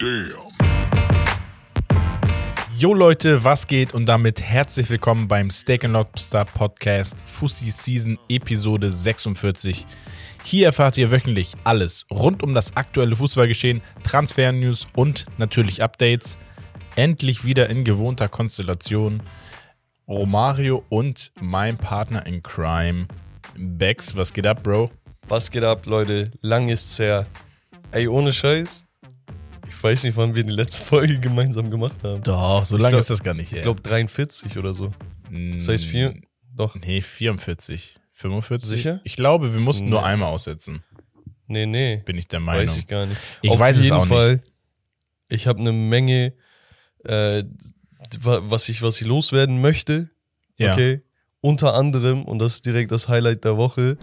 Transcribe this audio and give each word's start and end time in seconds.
Damn. 0.00 0.32
Jo 2.74 2.94
Leute, 2.94 3.44
was 3.44 3.66
geht 3.66 3.92
und 3.92 4.06
damit 4.06 4.40
herzlich 4.40 4.88
willkommen 4.88 5.28
beim 5.28 5.50
Steak 5.50 5.82
Lobster 5.82 6.46
Podcast 6.46 7.18
Fussi 7.26 7.70
Season 7.70 8.18
Episode 8.30 8.90
46. 8.90 9.84
Hier 10.42 10.64
erfahrt 10.64 10.96
ihr 10.96 11.10
wöchentlich 11.10 11.52
alles 11.64 12.06
rund 12.10 12.42
um 12.42 12.54
das 12.54 12.74
aktuelle 12.78 13.14
Fußballgeschehen, 13.14 13.82
Transfer-News 14.02 14.86
und 14.96 15.26
natürlich 15.36 15.82
Updates. 15.82 16.38
Endlich 16.96 17.44
wieder 17.44 17.68
in 17.68 17.84
gewohnter 17.84 18.30
Konstellation. 18.30 19.22
Romario 20.08 20.82
und 20.88 21.30
mein 21.42 21.76
Partner 21.76 22.24
in 22.24 22.42
Crime, 22.42 23.06
Bex. 23.54 24.16
Was 24.16 24.32
geht 24.32 24.46
ab, 24.46 24.62
Bro? 24.62 24.90
Was 25.28 25.50
geht 25.50 25.64
ab, 25.64 25.84
Leute? 25.84 26.30
Lang 26.40 26.70
ist's 26.70 26.98
her. 26.98 27.26
Ey, 27.92 28.08
ohne 28.08 28.32
Scheiß. 28.32 28.86
Ich 29.70 29.82
weiß 29.82 30.04
nicht, 30.04 30.16
wann 30.16 30.34
wir 30.34 30.44
die 30.44 30.52
letzte 30.52 30.82
Folge 30.84 31.18
gemeinsam 31.20 31.70
gemacht 31.70 32.02
haben. 32.02 32.22
Doch, 32.22 32.64
so 32.66 32.76
lange 32.76 32.90
glaub- 32.90 33.00
ist 33.00 33.10
das 33.10 33.22
gar 33.22 33.34
nicht, 33.34 33.52
ey. 33.52 33.58
Ich 33.58 33.62
glaube 33.62 33.80
43 33.82 34.58
oder 34.58 34.74
so. 34.74 34.90
Das 35.54 35.68
heißt 35.68 35.84
vier. 35.86 36.14
Doch. 36.54 36.74
Nee, 36.74 37.00
44. 37.00 37.96
45? 38.12 38.68
Sicher? 38.68 39.00
Ich 39.04 39.16
glaube, 39.16 39.52
wir 39.54 39.60
mussten 39.60 39.88
nur 39.88 40.00
Nee. 40.00 40.06
einmal 40.08 40.28
aussetzen. 40.28 40.84
Nee, 41.46 41.66
nee. 41.66 42.02
Bin 42.04 42.18
ich 42.18 42.28
der 42.28 42.40
Meinung. 42.40 42.62
Weiß 42.62 42.76
ich 42.76 42.86
gar 42.86 43.06
nicht. 43.06 43.20
Ich 43.42 43.50
Auf 43.50 43.58
weiß 43.58 43.76
es 43.78 43.84
jeden 43.84 43.96
auch 43.96 44.04
nicht. 44.04 44.12
Fall, 44.12 44.42
Ich 45.28 45.46
habe 45.46 45.60
eine 45.60 45.72
Menge, 45.72 46.34
äh, 47.04 47.44
wa- 48.20 48.40
was, 48.42 48.68
ich, 48.68 48.82
was 48.82 49.00
ich 49.00 49.06
loswerden 49.06 49.60
möchte. 49.60 50.10
Ja. 50.58 50.72
Okay. 50.74 51.02
Unter 51.40 51.74
anderem, 51.74 52.24
und 52.24 52.40
das 52.40 52.54
ist 52.56 52.66
direkt 52.66 52.90
das 52.92 53.08
Highlight 53.08 53.44
der 53.44 53.56
Woche. 53.56 53.96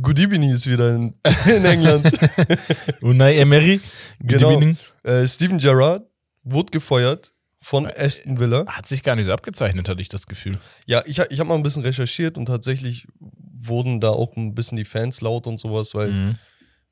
Goodibini 0.00 0.50
ist 0.52 0.66
wieder 0.66 0.94
in, 0.94 1.14
in 1.46 1.64
England. 1.64 2.10
Unai 3.00 3.36
Emery, 3.38 3.78
good 4.20 4.28
Genau. 4.28 4.52
evening. 4.52 4.76
äh, 5.04 5.26
Steven 5.26 5.58
Gerrard 5.58 6.06
wurde 6.44 6.70
gefeuert 6.70 7.32
von 7.60 7.86
Aston 7.86 8.38
Villa. 8.38 8.66
Hat 8.66 8.86
sich 8.86 9.02
gar 9.02 9.16
nicht 9.16 9.26
so 9.26 9.32
abgezeichnet, 9.32 9.88
hatte 9.88 10.00
ich 10.02 10.08
das 10.08 10.26
Gefühl. 10.26 10.58
Ja, 10.86 11.02
ich, 11.06 11.18
ich 11.18 11.40
habe 11.40 11.48
mal 11.48 11.54
ein 11.54 11.62
bisschen 11.62 11.82
recherchiert 11.82 12.36
und 12.38 12.46
tatsächlich 12.46 13.06
wurden 13.18 14.00
da 14.00 14.10
auch 14.10 14.36
ein 14.36 14.54
bisschen 14.54 14.76
die 14.76 14.84
Fans 14.84 15.20
laut 15.22 15.46
und 15.46 15.58
sowas, 15.58 15.94
weil 15.94 16.12
Mhm. 16.12 16.34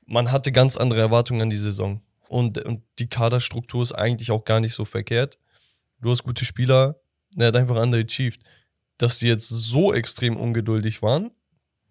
man 0.05 0.31
hatte 0.31 0.51
ganz 0.51 0.75
andere 0.77 0.99
Erwartungen 0.99 1.41
an 1.41 1.49
die 1.49 1.57
Saison. 1.57 2.01
Und, 2.27 2.57
und 2.65 2.81
die 2.99 3.07
Kaderstruktur 3.07 3.83
ist 3.83 3.91
eigentlich 3.93 4.31
auch 4.31 4.43
gar 4.45 4.59
nicht 4.59 4.73
so 4.73 4.83
verkehrt. 4.83 5.37
Du 6.01 6.09
hast 6.09 6.23
gute 6.23 6.43
Spieler, 6.43 6.99
er 7.37 7.47
hat 7.47 7.55
einfach 7.55 7.75
underachieved. 7.81 8.41
Dass 8.97 9.19
die 9.19 9.27
jetzt 9.27 9.47
so 9.49 9.93
extrem 9.93 10.35
ungeduldig 10.37 11.01
waren, 11.01 11.29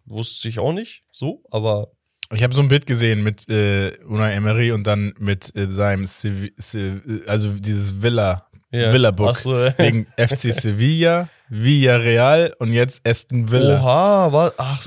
wusste 0.07 0.49
ich 0.49 0.59
auch 0.59 0.73
nicht 0.73 1.05
so, 1.13 1.43
aber 1.51 1.89
Ich 2.33 2.43
habe 2.43 2.55
so 2.55 2.63
ein 2.63 2.69
Bild 2.69 2.87
gesehen 2.87 3.23
mit 3.23 3.49
äh, 3.49 3.93
Unai 4.07 4.33
Emery 4.33 4.73
und 4.73 4.87
dann 4.87 5.15
mit 5.19 5.55
äh, 5.57 5.71
seinem, 5.71 6.07
Sevi 6.07 6.53
Se 6.57 7.01
also 7.27 7.51
dieses 7.53 8.03
Villa, 8.03 8.47
ja. 8.71 8.93
Villa-Book. 8.93 9.29
Ach 9.31 9.37
so, 9.37 9.59
äh. 9.61 9.73
Wegen 9.79 10.07
FC 10.17 10.53
Sevilla, 10.53 11.29
Villarreal 11.49 12.55
und 12.59 12.73
jetzt 12.73 13.07
Aston 13.07 13.51
Villa. 13.51 13.81
Oha, 13.81 14.33
war, 14.33 14.53
ach, 14.57 14.87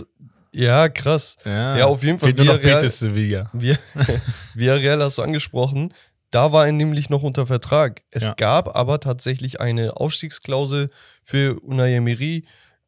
ja, 0.52 0.90
krass. 0.90 1.38
Ja, 1.46 1.78
Ja, 1.78 1.86
auf 1.86 2.04
jeden 2.04 2.18
Fall 2.20 2.30
Fehlt 2.34 2.38
nur 2.40 2.56
noch 2.56 2.62
Villarreal- 2.62 2.76
Betis 2.82 3.00
Sevilla. 3.00 3.52
Villarreal 4.54 5.02
hast 5.04 5.18
du 5.18 5.22
angesprochen. 5.22 5.94
Da 6.32 6.52
war 6.52 6.66
er 6.66 6.72
nämlich 6.74 7.10
noch 7.10 7.24
unter 7.24 7.48
Vertrag. 7.48 8.02
Es 8.12 8.24
Ja. 8.24 8.34
gab 8.34 8.76
aber 8.76 9.00
tatsächlich 9.00 9.62
eine 9.62 9.96
Ausstiegsklausel 9.98 10.90
für 11.24 11.60
Unai 11.62 11.94
Emery 11.94 12.46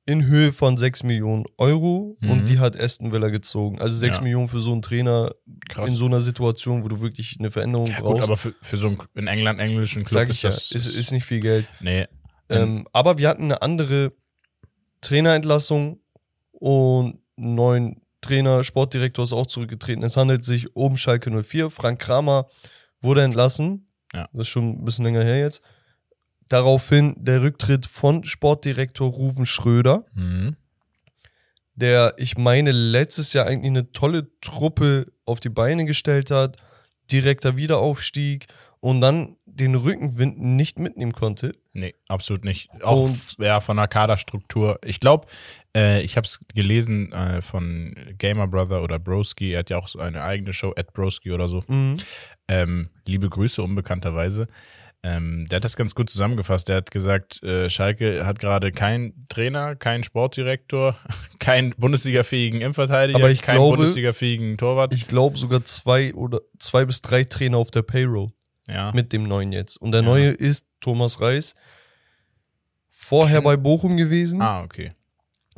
in 0.09 0.25
Höhe 0.25 0.51
von 0.53 0.77
6 0.77 1.03
Millionen 1.03 1.45
Euro 1.57 2.17
Mhm. 2.19 2.29
und 2.31 2.49
die 2.49 2.59
hat 2.59 2.77
Aston 2.79 3.11
Villa 3.13 3.29
gezogen. 3.29 3.79
Also 3.79 3.95
6 3.95 4.17
Ja. 4.17 4.23
Millionen 4.23 4.47
für 4.49 4.59
so 4.59 4.71
einen 4.71 4.81
Trainer 4.81 5.31
Krass. 5.69 5.87
in 5.87 5.95
so 5.95 6.05
einer 6.05 6.19
Situation, 6.21 6.83
wo 6.83 6.87
du 6.87 6.99
wirklich 6.99 7.37
eine 7.39 7.51
Veränderung 7.51 7.87
ja, 7.87 7.99
brauchst. 8.01 8.13
gut, 8.15 8.23
aber 8.23 8.37
für, 8.37 8.53
für 8.61 8.77
so 8.77 8.87
einen 8.87 8.97
in 9.15 9.27
England 9.27 9.59
englischen 9.59 10.03
Club 10.03 10.19
Sag 10.19 10.29
ich 10.29 10.35
ist 10.37 10.41
ja, 10.43 10.49
das 10.49 10.71
ist, 10.71 10.95
ist 10.95 11.11
nicht 11.11 11.23
viel 11.25 11.39
Geld. 11.39 11.69
nee. 11.81 12.05
Ähm, 12.51 12.87
aber 12.93 13.19
wir 13.19 13.29
hatten 13.29 13.43
eine 13.43 13.61
andere 13.61 14.11
Trainerentlassung 15.01 15.99
und 16.51 17.19
einen 17.37 17.55
neuen 17.55 18.01
Trainer, 18.21 18.63
Sportdirektor 18.63 19.23
ist 19.23 19.33
auch 19.33 19.47
zurückgetreten. 19.47 20.03
Es 20.03 20.17
handelt 20.17 20.43
sich 20.43 20.75
um 20.75 20.97
Schalke 20.97 21.29
04. 21.31 21.69
Frank 21.69 21.99
Kramer 21.99 22.47
wurde 23.01 23.21
entlassen. 23.23 23.87
Ja. 24.13 24.27
Das 24.33 24.41
ist 24.41 24.47
schon 24.49 24.71
ein 24.81 24.83
bisschen 24.83 25.05
länger 25.05 25.23
her 25.23 25.39
jetzt. 25.39 25.61
Daraufhin 26.49 27.15
der 27.17 27.41
Rücktritt 27.41 27.85
von 27.85 28.23
Sportdirektor 28.23 29.09
Ruven 29.09 29.45
Schröder, 29.45 30.03
Mhm. 30.13 30.55
der, 31.75 32.13
ich 32.17 32.37
meine, 32.37 32.71
letztes 32.71 33.33
Jahr 33.33 33.45
eigentlich 33.45 33.69
eine 33.71 33.91
tolle 33.91 34.27
Truppe 34.41 35.07
auf 35.25 35.39
die 35.39 35.49
Beine 35.49 35.85
gestellt 35.85 36.31
hat, 36.31 36.57
direkter 37.11 37.55
Wiederaufstieg 37.57 38.47
und 38.81 39.01
dann 39.01 39.35
den 39.45 39.75
Rückenwind 39.75 40.39
nicht 40.39 40.79
mitnehmen 40.79 41.11
konnte. 41.11 41.53
Nee, 41.73 41.93
absolut 42.07 42.45
nicht. 42.45 42.69
Auch 42.81 43.03
Und- 43.05 43.35
ja, 43.39 43.61
von 43.61 43.77
der 43.77 43.87
Kaderstruktur. 43.87 44.79
Ich 44.85 44.99
glaube, 44.99 45.27
äh, 45.75 46.01
ich 46.01 46.17
habe 46.17 46.25
es 46.25 46.39
gelesen 46.53 47.11
äh, 47.11 47.41
von 47.41 47.95
Gamer 48.17 48.47
Brother 48.47 48.81
oder 48.83 48.99
Broski. 48.99 49.51
Er 49.53 49.59
hat 49.59 49.69
ja 49.69 49.77
auch 49.77 49.87
so 49.87 49.99
eine 49.99 50.23
eigene 50.23 50.53
Show, 50.53 50.73
at 50.77 50.93
Broski 50.93 51.31
oder 51.31 51.49
so. 51.49 51.63
Mhm. 51.67 51.97
Ähm, 52.47 52.89
liebe 53.05 53.29
Grüße, 53.29 53.61
unbekannterweise. 53.61 54.47
Ähm, 55.01 55.45
der 55.49 55.57
hat 55.57 55.63
das 55.63 55.77
ganz 55.77 55.95
gut 55.95 56.09
zusammengefasst. 56.09 56.67
Der 56.67 56.75
hat 56.77 56.91
gesagt, 56.91 57.41
äh, 57.41 57.69
Schalke 57.69 58.25
hat 58.25 58.39
gerade 58.39 58.71
keinen 58.73 59.25
Trainer, 59.29 59.75
keinen 59.77 60.03
Sportdirektor, 60.03 60.97
keinen 61.39 61.71
Bundesliga-fähigen 61.71 62.59
Innenverteidiger, 62.59 63.17
Aber 63.17 63.29
ich 63.31 63.41
keinen 63.41 63.55
glaube- 63.57 63.77
Bundesliga-fähigen 63.77 64.57
Torwart. 64.57 64.93
Ich 64.93 65.07
glaube 65.07 65.37
sogar 65.37 65.63
zwei 65.63 66.13
oder 66.13 66.41
zwei 66.57 66.83
bis 66.85 67.01
drei 67.01 67.23
Trainer 67.23 67.57
auf 67.57 67.71
der 67.71 67.83
Payroll 67.83 68.31
ja. 68.67 68.91
mit 68.91 69.13
dem 69.13 69.23
neuen 69.23 69.53
jetzt. 69.53 69.77
Und 69.77 69.93
der 69.93 70.01
Ja. 70.01 70.05
neue 70.05 70.29
ist 70.31 70.65
Thomas 70.81 71.21
Reis. 71.21 71.55
Vorher 72.89 73.41
bei 73.41 73.55
Bochum 73.55 73.95
gewesen. 73.97 74.41
ah, 74.41 74.61
okay. 74.63 74.91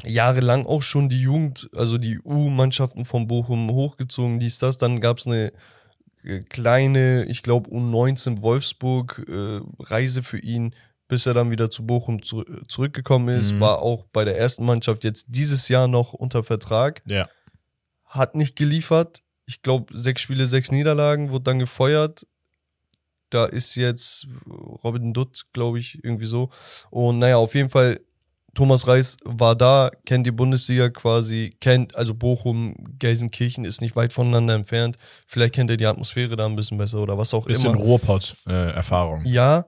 Jahrelang 0.03 0.65
auch 0.65 0.81
schon 0.81 1.09
die 1.09 1.21
Jugend, 1.21 1.69
also 1.75 1.97
die 1.97 2.19
U-Mannschaften 2.19 3.05
von 3.05 3.27
Bochum 3.27 3.69
hochgezogen, 3.71 4.39
dies, 4.39 4.57
das. 4.57 4.77
Dann 4.79 4.99
gab 4.99 5.17
es 5.19 5.27
eine 5.27 5.51
kleine, 6.49 7.25
ich 7.25 7.43
glaube 7.43 7.69
U19 7.69 8.41
Wolfsburg 8.41 9.25
äh, 9.27 9.61
Reise 9.79 10.23
für 10.23 10.39
ihn, 10.39 10.75
bis 11.07 11.25
er 11.25 11.33
dann 11.33 11.51
wieder 11.51 11.69
zu 11.69 11.85
Bochum 11.85 12.23
zu, 12.23 12.43
zurückgekommen 12.67 13.37
ist. 13.37 13.53
Mhm. 13.53 13.59
War 13.59 13.79
auch 13.79 14.05
bei 14.13 14.23
der 14.23 14.37
ersten 14.37 14.65
Mannschaft 14.65 15.03
jetzt 15.03 15.27
dieses 15.29 15.67
Jahr 15.67 15.87
noch 15.87 16.13
unter 16.13 16.43
Vertrag. 16.43 17.01
Ja. 17.05 17.29
hat 18.05 18.35
nicht 18.35 18.55
geliefert. 18.55 19.21
Ich 19.45 19.61
glaube, 19.61 19.97
sechs 19.97 20.21
Spiele, 20.21 20.45
sechs 20.45 20.71
Niederlagen, 20.71 21.31
wurde 21.31 21.43
dann 21.43 21.59
gefeuert. 21.59 22.25
Da 23.29 23.45
ist 23.45 23.75
jetzt 23.75 24.27
Robin 24.83 25.13
Dutt, 25.13 25.47
glaube 25.53 25.79
ich, 25.79 26.03
irgendwie 26.03 26.25
so. 26.25 26.49
Und 26.89 27.19
naja, 27.19 27.37
auf 27.37 27.55
jeden 27.55 27.69
Fall, 27.69 28.01
Thomas 28.53 28.85
Reis 28.87 29.17
war 29.23 29.55
da, 29.55 29.91
kennt 30.05 30.27
die 30.27 30.31
Bundesliga 30.31 30.89
quasi, 30.89 31.55
kennt, 31.61 31.95
also 31.95 32.13
Bochum, 32.13 32.75
Gelsenkirchen 32.99 33.63
ist 33.63 33.81
nicht 33.81 33.95
weit 33.95 34.11
voneinander 34.11 34.55
entfernt. 34.55 34.97
Vielleicht 35.25 35.55
kennt 35.55 35.71
er 35.71 35.77
die 35.77 35.85
Atmosphäre 35.85 36.35
da 36.35 36.45
ein 36.45 36.55
bisschen 36.55 36.77
besser 36.77 36.99
oder 36.99 37.17
was 37.17 37.33
auch 37.33 37.45
Bisschen 37.45 37.71
immer. 37.71 37.79
Ruhrpott-Erfahrung. 37.79 39.23
Ja, 39.25 39.65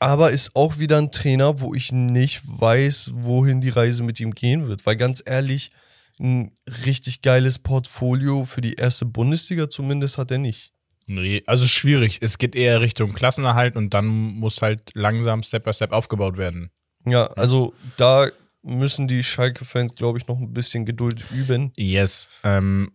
aber 0.00 0.32
ist 0.32 0.56
auch 0.56 0.78
wieder 0.78 0.98
ein 0.98 1.12
Trainer, 1.12 1.60
wo 1.60 1.74
ich 1.74 1.92
nicht 1.92 2.42
weiß, 2.44 3.12
wohin 3.14 3.60
die 3.60 3.70
Reise 3.70 4.02
mit 4.02 4.18
ihm 4.18 4.32
gehen 4.32 4.66
wird. 4.66 4.84
Weil 4.84 4.96
ganz 4.96 5.22
ehrlich, 5.24 5.70
ein 6.18 6.52
richtig 6.84 7.22
geiles 7.22 7.58
Portfolio 7.58 8.44
für 8.44 8.60
die 8.60 8.74
erste 8.74 9.04
Bundesliga 9.04 9.70
zumindest 9.70 10.18
hat 10.18 10.30
er 10.30 10.38
nicht. 10.38 10.72
Nee, 11.06 11.42
also 11.46 11.66
schwierig. 11.66 12.18
Es 12.22 12.38
geht 12.38 12.54
eher 12.54 12.80
Richtung 12.80 13.12
Klassenerhalt 13.12 13.76
und 13.76 13.94
dann 13.94 14.06
muss 14.06 14.62
halt 14.62 14.90
langsam 14.94 15.42
Step 15.42 15.64
by 15.64 15.72
Step 15.72 15.92
aufgebaut 15.92 16.36
werden. 16.36 16.70
Ja, 17.04 17.26
also 17.26 17.74
da 17.96 18.28
müssen 18.62 19.08
die 19.08 19.22
Schalke-Fans, 19.22 19.94
glaube 19.94 20.18
ich, 20.18 20.26
noch 20.26 20.38
ein 20.38 20.52
bisschen 20.52 20.86
Geduld 20.86 21.24
üben. 21.30 21.72
Yes. 21.76 22.30
Ähm, 22.42 22.92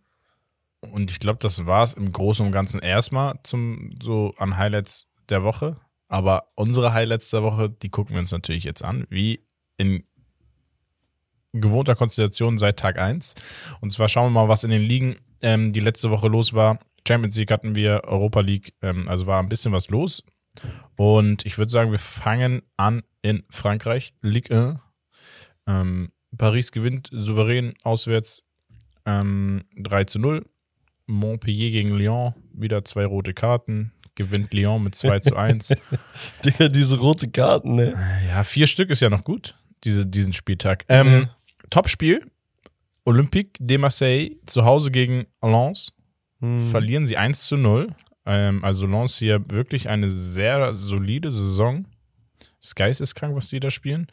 und 0.82 1.12
ich 1.12 1.20
glaube, 1.20 1.40
das 1.40 1.66
war 1.66 1.84
es 1.84 1.94
im 1.94 2.12
Großen 2.12 2.46
und 2.46 2.52
Ganzen 2.52 2.80
erstmal 2.80 3.36
zum 3.44 3.92
so 4.02 4.34
an 4.38 4.58
Highlights 4.58 5.08
der 5.30 5.44
Woche. 5.44 5.78
Aber 6.08 6.52
unsere 6.56 6.94
Highlights 6.94 7.30
der 7.30 7.44
Woche, 7.44 7.70
die 7.70 7.90
gucken 7.90 8.16
wir 8.16 8.22
uns 8.22 8.32
natürlich 8.32 8.64
jetzt 8.64 8.84
an, 8.84 9.06
wie 9.10 9.46
in 9.78 10.04
gewohnter 11.54 11.96
Konstellation 11.96 12.58
seit 12.58 12.80
Tag 12.80 13.00
1. 13.00 13.36
Und 13.82 13.92
zwar 13.92 14.10
schauen 14.10 14.34
wir 14.34 14.42
mal, 14.42 14.50
was 14.50 14.64
in 14.64 14.72
den 14.72 14.82
Ligen 14.82 15.18
ähm, 15.42 15.74
die 15.74 15.80
letzte 15.80 16.10
Woche 16.10 16.28
los 16.28 16.54
war. 16.54 16.80
Champions 17.08 17.38
League 17.38 17.52
hatten 17.52 17.76
wir, 17.76 18.04
Europa 18.06 18.42
League, 18.42 18.74
ähm, 18.82 19.08
also 19.08 19.28
war 19.28 19.40
ein 19.40 19.50
bisschen 19.50 19.72
was 19.72 19.90
los. 19.90 20.24
Und 20.96 21.46
ich 21.46 21.58
würde 21.58 21.72
sagen, 21.72 21.92
wir 21.92 22.00
fangen 22.00 22.64
an 22.76 23.04
in 23.22 23.44
Frankreich, 23.50 24.14
Ligue 24.22 24.50
1. 24.52 24.80
Ähm, 25.68 26.12
Paris 26.38 26.72
gewinnt 26.72 27.10
souverän 27.12 27.74
auswärts 27.84 28.44
ähm, 29.06 29.64
3 29.78 30.04
zu 30.06 30.20
0. 30.20 30.46
Montpellier 31.08 31.72
gegen 31.72 31.96
Lyon, 31.98 32.34
wieder 32.54 32.86
zwei 32.86 33.06
rote 33.06 33.34
Karten. 33.34 33.92
Gewinnt 34.16 34.54
Lyon 34.54 34.84
mit 34.84 34.96
2 34.96 35.20
zu 35.22 35.36
1. 35.36 35.74
Digga, 36.46 36.68
diese 36.70 37.00
rote 37.00 37.30
Karten, 37.30 37.76
ne? 37.76 37.96
Ja, 38.28 38.44
vier 38.44 38.68
Stück 38.68 38.90
ist 38.92 39.02
ja 39.02 39.10
noch 39.10 39.24
gut, 39.24 39.56
diese, 39.84 40.06
diesen 40.06 40.34
Spieltag. 40.34 40.86
Ähm, 40.88 41.08
Mhm. 41.08 41.30
Topspiel. 41.70 42.26
Olympique 43.06 43.54
de 43.60 43.78
Marseille 43.78 44.36
zu 44.46 44.66
Hause 44.66 44.92
gegen 44.92 45.26
Lens. 45.42 45.92
Hm. 46.42 46.70
Verlieren 46.70 47.08
sie 47.08 47.18
1 47.18 47.46
zu 47.48 47.58
0. 47.58 47.88
Ähm, 48.26 48.64
also 48.64 48.86
Lens 48.86 49.18
hier 49.18 49.44
wirklich 49.50 49.90
eine 49.90 50.12
sehr 50.12 50.74
solide 50.76 51.32
Saison. 51.32 51.86
Das 52.62 52.76
geisteskrank, 52.76 53.36
was 53.36 53.50
die 53.50 53.60
da 53.60 53.72
spielen. 53.72 54.08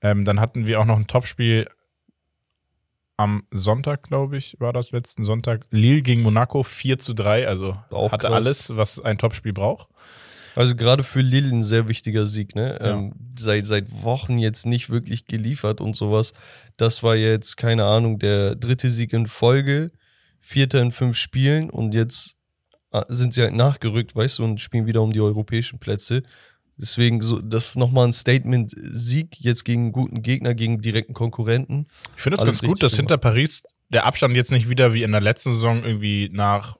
Ähm, 0.00 0.24
dann 0.24 0.40
hatten 0.40 0.66
wir 0.66 0.80
auch 0.80 0.84
noch 0.84 0.96
ein 0.96 1.06
Topspiel 1.06 1.68
am 3.16 3.44
Sonntag, 3.50 4.02
glaube 4.04 4.36
ich, 4.36 4.56
war 4.58 4.72
das 4.72 4.90
letzten 4.90 5.22
Sonntag. 5.22 5.66
Lille 5.70 6.02
gegen 6.02 6.22
Monaco 6.22 6.62
4 6.62 6.98
zu 6.98 7.14
3, 7.14 7.46
also 7.46 7.76
Auch 7.90 8.12
hatte 8.12 8.26
krass. 8.26 8.34
alles, 8.34 8.76
was 8.76 9.00
ein 9.00 9.18
Topspiel 9.18 9.52
braucht. 9.52 9.88
Also 10.54 10.74
gerade 10.74 11.02
für 11.02 11.20
Lille 11.20 11.48
ein 11.48 11.62
sehr 11.62 11.88
wichtiger 11.88 12.26
Sieg, 12.26 12.54
ne? 12.54 12.78
Ja. 12.80 12.90
Ähm, 12.90 13.14
seit, 13.38 13.66
seit 13.66 14.02
Wochen 14.02 14.38
jetzt 14.38 14.66
nicht 14.66 14.90
wirklich 14.90 15.26
geliefert 15.26 15.80
und 15.80 15.96
sowas. 15.96 16.34
Das 16.76 17.02
war 17.02 17.16
jetzt, 17.16 17.56
keine 17.56 17.84
Ahnung, 17.84 18.18
der 18.18 18.54
dritte 18.56 18.90
Sieg 18.90 19.12
in 19.12 19.26
Folge, 19.26 19.92
vierter 20.40 20.82
in 20.82 20.92
fünf 20.92 21.16
Spielen 21.16 21.70
und 21.70 21.94
jetzt 21.94 22.36
äh, 22.90 23.02
sind 23.08 23.32
sie 23.34 23.42
halt 23.42 23.54
nachgerückt, 23.54 24.14
weißt 24.14 24.40
du, 24.40 24.44
und 24.44 24.60
spielen 24.60 24.86
wieder 24.86 25.00
um 25.02 25.12
die 25.12 25.20
europäischen 25.20 25.78
Plätze. 25.78 26.22
Deswegen, 26.76 27.20
so, 27.20 27.40
das 27.40 27.70
ist 27.70 27.76
nochmal 27.76 28.08
ein 28.08 28.12
Statement-Sieg 28.12 29.40
jetzt 29.40 29.64
gegen 29.64 29.82
einen 29.82 29.92
guten 29.92 30.22
Gegner, 30.22 30.54
gegen 30.54 30.80
direkten 30.80 31.14
Konkurrenten. 31.14 31.86
Ich 32.16 32.22
finde 32.22 32.38
es 32.38 32.44
ganz 32.44 32.60
gut, 32.60 32.82
dass 32.82 32.92
gemacht. 32.92 33.00
hinter 33.00 33.18
Paris 33.18 33.62
der 33.92 34.06
Abstand 34.06 34.34
jetzt 34.34 34.50
nicht 34.50 34.68
wieder 34.68 34.94
wie 34.94 35.02
in 35.02 35.12
der 35.12 35.20
letzten 35.20 35.52
Saison 35.52 35.84
irgendwie 35.84 36.30
nach 36.32 36.78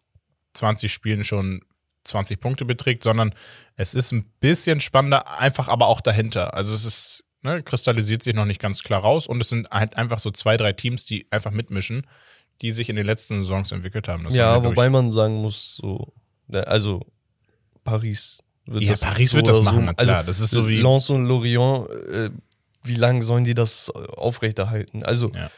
20 0.54 0.92
Spielen 0.92 1.24
schon 1.24 1.60
20 2.04 2.40
Punkte 2.40 2.64
beträgt, 2.64 3.02
sondern 3.02 3.34
es 3.76 3.94
ist 3.94 4.12
ein 4.12 4.24
bisschen 4.40 4.80
spannender, 4.80 5.38
einfach 5.38 5.68
aber 5.68 5.86
auch 5.86 6.00
dahinter. 6.00 6.54
Also 6.54 6.74
es 6.74 6.84
ist, 6.84 7.24
ne, 7.42 7.62
kristallisiert 7.62 8.22
sich 8.22 8.34
noch 8.34 8.46
nicht 8.46 8.60
ganz 8.60 8.82
klar 8.82 9.02
raus 9.02 9.26
und 9.26 9.40
es 9.40 9.50
sind 9.50 9.70
halt 9.70 9.96
einfach 9.96 10.18
so 10.18 10.30
zwei, 10.30 10.56
drei 10.56 10.72
Teams, 10.72 11.04
die 11.04 11.26
einfach 11.30 11.50
mitmischen, 11.50 12.06
die 12.60 12.72
sich 12.72 12.88
in 12.88 12.96
den 12.96 13.06
letzten 13.06 13.42
Saisons 13.42 13.72
entwickelt 13.72 14.08
haben. 14.08 14.24
Das 14.24 14.34
ja, 14.34 14.58
glaub 14.58 14.72
wobei 14.72 14.90
man 14.90 15.12
sagen 15.12 15.36
muss, 15.36 15.76
so, 15.76 16.14
ne, 16.48 16.66
also 16.66 17.06
Paris 17.84 18.42
Ja, 18.70 18.94
Paris 19.00 19.34
wird 19.34 19.48
das 19.48 19.60
machen, 19.62 19.84
na 19.86 19.94
klar. 19.94 20.22
Das 20.24 20.40
ist 20.40 20.50
so 20.50 20.68
wie- 20.68 20.80
Lens 20.80 21.10
und 21.10 21.26
Lorient, 21.26 21.88
äh, 21.90 22.30
wie 22.84 22.94
lange 22.94 23.22
sollen 23.22 23.44
die 23.44 23.54
das 23.54 23.90
aufrechterhalten? 23.90 25.02
Also 25.04 25.30
Ja. 25.34 25.50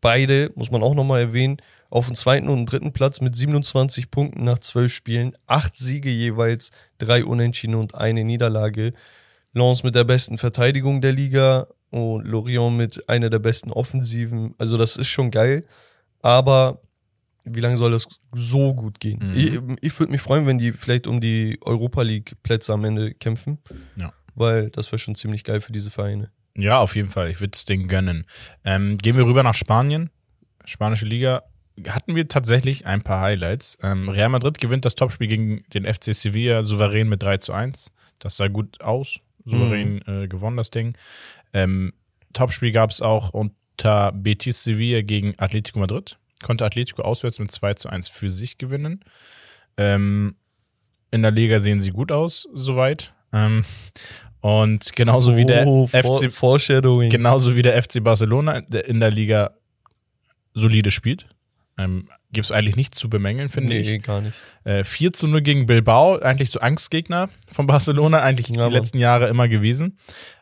beide, 0.00 0.50
muss 0.54 0.70
man 0.70 0.82
auch 0.82 0.94
nochmal 0.94 1.20
erwähnen, 1.20 1.56
auf 1.90 2.06
dem 2.06 2.14
zweiten 2.14 2.48
und 2.48 2.66
dritten 2.66 2.92
Platz 2.92 3.20
mit 3.20 3.36
27 3.36 4.10
Punkten 4.10 4.44
nach 4.44 4.58
zwölf 4.60 4.92
Spielen, 4.94 5.36
acht 5.46 5.76
Siege 5.76 6.08
jeweils, 6.10 6.70
drei 6.98 7.24
Unentschieden 7.24 7.74
und 7.74 7.94
eine 7.94 8.24
Niederlage. 8.24 8.92
Lens 9.52 9.82
mit 9.82 9.94
der 9.94 10.04
besten 10.04 10.38
Verteidigung 10.38 11.00
der 11.02 11.12
Liga 11.12 11.66
und 11.90 12.24
Lorient 12.26 12.76
mit 12.76 13.08
einer 13.10 13.28
der 13.28 13.40
besten 13.40 13.70
Offensiven. 13.70 14.54
Also 14.56 14.78
das 14.78 14.96
ist 14.96 15.08
schon 15.08 15.30
geil, 15.30 15.64
aber 16.22 16.80
wie 17.44 17.60
lange 17.60 17.76
soll 17.76 17.90
das 17.92 18.08
so 18.32 18.74
gut 18.74 19.00
gehen? 19.00 19.20
Mhm. 19.22 19.36
Ich, 19.36 19.52
ich 19.92 19.98
würde 20.00 20.12
mich 20.12 20.20
freuen, 20.20 20.46
wenn 20.46 20.58
die 20.58 20.72
vielleicht 20.72 21.06
um 21.06 21.20
die 21.20 21.58
Europa 21.62 22.02
League 22.02 22.34
Plätze 22.42 22.72
am 22.72 22.84
Ende 22.84 23.14
kämpfen, 23.14 23.58
Ja. 23.96 24.12
weil 24.34 24.70
das 24.70 24.90
wäre 24.92 24.98
schon 24.98 25.14
ziemlich 25.14 25.44
geil 25.44 25.60
für 25.60 25.72
diese 25.72 25.90
Vereine. 25.90 26.30
Ja, 26.56 26.80
auf 26.80 26.96
jeden 26.96 27.08
Fall. 27.08 27.30
Ich 27.30 27.40
würde 27.40 27.52
es 27.54 27.64
denen 27.64 27.88
gönnen. 27.88 28.26
Ähm, 28.64 28.98
gehen 28.98 29.16
wir 29.16 29.24
rüber 29.26 29.42
nach 29.42 29.54
Spanien. 29.54 30.10
Spanische 30.64 31.06
Liga. 31.06 31.42
Hatten 31.88 32.14
wir 32.14 32.28
tatsächlich 32.28 32.84
ein 32.86 33.00
paar 33.02 33.22
Highlights. 33.22 33.78
Ähm, 33.82 34.08
Real 34.10 34.28
Madrid 34.28 34.58
gewinnt 34.58 34.84
das 34.84 34.94
Topspiel 34.94 35.28
gegen 35.28 35.64
den 35.72 35.86
FC 35.86 36.14
Sevilla 36.14 36.62
souverän 36.62 37.08
mit 37.08 37.22
3 37.22 37.38
zu 37.38 37.52
1. 37.54 37.90
Das 38.18 38.36
sah 38.36 38.48
gut 38.48 38.80
aus. 38.82 39.18
Souverän 39.46 40.02
äh, 40.06 40.28
gewonnen, 40.28 40.58
das 40.58 40.70
Ding. 40.70 40.94
Ähm, 41.54 41.94
Topspiel 42.34 42.70
gab 42.70 42.90
es 42.90 43.00
auch 43.00 43.30
unter 43.30 44.12
Betis 44.12 44.62
Sevilla 44.62 45.00
gegen 45.00 45.34
Atletico 45.38 45.80
Madrid. 45.80 46.18
Konnte 46.42 46.64
Atletico 46.64 47.02
auswärts 47.02 47.38
mit 47.38 47.50
2 47.50 47.74
zu 47.74 47.88
1 47.88 48.08
für 48.08 48.30
sich 48.30 48.58
gewinnen. 48.58 49.04
Ähm, 49.76 50.36
in 51.10 51.22
der 51.22 51.30
Liga 51.30 51.60
sehen 51.60 51.80
sie 51.80 51.90
gut 51.90 52.12
aus, 52.12 52.48
soweit. 52.52 53.14
Ähm, 53.32 53.64
und 54.40 54.94
genauso 54.96 55.36
wie 55.36 55.44
der 55.46 55.66
Oh, 55.66 55.86
FC 55.86 56.30
Foreshadowing. 56.32 57.10
genauso 57.10 57.54
wie 57.56 57.62
der 57.62 57.80
FC 57.82 58.02
Barcelona 58.02 58.60
der 58.62 58.86
in 58.86 58.98
der 59.00 59.10
Liga 59.10 59.52
solide 60.54 60.90
spielt. 60.90 61.28
Ähm, 61.78 62.08
Gibt 62.32 62.44
es 62.46 62.50
eigentlich 62.52 62.76
nichts 62.76 62.98
zu 62.98 63.08
bemängeln, 63.08 63.48
finde 63.48 63.74
nee, 63.74 63.80
ich. 63.96 64.02
gar 64.02 64.20
nicht. 64.20 64.36
Äh, 64.64 64.84
4 64.84 65.12
zu 65.12 65.28
0 65.28 65.40
gegen 65.42 65.66
Bilbao, 65.66 66.18
eigentlich 66.18 66.50
so 66.50 66.60
Angstgegner 66.60 67.28
von 67.48 67.66
Barcelona, 67.66 68.20
eigentlich 68.20 68.48
Ja, 68.48 68.54
die 68.54 68.58
Mann. 68.60 68.72
letzten 68.72 68.98
Jahre 68.98 69.28
immer 69.28 69.48
gewesen. 69.48 69.98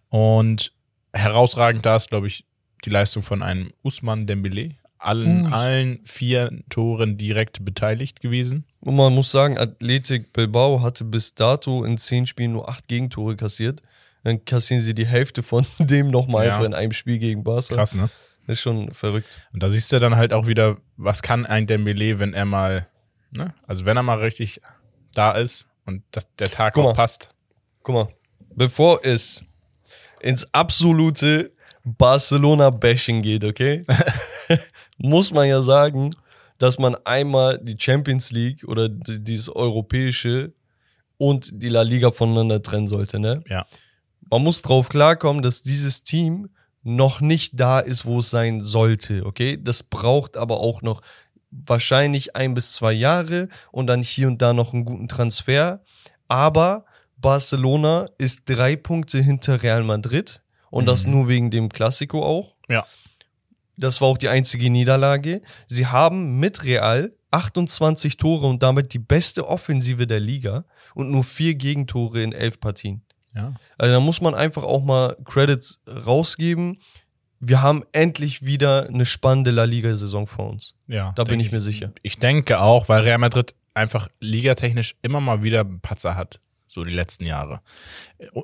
Und 0.08 0.72
herausragend 1.12 1.84
da 1.86 1.96
ist, 1.96 2.08
glaube 2.10 2.26
ich, 2.26 2.44
die 2.84 2.90
Leistung 2.90 3.22
von 3.22 3.42
einem 3.42 3.72
Usman 3.82 4.26
Dembele. 4.26 4.76
Allen, 5.02 5.46
allen 5.50 6.00
vier 6.04 6.50
Toren 6.68 7.16
direkt 7.16 7.64
beteiligt 7.64 8.20
gewesen. 8.20 8.64
Und 8.80 8.96
man 8.96 9.14
muss 9.14 9.30
sagen, 9.30 9.56
Athletik 9.58 10.32
Bilbao 10.34 10.82
hatte 10.82 11.04
bis 11.04 11.34
dato 11.34 11.84
in 11.84 11.96
zehn 11.96 12.26
Spielen 12.26 12.52
nur 12.52 12.68
acht 12.68 12.86
Gegentore 12.86 13.34
kassiert. 13.36 13.80
Dann 14.24 14.44
kassieren 14.44 14.82
sie 14.82 14.94
die 14.94 15.06
Hälfte 15.06 15.42
von 15.42 15.64
dem 15.78 16.08
nochmal 16.08 16.44
Ja. 16.46 16.52
einfach 16.52 16.66
in 16.66 16.74
einem 16.74 16.92
Spiel 16.92 17.18
gegen 17.18 17.42
Barca. 17.42 17.74
Krass, 17.74 17.94
ne? 17.94 18.10
Das 18.46 18.58
ist 18.58 18.62
schon 18.62 18.90
verrückt. 18.90 19.38
Und 19.54 19.62
da 19.62 19.70
siehst 19.70 19.90
du 19.92 19.98
dann 20.00 20.16
halt 20.16 20.32
auch 20.34 20.46
wieder, 20.46 20.76
was 20.98 21.22
kann 21.22 21.46
ein 21.46 21.66
Dembele, 21.66 22.18
wenn 22.20 22.34
er 22.34 22.44
mal, 22.44 22.86
ne? 23.30 23.54
Also 23.66 23.86
wenn 23.86 23.96
er 23.96 24.02
mal 24.02 24.18
richtig 24.18 24.60
da 25.14 25.32
ist 25.32 25.66
und 25.86 26.02
das, 26.10 26.26
der 26.38 26.50
Tag 26.50 26.74
Guck 26.74 26.84
auch 26.84 26.88
mal. 26.90 26.94
passt. 26.94 27.34
Guck 27.82 27.94
mal, 27.94 28.08
bevor 28.54 29.00
es 29.02 29.44
ins 30.20 30.52
absolute 30.52 31.52
Barcelona-Bashing 31.84 33.22
geht, 33.22 33.44
okay? 33.44 33.84
muss 35.02 35.32
man 35.32 35.48
ja 35.48 35.62
sagen, 35.62 36.14
dass 36.58 36.78
man 36.78 36.94
einmal 37.04 37.58
die 37.58 37.76
Champions 37.78 38.30
League 38.32 38.64
oder 38.64 38.88
die- 38.88 39.18
dieses 39.22 39.48
europäische 39.48 40.52
und 41.16 41.50
die 41.62 41.68
La 41.68 41.82
Liga 41.82 42.10
voneinander 42.10 42.62
trennen 42.62 42.88
sollte, 42.88 43.18
ne? 43.18 43.42
Ja. 43.48 43.66
man 44.32 44.42
muss 44.44 44.62
drauf 44.62 44.88
klarkommen, 44.88 45.42
dass 45.42 45.62
dieses 45.62 46.04
Team 46.04 46.50
noch 46.84 47.20
nicht 47.20 47.58
da 47.58 47.80
ist, 47.80 48.04
wo 48.06 48.20
es 48.20 48.30
sein 48.30 48.60
sollte, 48.60 49.26
okay? 49.26 49.58
Das 49.60 49.82
braucht 49.82 50.36
aber 50.36 50.60
auch 50.60 50.82
noch 50.82 51.00
wahrscheinlich 51.50 52.36
ein 52.36 52.54
bis 52.54 52.72
zwei 52.72 52.92
Jahre 52.92 53.48
und 53.72 53.86
dann 53.88 54.02
hier 54.02 54.28
und 54.28 54.40
da 54.40 54.52
noch 54.52 54.72
einen 54.72 54.84
guten 54.84 55.08
Transfer. 55.08 55.82
Aber 56.28 56.84
Barcelona 57.16 58.08
ist 58.18 58.48
drei 58.48 58.76
Punkte 58.76 59.18
hinter 59.20 59.62
Real 59.62 59.82
Madrid 59.82 60.42
und 60.70 60.86
das 60.86 61.06
nur 61.06 61.28
wegen 61.28 61.50
dem 61.50 61.68
Klassiko 61.68 62.22
auch. 62.24 62.54
Ja. 62.68 62.86
Das 63.76 64.00
war 64.00 64.08
auch 64.08 64.18
die 64.18 64.28
einzige 64.28 64.70
Niederlage. 64.70 65.42
Sie 65.66 65.86
haben 65.86 66.38
mit 66.38 66.64
Real 66.64 67.12
28 67.30 68.16
Tore 68.16 68.46
und 68.46 68.62
damit 68.62 68.92
die 68.92 68.98
beste 68.98 69.48
Offensive 69.48 70.06
der 70.06 70.20
Liga 70.20 70.64
und 70.94 71.10
nur 71.10 71.24
vier 71.24 71.54
Gegentore 71.54 72.22
in 72.22 72.32
elf 72.32 72.60
Partien. 72.60 73.02
Ja. 73.34 73.54
Also 73.78 73.94
da 73.94 74.00
muss 74.00 74.20
man 74.20 74.34
einfach 74.34 74.64
auch 74.64 74.82
mal 74.82 75.16
Credits 75.24 75.80
rausgeben. 75.86 76.78
Wir 77.38 77.62
haben 77.62 77.84
endlich 77.92 78.44
wieder 78.44 78.88
eine 78.88 79.06
spannende 79.06 79.50
La 79.50 79.64
Liga-Saison 79.64 80.26
vor 80.26 80.50
uns. 80.50 80.74
Ja. 80.88 81.12
Da 81.14 81.24
bin 81.24 81.40
ich 81.40 81.52
mir 81.52 81.60
sicher. 81.60 81.92
Ich 82.02 82.18
denke 82.18 82.60
auch, 82.60 82.88
weil 82.88 83.02
Real 83.02 83.18
Madrid 83.18 83.54
einfach 83.72 84.08
ligatechnisch 84.18 84.96
immer 85.02 85.20
mal 85.20 85.42
wieder 85.42 85.64
Patzer 85.64 86.16
hat. 86.16 86.40
So 86.66 86.84
die 86.84 86.92
letzten 86.92 87.24
Jahre. 87.26 87.62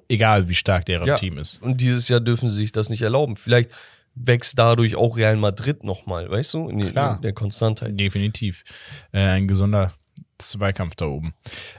Egal 0.09 0.49
wie 0.49 0.55
stark 0.55 0.87
deren 0.87 1.07
Ja. 1.07 1.17
Team 1.17 1.39
ist. 1.39 1.63
Und 1.63 1.81
dieses 1.81 2.09
Jahr 2.09 2.21
dürfen 2.21 2.49
sie 2.49 2.57
sich 2.57 2.73
das 2.73 2.89
nicht 2.89 3.03
erlauben. 3.03 3.37
Vielleicht 3.37 3.71
wächst 4.17 4.59
dadurch 4.59 4.97
auch 4.97 5.17
Real 5.17 5.37
Madrid 5.37 5.85
nochmal, 5.85 6.29
weißt 6.29 6.55
du, 6.55 6.69
in, 6.69 6.91
Klar. 6.91 7.17
in 7.17 7.23
der 7.23 7.33
Konstantheit. 7.33 7.99
Definitiv. 8.01 8.65
Äh, 9.13 9.21
ein 9.21 9.47
gesunder 9.47 9.93
Zweikampf 10.39 10.97
da 10.97 11.07
oben. 11.07 11.35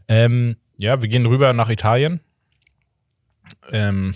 Ähm, 0.08 0.56
ja, 0.78 1.02
wir 1.02 1.10
gehen 1.10 1.26
rüber 1.26 1.52
nach 1.54 1.70
Italien. 1.70 2.22
Ähm, 3.72 4.14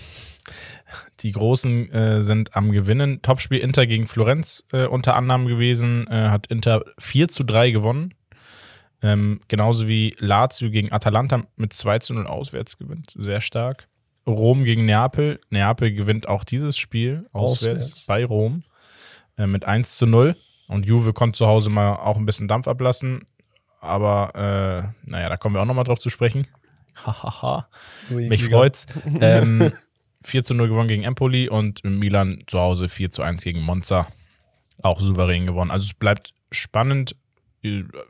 die 1.20 1.32
Großen 1.32 1.90
äh, 1.92 2.22
sind 2.22 2.56
am 2.56 2.72
Gewinnen. 2.72 3.22
Topspiel 3.22 3.58
Inter 3.58 3.86
gegen 3.86 4.06
Florenz 4.08 4.64
äh, 4.72 4.86
unter 4.86 5.16
anderem 5.16 5.46
gewesen. 5.46 6.06
Äh, 6.08 6.28
hat 6.28 6.46
Inter 6.46 6.84
4 6.98 7.28
zu 7.28 7.44
3 7.44 7.70
gewonnen. 7.70 8.14
Ähm, 9.02 9.40
genauso 9.48 9.88
wie 9.88 10.14
Lazio 10.18 10.70
gegen 10.70 10.92
Atalanta 10.92 11.44
mit 11.56 11.72
2 11.72 11.98
zu 11.98 12.14
0 12.14 12.26
auswärts 12.26 12.78
gewinnt. 12.78 13.12
Sehr 13.16 13.40
stark. 13.40 13.88
Rom 14.26 14.64
gegen 14.64 14.84
Neapel. 14.84 15.40
Neapel 15.50 15.92
gewinnt 15.92 16.28
auch 16.28 16.44
dieses 16.44 16.78
Spiel 16.78 17.26
auswärts, 17.32 17.84
Auswärts. 17.84 18.06
bei 18.06 18.24
Rom 18.24 18.62
äh, 19.36 19.46
mit 19.46 19.64
1 19.64 19.96
zu 19.96 20.06
0. 20.06 20.36
Und 20.68 20.86
Juve 20.86 21.12
konnte 21.12 21.36
zu 21.36 21.46
Hause 21.46 21.70
mal 21.70 21.96
auch 21.96 22.16
ein 22.16 22.26
bisschen 22.26 22.48
Dampf 22.48 22.68
ablassen. 22.68 23.24
Aber 23.80 24.34
äh, 24.34 25.10
naja, 25.10 25.28
da 25.28 25.36
kommen 25.36 25.54
wir 25.54 25.60
auch 25.62 25.66
nochmal 25.66 25.84
drauf 25.84 25.98
zu 25.98 26.08
sprechen. 26.08 26.46
Hahaha. 27.04 27.68
Mich 28.10 28.44
freut's. 28.44 28.86
ähm, 29.20 29.72
4 30.24 30.44
zu 30.44 30.54
0 30.54 30.68
gewonnen 30.68 30.88
gegen 30.88 31.02
Empoli 31.02 31.48
und 31.48 31.82
Milan 31.84 32.44
zu 32.46 32.60
Hause 32.60 32.88
4 32.88 33.10
zu 33.10 33.22
1 33.22 33.42
gegen 33.42 33.62
Monza. 33.62 34.06
Auch 34.82 35.00
souverän 35.00 35.46
gewonnen. 35.46 35.70
Also 35.70 35.84
es 35.84 35.94
bleibt 35.94 36.32
spannend. 36.50 37.16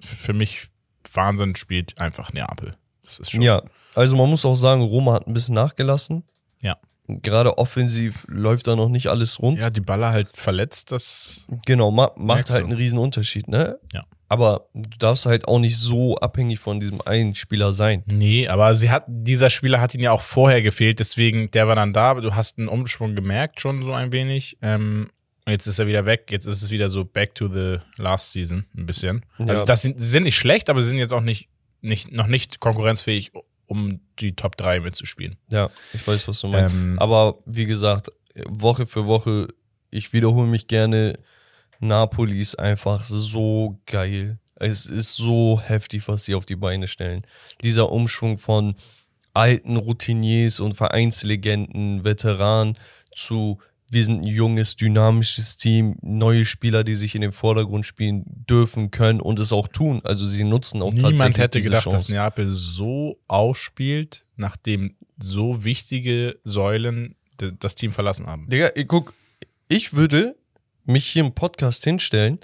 Für 0.00 0.32
mich 0.32 0.68
Wahnsinn 1.12 1.56
spielt 1.56 1.98
einfach 1.98 2.32
Neapel. 2.32 2.76
Das 3.02 3.18
ist 3.18 3.32
schon. 3.32 3.42
Ja, 3.42 3.62
also 3.94 4.16
man 4.16 4.28
muss 4.30 4.44
auch 4.44 4.54
sagen, 4.54 4.82
Roma 4.82 5.14
hat 5.14 5.26
ein 5.26 5.34
bisschen 5.34 5.54
nachgelassen. 5.54 6.24
Ja. 6.60 6.76
Gerade 7.08 7.58
offensiv 7.58 8.24
läuft 8.28 8.66
da 8.68 8.76
noch 8.76 8.88
nicht 8.88 9.08
alles 9.08 9.40
rund. 9.40 9.58
Ja, 9.58 9.70
die 9.70 9.80
Baller 9.80 10.10
halt 10.12 10.36
verletzt, 10.36 10.92
das. 10.92 11.46
Genau, 11.66 11.90
ma 11.90 12.12
macht 12.16 12.50
halt 12.50 12.64
einen 12.64 12.72
riesen 12.72 12.98
Unterschied, 12.98 13.48
ne? 13.48 13.78
Ja. 13.92 14.02
Aber 14.28 14.68
du 14.72 14.96
darfst 14.98 15.26
halt 15.26 15.46
auch 15.46 15.58
nicht 15.58 15.76
so 15.76 16.16
abhängig 16.16 16.58
von 16.58 16.80
diesem 16.80 17.02
einen 17.02 17.34
Spieler 17.34 17.74
sein. 17.74 18.02
Nee, 18.06 18.48
aber 18.48 18.74
sie 18.76 18.88
hat, 18.90 19.04
dieser 19.06 19.50
Spieler 19.50 19.78
hat 19.80 19.94
ihn 19.94 20.00
ja 20.00 20.12
auch 20.12 20.22
vorher 20.22 20.62
gefehlt, 20.62 21.00
deswegen, 21.00 21.50
der 21.50 21.68
war 21.68 21.74
dann 21.74 21.92
da, 21.92 22.04
aber 22.12 22.22
du 22.22 22.34
hast 22.34 22.58
einen 22.58 22.68
Umschwung 22.68 23.14
gemerkt, 23.14 23.60
schon 23.60 23.82
so 23.82 23.92
ein 23.92 24.10
wenig. 24.12 24.56
Ähm, 24.62 25.10
jetzt 25.46 25.66
ist 25.66 25.78
er 25.80 25.86
wieder 25.86 26.06
weg, 26.06 26.28
jetzt 26.30 26.46
ist 26.46 26.62
es 26.62 26.70
wieder 26.70 26.88
so 26.88 27.04
back 27.04 27.34
to 27.34 27.48
the 27.48 27.78
last 27.98 28.32
season, 28.32 28.64
ein 28.74 28.86
bisschen. 28.86 29.26
Also 29.38 29.52
Ja. 29.52 29.64
das 29.66 29.82
sind, 29.82 30.00
sie 30.00 30.08
sind 30.08 30.22
nicht 30.22 30.36
schlecht, 30.36 30.70
aber 30.70 30.80
sie 30.80 30.88
sind 30.88 30.98
jetzt 30.98 31.12
auch 31.12 31.20
nicht, 31.20 31.50
nicht, 31.82 32.10
noch 32.12 32.28
nicht 32.28 32.58
konkurrenzfähig, 32.60 33.32
um 33.72 34.00
die 34.20 34.36
Top 34.36 34.56
3 34.56 34.80
mitzuspielen. 34.80 35.36
Ja, 35.50 35.70
ich 35.92 36.06
weiß, 36.06 36.28
was 36.28 36.40
du 36.40 36.48
meinst. 36.48 36.74
Ähm, 36.74 36.98
Aber 36.98 37.38
wie 37.46 37.64
gesagt, 37.64 38.10
Woche 38.46 38.86
für 38.86 39.06
Woche, 39.06 39.48
ich 39.90 40.12
wiederhole 40.12 40.46
mich 40.46 40.66
gerne, 40.66 41.18
Napoli 41.80 42.38
ist 42.38 42.58
einfach 42.58 43.02
so 43.02 43.80
geil. 43.86 44.38
Es 44.54 44.86
ist 44.86 45.16
so 45.16 45.60
heftig, 45.60 46.06
was 46.06 46.24
sie 46.24 46.34
auf 46.34 46.46
die 46.46 46.56
Beine 46.56 46.86
stellen. 46.86 47.22
Dieser 47.62 47.90
Umschwung 47.90 48.38
von 48.38 48.74
alten 49.34 49.76
Routiniers 49.76 50.60
und 50.60 50.74
Vereinslegenden, 50.74 52.04
Veteranen 52.04 52.78
zu 53.14 53.58
wir 53.92 54.04
sind 54.04 54.22
ein 54.22 54.26
junges, 54.26 54.76
dynamisches 54.76 55.58
Team, 55.58 55.96
neue 56.00 56.44
Spieler, 56.44 56.82
die 56.82 56.94
sich 56.94 57.14
in 57.14 57.20
den 57.20 57.32
Vordergrund 57.32 57.84
spielen 57.84 58.24
dürfen, 58.26 58.90
können 58.90 59.20
und 59.20 59.38
es 59.38 59.52
auch 59.52 59.68
tun. 59.68 60.00
Also 60.04 60.24
sie 60.24 60.44
nutzen 60.44 60.80
auch 60.80 60.92
Niemand 60.92 61.18
tatsächlich 61.18 61.38
hätte 61.38 61.58
diese 61.58 61.68
gedacht, 61.70 61.86
dass 61.86 61.92
Chance. 61.92 62.12
Neapel 62.12 62.50
so 62.50 63.18
ausspielt, 63.28 64.24
nachdem 64.36 64.96
so 65.18 65.64
wichtige 65.64 66.38
Säulen 66.42 67.16
das 67.36 67.74
Team 67.74 67.92
verlassen 67.92 68.26
haben. 68.26 68.48
Digga, 68.48 68.70
guck, 68.86 69.12
ich 69.68 69.92
würde 69.92 70.36
mich 70.84 71.06
hier 71.06 71.24
im 71.24 71.32
Podcast 71.32 71.84
hinstellen 71.84 72.38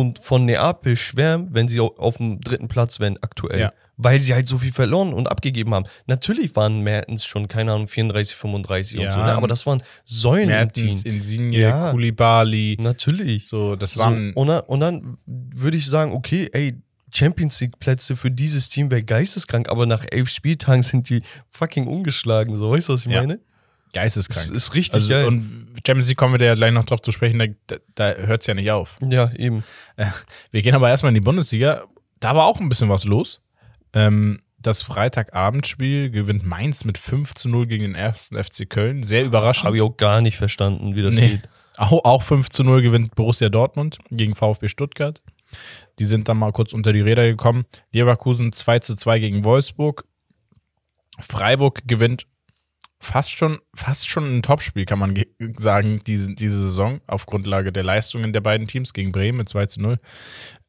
und 0.00 0.20
von 0.20 0.46
Neapel 0.46 0.96
schwärmen, 0.96 1.48
wenn 1.52 1.68
sie 1.68 1.78
au- 1.78 1.94
auf 1.98 2.16
dem 2.16 2.40
dritten 2.40 2.66
Platz 2.68 2.98
wären 2.98 3.18
aktuell. 3.20 3.60
Ja. 3.60 3.72
Weil 3.98 4.22
sie 4.22 4.32
halt 4.32 4.48
so 4.48 4.56
viel 4.56 4.72
verloren 4.72 5.12
und 5.12 5.26
abgegeben 5.30 5.74
haben. 5.74 5.84
Natürlich 6.06 6.56
waren 6.56 6.80
Mertens 6.80 7.26
schon, 7.26 7.46
keine 7.46 7.72
Ahnung, 7.72 7.88
34, 7.88 8.34
35 8.34 8.96
und 8.96 9.04
Ja. 9.04 9.12
so, 9.12 9.18
ne? 9.20 9.34
aber 9.36 9.48
das 9.48 9.66
waren 9.66 9.82
Säulen 10.06 10.46
Mertens, 10.48 10.98
im 10.98 11.02
Team. 11.02 11.14
Insigne, 11.16 11.58
Ja. 11.58 11.90
Koulibaly, 11.90 12.78
Natürlich. 12.80 13.48
so, 13.48 13.76
das 13.76 13.92
So, 13.92 14.00
waren 14.00 14.32
und, 14.32 14.46
dann, 14.46 14.60
und 14.62 14.80
dann 14.80 15.16
würde 15.26 15.76
ich 15.76 15.86
sagen, 15.86 16.12
okay, 16.12 16.48
ey, 16.52 16.74
Champions 17.14 17.60
League 17.60 17.78
Plätze 17.78 18.16
für 18.16 18.30
dieses 18.30 18.70
Team 18.70 18.90
wäre 18.90 19.02
geisteskrank, 19.02 19.68
aber 19.68 19.84
nach 19.84 20.06
elf 20.10 20.30
Spieltagen 20.30 20.82
sind 20.82 21.10
die 21.10 21.20
fucking 21.50 21.86
ungeschlagen. 21.86 22.56
So, 22.56 22.70
weißt 22.70 22.88
du, 22.88 22.94
was 22.94 23.04
ich 23.04 23.12
Ja. 23.12 23.20
meine? 23.20 23.40
Das 23.92 24.02
geisteskrank. 24.02 24.50
ist 24.54 24.74
richtig 24.74 24.94
Also, 24.94 25.08
geil. 25.10 25.26
und 25.26 25.66
Champions 25.86 26.08
League 26.08 26.16
kommen 26.18 26.34
wir 26.34 26.38
da 26.38 26.44
ja 26.46 26.54
gleich 26.54 26.72
noch 26.72 26.84
drauf 26.84 27.02
zu 27.02 27.12
sprechen, 27.12 27.56
da, 27.66 27.76
da 27.94 28.12
hört 28.14 28.40
es 28.40 28.46
ja 28.46 28.54
nicht 28.54 28.70
auf. 28.70 28.96
ja, 29.08 29.30
eben. 29.36 29.64
Wir 30.50 30.62
gehen 30.62 30.74
aber 30.74 30.88
erstmal 30.88 31.10
in 31.10 31.14
die 31.14 31.20
Bundesliga. 31.20 31.84
Da 32.20 32.34
war 32.36 32.46
auch 32.46 32.60
ein 32.60 32.68
bisschen 32.68 32.88
was 32.88 33.04
los. 33.04 33.42
Ähm, 33.92 34.40
das 34.58 34.80
Freitagabendspiel 34.82 36.10
gewinnt 36.10 36.46
Mainz 36.46 36.84
mit 36.84 36.96
5 36.96 37.34
zu 37.34 37.48
0 37.48 37.66
gegen 37.66 37.82
den 37.82 37.94
ersten 37.96 38.42
FC 38.42 38.68
Köln. 38.70 39.02
Sehr 39.02 39.24
überraschend. 39.24 39.64
Habe 39.66 39.76
ich 39.76 39.82
auch 39.82 39.96
gar 39.96 40.20
nicht 40.20 40.36
verstanden, 40.36 40.94
wie 40.94 41.02
das 41.02 41.16
Nee. 41.16 41.28
geht. 41.28 41.48
Auch, 41.76 42.04
auch 42.04 42.22
5 42.22 42.48
zu 42.48 42.62
0 42.64 42.80
gewinnt 42.82 43.14
Borussia 43.16 43.48
Dortmund 43.48 43.98
gegen 44.10 44.34
VfB 44.36 44.68
Stuttgart. 44.68 45.20
Die 45.98 46.04
sind 46.04 46.28
dann 46.28 46.38
mal 46.38 46.52
kurz 46.52 46.72
unter 46.72 46.92
die 46.92 47.00
Räder 47.00 47.26
gekommen. 47.26 47.64
Leverkusen 47.90 48.52
2 48.52 48.78
zu 48.78 48.94
2 48.94 49.18
gegen 49.18 49.44
Wolfsburg. 49.44 50.04
Freiburg 51.20 51.82
gewinnt 51.86 52.26
fast 53.02 53.30
schon, 53.36 53.58
fast 53.74 54.08
schon 54.08 54.38
ein 54.38 54.42
Topspiel, 54.42 54.84
kann 54.84 54.98
man 54.98 55.14
ge- 55.14 55.26
sagen, 55.56 56.00
diese, 56.06 56.34
diese 56.34 56.58
Saison, 56.58 57.00
auf 57.06 57.26
Grundlage 57.26 57.72
der 57.72 57.82
Leistungen 57.84 58.32
der 58.32 58.40
beiden 58.40 58.66
Teams 58.68 58.92
gegen 58.92 59.12
Bremen 59.12 59.38
mit 59.38 59.48
2 59.48 59.66
zu 59.66 59.82
0 59.82 59.98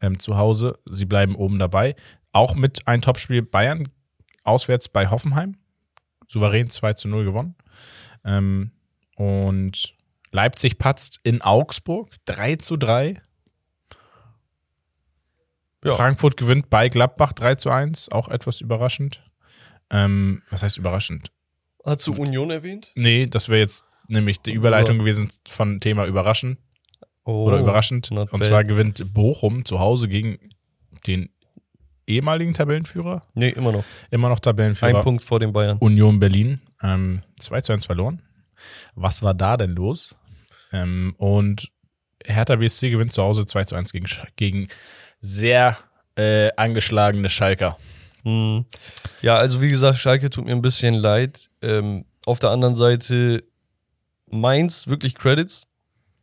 ähm, 0.01 0.19
zu 0.19 0.35
Hause. 0.37 0.79
Sie 0.89 1.05
bleiben 1.05 1.35
oben 1.35 1.59
dabei. 1.59 1.95
Auch 2.31 2.55
mit 2.55 2.87
ein 2.87 3.01
Topspiel 3.01 3.43
Bayern 3.43 3.89
auswärts 4.43 4.89
bei 4.89 5.09
Hoffenheim. 5.09 5.57
Souverän 6.27 6.69
2 6.69 6.93
zu 6.93 7.07
0 7.07 7.25
gewonnen. 7.25 7.55
Ähm, 8.25 8.71
und 9.15 9.93
Leipzig 10.31 10.79
patzt 10.79 11.19
in 11.23 11.41
Augsburg 11.43 12.09
3 12.25 12.55
zu 12.55 12.77
3. 12.77 13.21
Ja. 15.85 15.95
Frankfurt 15.95 16.37
gewinnt 16.37 16.69
bei 16.69 16.89
Gladbach 16.89 17.33
3 17.33 17.55
zu 17.55 17.69
1, 17.69 18.09
auch 18.09 18.29
etwas 18.29 18.61
überraschend. 18.61 19.21
Ähm, 19.89 20.41
was 20.49 20.63
heißt 20.63 20.77
überraschend? 20.77 21.29
Hast 21.83 22.07
du 22.07 22.13
Union 22.13 22.49
erwähnt? 22.51 22.91
Nee, 22.95 23.27
das 23.27 23.49
wäre 23.49 23.59
jetzt 23.59 23.83
nämlich 24.07 24.39
die 24.41 24.51
Überleitung 24.53 24.99
gewesen 24.99 25.29
von 25.47 25.79
Thema 25.79 26.05
überraschend 26.05 26.57
Oh, 27.25 27.45
oder 27.45 27.59
überraschend. 27.59 28.11
Und 28.11 28.29
bad. 28.31 28.43
zwar 28.43 28.63
gewinnt 28.65 29.13
Bochum 29.13 29.63
zu 29.63 29.79
Hause 29.79 30.07
gegen 30.09 30.39
den 31.07 31.29
ehemaligen 32.05 32.53
Tabellenführer, 32.53 33.23
Nee, 33.33 33.49
immer 33.49 33.71
noch. 33.71 33.83
immer 34.11 34.27
noch 34.29 34.39
Tabellenführer 34.41 34.97
Ein 34.97 35.03
Punkt 35.03 35.23
vor 35.23 35.39
den 35.39 35.53
Bayern. 35.53 35.77
Union 35.77 36.19
Berlin. 36.19 36.59
Ähm, 36.81 37.21
2 37.39 37.61
zu 37.61 37.71
1 37.73 37.85
verloren. 37.85 38.21
Was 38.95 39.23
war 39.23 39.33
da 39.33 39.55
denn 39.55 39.71
los? 39.71 40.15
Ähm, 40.73 41.13
und 41.17 41.69
Hertha 42.25 42.57
BSC 42.57 42.89
gewinnt 42.89 43.13
zu 43.13 43.23
Hause 43.23 43.45
2 43.45 43.63
zu 43.65 43.75
1 43.75 43.93
gegen, 43.93 44.07
gegen 44.35 44.67
sehr 45.21 45.77
äh, 46.17 46.49
angeschlagene 46.57 47.29
Schalker. 47.29 47.77
Hm. 48.23 48.65
Ja, 49.21 49.37
also 49.37 49.61
wie 49.61 49.69
gesagt, 49.69 49.97
Schalke 49.97 50.29
tut 50.29 50.45
mir 50.45 50.51
ein 50.51 50.61
bisschen 50.61 50.95
leid. 50.95 51.49
Ähm, 51.61 52.05
auf 52.25 52.39
der 52.39 52.51
anderen 52.51 52.75
Seite 52.75 53.43
Mainz 54.27 54.87
wirklich 54.87 55.15
Credits. 55.15 55.67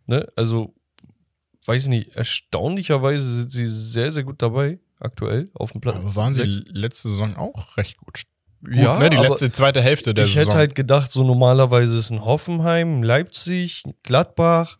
Ne? 0.06 0.26
Also, 0.34 0.74
weiß 1.66 1.84
ich 1.84 1.88
nicht, 1.88 2.16
erstaunlicherweise 2.16 3.22
sind 3.22 3.50
sie 3.50 3.66
sehr, 3.66 4.10
sehr 4.10 4.24
gut 4.24 4.42
dabei, 4.42 4.80
aktuell, 4.98 5.50
auf 5.54 5.72
dem 5.72 5.80
Platz. 5.80 5.96
Aber 5.96 6.16
waren 6.16 6.32
sie 6.32 6.50
sechs. 6.50 6.62
letzte 6.68 7.10
Saison 7.10 7.36
auch 7.36 7.76
recht 7.76 7.96
gut? 7.98 8.24
gut 8.64 8.74
Ja, 8.74 8.98
ne? 8.98 9.10
Die 9.10 9.16
letzte, 9.16 9.52
zweite 9.52 9.82
Hälfte 9.82 10.14
der 10.14 10.24
ich 10.24 10.34
Saison. 10.34 10.48
hätte 10.48 10.56
halt 10.58 10.74
gedacht, 10.74 11.12
so 11.12 11.22
normalerweise 11.22 11.96
ist 11.96 12.10
ein 12.10 12.24
Hoffenheim, 12.24 13.02
Leipzig, 13.02 13.84
Gladbach, 14.02 14.78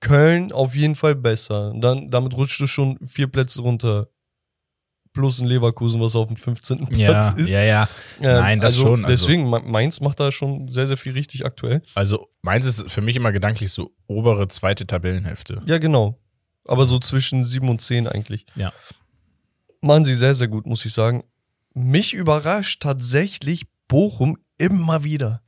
Köln 0.00 0.52
auf 0.52 0.74
jeden 0.74 0.96
Fall 0.96 1.14
besser. 1.14 1.72
Dann, 1.76 2.10
damit 2.10 2.34
rutscht 2.34 2.60
du 2.60 2.66
schon 2.66 2.98
vier 3.06 3.28
Plätze 3.28 3.62
runter. 3.62 4.08
Plus 5.12 5.40
ein 5.40 5.46
Leverkusen, 5.46 6.00
was 6.00 6.16
auf 6.16 6.28
dem 6.28 6.36
15. 6.36 6.86
Platz 6.86 6.96
ja, 6.96 7.30
ist. 7.36 7.50
ja, 7.54 7.62
ja. 7.62 7.88
Ähm, 8.18 8.24
Nein, 8.40 8.60
das 8.60 8.72
also 8.74 8.82
schon, 8.82 9.04
also- 9.04 9.08
Deswegen, 9.26 9.48
Ma- 9.50 9.60
Mainz 9.60 10.00
macht 10.00 10.20
da 10.20 10.32
schon 10.32 10.68
sehr, 10.68 10.86
sehr 10.86 10.96
viel 10.96 11.12
richtig 11.12 11.44
aktuell. 11.44 11.82
Also 11.94 12.28
meins 12.40 12.64
ist 12.64 12.90
für 12.90 13.02
mich 13.02 13.16
immer 13.16 13.30
gedanklich 13.32 13.70
so 13.72 13.90
obere 14.06 14.48
zweite 14.48 14.86
Tabellenhälfte. 14.86 15.60
Ja, 15.66 15.76
genau. 15.78 16.18
Aber 16.64 16.86
so 16.86 16.98
zwischen 16.98 17.44
7 17.44 17.68
und 17.68 17.82
10 17.82 18.06
eigentlich. 18.08 18.46
Ja. 18.54 18.72
Machen 19.82 20.04
sie 20.04 20.14
sehr, 20.14 20.34
sehr 20.34 20.48
gut, 20.48 20.64
muss 20.66 20.84
ich 20.84 20.94
sagen. 20.94 21.24
Mich 21.74 22.14
überrascht 22.14 22.82
tatsächlich 22.82 23.66
Bochum 23.88 24.38
immer 24.56 25.04
wieder. 25.04 25.42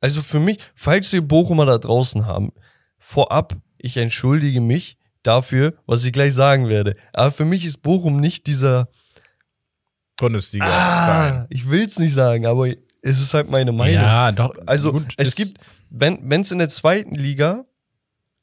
Also 0.00 0.22
für 0.22 0.38
mich, 0.40 0.58
falls 0.74 1.12
wir 1.12 1.22
Bochumer 1.22 1.66
da 1.66 1.78
draußen 1.78 2.26
haben, 2.26 2.52
vorab, 2.98 3.56
ich 3.78 3.96
entschuldige 3.96 4.60
mich 4.60 4.96
dafür, 5.22 5.74
was 5.86 6.04
ich 6.04 6.12
gleich 6.12 6.34
sagen 6.34 6.68
werde. 6.68 6.96
Aber 7.12 7.30
für 7.30 7.44
mich 7.44 7.64
ist 7.64 7.78
Bochum 7.82 8.20
nicht 8.20 8.46
dieser, 8.46 8.88
Bundesliga. 10.16 10.66
ah, 10.66 11.46
ich 11.48 11.70
will 11.70 11.86
es 11.86 11.98
nicht 11.98 12.12
sagen, 12.12 12.46
aber 12.46 12.68
es 13.02 13.20
ist 13.20 13.32
halt 13.32 13.50
meine 13.50 13.72
Meinung. 13.72 14.02
Ja, 14.02 14.30
doch. 14.32 14.54
Also 14.66 14.92
gut, 14.92 15.14
es 15.16 15.34
gibt, 15.34 15.58
wenn 15.88 16.30
es 16.42 16.52
in 16.52 16.58
der 16.58 16.68
zweiten 16.68 17.14
Liga 17.14 17.64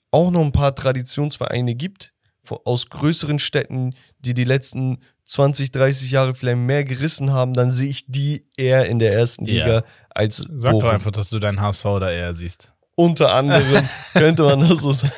auch 0.10 0.32
noch 0.32 0.42
ein 0.42 0.52
paar 0.52 0.74
Traditionsvereine 0.76 1.76
gibt, 1.76 2.14
aus 2.64 2.90
größeren 2.90 3.40
Städten, 3.40 3.94
die 4.20 4.34
die 4.34 4.46
letzten 4.46 5.00
20, 5.26 5.72
30 5.72 6.12
Jahre 6.12 6.34
vielleicht 6.34 6.58
mehr 6.58 6.86
gerissen 6.86 7.32
haben, 7.34 7.54
dann 7.54 7.70
sehe 7.70 7.90
ich 7.90 8.06
die 8.10 8.48
eher 8.56 8.86
in 8.88 9.00
der 9.00 9.12
ersten 9.14 9.46
Ja. 9.46 9.66
Liga 9.66 9.84
als 10.10 10.38
Sag 10.38 10.72
Bochum. 10.72 10.80
doch 10.86 10.94
einfach, 10.94 11.12
dass 11.12 11.30
du 11.30 11.40
deinen 11.40 11.60
HSV 11.62 11.84
da 11.84 12.10
eher 12.10 12.34
siehst. 12.34 12.74
Unter 13.00 13.32
anderem 13.32 13.88
könnte 14.14 14.42
man 14.42 14.60
das 14.62 14.80
so 14.82 14.92
sagen. 14.92 15.14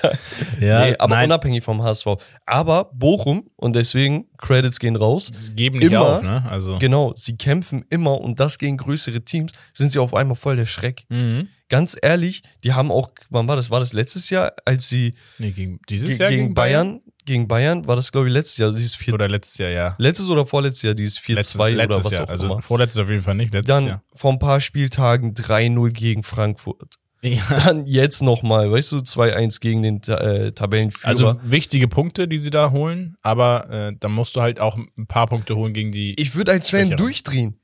Ja, 0.59 0.86
nee, 0.86 0.95
aber 1.00 1.15
nein, 1.15 1.27
unabhängig 1.29 1.63
vom 1.63 1.81
HSV. 1.81 2.07
Aber 2.45 2.89
Bochum, 2.93 3.50
und 3.55 3.74
deswegen, 3.77 4.25
Credits 4.38 4.79
gehen 4.79 4.98
raus, 4.98 5.31
geben 5.55 5.79
nicht 5.79 5.88
immer- 5.91 6.17
auf, 6.17 6.21
ne? 6.21 6.45
Also. 6.50 6.77
genau, 6.77 7.13
sie 7.15 7.38
kämpfen 7.38 7.86
immer 7.89 8.19
und 8.19 8.38
das 8.41 8.57
gegen 8.59 8.75
größere 8.75 9.21
Teams, 9.21 9.53
sind 9.74 9.93
sie 9.93 10.00
auf 10.00 10.13
einmal 10.13 10.36
voll 10.36 10.57
der 10.57 10.65
Schreck. 10.65 11.05
Mhm. 11.07 11.48
Ganz 11.69 11.95
ehrlich, 12.01 12.41
die 12.65 12.74
haben 12.74 12.91
auch, 12.91 13.12
wann 13.29 13.48
war 13.48 13.55
das? 13.55 13.71
War 13.71 13.79
das 13.79 13.93
letztes 13.93 14.29
Jahr, 14.29 14.51
als 14.65 14.89
sie 14.89 15.13
Nee, 15.38 15.51
gegen, 15.51 15.79
dieses 15.88 16.17
ge 16.17 16.25
Jahr 16.25 16.29
gegen, 16.31 16.53
Bayern, 16.53 17.00
gegen 17.25 17.48
Bayern, 17.48 17.88
war 17.88 17.95
das 17.95 18.12
glaube 18.12 18.27
ich 18.27 18.33
letztes 18.33 18.57
Jahr, 18.57 18.71
dieses 18.71 18.95
4 18.95 19.13
Oder 19.13 19.29
letztes 19.29 19.57
Jahr, 19.59 19.69
ja. 19.69 19.95
letztes 20.00 20.27
oder 20.29 20.45
vorletztes 20.45 20.81
Jahr, 20.81 20.95
dieses 20.95 21.17
4-2 21.19 21.33
Letztes, 21.36 21.55
oder 21.95 22.03
was 22.05 22.12
Jahr. 22.12 22.24
auch 22.25 22.29
also 22.29 22.45
immer. 22.45 22.62
vorletztes 22.62 23.01
auf 23.01 23.09
jeden 23.09 23.21
Fall 23.21 23.36
nicht, 23.36 23.53
letztes 23.53 23.74
Dann 23.74 23.86
Jahr. 23.86 24.03
vor 24.15 24.33
ein 24.33 24.39
paar 24.39 24.59
Spieltagen 24.59 25.33
3-0 25.33 25.91
gegen 25.91 26.24
Frankfurt. 26.24 26.95
Ja. 27.21 27.41
Dann 27.65 27.85
jetzt 27.85 28.21
nochmal, 28.21 28.71
weißt 28.71 28.93
du, 28.93 28.97
2-1 28.97 29.59
gegen 29.59 29.81
den 29.83 30.01
äh, 30.03 30.51
Tabellenführer. 30.51 31.09
Also 31.09 31.35
wichtige 31.43 31.88
Punkte, 31.88 32.27
die 32.27 32.38
sie 32.38 32.49
da 32.49 32.71
holen, 32.71 33.17
aber 33.21 33.69
äh, 33.69 33.93
da 33.99 34.07
musst 34.07 34.35
du 34.35 34.41
halt 34.41 34.59
auch 34.59 34.77
ein 34.77 35.07
paar 35.07 35.27
Punkte 35.27 35.55
holen 35.55 35.73
gegen 35.73 35.91
die. 35.91 36.13
ich 36.19 36.35
würde 36.35 36.51
als 36.51 36.69
Fan 36.69 36.91
durchdrehen. 36.91 37.59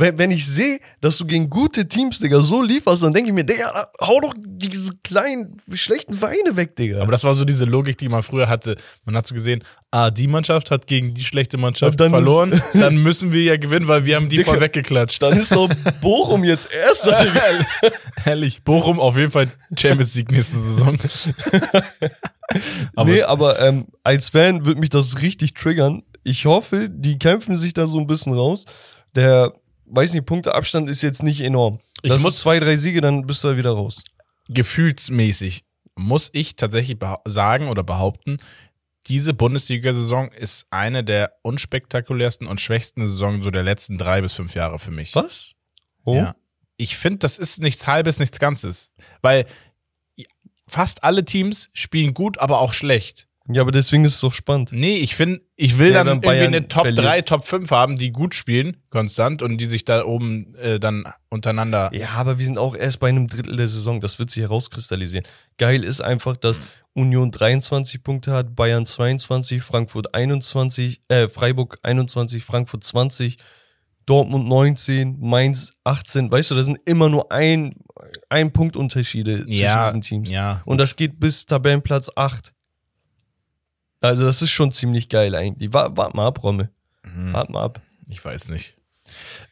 Wenn, 0.00 0.18
wenn 0.18 0.30
ich 0.30 0.46
sehe, 0.46 0.80
dass 1.00 1.18
du 1.18 1.26
gegen 1.26 1.48
gute 1.50 1.86
Teams, 1.86 2.18
Digga, 2.18 2.40
so 2.40 2.62
lieferst, 2.62 3.02
dann 3.02 3.12
denke 3.12 3.28
ich 3.30 3.34
mir, 3.34 3.44
Digga, 3.44 3.90
hau 4.00 4.18
doch 4.20 4.34
diese 4.44 4.92
kleinen, 5.04 5.56
schlechten 5.74 6.14
Vereine 6.14 6.56
weg, 6.56 6.74
Digga. 6.74 7.02
Aber 7.02 7.12
das 7.12 7.22
war 7.24 7.34
so 7.34 7.44
diese 7.44 7.66
Logik, 7.66 7.98
die 7.98 8.08
man 8.08 8.22
früher 8.22 8.48
hatte. 8.48 8.76
Man 9.04 9.16
hat 9.16 9.26
so 9.26 9.34
gesehen, 9.34 9.62
ah, 9.90 10.10
die 10.10 10.26
Mannschaft 10.26 10.70
hat 10.70 10.86
gegen 10.86 11.14
die 11.14 11.22
schlechte 11.24 11.58
Mannschaft 11.58 12.00
Dann 12.00 12.10
verloren, 12.10 12.52
ist- 12.52 12.62
dann 12.74 12.96
müssen 12.96 13.32
wir 13.32 13.42
ja 13.42 13.56
gewinnen, 13.56 13.86
weil 13.88 14.04
wir 14.06 14.16
haben 14.16 14.28
die 14.28 14.38
Digga, 14.38 14.52
voll 14.52 14.60
weggeklatscht. 14.60 15.22
dann 15.22 15.34
ist 15.38 15.52
doch 15.52 15.68
Bochum 16.00 16.44
jetzt 16.44 16.70
Erster, 16.72 17.22
Digga. 17.24 17.42
Ehrlich, 18.24 18.62
Bochum 18.64 18.98
auf 18.98 19.18
jeden 19.18 19.30
Fall 19.30 19.48
Champions 19.78 20.14
League 20.14 20.30
nächste 20.32 20.58
Saison. 20.58 20.96
aber 22.96 23.10
nee, 23.10 23.22
aber 23.22 23.60
ähm, 23.60 23.86
als 24.02 24.28
Fan 24.30 24.66
wird 24.66 24.78
mich 24.78 24.90
das 24.90 25.20
richtig 25.22 25.54
triggern. 25.54 26.02
Ich 26.24 26.44
hoffe, 26.46 26.88
die 26.90 27.18
kämpfen 27.18 27.56
sich 27.56 27.72
da 27.72 27.86
so 27.86 27.98
ein 27.98 28.06
bisschen 28.06 28.34
raus. 28.34 28.64
Der, 29.14 29.52
weiß 29.90 30.12
nicht, 30.14 30.26
Punkteabstand 30.26 30.88
ist 30.88 31.02
jetzt 31.02 31.22
nicht 31.22 31.40
enorm. 31.40 31.80
Ich 32.02 32.10
Das 32.10 32.22
muss- 32.22 32.32
muss 32.34 32.40
zwei, 32.40 32.58
drei 32.60 32.76
Siege, 32.76 33.00
dann 33.00 33.26
bist 33.26 33.44
du 33.44 33.48
da 33.48 33.56
wieder 33.56 33.70
raus. 33.72 34.02
gefühlsmäßig 34.48 35.64
muss 35.96 36.30
ich 36.32 36.56
tatsächlich 36.56 36.98
sagen 37.26 37.68
oder 37.68 37.82
behaupten, 37.84 38.38
diese 39.06 39.34
Bundesliga-Saison 39.34 40.30
ist 40.32 40.66
eine 40.70 41.02
der 41.04 41.32
unspektakulärsten 41.42 42.46
und 42.46 42.60
schwächsten 42.60 43.02
Saisonen 43.06 43.42
so 43.42 43.50
der 43.50 43.62
letzten 43.62 43.98
drei 43.98 44.20
bis 44.20 44.32
fünf 44.32 44.54
Jahre 44.54 44.78
für 44.78 44.90
mich. 44.90 45.14
Was? 45.14 45.54
Oh. 46.04 46.14
Ja. 46.16 46.34
Ich 46.76 46.96
finde, 46.96 47.18
das 47.18 47.38
ist 47.38 47.60
nichts 47.60 47.86
Halbes, 47.86 48.18
nichts 48.18 48.38
Ganzes. 48.38 48.92
Weil 49.22 49.46
fast 50.66 51.02
alle 51.04 51.24
Teams 51.24 51.68
spielen 51.72 52.14
gut, 52.14 52.38
aber 52.38 52.60
auch 52.60 52.72
schlecht. 52.72 53.26
Ja, 53.52 53.62
aber 53.62 53.72
deswegen 53.72 54.04
ist 54.04 54.14
es 54.14 54.20
doch 54.20 54.32
spannend. 54.32 54.70
Nee, 54.72 54.96
ich 54.96 55.14
finde, 55.16 55.40
ich 55.56 55.78
will 55.78 55.88
Ja, 55.92 56.04
dann 56.04 56.06
wenn 56.06 56.12
irgendwie 56.14 56.26
Bayern 56.28 56.46
eine 56.54 56.68
Top 56.68 56.82
verliert. 56.82 57.04
3, 57.04 57.22
Top 57.22 57.44
5 57.44 57.70
haben, 57.70 57.96
die 57.96 58.12
gut 58.12 58.34
spielen, 58.34 58.76
konstant, 58.90 59.42
und 59.42 59.58
die 59.58 59.66
sich 59.66 59.84
da 59.84 60.04
oben 60.04 60.54
äh, 60.56 60.78
dann 60.78 61.04
untereinander. 61.28 61.90
Ja, 61.92 62.10
aber 62.16 62.38
wir 62.38 62.46
sind 62.46 62.58
auch 62.58 62.76
erst 62.76 63.00
bei 63.00 63.08
einem 63.08 63.26
Drittel 63.26 63.56
der 63.56 63.68
Saison. 63.68 64.00
Das 64.00 64.18
wird 64.18 64.30
sich 64.30 64.42
herauskristallisieren. 64.42 65.26
Geil 65.58 65.84
ist 65.84 66.00
einfach, 66.00 66.36
dass 66.36 66.60
Union 66.92 67.30
23 67.30 68.02
Punkte 68.02 68.32
hat, 68.32 68.54
Bayern 68.54 68.86
22, 68.86 69.62
Frankfurt 69.62 70.14
21, 70.14 71.02
äh, 71.08 71.28
Freiburg 71.28 71.78
21, 71.82 72.44
Frankfurt 72.44 72.84
20, 72.84 73.36
Dortmund 74.06 74.48
19, 74.48 75.18
Mainz 75.20 75.72
18. 75.84 76.32
Weißt 76.32 76.50
du, 76.50 76.54
das 76.56 76.66
sind 76.66 76.78
immer 76.84 77.08
nur 77.08 77.30
ein, 77.30 77.74
ein 78.28 78.52
Punkt 78.52 78.76
Unterschiede 78.76 79.44
zwischen 79.44 79.52
Ja, 79.62 79.84
diesen 79.86 80.00
Teams. 80.00 80.30
ja. 80.30 80.62
Und 80.64 80.78
das 80.78 80.96
geht 80.96 81.20
bis 81.20 81.46
Tabellenplatz 81.46 82.10
8. 82.16 82.52
Also, 84.00 84.24
das 84.26 84.42
ist 84.42 84.50
schon 84.50 84.72
ziemlich 84.72 85.08
geil 85.08 85.34
eigentlich. 85.34 85.72
Wart, 85.72 85.96
wart 85.96 86.14
mal 86.14 86.26
ab, 86.26 86.42
Romme. 86.42 86.70
Mhm. 87.04 87.32
Wart 87.32 87.50
mal 87.50 87.64
ab. 87.64 87.80
Ich 88.08 88.24
weiß 88.24 88.48
nicht. 88.50 88.74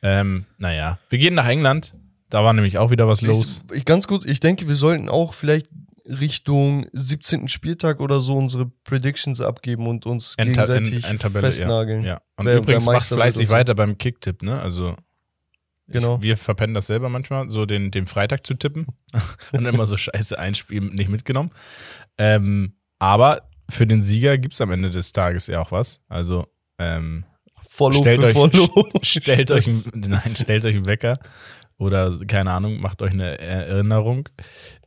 Ähm, 0.02 0.46
naja, 0.58 0.98
wir 1.08 1.18
gehen 1.18 1.34
nach 1.34 1.46
England. 1.48 1.94
Da 2.30 2.44
war 2.44 2.52
nämlich 2.52 2.78
auch 2.78 2.90
wieder 2.90 3.08
was 3.08 3.22
los. 3.22 3.62
Ich, 3.72 3.84
ganz 3.84 4.06
kurz, 4.06 4.24
ich 4.24 4.40
denke, 4.40 4.68
wir 4.68 4.74
sollten 4.74 5.08
auch 5.08 5.32
vielleicht 5.34 5.68
Richtung 6.06 6.86
17. 6.92 7.48
Spieltag 7.48 8.00
oder 8.00 8.20
so 8.20 8.36
unsere 8.36 8.66
Predictions 8.84 9.40
abgeben 9.40 9.86
und 9.86 10.06
uns 10.06 10.36
Endta- 10.38 10.44
gegenseitig 10.66 10.94
End- 10.94 11.04
Endtabelle, 11.10 11.46
festnageln. 11.46 12.02
Ja. 12.04 12.20
Und 12.36 12.46
Wer- 12.46 12.58
übrigens 12.58 12.86
wer 12.86 12.94
macht 12.94 13.06
fleißig 13.06 13.50
weiter 13.50 13.74
beim 13.74 13.98
Kicktipp, 13.98 14.42
ne? 14.42 14.60
Also 14.60 14.96
Genau. 15.88 16.16
ich, 16.16 16.22
wir 16.22 16.36
verpennen 16.36 16.74
das 16.74 16.86
selber 16.86 17.08
manchmal, 17.08 17.48
so 17.50 17.64
den, 17.66 17.90
den 17.90 18.06
Freitag 18.06 18.46
zu 18.46 18.54
tippen 18.54 18.86
und 19.52 19.64
immer 19.66 19.86
so 19.86 19.96
scheiße 19.96 20.38
ein 20.38 20.54
Spiel 20.54 20.80
nicht 20.82 21.08
mitgenommen. 21.08 21.50
Ähm, 22.18 22.74
aber 22.98 23.47
für 23.70 23.86
den 23.86 24.02
Sieger 24.02 24.38
gibt's 24.38 24.60
am 24.60 24.70
Ende 24.70 24.90
des 24.90 25.12
Tages 25.12 25.46
ja 25.46 25.60
auch 25.60 25.72
was. 25.72 26.00
Also 26.08 26.46
ähm, 26.78 27.24
Follow 27.68 28.00
stellt 28.00 28.20
für 28.20 28.26
euch, 28.26 28.32
Follow. 28.32 28.90
stellt 29.02 29.50
euch, 29.50 29.66
nein, 29.94 30.36
stellt 30.36 30.64
euch 30.64 30.74
einen 30.74 30.86
Wecker 30.86 31.18
oder 31.78 32.18
keine 32.26 32.52
Ahnung, 32.52 32.80
macht 32.80 33.02
euch 33.02 33.12
eine 33.12 33.38
Erinnerung 33.38 34.28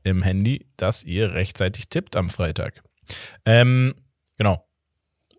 im 0.03 0.21
Handy, 0.21 0.67
dass 0.77 1.03
ihr 1.03 1.33
rechtzeitig 1.33 1.87
tippt 1.89 2.15
am 2.15 2.29
Freitag. 2.29 2.83
Ähm, 3.45 3.95
genau. 4.37 4.65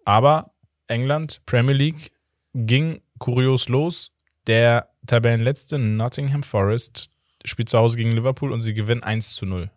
Aber 0.05 0.51
England, 0.87 1.43
Premier 1.47 1.75
League, 1.75 2.13
ging 2.55 3.03
kurios 3.19 3.69
los. 3.69 4.13
Der 4.47 4.89
Tabellenletzte 5.07 5.79
Nottingham 5.79 6.43
Forest 6.43 7.11
spielt 7.45 7.69
zu 7.69 7.79
Hause 7.79 7.97
gegen 7.97 8.13
Liverpool 8.13 8.53
und 8.53 8.63
sie 8.63 8.75
gewinnen 8.75 9.03
1 9.03 9.35
zu 9.35 9.47
0. 9.47 9.71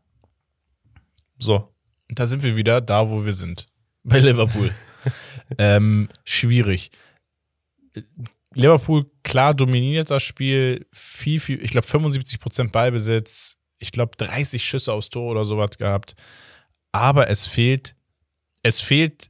So. 1.37 1.74
Da 2.09 2.27
sind 2.27 2.43
wir 2.43 2.55
wieder 2.55 2.81
da, 2.81 3.09
wo 3.09 3.25
wir 3.25 3.33
sind. 3.33 3.67
Bei 4.03 4.19
Liverpool. 4.19 4.73
ähm, 5.57 6.09
schwierig. 6.23 6.91
Liverpool 8.53 9.05
klar 9.23 9.53
dominiert 9.53 10.11
das 10.11 10.23
Spiel. 10.23 10.85
Viel, 10.93 11.39
viel, 11.39 11.63
ich 11.63 11.71
glaube 11.71 11.87
75% 11.87 12.71
Ballbesitz. 12.71 13.57
Ich 13.79 13.91
glaube 13.91 14.15
30 14.17 14.63
Schüsse 14.63 14.93
aufs 14.93 15.09
Tor 15.09 15.31
oder 15.31 15.45
sowas 15.45 15.77
gehabt. 15.77 16.15
Aber 16.91 17.29
es 17.29 17.45
fehlt, 17.45 17.95
es 18.63 18.81
fehlt 18.81 19.29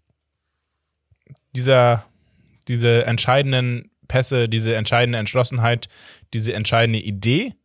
dieser, 1.55 2.05
diese 2.67 3.05
entscheidenden 3.05 3.89
Pässe, 4.07 4.47
diese 4.47 4.75
entscheidende 4.75 5.17
Entschlossenheit, 5.17 5.88
diese 6.33 6.53
entscheidende 6.53 6.99
Idee. 6.99 7.55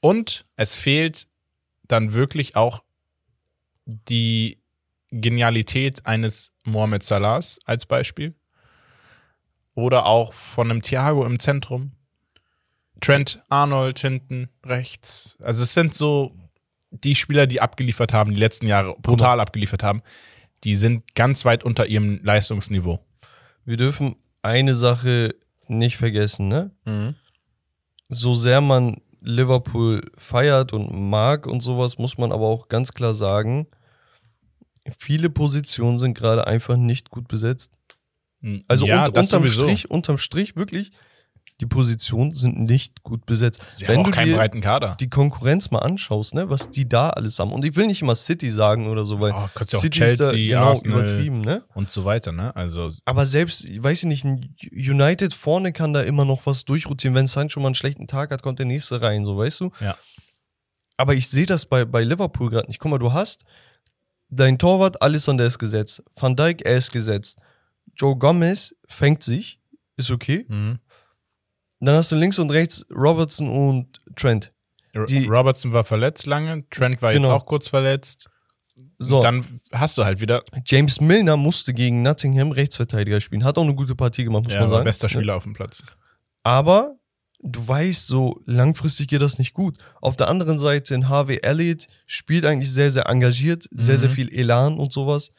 Und 0.00 0.46
es 0.56 0.76
fehlt 0.76 1.26
dann 1.86 2.14
wirklich 2.14 2.56
auch 2.56 2.82
die 3.84 4.58
Genialität 5.10 6.06
eines 6.06 6.52
Mohamed 6.64 7.02
Salahs 7.02 7.58
als 7.64 7.86
Beispiel. 7.86 8.34
Oder 9.74 10.06
auch 10.06 10.32
von 10.34 10.70
einem 10.70 10.82
Thiago 10.82 11.24
im 11.24 11.38
Zentrum. 11.38 11.92
Trent 13.00 13.42
Arnold 13.48 13.98
hinten 13.98 14.48
rechts. 14.64 15.36
Also 15.40 15.62
es 15.62 15.74
sind 15.74 15.94
so 15.94 16.34
die 16.90 17.14
Spieler, 17.14 17.46
die 17.46 17.60
abgeliefert 17.60 18.12
haben, 18.12 18.32
die 18.32 18.40
letzten 18.40 18.66
Jahre 18.66 18.94
brutal 19.00 19.40
abgeliefert 19.40 19.82
haben, 19.82 20.02
die 20.62 20.76
sind 20.76 21.14
ganz 21.14 21.44
weit 21.44 21.64
unter 21.64 21.86
ihrem 21.86 22.20
Leistungsniveau. 22.22 23.04
Wir 23.64 23.76
dürfen 23.76 24.16
eine 24.42 24.74
Sache 24.74 25.34
nicht 25.68 25.96
vergessen, 25.96 26.48
ne? 26.48 26.70
So 28.08 28.34
sehr 28.34 28.60
man 28.60 29.00
Liverpool 29.22 30.10
feiert 30.16 30.72
und 30.72 30.92
mag 30.92 31.46
und 31.46 31.60
sowas, 31.60 31.98
muss 31.98 32.18
man 32.18 32.32
aber 32.32 32.46
auch 32.46 32.68
ganz 32.68 32.92
klar 32.92 33.14
sagen, 33.14 33.66
viele 34.98 35.30
Positionen 35.30 35.98
sind 35.98 36.14
gerade 36.14 36.46
einfach 36.46 36.76
nicht 36.76 37.10
gut 37.10 37.28
besetzt. 37.28 37.72
Also 38.66 38.86
ja, 38.86 39.08
das 39.08 39.26
unterm 39.26 39.44
sowieso. 39.44 39.62
Strich, 39.62 39.90
unterm 39.90 40.18
Strich 40.18 40.56
wirklich, 40.56 40.90
die 41.62 41.66
Positionen 41.66 42.32
sind 42.32 42.58
nicht 42.58 43.04
gut 43.04 43.24
besetzt. 43.24 43.62
Sie 43.76 43.86
haben 43.86 43.98
auch 43.98 44.10
keinen 44.10 44.30
dir 44.30 44.34
breiten 44.36 44.60
Kader. 44.60 44.96
die 44.98 45.08
Konkurrenz 45.08 45.70
mal 45.70 45.78
anschaust, 45.78 46.34
ne, 46.34 46.50
was 46.50 46.70
die 46.70 46.88
da 46.88 47.10
alles 47.10 47.38
haben. 47.38 47.52
Und 47.52 47.64
ich 47.64 47.76
will 47.76 47.86
nicht 47.86 48.02
immer 48.02 48.16
City 48.16 48.50
sagen 48.50 48.88
oder 48.88 49.04
so, 49.04 49.20
weil 49.20 49.30
Oh, 49.30 49.36
ja 49.36 49.44
auch 49.44 49.66
City 49.80 50.02
ist 50.02 50.18
da 50.18 50.30
Chelsea, 50.32 50.48
genau 50.58 50.70
Arsenal. 50.70 50.98
übertrieben, 50.98 51.40
ne? 51.40 51.62
Und 51.72 51.92
so 51.92 52.04
weiter, 52.04 52.32
ne? 52.32 52.54
Also, 52.56 52.90
Aber 53.04 53.26
selbst, 53.26 53.64
weiß 53.80 54.00
ich 54.00 54.08
nicht, 54.08 54.24
ein 54.24 54.56
United 54.72 55.32
vorne 55.34 55.72
kann 55.72 55.92
da 55.92 56.00
immer 56.02 56.24
noch 56.24 56.46
was 56.46 56.64
durchrotieren. 56.64 57.14
Wenn 57.14 57.28
Sancho 57.28 57.60
mal 57.60 57.66
einen 57.68 57.76
schlechten 57.76 58.08
Tag 58.08 58.32
hat, 58.32 58.42
kommt 58.42 58.58
der 58.58 58.66
nächste 58.66 59.00
rein, 59.00 59.24
so 59.24 59.38
weißt 59.38 59.60
du? 59.60 59.70
Ja. 59.80 59.96
Aber 60.96 61.14
ich 61.14 61.28
sehe 61.28 61.46
das 61.46 61.64
bei, 61.66 61.84
bei 61.84 62.02
Liverpool 62.02 62.50
gerade 62.50 62.66
nicht. 62.66 62.80
Guck 62.80 62.90
mal, 62.90 62.98
du 62.98 63.12
hast 63.12 63.44
dein 64.30 64.58
Torwart, 64.58 65.00
Alisson, 65.00 65.38
der 65.38 65.46
ist 65.46 65.60
gesetzt. 65.60 66.02
Van 66.18 66.34
Dijk, 66.34 66.62
er 66.62 66.76
ist 66.76 66.90
gesetzt. 66.90 67.38
Joe 67.94 68.16
Gomez 68.16 68.74
fängt 68.88 69.22
sich, 69.22 69.60
ist 69.96 70.10
okay. 70.10 70.44
mhm. 70.48 70.80
Dann 71.84 71.96
hast 71.96 72.12
du 72.12 72.16
links 72.16 72.38
und 72.38 72.50
rechts 72.50 72.86
Robertson 72.90 73.48
und 73.50 74.00
Trent. 74.16 74.50
Die- 75.08 75.26
Robertson 75.26 75.72
war 75.72 75.84
verletzt 75.84 76.26
lange, 76.26 76.64
Trent 76.70 77.00
war 77.02 77.12
jetzt 77.12 77.22
Genau. 77.22 77.34
auch 77.34 77.46
kurz 77.46 77.68
verletzt. 77.68 78.28
So, 78.98 79.20
Dann 79.20 79.44
hast 79.72 79.98
du 79.98 80.04
halt 80.04 80.20
wieder 80.20 80.42
James 80.64 81.00
Milner 81.00 81.36
musste 81.36 81.74
gegen 81.74 82.02
Nottingham 82.02 82.52
Rechtsverteidiger 82.52 83.20
spielen. 83.20 83.42
Hat 83.44 83.58
auch 83.58 83.62
eine 83.64 83.74
gute 83.74 83.94
Partie 83.96 84.24
gemacht, 84.24 84.44
muss 84.44 84.54
ja, 84.54 84.60
man 84.60 84.70
sagen. 84.70 84.84
bester 84.84 85.08
Spieler 85.08 85.34
auf 85.36 85.42
dem 85.42 85.54
Platz. 85.54 85.82
Aber 86.42 86.96
du 87.40 87.66
weißt, 87.66 88.06
so 88.06 88.40
langfristig 88.46 89.08
geht 89.08 89.20
das 89.22 89.38
nicht 89.38 89.52
gut. 89.54 89.76
Auf 90.00 90.16
der 90.16 90.28
anderen 90.28 90.58
Seite, 90.58 90.94
in 90.94 91.08
Harvey 91.08 91.38
Elliott 91.42 91.86
spielt 92.06 92.44
eigentlich 92.46 92.70
sehr, 92.70 92.90
sehr 92.90 93.06
engagiert, 93.08 93.66
sehr, 93.72 93.98
sehr 93.98 94.08
Mhm. 94.10 94.14
viel 94.14 94.32
Elan 94.32 94.78
und 94.78 94.92
sowas. 94.92 95.32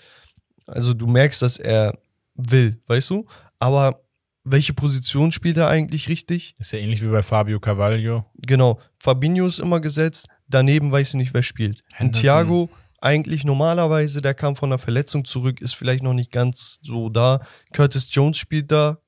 Also 0.66 0.94
du 0.94 1.08
merkst, 1.08 1.42
dass 1.42 1.58
er 1.58 1.98
will, 2.36 2.82
weißt 2.88 3.12
du? 3.12 3.26
Aber 3.60 4.02
welche 4.44 4.74
Position 4.74 5.32
spielt 5.32 5.58
er 5.58 5.70
eigentlich 5.70 6.10
richtig? 6.10 6.56
Ist 6.60 6.74
ja 6.74 6.80
ähnlich 6.80 7.02
wie 7.02 7.08
bei 7.08 7.24
Fabio 7.24 7.60
Carvalho. 7.60 8.26
Genau, 8.36 8.80
Fabinho 9.00 9.46
ist 9.46 9.60
immer 9.60 9.80
gesetzt, 9.80 10.28
daneben 10.48 10.92
weißt 10.92 11.14
du 11.14 11.18
nicht, 11.18 11.34
wer 11.34 11.44
spielt. 11.44 11.84
Und 11.92 11.98
Henderson. 11.98 12.22
Thiago 12.22 12.70
eigentlich 13.00 13.44
normalerweise, 13.44 14.22
der 14.22 14.34
kam 14.34 14.56
von 14.56 14.70
einer 14.70 14.80
Verletzung 14.80 15.26
zurück, 15.26 15.62
ist 15.62 15.76
vielleicht 15.76 16.04
noch 16.04 16.14
nicht 16.14 16.32
ganz 16.32 16.80
so 16.84 17.10
da. 17.10 17.42
Curtis 17.74 18.08
Jones 18.12 18.38
spielt 18.38 18.72
da, 18.72 19.00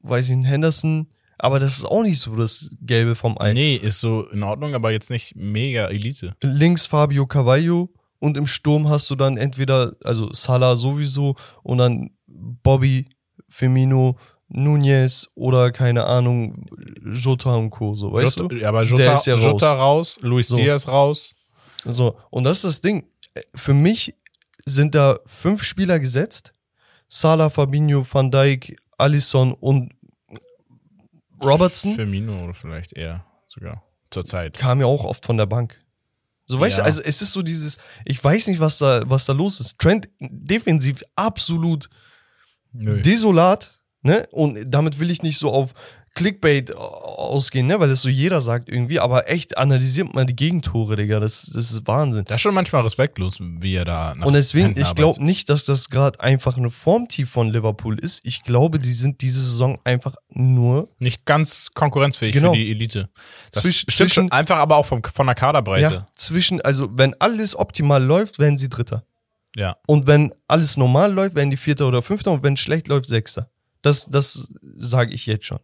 weiß 0.00 0.30
ich 0.30 0.36
nicht, 0.36 0.48
Henderson, 0.48 1.08
aber 1.38 1.60
das 1.60 1.78
ist 1.78 1.84
auch 1.84 2.02
nicht 2.02 2.20
so 2.20 2.34
das 2.34 2.70
Gelbe 2.80 3.14
vom 3.14 3.38
Ei. 3.38 3.52
Nee, 3.52 3.76
ist 3.76 4.00
so 4.00 4.28
in 4.30 4.42
Ordnung, 4.42 4.74
aber 4.74 4.90
jetzt 4.90 5.10
nicht 5.10 5.36
mega 5.36 5.86
Elite. 5.86 6.34
Links 6.42 6.86
Fabio 6.86 7.26
Carvalho 7.26 7.92
und 8.18 8.36
im 8.36 8.46
Sturm 8.46 8.88
hast 8.88 9.08
du 9.10 9.14
dann 9.14 9.36
entweder, 9.36 9.94
also 10.02 10.32
Salah 10.32 10.74
sowieso 10.76 11.36
und 11.62 11.78
dann 11.78 12.10
Bobby, 12.26 13.06
Firmino, 13.48 14.18
Nunez 14.48 15.28
oder 15.34 15.72
keine 15.72 16.04
Ahnung, 16.04 16.66
Jota 17.04 17.54
und 17.54 17.70
Co. 17.70 17.94
So, 17.94 18.12
weißt 18.12 18.36
Jota, 18.36 18.48
du? 18.54 18.56
ja, 18.60 18.68
aber 18.68 18.82
Der 18.84 18.90
Jota, 18.90 19.14
ist 19.14 19.26
ja 19.26 19.36
Jota 19.36 19.72
raus, 19.74 20.18
Luis 20.22 20.48
So. 20.48 20.56
Diaz 20.56 20.86
raus. 20.88 21.34
So, 21.84 22.18
und 22.30 22.44
das 22.44 22.58
ist 22.58 22.64
das 22.64 22.80
Ding. 22.80 23.08
Für 23.54 23.74
mich 23.74 24.14
sind 24.64 24.94
da 24.94 25.18
fünf 25.26 25.62
Spieler 25.62 25.98
gesetzt. 26.00 26.52
Salah, 27.08 27.50
Fabinho, 27.50 28.04
Van 28.10 28.30
Dijk, 28.30 28.76
Alisson 28.98 29.52
und 29.54 29.92
Robertson 31.42 31.94
Firmino 31.94 32.52
vielleicht 32.54 32.92
eher 32.94 33.24
sogar 33.46 33.82
zur 34.10 34.24
Zeit. 34.24 34.54
kam 34.54 34.80
ja 34.80 34.86
auch 34.86 35.04
oft 35.04 35.24
von 35.26 35.36
der 35.36 35.46
Bank. 35.46 35.78
So, 36.46 36.58
weißt 36.60 36.78
Ja. 36.78 36.84
du, 36.84 36.86
also 36.86 37.02
es 37.02 37.20
ist 37.20 37.32
so 37.32 37.42
dieses, 37.42 37.76
ich 38.04 38.22
weiß 38.22 38.46
nicht, 38.46 38.60
was 38.60 38.78
da, 38.78 39.02
was 39.08 39.24
da 39.26 39.32
los 39.32 39.60
ist. 39.60 39.78
Trent 39.78 40.08
defensiv 40.20 41.02
absolut 41.16 41.90
Nö. 42.72 43.00
desolat, 43.02 43.75
ne? 44.06 44.26
Und 44.32 44.58
damit 44.66 44.98
will 44.98 45.10
ich 45.10 45.22
nicht 45.22 45.38
so 45.38 45.50
auf 45.52 45.72
Clickbait 46.14 46.74
ausgehen, 46.74 47.66
ne? 47.66 47.78
Weil 47.78 47.90
das 47.90 48.00
so 48.00 48.08
jeder 48.08 48.40
sagt 48.40 48.70
irgendwie, 48.70 48.98
aber 49.00 49.28
echt 49.28 49.58
analysiert 49.58 50.14
mal 50.14 50.24
die 50.24 50.34
Gegentore, 50.34 50.96
Digga. 50.96 51.20
Das, 51.20 51.50
das 51.54 51.70
ist 51.70 51.86
Wahnsinn. 51.86 52.24
Das 52.24 52.36
ist 52.36 52.40
schon 52.40 52.54
manchmal 52.54 52.80
respektlos, 52.82 53.36
wie 53.40 53.74
er 53.74 53.84
da 53.84 54.14
nach 54.14 54.24
Und 54.26 54.32
deswegen, 54.32 54.68
Händen 54.68 54.80
ich 54.80 54.94
glaube 54.94 55.22
nicht, 55.22 55.50
dass 55.50 55.66
das 55.66 55.90
gerade 55.90 56.18
einfach 56.20 56.56
eine 56.56 56.70
Formtief 56.70 57.28
von 57.30 57.50
Liverpool 57.52 57.98
ist. 57.98 58.24
Ich 58.24 58.42
glaube, 58.44 58.78
die 58.78 58.92
sind 58.92 59.20
diese 59.20 59.40
Saison 59.40 59.78
einfach 59.84 60.16
nur 60.30 60.88
nicht 60.98 61.26
ganz 61.26 61.68
konkurrenzfähig 61.74 62.32
Genau. 62.32 62.52
für 62.52 62.58
die 62.58 62.70
Elite. 62.70 63.10
Das 63.52 63.62
Zwisch- 63.62 63.80
stimmt 63.80 63.92
zwischen- 63.96 64.14
schon 64.14 64.32
einfach 64.32 64.56
aber 64.56 64.76
auch 64.78 64.86
vom, 64.86 65.02
von 65.04 65.26
der 65.26 65.34
Kaderbreite. 65.34 65.82
ja, 65.94 66.06
zwischen, 66.14 66.62
also 66.62 66.88
wenn 66.92 67.14
alles 67.20 67.54
optimal 67.58 68.02
läuft, 68.02 68.38
werden 68.38 68.56
sie 68.56 68.70
Dritter. 68.70 69.04
Ja. 69.54 69.76
Und 69.86 70.06
wenn 70.06 70.32
alles 70.48 70.78
normal 70.78 71.12
läuft, 71.12 71.34
werden 71.34 71.50
die 71.50 71.56
Vierter 71.58 71.88
oder 71.88 72.00
Fünfter 72.02 72.30
und 72.32 72.42
wenn 72.42 72.56
schlecht 72.56 72.88
läuft, 72.88 73.08
Sechster. 73.08 73.50
Das, 73.82 74.06
das 74.06 74.48
sage 74.62 75.12
ich 75.12 75.26
jetzt 75.26 75.46
schon. 75.46 75.60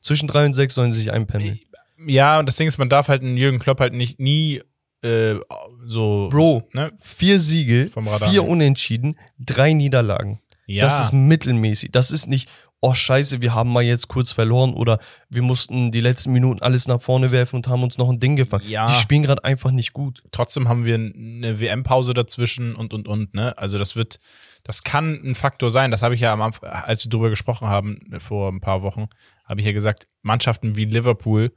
Zwischen 0.00 0.26
drei 0.28 0.46
und 0.46 0.54
sechs 0.54 0.74
sollen 0.74 0.92
sie 0.92 0.98
sich 0.98 1.12
einpendeln. 1.12 1.58
Ja, 2.06 2.38
und 2.38 2.46
das 2.46 2.56
Ding 2.56 2.66
ist, 2.66 2.78
man 2.78 2.88
darf 2.88 3.08
halt 3.08 3.22
einen 3.22 3.36
Jürgen 3.36 3.58
Klopp 3.60 3.78
halt 3.80 3.92
nicht 3.94 4.18
nie 4.18 4.60
äh, 5.02 5.36
so. 5.84 6.28
Bro, 6.30 6.68
Ne? 6.72 6.90
vier 7.00 7.38
Siege, 7.38 7.90
vier. 8.30 8.44
Unentschieden, 8.44 9.16
drei 9.38 9.72
Niederlagen. 9.72 10.40
Ja. 10.66 10.84
Das 10.84 11.04
ist 11.04 11.12
mittelmäßig. 11.12 11.90
Das 11.92 12.10
ist 12.10 12.26
nicht, 12.26 12.48
oh 12.82 12.94
scheiße, 12.94 13.40
wir 13.40 13.54
haben 13.54 13.72
mal 13.72 13.84
jetzt 13.84 14.08
kurz 14.08 14.32
verloren 14.32 14.74
oder 14.74 14.98
wir 15.30 15.42
mussten 15.42 15.92
die 15.92 16.00
letzten 16.00 16.32
Minuten 16.32 16.60
alles 16.62 16.88
nach 16.88 17.00
vorne 17.00 17.30
werfen 17.30 17.56
und 17.56 17.68
haben 17.68 17.84
uns 17.84 17.96
noch 17.96 18.10
ein 18.10 18.18
Ding 18.18 18.34
gefangen. 18.34 18.68
Ja. 18.68 18.86
Die 18.86 18.94
spielen 18.94 19.22
gerade 19.22 19.44
einfach 19.44 19.70
nicht 19.70 19.92
gut. 19.92 20.22
Trotzdem 20.32 20.68
haben 20.68 20.84
wir 20.84 20.96
eine 20.96 21.60
WM-Pause 21.60 22.12
dazwischen 22.12 22.74
und 22.74 22.92
und 22.92 23.06
und, 23.06 23.34
ne? 23.34 23.56
Also 23.56 23.78
das 23.78 23.94
wird, 23.94 24.18
das 24.64 24.82
kann 24.82 25.20
ein 25.24 25.36
Faktor 25.36 25.70
sein. 25.70 25.92
Das 25.92 26.02
habe 26.02 26.16
ich 26.16 26.20
ja 26.20 26.32
am 26.32 26.42
Anfang, 26.42 26.70
als 26.70 27.04
wir 27.04 27.10
drüber 27.10 27.30
gesprochen 27.30 27.68
haben, 27.68 28.00
äh, 28.10 28.18
vor 28.18 28.50
ein 28.50 28.60
paar 28.60 28.82
Wochen, 28.82 29.06
habe 29.44 29.60
ich 29.60 29.66
ja 29.66 29.72
gesagt, 29.72 30.08
Mannschaften 30.22 30.74
wie 30.74 30.84
Liverpool 30.84 31.54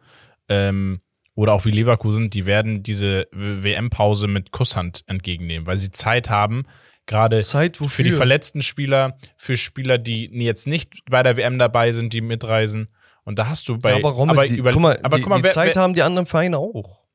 ähm, 0.47 1.01
oder 1.33 1.53
auch 1.53 1.65
wie 1.65 1.71
Leverkusen, 1.71 2.29
die 2.29 2.45
werden 2.45 2.83
diese 2.83 3.27
WM-Pause 3.31 4.27
mit 4.27 4.51
Kusshand 4.51 5.03
entgegennehmen, 5.07 5.65
weil 5.65 5.77
sie 5.77 5.89
Zeit 5.89 6.29
haben, 6.29 6.65
gerade 7.06 7.44
für 7.44 8.04
die 8.04 8.12
verletzten 8.12 8.62
Spieler, 8.62 9.18
für 9.38 9.58
Spieler, 9.58 9.98
die 9.98 10.26
jetzt 10.44 10.68
nicht 10.68 11.06
bei 11.10 11.24
der 11.24 11.38
WM 11.38 11.60
dabei 11.60 11.91
sind, 11.91 12.13
die 12.13 12.22
mitreisen. 12.22 12.89
Und 13.24 13.39
da 13.39 13.48
hast 13.48 13.68
du 13.68 13.78
bei. 13.78 13.91
ja, 13.91 13.98
aber 13.98 14.10
Rommel, 14.10 14.48
die, 14.48 14.58
über- 14.58 14.72
guck 14.72 14.82
mal, 14.82 15.00
aber 15.02 15.18
die, 15.18 15.24
guck 15.24 15.30
mal, 15.32 15.38
die 15.38 15.44
wer, 15.44 15.52
Zeit 15.52 15.76
wer, 15.76 15.82
haben 15.82 15.94
die 15.94 16.04
anderen 16.04 16.26
Vereine 16.28 16.58
auch. 16.58 17.06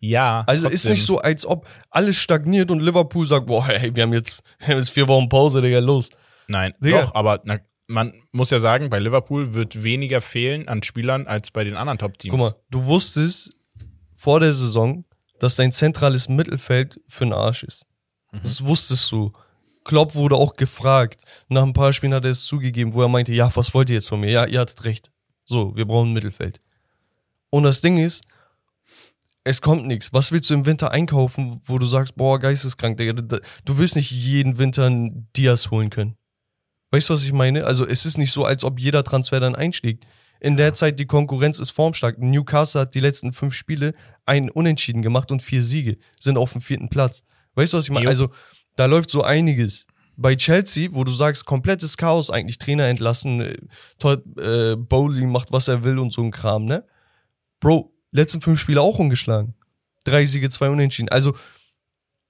ja. 0.00 0.42
Also 0.46 0.66
ist 0.68 0.72
trotzdem. 0.82 0.92
nicht 0.92 1.04
so, 1.06 1.18
als 1.18 1.44
ob 1.46 1.66
alles 1.90 2.16
stagniert 2.16 2.70
und 2.70 2.80
Liverpool 2.80 3.26
sagt, 3.26 3.46
boah, 3.46 3.66
hey, 3.66 3.94
wir 3.94 4.02
haben 4.02 4.12
jetzt, 4.12 4.42
wir 4.58 4.68
haben 4.68 4.78
jetzt 4.78 4.90
vier 4.90 5.08
Wochen 5.08 5.28
Pause, 5.28 5.60
Digga, 5.60 5.78
los. 5.80 6.10
Nein, 6.48 6.74
Digga. 6.80 7.02
doch, 7.02 7.14
aber 7.14 7.40
na, 7.44 7.58
man 7.86 8.14
muss 8.32 8.50
ja 8.50 8.60
sagen, 8.60 8.88
bei 8.88 8.98
Liverpool 8.98 9.52
wird 9.52 9.82
weniger 9.82 10.20
fehlen 10.20 10.68
an 10.68 10.82
Spielern 10.82 11.26
als 11.26 11.50
bei 11.50 11.64
den 11.64 11.74
anderen 11.76 11.98
Top-Teams. 11.98 12.30
Guck 12.32 12.40
mal, 12.40 12.54
du 12.70 12.84
wusstest 12.84 13.56
vor 14.14 14.40
der 14.40 14.52
Saison, 14.52 15.04
dass 15.38 15.56
dein 15.56 15.72
zentrales 15.72 16.28
Mittelfeld 16.28 17.00
für 17.08 17.24
den 17.24 17.32
Arsch 17.32 17.62
ist. 17.64 17.86
Mhm. 18.32 18.40
Das 18.42 18.64
wusstest 18.64 19.10
du. 19.12 19.32
Klopp 19.84 20.14
wurde 20.14 20.36
auch 20.36 20.54
gefragt. 20.54 21.22
Nach 21.48 21.62
ein 21.62 21.72
paar 21.72 21.92
Spielen 21.92 22.14
hat 22.14 22.24
er 22.24 22.30
es 22.30 22.44
zugegeben, 22.44 22.94
wo 22.94 23.02
er 23.02 23.08
meinte, 23.08 23.32
ja, 23.32 23.50
was 23.56 23.72
wollt 23.74 23.88
ihr 23.88 23.94
jetzt 23.96 24.08
von 24.08 24.20
mir? 24.20 24.30
Ja, 24.30 24.44
ihr 24.46 24.60
hattet 24.60 24.84
recht. 24.84 25.10
So, 25.44 25.74
wir 25.74 25.84
brauchen 25.86 26.10
ein 26.10 26.12
Mittelfeld. 26.12 26.60
Und 27.50 27.64
das 27.64 27.80
Ding 27.80 27.96
ist, 27.98 28.24
es 29.42 29.62
kommt 29.62 29.86
nichts. 29.86 30.12
Was 30.12 30.30
willst 30.32 30.50
du 30.50 30.54
im 30.54 30.66
Winter 30.66 30.90
einkaufen, 30.92 31.60
wo 31.64 31.78
du 31.78 31.86
sagst, 31.86 32.14
boah, 32.14 32.38
geisteskrank, 32.38 32.98
Digga. 32.98 33.14
Du- 33.14 33.78
willst 33.78 33.96
nicht 33.96 34.10
jeden 34.10 34.58
Winter 34.58 34.86
einen 34.86 35.28
Diaz 35.36 35.70
holen 35.70 35.90
können. 35.90 36.16
Weißt 36.90 37.08
du, 37.08 37.14
was 37.14 37.24
ich 37.24 37.32
meine? 37.32 37.64
Also 37.64 37.86
es 37.86 38.04
ist 38.04 38.18
nicht 38.18 38.32
so, 38.32 38.44
als 38.44 38.64
ob 38.64 38.78
jeder 38.78 39.02
Transfer 39.02 39.40
dann 39.40 39.54
einschlägt. 39.54 40.06
In 40.40 40.56
der 40.56 40.74
Zeit, 40.74 40.98
die 40.98 41.06
Konkurrenz 41.06 41.58
ist 41.58 41.70
formstark. 41.70 42.18
Newcastle 42.18 42.82
hat 42.82 42.94
die 42.94 43.00
letzten 43.00 43.32
fünf 43.32 43.54
Spiele 43.54 43.94
einen 44.26 44.50
Unentschieden 44.50 45.02
gemacht 45.02 45.30
und 45.32 45.42
vier 45.42 45.62
Siege, 45.62 45.96
sind 46.18 46.36
auf 46.36 46.52
dem 46.52 46.60
vierten 46.60 46.88
Platz. 46.88 47.22
Weißt 47.54 47.72
du, 47.72 47.78
was 47.78 47.84
ich 47.84 47.90
meine? 47.90 48.08
Also 48.08 48.30
da 48.76 48.86
läuft 48.86 49.10
so 49.10 49.22
einiges. 49.22 49.86
Bei 50.16 50.36
Chelsea, 50.36 50.90
wo 50.92 51.04
du 51.04 51.12
sagst, 51.12 51.46
komplettes 51.46 51.96
Chaos, 51.96 52.30
eigentlich 52.30 52.58
Trainer 52.58 52.84
entlassen, 52.86 53.40
äh, 53.40 53.56
Todd 53.98 54.22
äh, 54.38 54.76
Bowley 54.76 55.26
macht, 55.26 55.52
was 55.52 55.68
er 55.68 55.82
will 55.82 55.98
und 55.98 56.12
so 56.12 56.22
ein 56.22 56.30
Kram, 56.30 56.66
ne? 56.66 56.84
Bro, 57.58 57.92
letzten 58.10 58.40
fünf 58.40 58.60
Spiele 58.60 58.80
auch 58.80 58.98
ungeschlagen. 58.98 59.54
Drei 60.04 60.26
Siege, 60.26 60.50
zwei 60.50 60.68
Unentschieden. 60.70 61.08
Also 61.08 61.34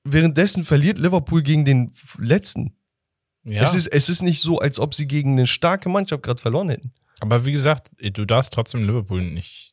währenddessen 0.05 0.65
verliert 0.65 0.99
Liverpool 0.99 1.43
gegen 1.43 1.65
den 1.65 1.93
letzten. 2.19 2.77
ja. 3.45 3.63
Es, 3.63 3.75
ist, 3.75 3.87
es 3.89 4.09
ist 4.09 4.23
nicht 4.23 4.41
so, 4.41 4.59
als 4.59 4.79
ob 4.79 4.95
sie 4.95 5.07
gegen 5.07 5.33
eine 5.33 5.47
starke 5.47 5.89
Mannschaft 5.89 6.23
gerade 6.23 6.41
verloren 6.41 6.69
hätten. 6.69 6.93
aber 7.21 7.45
wie 7.45 7.53
gesagt, 7.53 7.91
du 7.99 8.25
darfst 8.25 8.53
trotzdem 8.53 8.83
Liverpool 8.83 9.23
nicht 9.23 9.70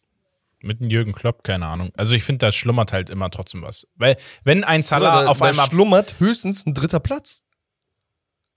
mit 0.67 0.79
dem 0.79 0.89
Jürgen 0.89 1.13
Klopp, 1.13 1.43
keine 1.43 1.65
Ahnung. 1.65 1.91
Also 1.95 2.13
ich 2.13 2.23
finde, 2.23 2.45
da 2.45 2.51
schlummert 2.51 2.93
halt 2.93 3.09
immer 3.09 3.29
trotzdem 3.31 3.61
was. 3.63 3.87
Weil, 3.95 4.17
wenn 4.43 4.63
ein 4.63 4.81
Salah 4.83 5.23
da, 5.23 5.27
auf 5.29 5.39
da 5.39 5.45
einmal. 5.45 5.65
schlummert 5.67 6.15
höchstens 6.19 6.65
ein 6.65 6.73
dritter 6.73 6.99
Platz. 6.99 7.43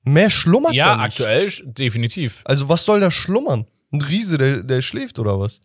Mehr 0.02 0.30
schlummert 0.30 0.72
Ja, 0.72 0.98
aktuell 0.98 1.50
definitiv. 1.62 2.40
Also 2.44 2.68
was 2.68 2.84
soll 2.84 3.00
da 3.00 3.10
schlummern? 3.10 3.66
Ein 3.92 4.00
Riese, 4.02 4.38
der, 4.38 4.62
der 4.62 4.82
schläft 4.82 5.18
oder 5.18 5.38
was? 5.38 5.60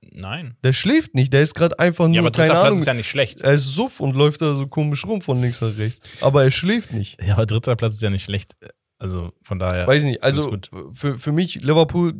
Nein. 0.00 0.56
Der 0.62 0.72
schläft 0.72 1.14
nicht, 1.14 1.32
der 1.32 1.42
ist 1.42 1.54
gerade 1.54 1.78
einfach 1.78 2.06
nur, 2.06 2.14
Ja, 2.14 2.20
aber 2.20 2.30
dritter 2.30 2.46
keine 2.48 2.52
Platz 2.54 2.66
Ahnung. 2.66 2.78
ist 2.80 2.86
ja 2.86 2.94
nicht 2.94 3.08
schlecht. 3.08 3.40
er 3.40 3.54
ist 3.54 3.74
suff 3.74 4.00
und 4.00 4.14
läuft 4.14 4.40
da 4.42 4.54
so 4.54 4.66
komisch 4.66 5.04
rum 5.06 5.20
von 5.20 5.40
links 5.40 5.60
nach 5.60 5.76
rechts. 5.76 6.22
Aber 6.22 6.44
er 6.44 6.50
schläft 6.50 6.92
nicht. 6.92 7.22
Ja, 7.22 7.34
aber 7.34 7.46
dritter 7.46 7.76
Platz 7.76 7.94
ist 7.94 8.02
ja 8.02 8.10
nicht 8.10 8.24
schlecht. 8.24 8.56
Also 8.98 9.32
von 9.42 9.58
daher. 9.58 9.86
Weiß 9.86 10.04
nicht. 10.04 10.22
Also 10.22 10.56
für, 10.92 11.18
für 11.18 11.32
mich 11.32 11.56
Liverpool 11.62 12.14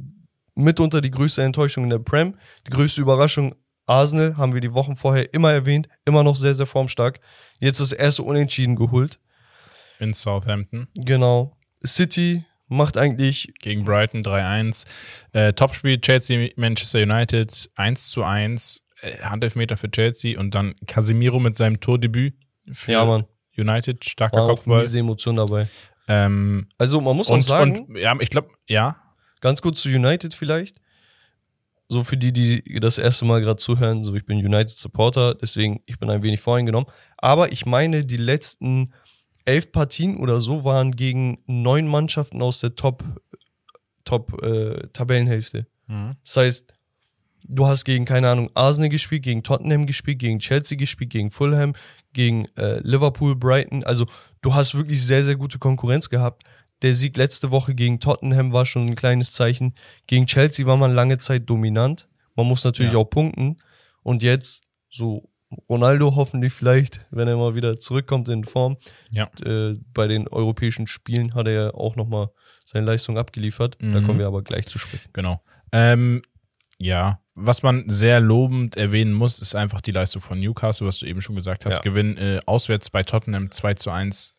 mitunter 0.55 1.01
die 1.01 1.11
größte 1.11 1.43
Enttäuschung 1.43 1.85
in 1.85 1.91
der 1.91 1.99
Prem. 1.99 2.37
Die 2.67 2.71
größte 2.71 3.01
Überraschung 3.01 3.55
Arsenal 3.87 4.37
haben 4.37 4.53
wir 4.53 4.61
die 4.61 4.75
Wochen 4.75 4.97
vorher 4.97 5.33
immer 5.33 5.53
erwähnt. 5.53 5.89
Immer 6.05 6.23
noch 6.25 6.37
sehr, 6.37 6.55
sehr 6.55 6.67
formstark. 6.67 7.21
Jetzt 7.61 7.81
das 7.81 7.93
erste 7.93 8.23
Unentschieden 8.23 8.77
geholt. 8.77 9.19
in 9.99 10.13
Southampton. 10.13 10.89
Genau. 10.97 11.57
City 11.85 12.45
macht 12.69 12.97
eigentlich 12.97 13.53
Gegen 13.61 13.85
Brighton 13.85 14.23
3-1. 14.25 14.85
Äh, 15.33 15.53
Topspiel 15.53 16.01
Chelsea, 16.01 16.51
Manchester 16.57 16.99
United 17.01 17.71
1 17.77 18.11
zu 18.11 18.25
1. 18.25 18.83
Äh, 19.03 19.13
Handelfmeter 19.23 19.77
für 19.77 19.91
Chelsea 19.91 20.39
und 20.39 20.55
dann 20.55 20.75
Casemiro 20.87 21.39
mit 21.39 21.55
seinem 21.57 21.81
Tordebüt 21.81 22.35
für 22.73 22.93
Ja, 22.93 23.05
Mann. 23.05 23.25
United. 23.57 24.05
Starker 24.05 24.37
war 24.39 24.45
auch 24.45 24.49
Kopfball. 24.57 24.83
miese 24.83 24.99
Emotion 24.99 25.37
dabei. 25.37 25.69
Ähm, 26.09 26.69
Also 26.77 27.01
man 27.01 27.17
muss 27.17 27.31
auch 27.31 27.35
und, 27.35 27.43
sagen, 27.43 27.87
und 27.87 27.97
ja, 27.97 28.15
ich 28.21 28.31
glaube, 28.31 28.51
ja. 28.69 28.97
ganz 29.41 29.63
kurz 29.63 29.81
zu 29.81 29.89
United 29.89 30.35
vielleicht. 30.35 30.77
So 31.89 32.03
für 32.03 32.17
die, 32.17 32.33
die 32.33 32.81
das 32.81 32.99
erste 32.99 33.25
Mal 33.25 33.41
gerade 33.41 33.57
zuhören, 33.57 34.03
so 34.03 34.15
ich 34.15 34.27
bin 34.27 34.39
United-Supporter, 34.39 35.35
deswegen 35.35 35.83
ich 35.87 35.99
bin 35.99 36.11
ein 36.11 36.23
wenig 36.23 36.41
voreingenommen. 36.41 36.91
Aber 37.17 37.53
ich 37.53 37.65
meine, 37.65 38.05
die 38.05 38.17
letzten 38.17 38.93
elf 39.45 39.71
Partien 39.71 40.19
oder 40.19 40.41
so 40.41 40.65
waren 40.65 40.91
gegen 40.93 41.39
neun 41.47 41.87
Mannschaften 41.87 42.43
aus 42.43 42.59
der 42.61 42.75
Top, 42.75 43.05
Top 44.05 44.43
äh, 44.43 44.89
Tabellenhälfte. 44.93 45.67
Das 46.25 46.37
heißt, 46.37 46.75
du 47.45 47.67
hast 47.67 47.85
gegen, 47.85 48.05
keine 48.05 48.29
Ahnung, 48.31 48.51
Arsenal 48.55 48.89
gespielt, 48.89 49.23
gegen 49.23 49.45
Tottenham 49.45 49.87
gespielt, 49.87 50.19
gegen 50.19 50.41
Chelsea 50.41 50.77
gespielt, 50.77 51.11
gegen 51.11 51.31
Fulham, 51.31 51.75
gegen 52.13 52.47
äh, 52.57 52.81
Liverpool, 52.81 53.37
Brighton. 53.37 53.85
Also 53.85 54.07
du 54.43 54.55
hast 54.55 54.75
wirklich 54.75 55.05
sehr, 55.05 55.23
sehr 55.23 55.37
gute 55.37 55.61
Konkurrenz 55.61 56.11
gehabt. 56.11 56.43
Der 56.83 56.95
Sieg 56.95 57.17
letzte 57.17 57.51
Woche 57.51 57.75
gegen 57.75 58.01
Tottenham 58.01 58.53
war 58.53 58.67
schon 58.67 58.87
ein 58.87 58.97
kleines 58.97 59.33
Zeichen. 59.33 59.75
Gegen 60.07 60.27
Chelsea 60.27 60.67
war 60.67 60.77
man 60.77 60.95
lange 60.95 61.19
Zeit 61.19 61.49
dominant. 61.49 62.09
Man 62.35 62.47
muss 62.47 62.65
natürlich 62.65 62.93
Ja. 62.93 62.99
auch 62.99 63.05
punkten. 63.11 63.57
Und 64.03 64.23
jetzt 64.23 64.65
so 64.91 65.31
Ronaldo 65.69 66.15
hoffentlich 66.17 66.53
vielleicht, 66.53 67.07
wenn 67.11 67.29
er 67.29 67.37
mal 67.37 67.55
wieder 67.55 67.79
zurückkommt 67.79 68.29
in 68.29 68.45
Form. 68.45 68.77
Ja. 69.11 69.31
Äh, 69.45 69.75
bei 69.95 70.07
den 70.07 70.29
europäischen 70.29 70.87
Spielen 70.87 71.35
hat 71.35 71.47
er 71.47 71.53
ja 71.53 71.75
auch 71.75 71.97
nochmal 71.97 72.29
seine 72.65 72.85
Leistung 72.87 73.17
abgeliefert. 73.17 73.77
Da 73.81 73.87
Mhm. 74.01 74.05
kommen 74.07 74.19
wir 74.19 74.27
aber 74.27 74.43
gleich 74.43 74.67
zu 74.67 74.79
sprechen. 74.79 75.09
Genau. 75.13 75.41
Ähm, 75.73 76.23
ja, 76.79 77.21
was 77.35 77.63
man 77.63 77.89
sehr 77.89 78.21
lobend 78.21 78.77
erwähnen 78.77 79.13
muss, 79.15 79.39
ist 79.39 79.55
einfach 79.55 79.81
die 79.81 79.93
Leistung 79.93 80.21
von 80.21 80.39
Newcastle, 80.41 80.87
was 80.87 80.99
du 80.99 81.07
eben 81.07 81.23
schon 81.23 81.37
gesagt 81.37 81.65
hast. 81.65 81.75
Ja. 81.77 81.81
Gewinn 81.81 82.17
äh, 82.19 82.41
auswärts 82.47 82.91
bei 82.91 83.03
Tottenham 83.03 83.51
2 83.51 83.75
zu 83.75 83.91
1. 83.91 84.36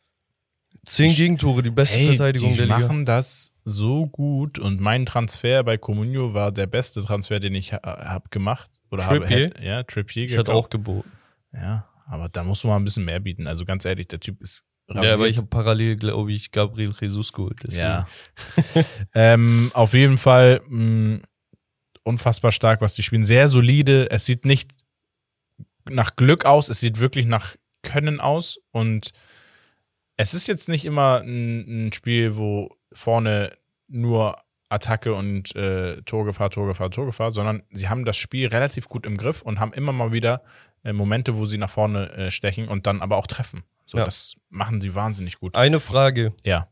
Zehn 0.85 1.13
Gegentore, 1.13 1.63
die 1.63 1.69
beste 1.69 1.99
Ey, 1.99 2.07
Verteidigung 2.09 2.51
die 2.51 2.57
der 2.57 2.65
Liga. 2.67 2.79
machen 2.79 3.05
das 3.05 3.51
so 3.65 4.05
gut 4.07 4.57
und 4.57 4.79
mein 4.79 5.05
Transfer 5.05 5.63
bei 5.63 5.77
Comunio 5.77 6.33
war 6.33 6.51
der 6.53 6.67
beste 6.67 7.01
Transfer, 7.03 7.39
den 7.41 7.55
ich 7.55 7.73
ha 7.73 7.79
habe 7.83 8.29
gemacht. 8.29 8.69
Oder 8.89 9.05
habe, 9.05 9.19
Trippier? 9.19 9.37
hätte- 9.47 9.63
ja, 9.65 9.83
Trippier 9.83 10.23
Ich 10.25 10.33
hatte 10.37 10.45
gekauft. 10.45 10.65
auch 10.67 10.69
geboten. 10.69 11.11
Ja, 11.51 11.89
aber 12.05 12.29
da 12.29 12.43
musst 12.45 12.63
du 12.63 12.69
mal 12.69 12.77
ein 12.77 12.85
bisschen 12.85 13.03
mehr 13.03 13.19
bieten. 13.19 13.47
Also 13.47 13.65
ganz 13.65 13.83
ehrlich, 13.83 14.07
der 14.07 14.21
Typ 14.21 14.41
ist 14.41 14.63
Ja, 14.89 15.13
aber 15.15 15.27
ich 15.27 15.35
habe 15.35 15.47
parallel, 15.47 15.97
glaube 15.97 16.31
ich, 16.31 16.51
Gabriel 16.51 16.93
Jesus 16.97 17.33
geholt. 17.33 17.59
deswegen. 17.63 17.81
Ja. 17.83 18.07
ähm, 19.13 19.71
auf 19.73 19.93
jeden 19.93 20.17
Fall 20.17 20.61
mh, 20.69 21.19
unfassbar 22.03 22.53
stark, 22.53 22.79
was 22.79 22.93
die 22.93 23.03
spielen. 23.03 23.25
Sehr 23.25 23.49
solide. 23.49 24.09
Es 24.09 24.25
sieht 24.25 24.45
nicht 24.45 24.71
nach 25.89 26.15
Glück 26.15 26.45
aus, 26.45 26.69
es 26.69 26.79
sieht 26.79 26.99
wirklich 27.01 27.25
nach 27.25 27.55
Können 27.81 28.21
aus. 28.21 28.57
Und 28.71 29.11
es 30.17 30.33
ist 30.33 30.47
jetzt 30.47 30.67
nicht 30.69 30.85
immer 30.85 31.21
ein, 31.21 31.87
ein 31.87 31.93
Spiel, 31.93 32.37
wo 32.37 32.75
vorne 32.91 33.55
nur 33.87 34.37
Attacke 34.69 35.13
und 35.13 35.55
äh, 35.55 36.01
Torgefahr, 36.01 36.49
Torgefahr, 36.49 36.91
Torgefahr, 36.91 37.31
sondern 37.31 37.63
sie 37.71 37.87
haben 37.87 38.03
das 38.03 38.17
Spiel 38.17 38.47
relativ 38.47 38.89
gut 38.89 39.05
im 39.05 39.15
Griff 39.17 39.41
und 39.41 39.59
haben 39.59 39.71
immer 39.73 39.93
mal 39.93 40.11
wieder 40.11 40.43
äh, 40.83 40.91
Momente, 40.91 41.37
wo 41.37 41.45
sie 41.45 41.57
nach 41.57 41.69
vorne 41.71 42.11
äh, 42.13 42.31
stechen 42.31 42.67
und 42.67 42.85
dann 42.87 43.01
aber 43.01 43.15
auch 43.17 43.27
treffen. 43.27 43.63
So, 43.85 43.97
Ja. 43.99 44.03
das 44.05 44.35
machen 44.49 44.81
sie 44.81 44.93
wahnsinnig 44.93 45.39
gut. 45.39 45.55
Eine 45.55 45.79
Frage. 45.79 46.33
Ja. 46.43 46.67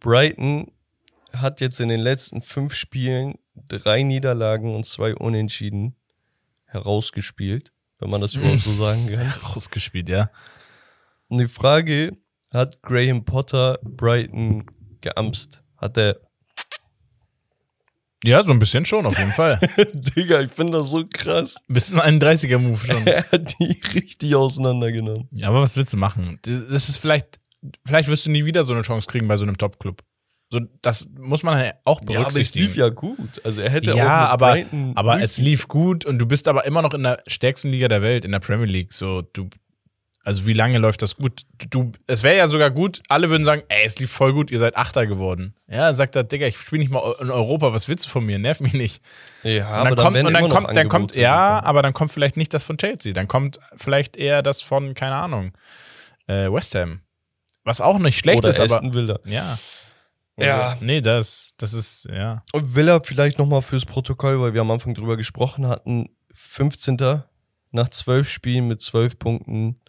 Brighton 0.00 0.70
hat 1.32 1.60
jetzt 1.60 1.80
in 1.80 1.88
den 1.88 2.00
letzten 2.00 2.40
fünf 2.40 2.72
Spielen 2.74 3.34
drei 3.54 4.02
Niederlagen 4.02 4.74
und 4.74 4.86
zwei 4.86 5.14
Unentschieden 5.14 5.94
herausgespielt, 6.64 7.72
wenn 7.98 8.10
man 8.10 8.20
das 8.20 8.34
überhaupt 8.34 8.60
so 8.60 8.72
sagen 8.84 9.08
kann. 9.12 9.28
Rausgespielt, 9.54 10.08
ja. 10.08 10.30
Und 11.28 11.38
die 11.38 11.48
Frage, 11.48 12.16
hat 12.52 12.80
Graham 12.82 13.24
Potter 13.24 13.78
Brighton 13.82 14.64
geamst? 15.00 15.62
Hat 15.76 15.96
er, 15.96 16.18
Ja, 18.24 18.42
so 18.42 18.52
ein 18.52 18.58
bisschen 18.58 18.84
schon, 18.84 19.06
auf 19.06 19.16
jeden 19.18 19.30
Fall. 19.32 19.60
Digga, 19.92 20.40
ich 20.40 20.50
finde 20.50 20.78
das 20.78 20.90
so 20.90 21.04
krass. 21.12 21.56
Bisschen 21.68 22.00
ein 22.00 22.18
30er-Move 22.20 22.76
schon. 22.86 23.06
Er 23.06 23.30
hat 23.30 23.54
die 23.60 23.80
richtig 23.94 24.34
auseinandergenommen. 24.34 25.28
Ja, 25.32 25.48
aber 25.48 25.60
was 25.60 25.76
willst 25.76 25.92
du 25.92 25.96
machen? 25.98 26.40
Das 26.42 26.88
ist 26.88 26.96
vielleicht, 26.96 27.38
vielleicht 27.86 28.08
wirst 28.08 28.26
du 28.26 28.30
nie 28.30 28.44
wieder 28.44 28.64
so 28.64 28.72
eine 28.72 28.82
Chance 28.82 29.06
kriegen 29.06 29.28
bei 29.28 29.36
so 29.36 29.44
einem 29.44 29.56
Top-Club. 29.56 30.02
So, 30.50 30.60
das 30.80 31.08
muss 31.18 31.42
man 31.42 31.62
ja 31.64 31.72
auch 31.84 32.00
Ja, 32.08 32.20
aber 32.20 32.28
es 32.28 32.34
berücksichtigen. 32.34 32.64
lief 32.64 32.76
ja 32.76 32.88
gut. 32.88 33.40
Also 33.44 33.60
er 33.60 33.70
hätte 33.70 33.94
Ja, 33.94 34.28
auch 34.28 34.30
aber, 34.30 34.56
aber 34.94 35.20
es 35.20 35.36
lief 35.38 35.68
gut 35.68 36.06
und 36.06 36.18
du 36.18 36.24
bist 36.26 36.48
aber 36.48 36.64
immer 36.64 36.80
noch 36.82 36.94
in 36.94 37.02
der 37.02 37.22
stärksten 37.26 37.68
Liga 37.68 37.86
der 37.88 38.00
Welt, 38.02 38.24
in 38.24 38.32
der 38.32 38.38
Premier 38.40 38.64
League. 38.66 38.92
So, 38.94 39.20
du, 39.20 39.48
also 40.28 40.44
wie 40.46 40.52
lange 40.52 40.76
läuft 40.76 41.00
das 41.00 41.16
gut? 41.16 41.46
Du, 41.70 41.90
es 42.06 42.22
wäre 42.22 42.36
ja 42.36 42.48
sogar 42.48 42.70
gut, 42.70 43.00
alle 43.08 43.30
würden 43.30 43.46
sagen, 43.46 43.62
ey, 43.68 43.86
es 43.86 43.98
lief 43.98 44.12
voll 44.12 44.34
gut, 44.34 44.50
ihr 44.50 44.58
seid 44.58 44.76
Achter 44.76 45.06
geworden. 45.06 45.54
Ja, 45.68 45.94
sagt 45.94 46.16
er, 46.16 46.22
Digga, 46.22 46.46
ich 46.46 46.58
spiele 46.58 46.80
nicht 46.80 46.90
mal 46.90 47.14
in 47.22 47.30
Europa, 47.30 47.72
was 47.72 47.88
willst 47.88 48.04
du 48.04 48.10
von 48.10 48.26
mir? 48.26 48.38
Nerv 48.38 48.60
mich 48.60 48.74
nicht. 48.74 49.02
Ja, 49.42 49.80
Und 49.80 49.84
dann 49.86 49.86
aber 49.86 50.02
kommt, 50.02 50.14
werden 50.16 50.26
und 50.26 50.32
dann 50.34 50.48
kommt, 50.50 50.76
dann 50.76 50.88
kommt, 50.90 51.16
ja, 51.16 51.62
aber 51.62 51.80
dann 51.80 51.94
kommt 51.94 52.12
vielleicht 52.12 52.36
nicht 52.36 52.52
das 52.52 52.62
von 52.62 52.76
Chelsea. 52.76 53.14
Dann 53.14 53.26
kommt 53.26 53.58
vielleicht 53.74 54.18
eher 54.18 54.42
das 54.42 54.60
von, 54.60 54.92
keine 54.92 55.14
Ahnung, 55.14 55.52
äh, 56.26 56.52
West 56.52 56.74
Ham. 56.74 57.00
Was 57.64 57.80
auch 57.80 57.98
nicht 57.98 58.18
schlecht 58.18 58.40
Oder 58.40 58.50
ist, 58.50 58.60
aber. 58.60 58.70
Aston 58.70 58.92
Villa. 58.92 59.20
Ja. 59.24 59.58
Ja. 60.36 60.76
Nee, 60.80 61.00
das, 61.00 61.54
das 61.56 61.72
ist, 61.72 62.06
ja. 62.12 62.44
Und 62.52 62.74
Villa 62.74 63.00
vielleicht 63.02 63.38
nochmal 63.38 63.62
fürs 63.62 63.86
Protokoll, 63.86 64.38
weil 64.42 64.52
wir 64.52 64.60
am 64.60 64.70
Anfang 64.70 64.92
drüber 64.92 65.16
gesprochen 65.16 65.66
hatten. 65.66 66.10
15. 66.34 66.98
nach 67.70 67.88
12 67.88 68.28
Spielen 68.28 68.68
mit 68.68 68.82
12 68.82 69.18
Punkten. 69.18 69.80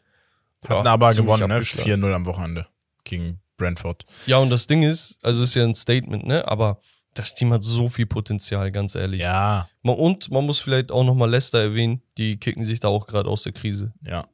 Hatten 0.67 0.85
Ja, 0.85 0.91
aber 0.93 1.13
gewonnen, 1.13 1.47
ne? 1.47 1.55
abgeschlagen. 1.55 2.03
4-0 2.03 2.13
am 2.13 2.25
Wochenende 2.25 2.67
gegen 3.03 3.39
Brentford. 3.57 4.05
Ja, 4.25 4.37
und 4.37 4.49
das 4.49 4.67
Ding 4.67 4.83
ist, 4.83 5.17
also 5.23 5.43
ist 5.43 5.55
ja 5.55 5.63
ein 5.63 5.75
Statement, 5.75 6.25
ne? 6.25 6.47
Aber 6.47 6.79
das 7.13 7.33
Team 7.35 7.51
hat 7.53 7.63
so 7.63 7.89
viel 7.89 8.05
Potenzial, 8.05 8.71
ganz 8.71 8.95
ehrlich. 8.95 9.21
Ja, 9.21 9.67
Und 9.83 10.29
man 10.31 10.45
muss 10.45 10.59
vielleicht 10.59 10.91
auch 10.91 11.03
nochmal 11.03 11.29
Leicester 11.29 11.59
erwähnen, 11.61 12.01
die 12.17 12.37
kicken 12.37 12.63
sich 12.63 12.79
da 12.79 12.87
auch 12.89 13.07
gerade 13.07 13.29
aus 13.29 13.43
der 13.43 13.53
Krise. 13.53 13.93
ja. 14.05 14.25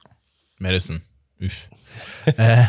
Madison. 0.57 1.01
Üff. 1.39 1.69
äh, 2.37 2.65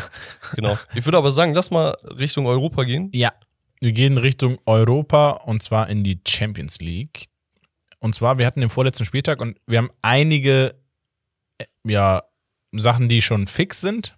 Genau. 0.55 0.77
Ich 0.93 1.05
würde 1.05 1.17
aber 1.17 1.31
sagen, 1.31 1.53
lass 1.53 1.71
mal 1.71 1.95
Richtung 2.17 2.45
Europa 2.47 2.83
gehen. 2.83 3.09
ja. 3.13 3.31
Wir 3.79 3.91
gehen 3.91 4.17
Richtung 4.17 4.57
Europa 4.65 5.29
und 5.45 5.61
zwar 5.61 5.87
in 5.87 6.03
die 6.03 6.19
Champions 6.27 6.79
League. 6.79 7.27
Und 7.99 8.15
zwar, 8.15 8.39
wir 8.39 8.47
hatten 8.47 8.59
den 8.59 8.71
vorletzten 8.71 9.05
Spieltag 9.05 9.39
und 9.39 9.59
wir 9.67 9.77
haben 9.77 9.91
einige, 10.01 10.73
äh, 11.59 11.65
ja, 11.85 12.23
Sachen, 12.71 13.09
die 13.09 13.21
schon 13.21 13.47
fix 13.47 13.81
sind. 13.81 14.17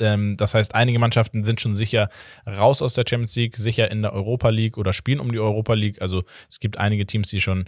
Ähm, 0.00 0.36
das 0.38 0.54
heißt, 0.54 0.74
einige 0.74 0.98
Mannschaften 0.98 1.44
sind 1.44 1.60
schon 1.60 1.74
sicher 1.74 2.08
raus 2.46 2.80
aus 2.80 2.94
der 2.94 3.04
Champions 3.06 3.36
League, 3.36 3.56
sicher 3.56 3.90
in 3.90 4.02
der 4.02 4.12
Europa 4.12 4.48
League 4.48 4.78
oder 4.78 4.92
spielen 4.92 5.20
um 5.20 5.30
die 5.30 5.38
Europa 5.38 5.74
League. 5.74 6.00
Also 6.00 6.24
es 6.48 6.60
gibt 6.60 6.78
einige 6.78 7.06
Teams, 7.06 7.28
die 7.28 7.40
schon 7.40 7.66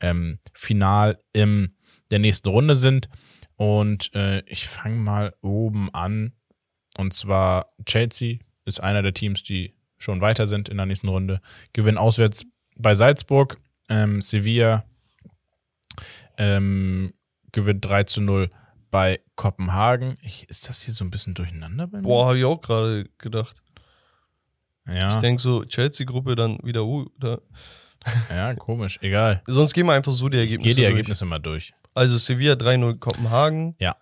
ähm, 0.00 0.38
final 0.52 1.18
in 1.32 1.74
der 2.10 2.18
nächsten 2.18 2.48
Runde 2.48 2.76
sind. 2.76 3.08
Und 3.56 4.14
äh, 4.14 4.42
ich 4.46 4.68
fange 4.68 4.96
mal 4.96 5.34
oben 5.40 5.92
an. 5.94 6.32
Und 6.98 7.14
zwar 7.14 7.72
Chelsea 7.86 8.38
ist 8.64 8.80
einer 8.80 9.02
der 9.02 9.14
Teams, 9.14 9.42
die 9.42 9.74
schon 9.96 10.20
weiter 10.20 10.46
sind 10.46 10.68
in 10.68 10.76
der 10.76 10.86
nächsten 10.86 11.08
Runde. 11.08 11.40
Gewinn 11.72 11.96
auswärts 11.96 12.44
bei 12.76 12.94
Salzburg. 12.94 13.56
Ähm, 13.88 14.20
Sevilla 14.20 14.84
ähm, 16.38 17.14
gewinnt 17.52 17.84
3 17.84 18.04
zu 18.04 18.20
0 18.20 18.50
bei 18.92 19.20
Kopenhagen. 19.34 20.18
Ich, 20.22 20.48
ist 20.48 20.68
das 20.68 20.82
hier 20.82 20.94
so 20.94 21.02
ein 21.04 21.10
bisschen 21.10 21.34
durcheinander 21.34 21.88
bei 21.88 21.96
mir? 21.98 22.02
Boah, 22.02 22.26
habe 22.26 22.38
ich 22.38 22.44
auch 22.44 22.60
gerade 22.60 23.08
gedacht. 23.18 23.60
Ja, 24.86 25.14
Ich 25.14 25.20
denke 25.20 25.42
so, 25.42 25.64
Chelsea-Gruppe 25.64 26.36
dann 26.36 26.58
wieder, 26.62 26.84
uh, 26.84 27.06
da. 27.18 27.38
ja, 28.30 28.54
komisch. 28.54 28.98
Egal. 29.02 29.42
Sonst 29.48 29.72
gehen 29.72 29.86
wir 29.86 29.94
einfach 29.94 30.12
so 30.12 30.28
die 30.28 30.36
Ich 30.38 30.52
Ergebnisse 30.52 30.62
gehe 30.66 30.74
die 30.74 30.80
durch. 30.82 30.90
Ergebnisse 30.92 31.24
mal 31.24 31.38
durch. 31.40 31.72
Also 31.94 32.18
Sevilla 32.18 32.52
3-0 32.54 32.98
Kopenhagen. 32.98 33.74
Ja. 33.80 33.96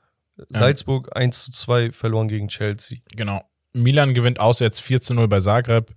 Salzburg 0.49 1.15
1 1.17 1.45
zu 1.45 1.53
2 1.53 1.93
verloren 1.93 2.29
gegen 2.29 2.49
Chelsea. 2.49 2.99
Genau. 3.15 3.45
Milan 3.73 4.15
gewinnt 4.15 4.41
auswärts 4.41 4.81
4 4.81 5.01
zu 5.01 5.15
0 5.15 5.29
bei 5.29 5.41
Zagreb. 5.41 5.95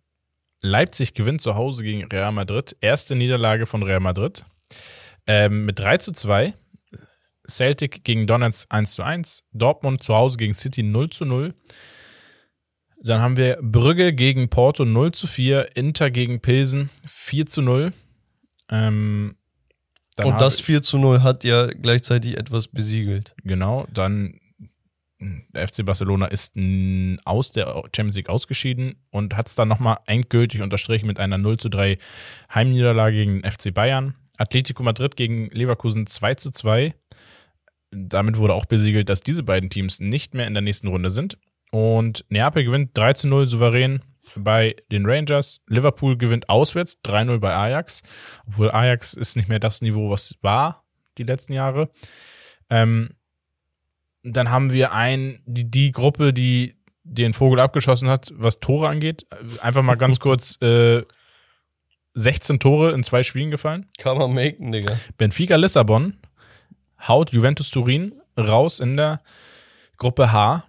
Leipzig 0.62 1.14
gewinnt 1.14 1.42
zu 1.42 1.56
Hause 1.56 1.84
gegen 1.84 2.06
Real 2.06 2.32
Madrid. 2.32 2.76
Erste 2.82 3.16
Niederlage 3.16 3.66
von 3.66 3.82
Real 3.84 4.00
Madrid. 4.02 4.46
Ähm, 5.26 5.66
mit 5.66 5.80
3 5.80 5.98
zu 5.98 6.12
2. 6.12 6.54
Celtic 7.48 8.04
gegen 8.04 8.26
Donetsk 8.28 8.68
1 8.70 8.96
zu 8.96 9.04
1. 9.04 9.44
Dortmund 9.52 10.02
zu 10.04 10.14
Hause 10.16 10.38
gegen 10.38 10.54
City 10.54 10.84
0 10.84 11.10
zu 11.10 11.26
0. 11.26 11.54
Dann 13.02 13.22
haben 13.22 13.36
wir 13.38 13.58
Brügge 13.62 14.14
gegen 14.14 14.50
Porto 14.50 14.86
0 14.86 15.12
zu 15.12 15.28
4. 15.28 15.76
Inter 15.76 16.10
gegen 16.10 16.40
Pilsen 16.40 16.90
4 17.06 17.46
zu 17.48 17.62
0. 17.62 17.92
Ähm, 18.70 19.36
Und 20.24 20.40
das 20.40 20.60
ich- 20.60 20.66
4 20.66 20.82
zu 20.82 20.98
0 20.98 21.22
hat 21.22 21.44
ja 21.44 21.68
gleichzeitig 21.68 22.38
etwas 22.38 22.68
besiegelt. 22.70 23.36
Genau, 23.44 23.88
dann 23.94 24.40
der 25.20 25.68
FC 25.68 25.84
Barcelona 25.86 26.26
ist 26.28 26.54
aus 27.24 27.52
der 27.54 27.68
Champions 27.96 28.18
League 28.18 28.30
ausgeschieden 28.30 28.96
und 29.10 29.36
hat 29.38 29.48
es 29.48 29.56
dann 29.56 29.70
nochmal 29.70 29.98
endgültig 30.06 30.62
unterstrichen 30.62 31.08
mit 31.08 31.20
einer 31.20 31.38
0 31.38 31.58
zu 31.58 31.70
3 31.70 31.98
Heimniederlage 32.54 33.16
gegen 33.16 33.42
den 33.42 33.50
FC 33.52 33.74
Bayern. 33.74 34.16
Atletico 34.38 34.84
Madrid 34.84 35.16
gegen 35.16 35.50
Leverkusen 35.52 36.08
2 36.08 36.36
zu 36.36 36.52
2. 36.52 36.94
Damit 37.94 38.38
wurde 38.38 38.54
auch 38.54 38.66
besiegelt, 38.66 39.10
dass 39.10 39.22
diese 39.22 39.44
beiden 39.44 39.70
Teams 39.70 40.00
nicht 40.00 40.34
mehr 40.34 40.48
in 40.48 40.54
der 40.54 40.62
nächsten 40.62 40.88
Runde 40.88 41.10
sind. 41.10 41.38
Und 41.72 42.26
Neapel 42.30 42.64
gewinnt 42.64 42.92
3 42.96 43.14
zu 43.14 43.28
0 43.28 43.46
souverän 43.46 44.02
bei 44.36 44.76
den 44.92 45.06
Rangers. 45.06 45.62
Liverpool 45.68 46.18
gewinnt 46.18 46.50
auswärts 46.50 47.00
3-0 47.04 47.40
bei 47.40 47.56
Ajax. 47.56 48.02
Obwohl 48.48 48.72
Ajax 48.72 49.14
ist 49.14 49.36
nicht 49.36 49.50
mehr 49.50 49.60
das 49.60 49.82
Niveau, 49.82 50.10
was 50.10 50.36
war 50.42 50.84
die 51.18 51.24
letzten 51.24 51.54
Jahre. 51.54 51.90
Ähm, 52.70 53.12
dann 54.24 54.50
haben 54.50 54.72
wir 54.72 54.94
ein, 54.94 55.42
die, 55.46 55.70
die 55.70 55.92
Gruppe, 55.92 56.34
die 56.34 56.76
den 57.04 57.34
Vogel 57.34 57.60
abgeschossen 57.60 58.10
hat, 58.10 58.32
was 58.36 58.60
Tore 58.60 58.88
angeht. 58.88 59.26
Einfach 59.62 59.84
mal 59.84 59.96
ganz 59.96 60.20
kurz 60.22 60.62
äh, 60.62 61.04
16 62.14 62.60
Tore 62.60 62.92
in 62.92 63.04
zwei 63.04 63.24
Spielen 63.24 63.52
gefallen. 63.52 63.88
Kann 63.98 64.18
man 64.18 64.34
maken, 64.34 64.72
Digga. 64.72 64.98
Benfica 65.18 65.56
Lissabon 65.56 66.18
haut 67.08 67.32
Juventus 67.32 67.70
Turin 67.72 68.13
raus 68.38 68.80
in 68.80 68.98
der 68.98 69.22
Gruppe 69.98 70.32
H 70.32 70.63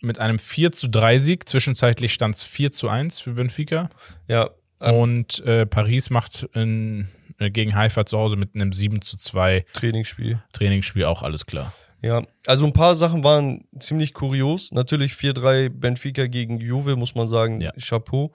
mit 0.00 0.18
einem 0.18 0.38
4 0.38 0.72
zu 0.72 0.88
3 0.88 1.18
Sieg. 1.18 1.48
Zwischenzeitlich 1.48 2.12
stand 2.12 2.36
es 2.36 2.44
4 2.44 2.72
zu 2.72 2.88
1 2.88 3.20
für 3.20 3.32
Benfica. 3.32 3.90
Ja, 4.26 4.50
ähm, 4.80 4.94
Und 4.94 5.44
äh, 5.44 5.66
Paris 5.66 6.10
macht 6.10 6.48
in, 6.54 7.08
äh, 7.38 7.50
gegen 7.50 7.74
Haifa 7.74 8.06
zu 8.06 8.18
Hause 8.18 8.36
mit 8.36 8.54
einem 8.54 8.72
7 8.72 9.02
zu 9.02 9.16
2 9.16 9.66
Trainingsspiel. 9.72 10.42
Trainingsspiel 10.52 11.04
auch 11.04 11.22
alles 11.22 11.46
klar. 11.46 11.72
Ja, 12.02 12.22
also 12.46 12.64
ein 12.64 12.72
paar 12.72 12.94
Sachen 12.94 13.24
waren 13.24 13.64
ziemlich 13.78 14.14
kurios. 14.14 14.72
Natürlich 14.72 15.12
4-3 15.12 15.68
Benfica 15.68 16.26
gegen 16.26 16.58
Juve, 16.58 16.96
muss 16.96 17.14
man 17.14 17.26
sagen. 17.26 17.60
Ja. 17.60 17.72
Chapeau. 17.78 18.32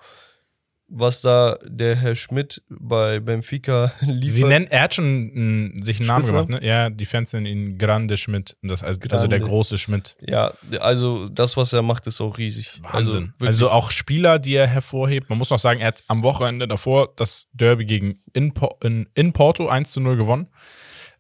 Was 0.87 1.21
da 1.21 1.57
der 1.65 1.95
Herr 1.95 2.13
Schmidt 2.15 2.61
bei 2.69 3.19
Benfica 3.19 3.91
liefert. 4.01 4.35
Sie 4.35 4.43
nennen, 4.43 4.67
er 4.69 4.83
hat 4.83 4.93
schon 4.93 5.31
mh, 5.73 5.83
sich 5.83 5.99
einen 5.99 6.07
Namen 6.07 6.21
Spitznamen? 6.21 6.47
gemacht, 6.47 6.61
ne? 6.61 6.67
Ja, 6.67 6.89
die 6.89 7.05
Fans 7.05 7.33
nennen 7.33 7.45
ihn 7.47 7.77
Grande 7.77 8.17
Schmidt. 8.17 8.55
Das 8.61 8.83
heißt, 8.83 9.11
also 9.11 9.27
der 9.27 9.39
Grande. 9.39 9.51
große 9.53 9.77
Schmidt. 9.77 10.15
Ja, 10.21 10.53
also 10.79 11.27
das, 11.29 11.57
was 11.57 11.73
er 11.73 11.81
macht, 11.81 12.05
ist 12.07 12.21
auch 12.21 12.37
riesig. 12.37 12.81
Wahnsinn. 12.83 13.33
Also, 13.39 13.47
Also, 13.47 13.69
auch 13.71 13.89
Spieler, 13.91 14.37
die 14.39 14.53
er 14.55 14.67
hervorhebt. 14.67 15.29
Man 15.29 15.37
muss 15.39 15.49
noch 15.49 15.59
sagen, 15.59 15.79
er 15.79 15.87
hat 15.87 16.03
am 16.07 16.21
Wochenende 16.23 16.67
davor 16.67 17.13
das 17.15 17.47
Derby 17.53 17.85
gegen 17.85 18.19
in, 18.33 18.53
in, 18.83 19.09
in 19.15 19.33
Porto 19.33 19.67
1 19.67 19.91
zu 19.91 20.01
0 20.01 20.17
gewonnen. 20.17 20.47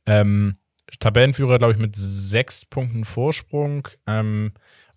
Ähm, 0.05 0.57
Tabellenführer, 0.99 1.57
glaube 1.57 1.73
ich, 1.73 1.79
mit 1.79 1.95
sechs 1.95 2.63
Punkten 2.65 3.05
Vorsprung. 3.05 3.87
Ähm, 4.05 4.53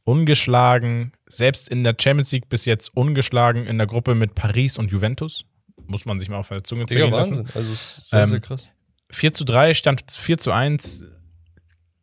ungeschlagen. 0.09 1.13
Selbst 1.27 1.69
in 1.69 1.85
der 1.85 1.95
Champions 2.01 2.33
League 2.33 2.49
bis 2.49 2.65
jetzt 2.65 2.97
ungeschlagen 2.97 3.67
in 3.67 3.77
der 3.79 3.87
Gruppe 3.87 4.15
mit 4.15 4.35
Paris 4.35 4.79
und 4.79 4.91
Juventus. 4.91 5.45
Muss 5.87 6.07
man 6.07 6.19
sich 6.19 6.29
mal 6.31 6.39
auf 6.39 6.49
der 6.49 6.65
Zunge 6.65 6.85
Digga, 6.85 7.01
zergehen 7.01 7.13
lassen. 7.15 7.37
Wahnsinn. 7.39 7.53
Also 7.55 7.73
ist 7.73 8.11
sehr, 8.11 8.21
Ähm, 8.23 8.27
sehr 8.29 8.41
krass. 8.41 8.71
4 9.11 9.35
zu 9.35 9.45
3, 9.45 9.75
stand 9.75 10.05
4 10.11 10.39
zu 10.39 10.53
1. 10.53 11.05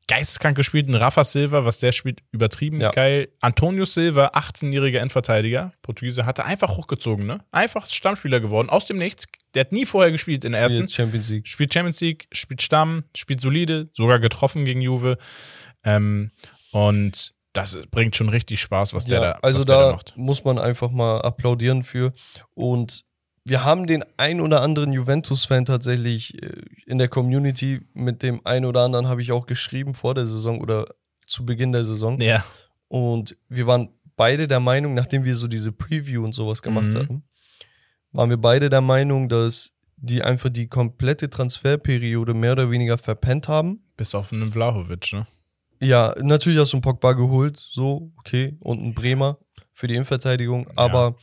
Geisteskrank 0.07 0.55
gespielt. 0.55 0.87
Ein 0.87 0.93
Rafa 0.95 1.23
Silva, 1.23 1.65
was 1.65 1.79
der 1.79 1.91
spielt, 1.91 2.19
übertrieben 2.31 2.79
Ja. 2.79 2.91
geil. 2.91 3.29
Antonio 3.41 3.85
Silva, 3.85 4.27
18-jähriger 4.35 4.99
Endverteidiger, 4.99 5.71
Portugiese, 5.81 6.27
hatte 6.27 6.45
einfach 6.45 6.77
hochgezogen, 6.77 7.25
ne? 7.25 7.43
Einfach 7.51 7.87
Stammspieler 7.87 8.39
geworden, 8.39 8.69
aus 8.69 8.85
dem 8.85 8.97
Nichts. 8.97 9.25
Der 9.55 9.61
hat 9.61 9.71
nie 9.71 9.85
vorher 9.87 10.11
gespielt 10.11 10.45
in 10.45 10.51
der 10.51 10.61
ersten. 10.61 10.87
Champions 10.87 11.29
League. 11.29 11.47
Spielt 11.47 11.73
Champions 11.73 12.01
League, 12.01 12.27
spielt 12.31 12.61
Stamm, 12.61 13.05
spielt 13.15 13.41
solide, 13.41 13.89
sogar 13.93 14.19
getroffen 14.19 14.63
gegen 14.63 14.81
Juve. 14.81 15.17
Ähm, 15.83 16.29
und 16.71 17.33
das 17.55 17.77
bringt 17.91 18.15
schon 18.15 18.29
richtig 18.29 18.59
Spaß, 18.61 18.93
was 18.93 19.05
der 19.05 19.21
ja, 19.21 19.33
da, 19.33 19.39
also 19.41 19.63
der 19.63 19.75
da 19.75 19.85
da 19.87 19.91
macht. 19.93 20.13
muss 20.15 20.43
man 20.43 20.59
einfach 20.59 20.91
mal 20.91 21.21
applaudieren 21.21 21.83
für. 21.83 22.13
Und 22.53 23.03
wir 23.43 23.63
haben 23.63 23.85
den 23.87 24.03
ein 24.17 24.41
oder 24.41 24.61
anderen 24.61 24.91
Juventus-Fan 24.93 25.65
tatsächlich 25.65 26.41
äh, 26.41 26.61
in 26.85 26.97
der 26.97 27.07
Community. 27.07 27.81
Mit 27.93 28.23
dem 28.23 28.41
ein 28.45 28.65
oder 28.65 28.81
anderen 28.81 29.07
habe 29.07 29.21
ich 29.21 29.31
auch 29.31 29.45
geschrieben 29.45 29.93
vor 29.93 30.15
der 30.15 30.25
Saison 30.27 30.59
oder 30.61 30.85
zu 31.27 31.45
Beginn 31.45 31.71
der 31.71 31.85
Saison. 31.85 32.19
Ja, 32.19 32.43
Und 32.87 33.35
wir 33.49 33.67
waren 33.67 33.89
beide 34.15 34.47
der 34.47 34.59
Meinung, 34.59 34.93
nachdem 34.93 35.23
wir 35.25 35.35
so 35.35 35.47
diese 35.47 35.71
Preview 35.71 36.23
und 36.23 36.33
sowas 36.33 36.61
gemacht 36.61 36.87
Mhm. 36.93 36.95
hatten, 36.99 37.23
waren 38.11 38.29
wir 38.29 38.37
beide 38.37 38.69
der 38.69 38.81
Meinung, 38.81 39.29
dass 39.29 39.73
die 39.97 40.21
einfach 40.23 40.49
die 40.49 40.67
komplette 40.67 41.29
Transferperiode 41.29 42.33
mehr 42.33 42.51
oder 42.53 42.69
weniger 42.71 42.97
verpennt 42.97 43.47
haben. 43.47 43.81
bis 43.97 44.13
auf 44.15 44.33
einen 44.33 44.51
Vlahovic, 44.51 45.13
ne? 45.13 45.25
Ja, 45.85 46.13
natürlich 46.21 46.59
hast 46.59 46.73
du 46.73 46.77
einen 46.77 46.81
Pogba 46.81 47.13
geholt, 47.13 47.57
so, 47.57 48.11
okay, 48.17 48.57
und 48.59 48.79
einen 48.79 48.93
Bremer 48.93 49.37
für 49.73 49.87
die 49.87 49.93
Innenverteidigung, 49.95 50.67
aber 50.75 51.15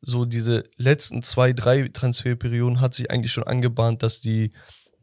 so 0.00 0.24
diese 0.24 0.64
letzten 0.76 1.22
zwei, 1.22 1.52
drei 1.52 1.88
Transferperioden 1.88 2.80
hat 2.80 2.94
sich 2.94 3.10
eigentlich 3.10 3.32
schon 3.32 3.44
angebahnt, 3.44 4.02
dass 4.02 4.20
die 4.20 4.50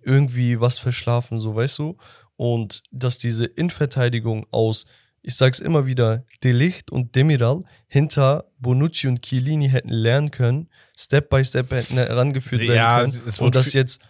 irgendwie 0.03 0.59
was 0.59 0.77
verschlafen, 0.79 1.39
so, 1.39 1.55
weißt 1.55 1.79
du? 1.79 1.97
Und 2.35 2.83
dass 2.91 3.17
diese 3.17 3.45
Innenverteidigung 3.45 4.45
aus, 4.51 4.85
ich 5.21 5.35
sag's 5.35 5.59
immer 5.59 5.85
wieder, 5.85 6.25
Delicht 6.43 6.91
und 6.91 7.15
Demiral 7.15 7.61
hinter 7.87 8.45
Bonucci 8.59 9.07
und 9.07 9.21
Chiellini 9.21 9.69
hätten 9.69 9.89
lernen 9.89 10.31
können, 10.31 10.69
Step 10.97 11.29
by 11.29 11.43
Step 11.43 11.71
hätten 11.71 11.95
herangeführt 11.97 12.61
werden 12.61 12.75
Ja, 12.75 12.99
können. 13.01 13.09
es- 13.09 13.21
es 13.25 13.39
und 13.39 13.55
dass 13.55 13.73
jetzt 13.73 14.01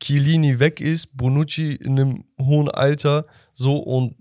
Chiellini 0.00 0.58
weg 0.58 0.80
ist, 0.80 1.16
Bonucci 1.16 1.72
in 1.74 1.98
einem 1.98 2.24
hohen 2.40 2.68
Alter, 2.68 3.26
so 3.54 3.76
und 3.78 4.16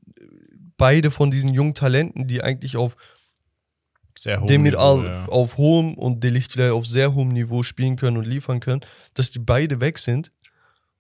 beide 0.84 1.12
von 1.12 1.32
diesen 1.32 1.54
jungen 1.54 1.74
Talenten, 1.74 2.28
die 2.28 2.44
eigentlich 2.44 2.76
auf 2.76 2.98
Sehr 4.20 4.42
hoch. 4.42 4.48
Demiral 4.48 5.28
auf 5.28 5.56
hohem 5.56 5.94
und 5.94 6.22
Delicht 6.22 6.52
vielleicht 6.52 6.74
auf 6.74 6.86
sehr 6.86 7.14
hohem 7.14 7.30
Niveau 7.30 7.64
spielen 7.64 7.96
können 7.96 8.18
und 8.18 8.28
liefern 8.28 8.60
können, 8.60 8.82
dass 9.14 9.32
die 9.32 9.40
beide 9.40 9.80
weg 9.80 9.98
sind. 9.98 10.34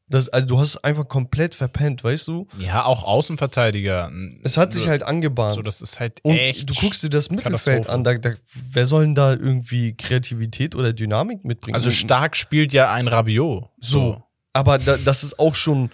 Das, 0.08 0.30
also 0.30 0.48
du 0.48 0.58
hast 0.58 0.70
es 0.70 0.84
einfach 0.86 1.06
komplett 1.10 1.54
verpennt, 1.54 2.02
weißt 2.02 2.30
du? 2.30 2.48
Ja, 2.60 2.86
auch 2.86 3.04
Außenverteidiger. 3.04 4.10
Es 4.44 4.56
hat 4.56 4.72
sich 4.72 4.84
so, 4.84 4.90
halt 4.90 5.04
angebahnt. 5.04 5.56
So, 5.56 5.62
das 5.62 5.82
ist 5.82 6.00
halt 6.00 6.22
und 6.24 6.38
echt. 6.38 6.70
du 6.70 6.74
guckst 6.76 7.04
dir 7.04 7.10
das 7.10 7.30
Mittelfeld 7.30 7.90
an, 7.90 8.06
da, 8.06 8.14
da, 8.14 8.32
wer 8.72 8.86
soll 8.86 9.04
denn 9.04 9.16
da 9.16 9.34
irgendwie 9.34 9.98
Kreativität 9.98 10.76
oder 10.76 10.94
Dynamik 10.94 11.44
mitbringen? 11.44 11.76
Also 11.76 11.92
stark 11.92 12.38
spielt 12.38 12.72
ja 12.72 12.90
ein 12.90 13.10
Rabiot. 13.10 13.66
So. 13.80 14.24
Aber 14.54 14.78
da, 14.78 14.96
das 14.96 15.24
ist 15.24 15.40
auch 15.40 15.56
schon, 15.56 15.90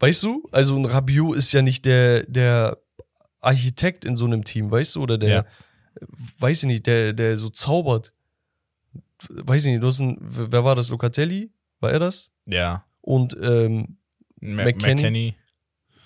weißt 0.00 0.24
du? 0.24 0.48
Also 0.50 0.76
ein 0.76 0.84
Rabiot 0.84 1.36
ist 1.36 1.52
ja 1.52 1.62
nicht 1.62 1.84
der, 1.84 2.24
der 2.24 2.78
Architekt 3.44 4.04
in 4.04 4.16
so 4.16 4.24
einem 4.26 4.44
Team, 4.44 4.70
weißt 4.70 4.96
du? 4.96 5.02
Oder 5.02 5.18
der, 5.18 5.28
Ja. 5.28 5.44
weiß 6.38 6.62
ich 6.62 6.66
nicht, 6.66 6.86
der, 6.86 7.12
der 7.12 7.36
so 7.36 7.48
zaubert. 7.50 8.12
Weiß 9.28 9.64
ich 9.64 9.72
nicht, 9.72 9.82
du 9.82 9.86
hast 9.86 10.00
ein, 10.00 10.18
wer 10.20 10.64
war 10.64 10.74
das? 10.76 10.90
Locatelli? 10.90 11.50
War 11.80 11.92
er 11.92 11.98
das? 11.98 12.30
Ja. 12.46 12.84
Und 13.00 13.36
ähm, 13.42 13.96
Ma- 14.40 14.64
McKennie. 14.64 14.94
McKennie. 15.02 15.34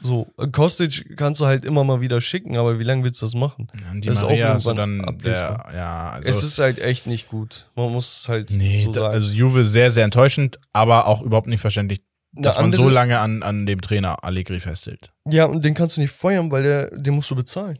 so, 0.00 0.28
Kostic 0.52 1.16
kannst 1.16 1.40
du 1.40 1.46
halt 1.46 1.64
immer 1.64 1.82
mal 1.82 2.00
wieder 2.00 2.20
schicken, 2.20 2.56
aber 2.56 2.78
wie 2.78 2.84
lange 2.84 3.04
willst 3.04 3.20
du 3.20 3.26
das 3.26 3.34
machen? 3.34 3.66
Und 3.90 4.02
die 4.04 4.08
Das 4.08 4.18
ist 4.18 4.24
auch 4.24 4.28
Maria, 4.30 4.58
so 4.60 4.72
dann 4.72 5.18
der, 5.24 5.64
ja, 5.74 6.10
also. 6.10 6.28
es 6.30 6.42
ist 6.44 6.58
halt 6.60 6.78
echt 6.80 7.06
nicht 7.08 7.28
gut. 7.28 7.68
Man 7.74 7.90
muss 7.92 8.20
es 8.20 8.28
halt 8.28 8.50
nee, 8.50 8.84
so 8.84 8.92
sagen. 8.92 9.12
also 9.12 9.28
Juve 9.32 9.64
sehr, 9.64 9.90
sehr 9.90 10.04
enttäuschend, 10.04 10.58
aber 10.72 11.06
auch 11.08 11.22
überhaupt 11.22 11.48
nicht 11.48 11.60
verständlich, 11.60 12.02
dass 12.32 12.56
man 12.56 12.66
andere- 12.66 12.82
so 12.82 12.88
lange 12.88 13.18
an, 13.18 13.42
an 13.42 13.66
dem 13.66 13.80
Trainer 13.80 14.22
Allegri 14.24 14.60
festhält. 14.60 15.12
Ja, 15.26 15.46
und 15.46 15.64
den 15.64 15.74
kannst 15.74 15.96
du 15.96 16.00
nicht 16.00 16.12
feuern, 16.12 16.50
weil 16.50 16.62
der, 16.62 16.90
den 16.98 17.14
musst 17.14 17.30
du 17.30 17.34
bezahlen. 17.36 17.78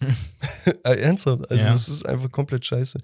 äh, 0.84 0.92
ernsthaft. 1.00 1.50
Also, 1.50 1.62
Ja. 1.64 1.72
das 1.72 1.88
ist 1.88 2.06
einfach 2.06 2.30
komplett 2.30 2.64
scheiße. 2.64 3.00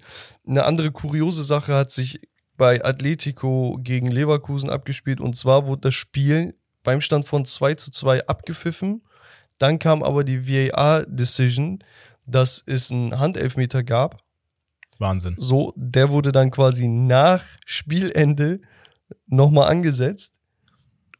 Eine 0.47 0.63
andere 0.65 0.91
kuriose 0.91 1.43
Sache 1.43 1.73
hat 1.73 1.91
sich 1.91 2.19
bei 2.57 2.83
Atletico 2.83 3.77
gegen 3.81 4.07
Leverkusen 4.07 4.69
abgespielt. 4.71 5.21
Und 5.21 5.35
zwar 5.35 5.67
wurde 5.67 5.81
das 5.81 5.93
Spiel 5.93 6.55
beim 6.83 7.01
Stand 7.01 7.27
von 7.27 7.45
2 7.45 7.75
zu 7.75 7.91
2 7.91 8.25
abgepfiffen. 8.27 9.03
Dann 9.59 9.77
kam 9.77 10.01
aber 10.01 10.23
die 10.23 10.47
VAR-Decision, 10.49 11.79
dass 12.25 12.63
es 12.65 12.91
einen 12.91 13.19
Handelfmeter 13.19 13.83
gab. 13.83 14.21
Wahnsinn. 14.99 15.35
So, 15.37 15.73
der 15.75 16.09
wurde 16.11 16.31
dann 16.31 16.49
quasi 16.49 16.87
nach 16.87 17.43
Spielende 17.65 18.59
nochmal 19.27 19.69
angesetzt. 19.69 20.33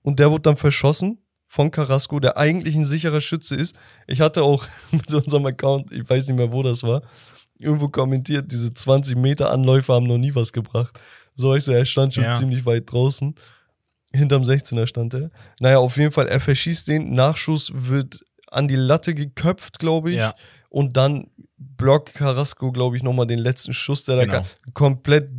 Und 0.08 0.20
der 0.20 0.32
wurde 0.32 0.44
dann 0.44 0.56
verschossen 0.56 1.18
von 1.48 1.70
Carrasco, 1.70 2.22
der 2.22 2.38
eigentlich 2.38 2.76
ein 2.78 2.86
sicherer 2.86 3.20
Schütze 3.20 3.56
ist. 3.58 3.76
Ich 4.08 4.22
hatte 4.22 4.42
auch 4.42 4.66
mit 4.92 5.14
unserem 5.14 5.46
Account, 5.48 5.92
ich 5.92 6.10
weiß 6.10 6.28
nicht 6.30 6.38
mehr, 6.38 6.54
wo 6.54 6.64
das 6.64 6.82
war, 6.84 7.02
irgendwo 7.60 7.90
kommentiert, 7.90 8.50
diese 8.50 8.74
20 8.74 9.18
Meter 9.18 9.52
Anläufe 9.52 9.92
haben 9.94 10.08
noch 10.08 10.18
nie 10.18 10.34
was 10.34 10.54
gebracht. 10.54 10.98
So, 11.36 11.56
ich 11.56 11.66
so, 11.66 11.74
er 11.74 11.84
stand 11.84 12.14
schon 12.14 12.24
Ja. 12.24 12.36
ziemlich 12.36 12.66
weit 12.66 12.90
draußen. 12.90 13.36
Hinterm 14.14 14.44
16er 14.44 14.88
stand 14.88 15.14
er. 15.14 15.30
Naja, 15.60 15.80
auf 15.80 15.98
jeden 15.98 16.14
Fall, 16.14 16.30
er 16.30 16.40
verschießt 16.40 16.88
den. 16.88 17.14
Nachschuss 17.14 17.74
wird 17.76 18.22
an 18.50 18.70
die 18.70 18.78
Latte 18.78 19.14
geköpft, 19.14 19.78
glaube 19.78 20.12
ich. 20.12 20.18
Ja. 20.20 20.36
Und 20.70 20.96
dann 20.96 21.28
blockt 21.58 22.14
Carrasco, 22.14 22.72
glaube 22.72 22.96
ich, 22.96 23.04
nochmal 23.04 23.28
den 23.28 23.40
letzten 23.40 23.74
Schuss, 23.74 24.06
der 24.06 24.26
Genau. 24.26 24.40
da 24.40 24.46
komplett, 24.74 25.32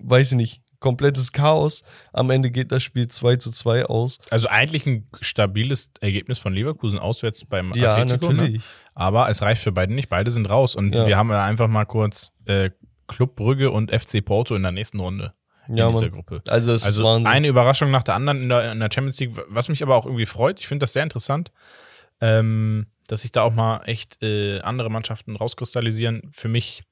weiß 0.00 0.32
ich 0.32 0.36
nicht, 0.36 0.62
komplettes 0.80 1.32
Chaos. 1.32 1.82
Am 2.12 2.30
Ende 2.30 2.50
geht 2.50 2.70
das 2.72 2.82
Spiel 2.82 3.08
2 3.08 3.36
zu 3.36 3.50
2 3.50 3.86
aus. 3.86 4.18
Also 4.30 4.48
eigentlich 4.48 4.86
ein 4.86 5.08
stabiles 5.20 5.90
Ergebnis 6.00 6.38
von 6.38 6.52
Leverkusen 6.52 6.98
auswärts 6.98 7.44
beim 7.44 7.72
Ja, 7.74 7.96
Atletico. 7.96 8.32
Ne? 8.32 8.60
Aber 8.94 9.28
es 9.28 9.42
reicht 9.42 9.62
für 9.62 9.72
beide 9.72 9.92
nicht. 9.94 10.08
Beide 10.08 10.30
sind 10.30 10.46
raus. 10.46 10.74
Und 10.76 10.94
Ja. 10.94 11.06
wir 11.06 11.16
haben 11.16 11.30
ja 11.30 11.44
einfach 11.44 11.68
mal 11.68 11.84
kurz 11.84 12.30
äh, 12.46 12.70
Club 13.06 13.36
Brügge 13.36 13.70
und 13.70 13.90
FC 13.90 14.24
Porto 14.24 14.54
in 14.54 14.62
der 14.62 14.72
nächsten 14.72 15.00
Runde 15.00 15.32
Ja, 15.68 15.86
in 15.86 15.92
dieser 15.92 16.04
Mann. 16.06 16.10
Gruppe. 16.10 16.42
Also, 16.48 16.72
es 16.72 16.84
Also 16.84 17.00
ist 17.00 17.06
Wahnsinn. 17.06 17.26
eine 17.32 17.48
Überraschung 17.48 17.90
nach 17.90 18.02
der 18.02 18.14
anderen 18.14 18.42
in 18.42 18.48
der, 18.48 18.72
in 18.72 18.80
der 18.80 18.90
Champions 18.92 19.18
League, 19.20 19.32
was 19.48 19.68
mich 19.68 19.82
aber 19.82 19.96
auch 19.96 20.06
irgendwie 20.06 20.26
freut. 20.26 20.60
Ich 20.60 20.68
finde 20.68 20.84
das 20.84 20.92
sehr 20.92 21.02
interessant, 21.04 21.50
ähm, 22.20 22.86
dass 23.06 23.22
sich 23.22 23.32
da 23.32 23.42
auch 23.42 23.54
mal 23.54 23.82
echt 23.86 24.22
äh, 24.22 24.60
andere 24.60 24.90
Mannschaften 24.90 25.36
rauskristallisieren. 25.36 26.30
Für 26.32 26.48
mich 26.48 26.82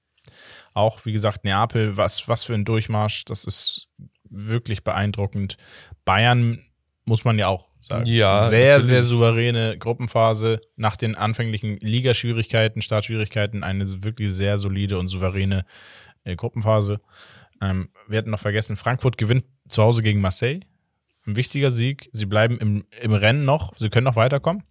auch, 0.76 1.04
wie 1.06 1.12
gesagt, 1.12 1.44
Neapel, 1.44 1.96
was, 1.96 2.28
was 2.28 2.44
für 2.44 2.54
ein 2.54 2.64
Durchmarsch. 2.64 3.24
Das 3.24 3.44
ist 3.44 3.88
wirklich 4.28 4.84
beeindruckend. 4.84 5.56
Bayern 6.04 6.62
muss 7.04 7.24
man 7.24 7.38
ja 7.38 7.48
auch 7.48 7.68
sagen. 7.80 8.06
Ja, 8.06 8.48
sehr, 8.48 8.74
natürlich. 8.74 8.86
sehr 8.86 9.02
souveräne 9.02 9.78
Gruppenphase. 9.78 10.60
Nach 10.76 10.96
den 10.96 11.14
anfänglichen 11.14 11.78
Ligaschwierigkeiten, 11.78 12.82
Startschwierigkeiten, 12.82 13.64
eine 13.64 14.04
wirklich 14.04 14.32
sehr 14.32 14.58
solide 14.58 14.98
und 14.98 15.08
souveräne 15.08 15.64
äh, 16.24 16.36
Gruppenphase. 16.36 17.00
Ähm, 17.62 17.88
wir 18.06 18.18
hatten 18.18 18.30
noch 18.30 18.40
vergessen, 18.40 18.76
Frankfurt 18.76 19.16
gewinnt 19.16 19.44
zu 19.68 19.82
Hause 19.82 20.02
gegen 20.02 20.20
Marseille. 20.20 20.60
Ein 21.26 21.36
wichtiger 21.36 21.70
Sieg. 21.70 22.10
Sie 22.12 22.26
bleiben 22.26 22.58
im, 22.58 22.84
im 23.00 23.12
Rennen 23.12 23.44
noch. 23.44 23.76
Sie 23.76 23.88
können 23.88 24.04
noch 24.04 24.16
weiterkommen. 24.16 24.62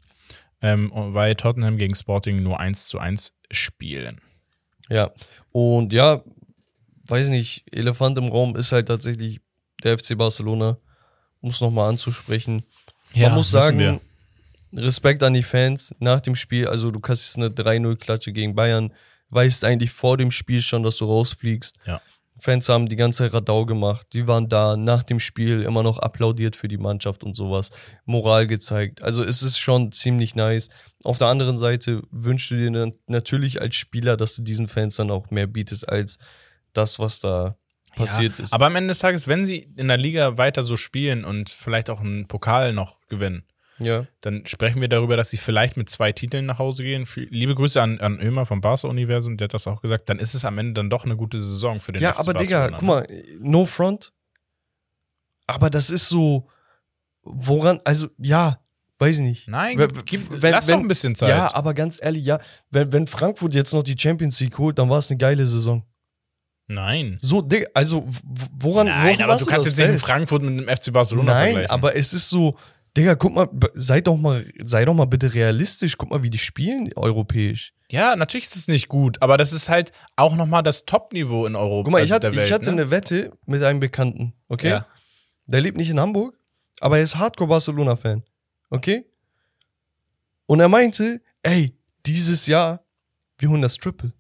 Ähm, 0.61 0.91
weil 0.93 1.35
Tottenham 1.35 1.77
gegen 1.77 1.95
Sporting 1.95 2.41
nur 2.41 2.59
1 2.59 2.87
zu 2.87 2.97
1 2.99 3.33
spielen. 3.51 4.21
Ja. 4.89 5.11
Und 5.51 5.93
ja, 5.93 6.21
weiß 7.07 7.29
nicht, 7.29 7.65
Elefant 7.71 8.17
im 8.17 8.29
Raum 8.29 8.55
ist 8.55 8.71
halt 8.71 8.87
tatsächlich 8.87 9.39
der 9.83 9.97
FC 9.97 10.17
Barcelona. 10.17 10.77
Muss 11.41 11.61
nochmal 11.61 11.89
anzusprechen. 11.89 12.63
Ja, 13.13 13.27
Man 13.27 13.37
muss 13.37 13.51
sagen, 13.51 13.79
wir. 13.79 14.01
Respekt 14.75 15.23
an 15.23 15.33
die 15.33 15.43
Fans 15.43 15.93
nach 15.99 16.21
dem 16.21 16.35
Spiel. 16.35 16.67
Also, 16.67 16.91
du 16.91 16.99
kassierst 16.99 17.37
eine 17.37 17.49
3-0-Klatsche 17.49 18.33
gegen 18.33 18.55
Bayern. 18.55 18.93
Weißt 19.29 19.63
eigentlich 19.63 19.91
vor 19.91 20.17
dem 20.17 20.31
Spiel 20.31 20.61
schon, 20.61 20.83
dass 20.83 20.97
du 20.97 21.05
rausfliegst. 21.05 21.79
Ja. 21.85 22.01
Fans 22.45 22.69
haben 22.69 22.87
die 22.87 22.95
ganze 22.95 23.33
Radau 23.33 23.65
gemacht. 23.65 24.05
Die 24.13 24.27
waren 24.27 24.47
da 24.49 24.77
nach 24.77 25.01
dem 25.01 25.19
Spiel 25.19 25.63
immer 25.63 25.81
noch 25.81 25.97
applaudiert 25.97 26.55
für 26.55 26.67
die 26.67 26.77
Mannschaft 26.77 27.23
und 27.23 27.35
sowas. 27.35 27.71
Moral 28.05 28.45
gezeigt. 28.45 29.01
Also 29.01 29.23
es 29.23 29.41
ist 29.41 29.57
schon 29.57 29.91
ziemlich 29.91 30.35
nice. 30.35 30.69
Auf 31.03 31.17
der 31.17 31.29
anderen 31.29 31.57
Seite 31.57 32.03
wünschst 32.11 32.51
du 32.51 32.55
dir 32.57 32.93
natürlich 33.07 33.61
als 33.61 33.75
Spieler, 33.75 34.15
dass 34.15 34.35
du 34.35 34.43
diesen 34.43 34.67
Fans 34.67 34.95
dann 34.95 35.09
auch 35.09 35.31
mehr 35.31 35.47
bietest 35.47 35.89
als 35.89 36.19
das, 36.73 36.99
was 36.99 37.19
da 37.19 37.57
passiert 37.95 38.37
ja, 38.37 38.43
ist. 38.43 38.53
Aber 38.53 38.67
am 38.67 38.75
Ende 38.75 38.89
des 38.89 38.99
Tages, 38.99 39.27
wenn 39.27 39.47
sie 39.47 39.67
in 39.75 39.87
der 39.87 39.97
Liga 39.97 40.37
weiter 40.37 40.61
so 40.61 40.77
spielen 40.77 41.25
und 41.25 41.49
vielleicht 41.49 41.89
auch 41.89 42.01
einen 42.01 42.27
Pokal 42.27 42.73
noch 42.73 42.99
gewinnen, 43.07 43.43
ja. 43.79 44.05
dann 44.21 44.45
sprechen 44.45 44.81
wir 44.81 44.87
darüber, 44.87 45.17
dass 45.17 45.29
sie 45.29 45.37
vielleicht 45.37 45.77
mit 45.77 45.89
zwei 45.89 46.11
Titeln 46.11 46.45
nach 46.45 46.59
Hause 46.59 46.83
gehen. 46.83 47.07
Liebe 47.15 47.55
Grüße 47.55 47.81
an, 47.81 47.99
an 47.99 48.19
Ömer 48.19 48.45
vom 48.45 48.61
Barca-Universum, 48.61 49.37
der 49.37 49.45
hat 49.45 49.53
das 49.53 49.67
auch 49.67 49.81
gesagt. 49.81 50.09
Dann 50.09 50.19
ist 50.19 50.33
es 50.33 50.45
am 50.45 50.57
Ende 50.57 50.73
dann 50.73 50.89
doch 50.89 51.05
eine 51.05 51.15
gute 51.15 51.41
Saison 51.41 51.79
für 51.81 51.91
den 51.91 52.01
Ja, 52.01 52.13
FC 52.13 52.19
aber 52.19 52.33
Barcelona, 52.33 52.65
Digga, 52.67 52.77
guck 52.77 52.87
mal, 52.87 53.07
no 53.39 53.65
front. 53.65 54.11
Aber 55.47 55.69
das 55.69 55.89
ist 55.89 56.09
so, 56.09 56.47
woran, 57.21 57.79
also 57.83 58.07
ja, 58.17 58.59
weiß 58.97 59.17
ich 59.17 59.23
nicht. 59.23 59.47
Nein, 59.47 59.77
Wenn- 59.77 59.89
gib, 60.05 60.41
wenn- 60.41 60.51
lass 60.51 60.67
wenn- 60.67 60.75
doch 60.75 60.81
ein 60.81 60.87
bisschen 60.87 61.15
Zeit. 61.15 61.29
Ja, 61.29 61.53
aber 61.53 61.73
ganz 61.73 61.99
ehrlich, 62.01 62.25
ja, 62.25 62.39
wenn, 62.71 62.91
wenn 62.93 63.07
Frankfurt 63.07 63.53
jetzt 63.53 63.73
noch 63.73 63.83
die 63.83 63.95
Champions 63.97 64.39
League 64.39 64.57
holt, 64.57 64.79
dann 64.79 64.89
war 64.89 64.99
es 64.99 65.09
eine 65.11 65.17
geile 65.17 65.45
Saison. 65.45 65.83
Nein. 66.67 67.19
So, 67.21 67.43
Digga, 67.43 67.67
also 67.75 68.07
woran, 68.57 68.87
Nein, 68.87 69.17
woran 69.19 69.29
aber 69.29 69.39
du 69.39 69.45
kannst 69.45 69.67
jetzt 69.77 69.91
nicht? 69.91 70.01
Frankfurt 70.03 70.41
mit 70.41 70.59
dem 70.61 70.67
FC 70.67 70.91
Barcelona 70.91 71.33
Nein, 71.33 71.65
aber 71.67 71.95
es 71.95 72.11
ist 72.13 72.27
so, 72.29 72.57
Digga, 72.97 73.15
guck 73.15 73.33
mal, 73.35 73.47
b- 73.47 73.67
sei 73.73 73.99
doch 74.01 74.15
mal, 74.15 74.45
sei 74.63 74.85
doch 74.85 74.93
mal 74.93 75.05
bitte 75.05 75.33
realistisch, 75.33 75.97
guck 75.97 76.09
mal, 76.11 76.23
wie 76.23 76.29
die 76.29 76.37
spielen 76.37 76.91
europäisch. 76.95 77.73
Ja, 77.89 78.15
natürlich 78.15 78.45
ist 78.45 78.55
es 78.55 78.67
nicht 78.69 78.87
gut, 78.87 79.21
aber 79.21 79.37
das 79.37 79.51
ist 79.53 79.67
halt 79.69 79.91
auch 80.15 80.35
nochmal 80.35 80.63
das 80.63 80.85
Top-Niveau 80.85 81.45
in 81.45 81.55
Europa. 81.55 81.83
Guck 81.85 81.91
mal, 81.91 81.97
ich 82.03 82.13
also 82.13 82.27
hatte, 82.27 82.35
Welt, 82.37 82.47
ich 82.47 82.53
hatte 82.53 82.65
ne? 82.71 82.81
eine 82.83 82.91
Wette 82.91 83.31
mit 83.45 83.61
einem 83.63 83.79
Bekannten, 83.81 84.33
okay? 84.47 84.69
Ja. 84.69 84.87
Der 85.47 85.61
lebt 85.61 85.75
nicht 85.77 85.89
in 85.89 85.99
Hamburg, 85.99 86.39
aber 86.79 86.97
er 86.97 87.03
ist 87.03 87.17
Hardcore-Barcelona-Fan, 87.17 88.23
okay? 88.69 89.05
Und 90.45 90.59
er 90.59 90.69
meinte, 90.69 91.21
ey, 91.43 91.77
dieses 92.05 92.47
Jahr, 92.47 92.85
wir 93.37 93.49
holen 93.49 93.61
das 93.61 93.75
Triple. 93.77 94.13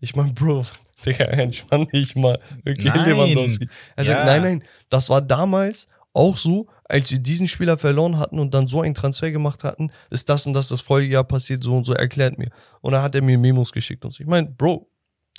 Ich 0.00 0.14
mein, 0.16 0.34
Bro, 0.34 0.66
Digga, 1.06 1.24
entspann 1.24 1.86
dich 1.86 2.14
mal. 2.14 2.38
Okay, 2.60 2.90
Nein. 2.94 3.08
Lewandowski. 3.08 3.68
Er 3.96 4.04
sagt, 4.04 4.18
Ja. 4.20 4.24
nein, 4.26 4.42
nein, 4.42 4.64
das 4.90 5.08
war 5.08 5.20
damals 5.22 5.86
auch 6.12 6.36
so, 6.36 6.66
als 6.84 7.10
wir 7.10 7.18
diesen 7.18 7.48
Spieler 7.48 7.78
verloren 7.78 8.18
hatten 8.18 8.38
und 8.38 8.52
dann 8.52 8.66
so 8.66 8.82
einen 8.82 8.94
Transfer 8.94 9.30
gemacht 9.30 9.64
hatten, 9.64 9.90
ist 10.10 10.28
das 10.28 10.46
und 10.46 10.52
das 10.52 10.68
das 10.68 10.80
Folgejahr 10.80 11.24
passiert, 11.24 11.64
so 11.64 11.74
und 11.76 11.84
so, 11.84 11.94
erklärt 11.94 12.38
mir. 12.38 12.50
Und 12.80 12.92
dann 12.92 13.02
hat 13.02 13.14
er 13.14 13.22
mir 13.22 13.38
Memos 13.38 13.72
geschickt 13.72 14.04
und 14.04 14.12
so. 14.12 14.22
Ich 14.22 14.28
meine, 14.28 14.48
Bro, 14.48 14.90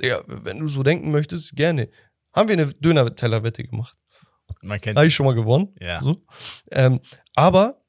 Digga, 0.01 0.24
wenn 0.28 0.59
du 0.59 0.67
so 0.67 0.84
denken 0.84 1.11
möchtest, 1.11 1.55
gerne. 1.55 1.89
Haben 2.34 2.49
wir 2.49 2.53
eine 2.53 2.65
Döner-Teller-Wette 2.65 3.63
gemacht. 3.63 3.95
Man 4.61 4.82
kennt 4.82 4.97
Habe 4.97 5.07
ich 5.07 5.13
schon 5.13 5.26
mal 5.26 5.36
gewonnen. 5.36 5.76
Ja. 5.80 5.99
So. 5.99 6.15
Ähm, 6.71 6.99
aber, 7.36 7.82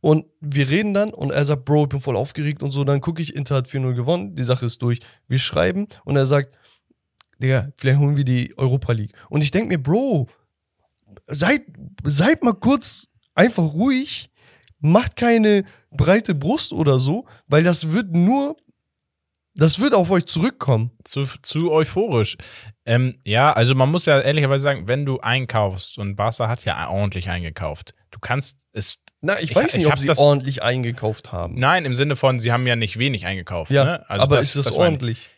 und 0.00 0.26
wir 0.40 0.68
reden 0.68 0.92
dann 0.92 1.10
und 1.10 1.30
er 1.30 1.44
sagt, 1.44 1.64
Bro, 1.64 1.84
ich 1.84 1.88
bin 1.88 2.00
voll 2.00 2.16
aufgeregt 2.16 2.62
und 2.62 2.70
so. 2.70 2.84
Dann 2.84 3.00
gucke 3.00 3.22
ich, 3.22 3.34
Inter 3.34 3.56
hat 3.56 3.68
4-0 3.68 3.94
gewonnen, 3.94 4.34
die 4.34 4.42
Sache 4.42 4.66
ist 4.66 4.82
durch. 4.82 5.00
Wir 5.26 5.38
schreiben 5.38 5.86
und 6.04 6.16
er 6.16 6.26
sagt, 6.26 6.58
Digga, 7.38 7.72
vielleicht 7.76 7.98
holen 7.98 8.16
wir 8.16 8.24
die 8.24 8.52
Europa 8.58 8.92
League. 8.92 9.12
Und 9.30 9.42
ich 9.42 9.50
denke 9.50 9.68
mir, 9.68 9.78
Bro, 9.82 10.28
seid, 11.26 11.62
seid 12.04 12.42
mal 12.44 12.54
kurz 12.54 13.06
einfach 13.34 13.64
ruhig, 13.72 14.30
macht 14.80 15.16
keine 15.16 15.64
breite 15.90 16.34
Brust 16.34 16.72
oder 16.72 16.98
so, 16.98 17.26
weil 17.46 17.64
das 17.64 17.90
wird 17.90 18.12
nur, 18.12 18.56
das 19.54 19.80
wird 19.80 19.92
auf 19.94 20.10
euch 20.10 20.26
zurückkommen. 20.26 20.92
zu, 21.04 21.26
zu 21.42 21.72
euphorisch. 21.72 22.36
Ähm, 22.86 23.18
ja, 23.24 23.52
also 23.52 23.74
man 23.74 23.90
muss 23.90 24.06
ja 24.06 24.20
ehrlicherweise 24.20 24.62
sagen, 24.62 24.86
wenn 24.88 25.04
du 25.04 25.18
einkaufst 25.20 25.98
und 25.98 26.14
Barca 26.16 26.48
hat 26.48 26.64
ja 26.64 26.88
ordentlich 26.88 27.28
eingekauft, 27.28 27.94
du 28.10 28.18
kannst 28.20 28.58
es. 28.72 28.98
Na, 29.20 29.36
ich 29.40 29.50
Ich- 29.50 29.56
weiß 29.56 29.72
ich 29.72 29.78
nicht, 29.78 29.86
ob 29.86 29.92
hab 29.92 29.98
sie 29.98 30.06
das- 30.06 30.18
ordentlich 30.20 30.62
eingekauft 30.62 31.32
haben. 31.32 31.58
Nein, 31.58 31.84
im 31.84 31.94
Sinne 31.94 32.14
von, 32.14 32.38
sie 32.38 32.52
haben 32.52 32.66
ja 32.68 32.76
nicht 32.76 32.98
wenig 33.00 33.26
eingekauft. 33.26 33.70
ja, 33.72 33.84
ne? 33.84 34.10
also 34.10 34.22
aber 34.22 34.38
ist 34.38 34.54
das, 34.54 34.68
ich. 34.70 34.76
ordentlich? 34.76 35.28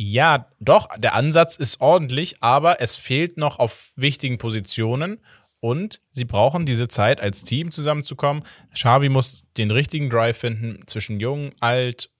Ja, 0.00 0.46
doch, 0.60 0.88
der 0.96 1.14
Ansatz 1.14 1.56
ist 1.56 1.80
ordentlich, 1.80 2.36
aber 2.40 2.80
es 2.80 2.94
fehlt 2.94 3.36
noch 3.36 3.58
auf 3.58 3.90
wichtigen 3.96 4.38
Positionen 4.38 5.18
und 5.58 6.00
sie 6.12 6.24
brauchen 6.24 6.66
diese 6.66 6.86
Zeit 6.86 7.20
als 7.20 7.42
Team 7.42 7.72
zusammenzukommen. 7.72 8.44
Xavi 8.72 9.08
muss 9.08 9.44
den 9.56 9.72
richtigen 9.72 10.08
Drive 10.08 10.38
finden 10.38 10.84
zwischen 10.86 11.18
jung, 11.18 11.50
alt, 11.58 12.10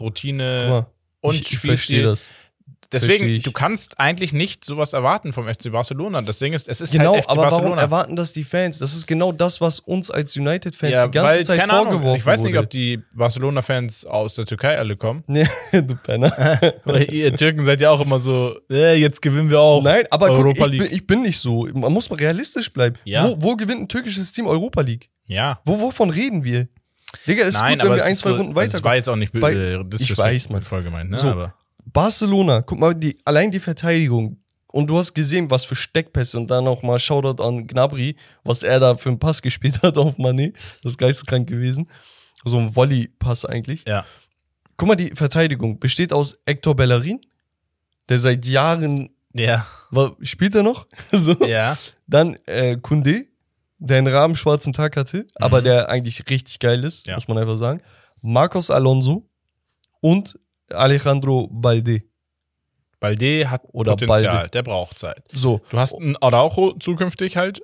Routine 0.00 0.66
mal, 0.66 0.86
und 1.20 1.34
ich, 1.34 1.42
ich 1.42 1.58
Spielstil. 1.58 2.02
verstehe 2.02 2.02
das. 2.04 2.34
Deswegen, 2.92 3.42
du 3.42 3.52
kannst 3.52 3.98
eigentlich 3.98 4.32
nicht 4.32 4.64
sowas 4.64 4.92
erwarten 4.92 5.32
vom 5.32 5.46
FC 5.46 5.70
Barcelona. 5.72 6.22
Das 6.22 6.38
Ding 6.38 6.52
ist, 6.52 6.68
es 6.68 6.80
ist 6.80 6.92
Genau, 6.92 7.14
halt 7.14 7.24
FC 7.24 7.30
aber 7.30 7.42
Barcelona. 7.42 7.68
warum 7.70 7.78
erwarten 7.78 8.16
das 8.16 8.32
die 8.32 8.44
Fans? 8.44 8.78
Das 8.78 8.94
ist 8.94 9.06
genau 9.06 9.32
das, 9.32 9.60
was 9.60 9.80
uns 9.80 10.10
als 10.10 10.36
United-Fans 10.36 10.92
ja, 10.92 11.06
die 11.06 11.10
ganze 11.12 11.36
weil, 11.38 11.44
Zeit 11.44 11.58
keine 11.60 11.72
vorgeworfen 11.72 12.02
Ahnung, 12.04 12.16
ich 12.16 12.26
weiß 12.26 12.42
nicht, 12.42 12.52
wurde. 12.54 12.64
ob 12.64 12.70
die 12.70 13.00
Barcelona-Fans 13.14 14.04
aus 14.06 14.34
der 14.36 14.46
Türkei 14.46 14.78
alle 14.78 14.96
kommen. 14.96 15.22
Nee, 15.28 15.46
du 15.72 15.96
Penner. 15.96 16.30
Weil 16.84 17.12
ihr 17.12 17.34
Türken 17.34 17.64
seid 17.64 17.80
ja 17.80 17.90
auch 17.90 18.00
immer 18.00 18.18
so, 18.18 18.56
äh, 18.70 18.94
jetzt 18.98 19.20
gewinnen 19.20 19.50
wir 19.50 19.60
auch 19.60 19.82
Nein, 19.82 20.04
aber 20.10 20.28
guck, 20.28 20.38
Europa 20.38 20.66
ich, 20.66 20.70
League. 20.72 20.82
bin, 20.82 20.92
ich 20.92 21.06
bin 21.06 21.22
nicht 21.22 21.38
so. 21.38 21.68
Man 21.74 21.92
muss 21.92 22.08
mal 22.10 22.16
realistisch 22.16 22.72
bleiben. 22.72 22.96
Ja. 23.04 23.26
Wo, 23.28 23.36
wo 23.40 23.56
gewinnt 23.56 23.82
ein 23.82 23.88
türkisches 23.88 24.32
Team 24.32 24.46
Europa 24.46 24.80
League? 24.80 25.10
ja. 25.26 25.60
Wo, 25.64 25.80
wovon 25.80 26.10
reden 26.10 26.44
wir? 26.44 26.68
Digga, 27.26 27.44
ist 27.44 27.58
Nein, 27.60 27.74
gut, 27.74 27.78
wenn 27.82 27.86
aber 27.88 27.96
wir 27.96 28.04
ein, 28.04 28.14
zwei 28.14 28.30
so, 28.30 28.36
Runden 28.36 28.56
also 28.58 28.76
Es 28.78 28.84
war 28.84 28.92
weiterkommen. 28.92 28.96
jetzt 28.96 29.08
auch 29.08 29.16
nicht 29.16 29.32
Bei- 29.32 29.52
äh, 29.52 29.84
ich 29.98 30.16
weiß, 30.18 30.50
Mann. 30.50 30.62
voll 30.62 30.82
gemeint, 30.82 31.10
ne? 31.10 31.16
So. 31.16 31.28
Aber 31.28 31.54
Barcelona, 31.96 32.60
guck 32.60 32.78
mal, 32.78 32.94
die, 32.94 33.18
allein 33.24 33.50
die 33.50 33.58
Verteidigung. 33.58 34.38
Und 34.66 34.88
du 34.88 34.98
hast 34.98 35.14
gesehen, 35.14 35.50
was 35.50 35.64
für 35.64 35.74
Steckpässe 35.74 36.36
und 36.38 36.50
dann 36.50 36.66
auch 36.68 36.82
mal 36.82 36.98
Shoutout 36.98 37.42
an 37.42 37.66
Gnabry, 37.66 38.16
was 38.44 38.62
er 38.62 38.78
da 38.80 38.96
für 38.98 39.08
einen 39.08 39.18
Pass 39.18 39.40
gespielt 39.46 39.82
hat 39.82 39.96
auf 39.96 40.18
Mané. 40.18 40.52
Das 40.82 40.92
ist 40.92 40.98
geisteskrank 40.98 41.48
gewesen. 41.48 41.88
So 42.44 42.58
ein 42.58 42.76
Volley-Pass 42.76 43.46
eigentlich. 43.46 43.84
ja. 43.88 44.04
Guck 44.76 44.88
mal, 44.88 44.94
die 44.96 45.08
Verteidigung 45.16 45.78
besteht 45.80 46.12
aus 46.12 46.38
Hector 46.44 46.76
Bellerin, 46.76 47.18
der 48.10 48.18
seit 48.18 48.44
Jahren, 48.44 49.08
Ja. 49.32 49.66
war, 49.90 50.14
spielt 50.20 50.54
er 50.54 50.62
noch? 50.64 50.86
so. 51.12 51.32
Ja. 51.46 51.78
Dann 52.06 52.36
äh, 52.44 52.76
Kunde, 52.76 53.24
der 53.78 53.96
einen 53.96 54.08
rabenschwarzen 54.14 54.74
Tag 54.74 54.98
hatte, 54.98 55.26
aber 55.36 55.62
der 55.62 55.88
eigentlich 55.88 56.28
richtig 56.28 56.58
geil 56.58 56.84
ist, 56.84 57.06
Mhm. 57.06 57.10
Ja. 57.12 57.16
muss 57.16 57.26
man 57.28 57.38
einfach 57.38 57.56
sagen. 57.56 57.80
Marcos 58.20 58.70
Alonso 58.70 59.26
und 60.02 60.38
Alejandro 60.70 61.48
Balde. 61.50 62.02
Balde 63.00 63.50
hat 63.50 63.62
Oder 63.72 63.92
Potenzial, 63.92 64.34
Balde. 64.34 64.50
der 64.50 64.62
braucht 64.62 64.98
Zeit. 64.98 65.22
So. 65.32 65.60
Du 65.70 65.78
hast 65.78 65.94
einen 65.94 66.16
Araujo 66.16 66.72
zukünftig 66.78 67.36
halt, 67.36 67.60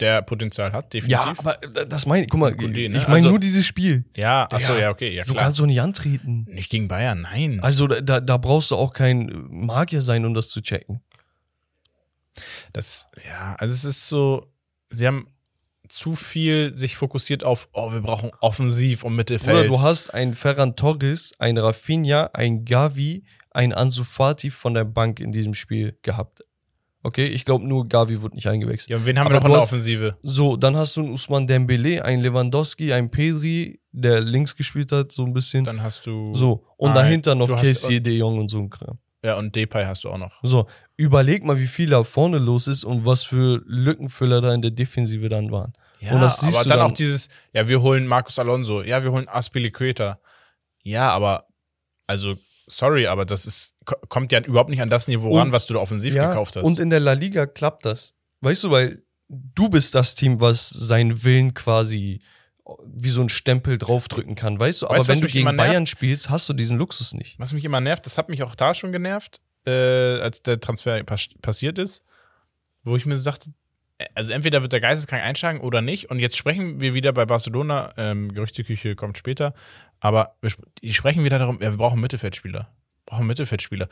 der 0.00 0.22
Potenzial 0.22 0.72
hat, 0.72 0.92
definitiv. 0.92 1.10
Ja, 1.26 1.34
aber 1.36 1.62
äh, 1.62 1.86
das 1.86 2.06
meine 2.06 2.24
ich, 2.24 2.30
guck 2.30 2.40
mal, 2.40 2.54
Kunde, 2.56 2.88
ne? 2.88 2.98
ich 2.98 3.04
meine 3.04 3.16
Also- 3.16 3.30
nur 3.30 3.38
dieses 3.40 3.66
Spiel. 3.66 4.04
Ja, 4.16 4.48
achso, 4.50 4.74
ja, 4.76 4.90
okay, 4.90 5.12
ja 5.14 5.24
du 5.24 5.32
klar. 5.32 5.44
kannst 5.44 5.60
doch 5.60 5.66
nicht 5.66 5.80
antreten. 5.80 6.46
Nicht 6.48 6.70
gegen 6.70 6.88
Bayern, 6.88 7.22
nein. 7.22 7.60
Also 7.60 7.86
da- 7.86 8.00
da, 8.00 8.20
da 8.20 8.36
brauchst 8.36 8.70
du 8.70 8.76
auch 8.76 8.92
kein 8.92 9.30
Magier 9.50 10.00
sein, 10.02 10.24
um 10.24 10.34
das 10.34 10.48
zu 10.50 10.62
checken. 10.62 11.00
Das, 12.72 13.08
ja, 13.28 13.54
also 13.58 13.72
es 13.74 13.84
ist 13.84 14.08
so, 14.08 14.46
sie 14.90 15.06
haben 15.06 15.28
zu 15.88 16.14
viel 16.16 16.76
sich 16.76 16.96
fokussiert 16.96 17.44
auf, 17.44 17.68
oh, 17.72 17.92
wir 17.92 18.00
brauchen 18.00 18.30
offensiv 18.40 19.02
und 19.04 19.12
Oder 19.12 19.16
Mittelfeld. 19.16 19.70
du 19.70 19.80
hast 19.80 20.10
einen 20.10 20.34
Ferran 20.34 20.76
Torres, 20.76 21.32
einen 21.38 21.58
Rafinha, 21.58 22.30
einen 22.32 22.64
Gavi, 22.64 23.24
einen 23.50 23.72
Ansu 23.72 24.04
Fati 24.04 24.50
von 24.50 24.74
der 24.74 24.84
Bank 24.84 25.20
in 25.20 25.30
diesem 25.32 25.54
Spiel 25.54 25.96
gehabt. 26.02 26.42
Okay, 27.06 27.26
ich 27.26 27.44
glaube 27.44 27.66
nur 27.66 27.86
Gavi 27.86 28.22
wurde 28.22 28.34
nicht 28.34 28.46
eingewechselt. 28.48 28.90
ja, 28.90 28.96
und 28.96 29.04
wen 29.04 29.18
haben 29.18 29.26
Aber 29.26 29.34
wir 29.34 29.40
noch 29.40 29.44
in 29.46 29.52
der 29.52 29.62
Offensive? 29.62 30.16
So, 30.22 30.56
dann 30.56 30.74
hast 30.74 30.96
du 30.96 31.02
einen 31.02 31.10
Usman 31.10 31.46
Dembele, 31.46 32.02
einen 32.02 32.22
Lewandowski, 32.22 32.94
einen 32.94 33.10
Pedri, 33.10 33.78
der 33.92 34.20
links 34.22 34.56
gespielt 34.56 34.90
hat, 34.90 35.12
so 35.12 35.24
ein 35.26 35.34
bisschen. 35.34 35.64
Dann 35.64 35.82
hast 35.82 36.06
du. 36.06 36.32
so, 36.34 36.64
und 36.78 36.92
Ah, 36.92 36.94
dahinter 36.94 37.34
noch 37.34 37.48
Casey 37.48 38.00
De 38.02 38.16
Jong 38.16 38.38
und 38.38 38.48
so 38.50 38.58
ein 38.58 38.70
Kram. 38.70 38.98
Ja, 39.24 39.36
und 39.38 39.56
Depay 39.56 39.86
hast 39.86 40.04
du 40.04 40.10
auch 40.10 40.18
noch. 40.18 40.32
So, 40.42 40.66
überleg 40.98 41.44
mal, 41.44 41.58
wie 41.58 41.66
viel 41.66 41.88
da 41.88 42.04
vorne 42.04 42.38
los 42.38 42.66
ist 42.68 42.84
und 42.84 43.06
was 43.06 43.22
für 43.22 43.62
Lückenfüller 43.64 44.42
da 44.42 44.52
in 44.52 44.60
der 44.60 44.70
Defensive 44.70 45.28
dann 45.30 45.50
waren. 45.50 45.72
Ja, 46.00 46.12
Und 46.14 46.20
das 46.20 46.40
siehst 46.40 46.58
aber 46.58 46.68
dann, 46.68 46.78
dann- 46.80 46.90
auch 46.90 46.94
dieses, 46.94 47.30
ja, 47.54 47.66
wir 47.66 47.80
holen 47.80 48.06
Marcos 48.06 48.38
Alonso, 48.38 48.82
ja, 48.82 49.02
wir 49.02 49.10
holen 49.12 49.26
Aspilicueta. 49.28 50.18
Ja, 50.82 51.10
aber, 51.12 51.46
also, 52.06 52.34
sorry, 52.66 53.06
aber 53.06 53.24
das 53.24 53.46
ist, 53.46 53.74
ko- 53.86 53.96
kommt 54.10 54.30
ja 54.32 54.40
überhaupt 54.40 54.68
nicht 54.68 54.82
an 54.82 54.90
das 54.90 55.08
Niveau 55.08 55.30
Und- 55.30 55.38
ran, 55.38 55.52
was 55.52 55.64
du 55.64 55.72
da 55.74 55.80
offensiv 55.80 56.12
gekauft 56.14 56.56
hast. 56.56 56.64
Und 56.66 56.78
in 56.78 56.90
der 56.90 57.00
La 57.00 57.14
Liga 57.14 57.46
klappt 57.46 57.86
das. 57.86 58.12
Weißt 58.42 58.62
du, 58.64 58.70
weil 58.70 59.02
du 59.30 59.70
bist 59.70 59.94
das 59.94 60.14
Team, 60.14 60.40
was 60.42 60.68
seinen 60.68 61.24
Willen 61.24 61.54
quasi 61.54 62.20
wie 62.84 63.10
so 63.10 63.20
ein 63.20 63.28
Stempel 63.28 63.76
draufdrücken 63.78 64.34
kann, 64.34 64.58
weißt 64.58 64.82
du? 64.82 64.86
Aber 64.86 64.98
Weißt 64.98 65.08
wenn 65.08 65.20
du 65.20 65.26
gegen? 65.26 65.56
Bayern 65.56 65.86
spielst, 65.86 66.30
hast 66.30 66.48
du 66.48 66.52
diesen 66.54 66.78
Luxus 66.78 67.12
nicht. 67.12 67.38
Was 67.38 67.52
mich 67.52 67.64
immer 67.64 67.80
nervt, 67.80 68.06
das 68.06 68.16
hat 68.16 68.28
mich 68.28 68.42
auch 68.42 68.54
da 68.54 68.74
schon 68.74 68.90
genervt, 68.92 69.40
äh, 69.66 69.70
als 70.20 70.42
der 70.42 70.60
Transfer 70.60 71.02
pas 71.04 71.28
passiert 71.42 71.78
ist, 71.78 72.02
wo 72.82 72.96
ich 72.96 73.04
mir 73.06 73.16
so 73.18 73.24
dachte, 73.24 73.50
also 74.14 74.32
entweder 74.32 74.62
wird 74.62 74.72
der 74.72 74.80
Geisteskrank 74.80 75.22
einschlagen 75.22 75.60
oder 75.60 75.80
nicht. 75.82 76.10
Und 76.10 76.18
jetzt 76.18 76.36
sprechen 76.36 76.80
wir 76.80 76.94
wieder 76.94 77.12
bei 77.12 77.26
Barcelona, 77.26 77.92
ähm, 77.96 78.32
Gerüchteküche 78.32 78.96
kommt 78.96 79.18
später, 79.18 79.54
aber 80.00 80.34
wir, 80.40 80.48
sp- 80.52 80.64
die 80.82 80.94
sprechen 80.94 81.22
wieder 81.22 81.38
darum, 81.38 81.60
ja, 81.62 81.70
wir 81.70 81.76
brauchen 81.78 82.00
Mittelfeldspieler. 82.00 82.60
Wir 82.60 83.04
brauchen 83.06 83.26
Mittelfeldspieler. 83.26 83.88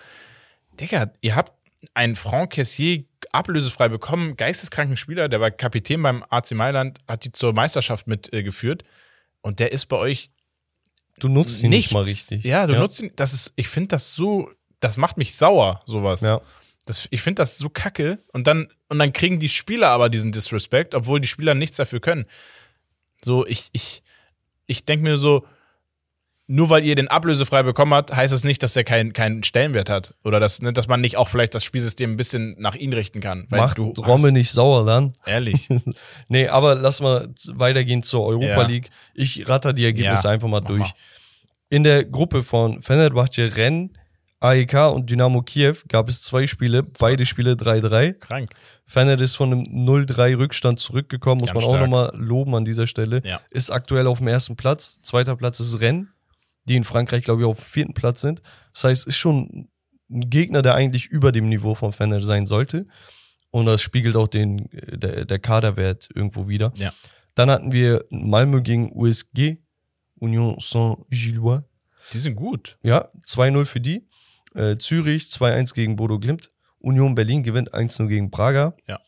Digga, 0.80 1.12
ihr 1.20 1.36
habt 1.36 1.52
ein 1.94 2.16
Franck 2.16 2.54
Cassier 2.54 3.04
ablösefrei 3.32 3.88
bekommen, 3.88 4.36
geisteskranken 4.36 4.96
Spieler, 4.96 5.28
der 5.28 5.40
war 5.40 5.50
Kapitän 5.50 6.02
beim 6.02 6.24
AC 6.28 6.52
Mailand, 6.52 6.98
hat 7.08 7.24
die 7.24 7.32
zur 7.32 7.52
Meisterschaft 7.52 8.06
mitgeführt 8.06 8.84
und 9.40 9.58
der 9.58 9.72
ist 9.72 9.86
bei 9.86 9.96
euch 9.96 10.30
Du 11.18 11.28
nutzt 11.28 11.62
ihn 11.62 11.70
nichts. 11.70 11.90
nicht 11.90 11.94
mal 11.94 12.04
richtig. 12.04 12.44
Ja, 12.44 12.66
du 12.66 12.74
nutzt 12.74 13.00
ihn, 13.00 13.12
das 13.16 13.32
ist, 13.32 13.52
ich 13.56 13.68
finde 13.68 13.88
das 13.88 14.14
so, 14.14 14.50
das 14.80 14.96
macht 14.96 15.16
mich 15.16 15.36
sauer, 15.36 15.80
sowas. 15.86 16.20
Ja. 16.22 16.40
Das, 16.84 17.06
ich 17.10 17.22
finde 17.22 17.42
das 17.42 17.58
so 17.58 17.68
kacke 17.68 18.18
und 18.32 18.46
dann, 18.46 18.68
und 18.88 18.98
dann 18.98 19.12
kriegen 19.12 19.38
die 19.38 19.48
Spieler 19.48 19.88
aber 19.90 20.08
diesen 20.08 20.32
Disrespect, 20.32 20.94
obwohl 20.94 21.20
die 21.20 21.28
Spieler 21.28 21.54
nichts 21.54 21.76
dafür 21.76 22.00
können. 22.00 22.26
So, 23.24 23.46
ich, 23.46 23.68
ich, 23.72 24.02
ich 24.66 24.84
denke 24.84 25.04
mir 25.04 25.16
so, 25.16 25.46
nur 26.48 26.68
weil 26.70 26.84
ihr 26.84 26.94
den 26.96 27.08
ablösefrei 27.08 27.62
bekommen 27.62 27.94
habt, 27.94 28.14
heißt 28.14 28.32
das 28.32 28.44
nicht, 28.44 28.62
dass 28.62 28.74
er 28.76 28.84
keinen 28.84 29.12
keinen 29.12 29.42
Stellenwert 29.42 29.88
hat. 29.88 30.14
Oder 30.24 30.40
dass, 30.40 30.60
ne, 30.60 30.72
dass 30.72 30.88
man 30.88 31.00
nicht 31.00 31.16
auch 31.16 31.28
vielleicht 31.28 31.54
das 31.54 31.64
Spielsystem 31.64 32.10
ein 32.12 32.16
bisschen 32.16 32.56
nach 32.58 32.74
ihn 32.74 32.92
richten 32.92 33.20
kann. 33.20 33.46
Weil 33.48 33.60
Macht 33.60 33.78
du 33.78 33.90
Romme 33.98 34.32
nicht 34.32 34.50
sauer 34.50 34.84
dann. 34.84 35.12
Ehrlich. 35.24 35.68
Nee, 36.28 36.48
aber 36.48 36.74
lass 36.74 37.00
mal 37.00 37.28
weitergehen 37.54 38.02
zur 38.02 38.26
Europa 38.26 38.46
Ja. 38.62 38.66
League. 38.66 38.90
Ich 39.14 39.48
ratter 39.48 39.72
die 39.72 39.84
Ergebnisse 39.84 40.28
Ja, 40.28 40.30
einfach 40.34 40.48
mal 40.48 40.60
durch. 40.60 40.80
mal. 40.80 40.90
In 41.70 41.84
der 41.84 42.04
Gruppe 42.04 42.42
von 42.42 42.82
Fenerbahce, 42.82 43.56
Rennes, 43.56 43.90
AEK 44.40 44.74
und 44.92 45.08
Dynamo 45.08 45.40
Kiew 45.42 45.76
gab 45.88 46.08
es 46.08 46.20
zwei 46.20 46.46
Spiele, 46.48 46.82
beide 46.98 47.24
Spiele 47.24 47.52
3-3. 47.52 48.12
Krank. 48.14 48.50
Fener 48.84 49.18
ist 49.20 49.36
von 49.36 49.52
einem 49.52 49.62
0-3 49.62 50.36
Rückstand 50.36 50.80
zurückgekommen, 50.80 51.40
muss 51.40 51.50
Ganz 51.52 51.60
man 51.64 51.70
auch 51.70 51.76
stark. 51.76 51.88
nochmal 51.88 52.10
loben 52.14 52.54
an 52.56 52.64
dieser 52.64 52.86
Stelle. 52.88 53.22
Ja. 53.24 53.40
Ist 53.50 53.70
aktuell 53.70 54.06
auf 54.08 54.18
dem 54.18 54.26
ersten 54.28 54.56
Platz. 54.56 55.00
Zweiter 55.02 55.36
Platz 55.36 55.60
ist 55.60 55.80
Rennes, 55.80 56.08
die 56.64 56.76
in 56.76 56.84
Frankreich, 56.84 57.24
glaube 57.24 57.42
ich, 57.42 57.46
auf 57.46 57.58
vierten 57.58 57.94
Platz 57.94 58.20
sind. 58.20 58.42
Das 58.72 58.84
heißt, 58.84 59.06
ist 59.06 59.16
schon 59.16 59.68
ein 60.10 60.30
Gegner, 60.30 60.62
der 60.62 60.74
eigentlich 60.74 61.06
über 61.06 61.32
dem 61.32 61.48
Niveau 61.48 61.74
von 61.74 61.92
Fener 61.92 62.20
sein 62.20 62.46
sollte. 62.46 62.86
Und 63.50 63.66
das 63.66 63.82
spiegelt 63.82 64.16
auch 64.16 64.28
den, 64.28 64.68
der, 64.72 65.24
der 65.24 65.38
Kaderwert 65.38 66.08
irgendwo 66.14 66.48
wieder. 66.48 66.72
Ja. 66.76 66.92
Dann 67.34 67.50
hatten 67.50 67.72
wir 67.72 68.04
Malmö 68.10 68.62
gegen 68.62 68.92
USG, 68.92 69.58
Union 70.16 70.56
Saint-Gillois. 70.58 71.62
Die 72.12 72.18
sind 72.18 72.36
gut. 72.36 72.78
Ja, 72.82 73.10
2-0 73.26 73.64
für 73.64 73.80
die. 73.80 74.08
Äh, 74.54 74.76
Zürich 74.78 75.24
2-1 75.24 75.74
gegen 75.74 75.96
Bodo 75.96 76.18
Glimt. 76.18 76.50
Union 76.78 77.14
Berlin 77.14 77.42
gewinnt 77.42 77.72
1-0 77.72 78.06
gegen 78.08 78.30
Braga. 78.30 78.74
Ja. 78.86 79.00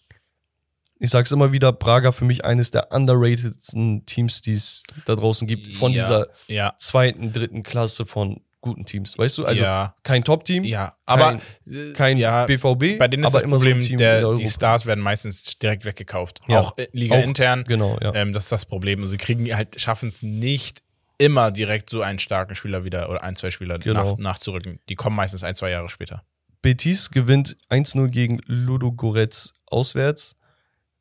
Ich 0.99 1.11
sag's 1.11 1.33
immer 1.33 1.53
wieder, 1.53 1.73
Braga 1.73 2.13
für 2.13 2.25
mich 2.25 2.45
eines 2.45 2.71
der 2.71 2.93
underratedsten 2.93 4.07
Teams, 4.07 4.41
die 4.41 4.53
es 4.53 4.85
da 5.05 5.17
draußen 5.17 5.47
gibt. 5.47 5.77
Von 5.77 5.93
ja, 5.93 6.01
dieser 6.03 6.27
Ja. 6.47 6.75
zweiten, 6.79 7.33
dritten 7.33 7.63
Klasse 7.63 8.07
von 8.07 8.41
guten 8.61 8.87
Teams. 8.87 9.19
Weißt 9.19 9.37
du? 9.39 9.45
Also 9.45 9.63
ja. 9.63 9.95
kein 10.05 10.25
Top-Team, 10.25 10.65
Ja. 10.65 10.95
Aber 11.05 11.39
Kein- 11.67 11.93
kein 11.93 12.17
ja, 12.17 12.47
BVB, 12.47 12.97
Bei 12.99 13.09
denen 13.09 13.25
ist 13.25 13.31
aber 13.31 13.41
das 13.41 13.43
immer 13.43 13.57
Problem, 13.57 13.83
so 13.83 13.87
ein 13.87 13.89
Team 13.89 13.99
der, 13.99 14.35
die. 14.37 14.49
Stars 14.49 14.87
werden 14.87 15.01
meistens 15.05 15.59
direkt 15.59 15.85
weggekauft. 15.85 16.41
Auch 16.49 16.79
äh, 16.79 16.87
Liga 16.93 17.17
Auch- 17.17 17.23
intern. 17.25 17.65
Genau, 17.65 17.99
ja. 18.01 18.15
Ähm, 18.15 18.33
das 18.33 18.45
ist 18.45 18.53
das 18.53 18.65
Problem. 18.65 19.03
Und 19.03 19.09
sie 19.09 19.19
kriegen 19.19 19.55
halt, 19.55 19.79
schaffen 19.79 20.09
es 20.09 20.23
nicht 20.23 20.83
immer 21.19 21.51
direkt 21.51 21.91
so 21.91 22.01
einen 22.01 22.19
starken 22.19 22.55
Spieler 22.55 22.85
wieder 22.85 23.11
oder 23.11 23.23
ein, 23.23 23.37
zwei 23.37 23.51
Spieler 23.51 23.79
Genau. 23.79 24.13
nach, 24.13 24.19
nachzurücken. 24.19 24.81
Die 24.89 24.95
kommen 24.95 25.15
meistens 25.17 25.45
ein, 25.45 25.55
zwei 25.55 25.69
Jahre 25.71 25.91
später. 25.91 26.25
Betis 26.63 27.11
gewinnt 27.11 27.59
1-0 27.69 28.09
gegen 28.09 28.41
Ludogorets 28.47 29.53
auswärts. 29.67 30.37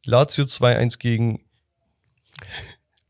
Lazio 0.05 0.45
2-1 0.45 0.99
gegen 0.99 1.43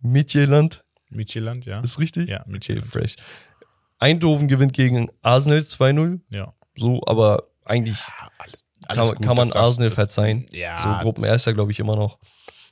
Midtjylland. 0.02 0.84
Micheland, 1.10 1.66
ja. 1.66 1.80
Ist 1.82 2.00
richtig? 2.00 2.30
Ja, 2.30 2.42
Okay, 2.42 2.52
Midtjylland. 2.52 2.88
fresh. 2.88 3.16
Eindhoven 4.00 4.48
gewinnt 4.48 4.74
gegen 4.74 5.10
Arsenal 5.22 5.60
2-0. 5.60 6.22
Ja. 6.30 6.54
So, 6.76 7.02
aber 7.06 7.48
eigentlich 7.66 8.00
Ja, 8.00 8.30
alles, 8.88 9.10
kann, 9.14 9.22
kann 9.22 9.38
man 9.38 9.48
das 9.48 9.56
Arsenal 9.56 9.90
das- 9.90 9.96
verzeihen. 9.98 10.48
Ja. 10.52 10.78
so 10.82 11.04
Gruppenerster, 11.04 11.54
glaube 11.54 11.72
ich, 11.72 11.80
immer 11.80 11.96
noch. 11.96 12.20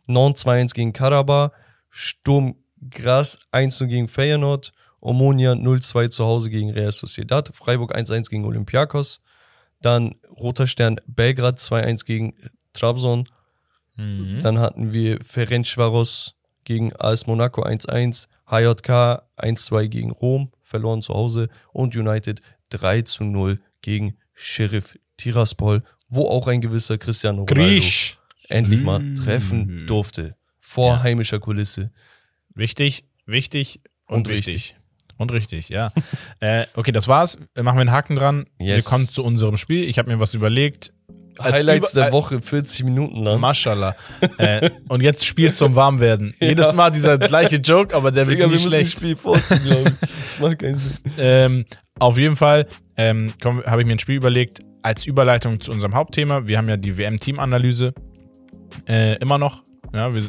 Nantes 0.08 0.44
2-1 0.46 0.74
gegen 0.74 0.92
Karabakh. 0.94 1.54
Sturm 1.90 2.56
Graz 2.90 3.40
1-0 3.52 3.86
gegen 3.88 4.08
Feyenoord. 4.08 4.74
Omonia 5.00 5.54
0-2 5.54 6.10
zu 6.10 6.26
Hause 6.26 6.50
gegen 6.50 6.72
Real 6.72 6.92
Sociedad. 6.92 7.50
Freiburg 7.54 7.96
1-1 7.96 8.30
gegen 8.30 8.46
Olympiakos. 8.46 9.22
Dann 9.82 10.16
Roter 10.36 10.68
Stern 10.68 11.00
Belgrad 11.06 11.60
2-1 11.60 12.06
gegen 12.06 12.34
Trabzon. 12.74 13.28
Mhm. 14.02 14.42
Dann 14.42 14.60
hatten 14.60 14.94
wir 14.94 15.20
Ferencvaros 15.24 16.36
gegen 16.64 16.94
AS 17.00 17.28
Monaco 17.28 17.64
1-1, 17.64 18.28
HJK 18.50 19.24
1-2 19.38 19.88
gegen 19.88 20.12
Rom, 20.12 20.52
verloren 20.62 21.02
zu 21.02 21.14
Hause 21.14 21.50
und 21.74 21.96
United 21.96 22.42
3-0 22.72 23.60
gegen 23.82 24.16
Sheriff 24.34 24.98
Tiraspol, 25.18 25.84
wo 26.08 26.28
auch 26.28 26.48
ein 26.48 26.62
gewisser 26.62 26.98
Cristiano 26.98 27.44
Ronaldo 27.44 27.62
Griech. 27.64 28.18
endlich 28.50 28.82
mal 28.82 29.00
Mhm. 29.00 29.16
treffen 29.16 29.86
durfte. 29.88 30.36
Vor 30.60 30.94
Ja. 30.96 31.04
heimischer 31.04 31.40
Kulisse. 31.40 31.92
Wichtig, 32.54 33.06
wichtig 33.26 33.82
und, 34.08 34.28
Und 34.28 34.30
wichtig. 34.30 34.76
Und 35.18 35.32
richtig, 35.32 35.70
ja. 35.70 35.92
äh, 36.40 36.66
okay, 36.76 36.92
das 36.92 37.08
war's. 37.08 37.38
Machen 37.56 37.78
wir 37.78 37.82
einen 37.82 37.92
Haken 37.92 38.16
dran. 38.16 38.46
Wir 38.58 38.76
Yes. 38.76 38.86
kommen 38.86 39.06
zu 39.06 39.24
unserem 39.24 39.58
Spiel. 39.58 39.84
Ich 39.84 40.00
habe 40.00 40.10
mir 40.10 40.20
was 40.20 40.34
überlegt. 40.34 40.94
Highlights 41.40 41.92
der 41.94 42.12
Woche, 42.12 42.42
40 42.42 42.84
Minuten 42.86 43.24
lang. 43.24 43.40
Maschallah. 43.40 43.96
äh, 44.38 44.70
und 44.90 45.02
jetzt 45.02 45.26
Spiel 45.26 45.54
zum 45.54 45.76
Warmwerden. 45.76 46.36
Ja. 46.40 46.48
Jedes 46.50 46.74
Mal 46.74 46.90
dieser 46.92 47.18
gleiche 47.18 47.58
Joke, 47.58 47.96
aber 47.96 48.12
der 48.12 48.28
wird 48.28 48.38
Digga, 48.40 48.48
wir 48.50 48.54
nicht 48.56 48.66
das 48.66 48.74
schlecht. 48.74 48.92
Spiel 48.98 49.16
vorziehen, 49.16 49.62
glaube 49.64 49.84
ich. 50.02 50.10
Das 50.28 50.40
macht 50.40 50.60
keinen 50.60 50.78
Sinn. 50.80 50.98
Ähm, 51.18 51.66
auf 52.00 52.18
jeden 52.18 52.36
Fall 52.36 52.68
ähm, 52.98 53.32
habe 53.44 53.82
ich 53.82 53.88
mir 53.88 53.94
ein 53.94 54.00
Spiel 54.00 54.16
überlegt 54.16 54.60
als 54.84 55.06
Überleitung 55.06 55.62
zu 55.62 55.72
unserem 55.72 55.94
Hauptthema. 55.94 56.48
Wir 56.48 56.58
haben 56.58 56.68
ja 56.70 56.78
die 56.78 56.98
WM-Teamanalyse 56.98 57.94
äh, 58.88 59.18
immer 59.18 59.38
noch. 59.38 59.62
Ja, 59.94 60.14
wir, 60.14 60.24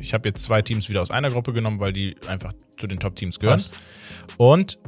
ich 0.00 0.12
habe 0.14 0.28
jetzt 0.28 0.42
zwei 0.44 0.62
Teams 0.62 0.88
wieder 0.88 1.02
aus 1.02 1.10
einer 1.10 1.30
Gruppe 1.30 1.52
genommen, 1.52 1.80
weil 1.80 1.92
die 1.92 2.14
einfach 2.28 2.52
zu 2.78 2.86
den 2.86 2.98
Top-Teams 3.00 3.38
gehören. 3.38 3.56
Passt. 3.56 3.80
Und 4.36 4.78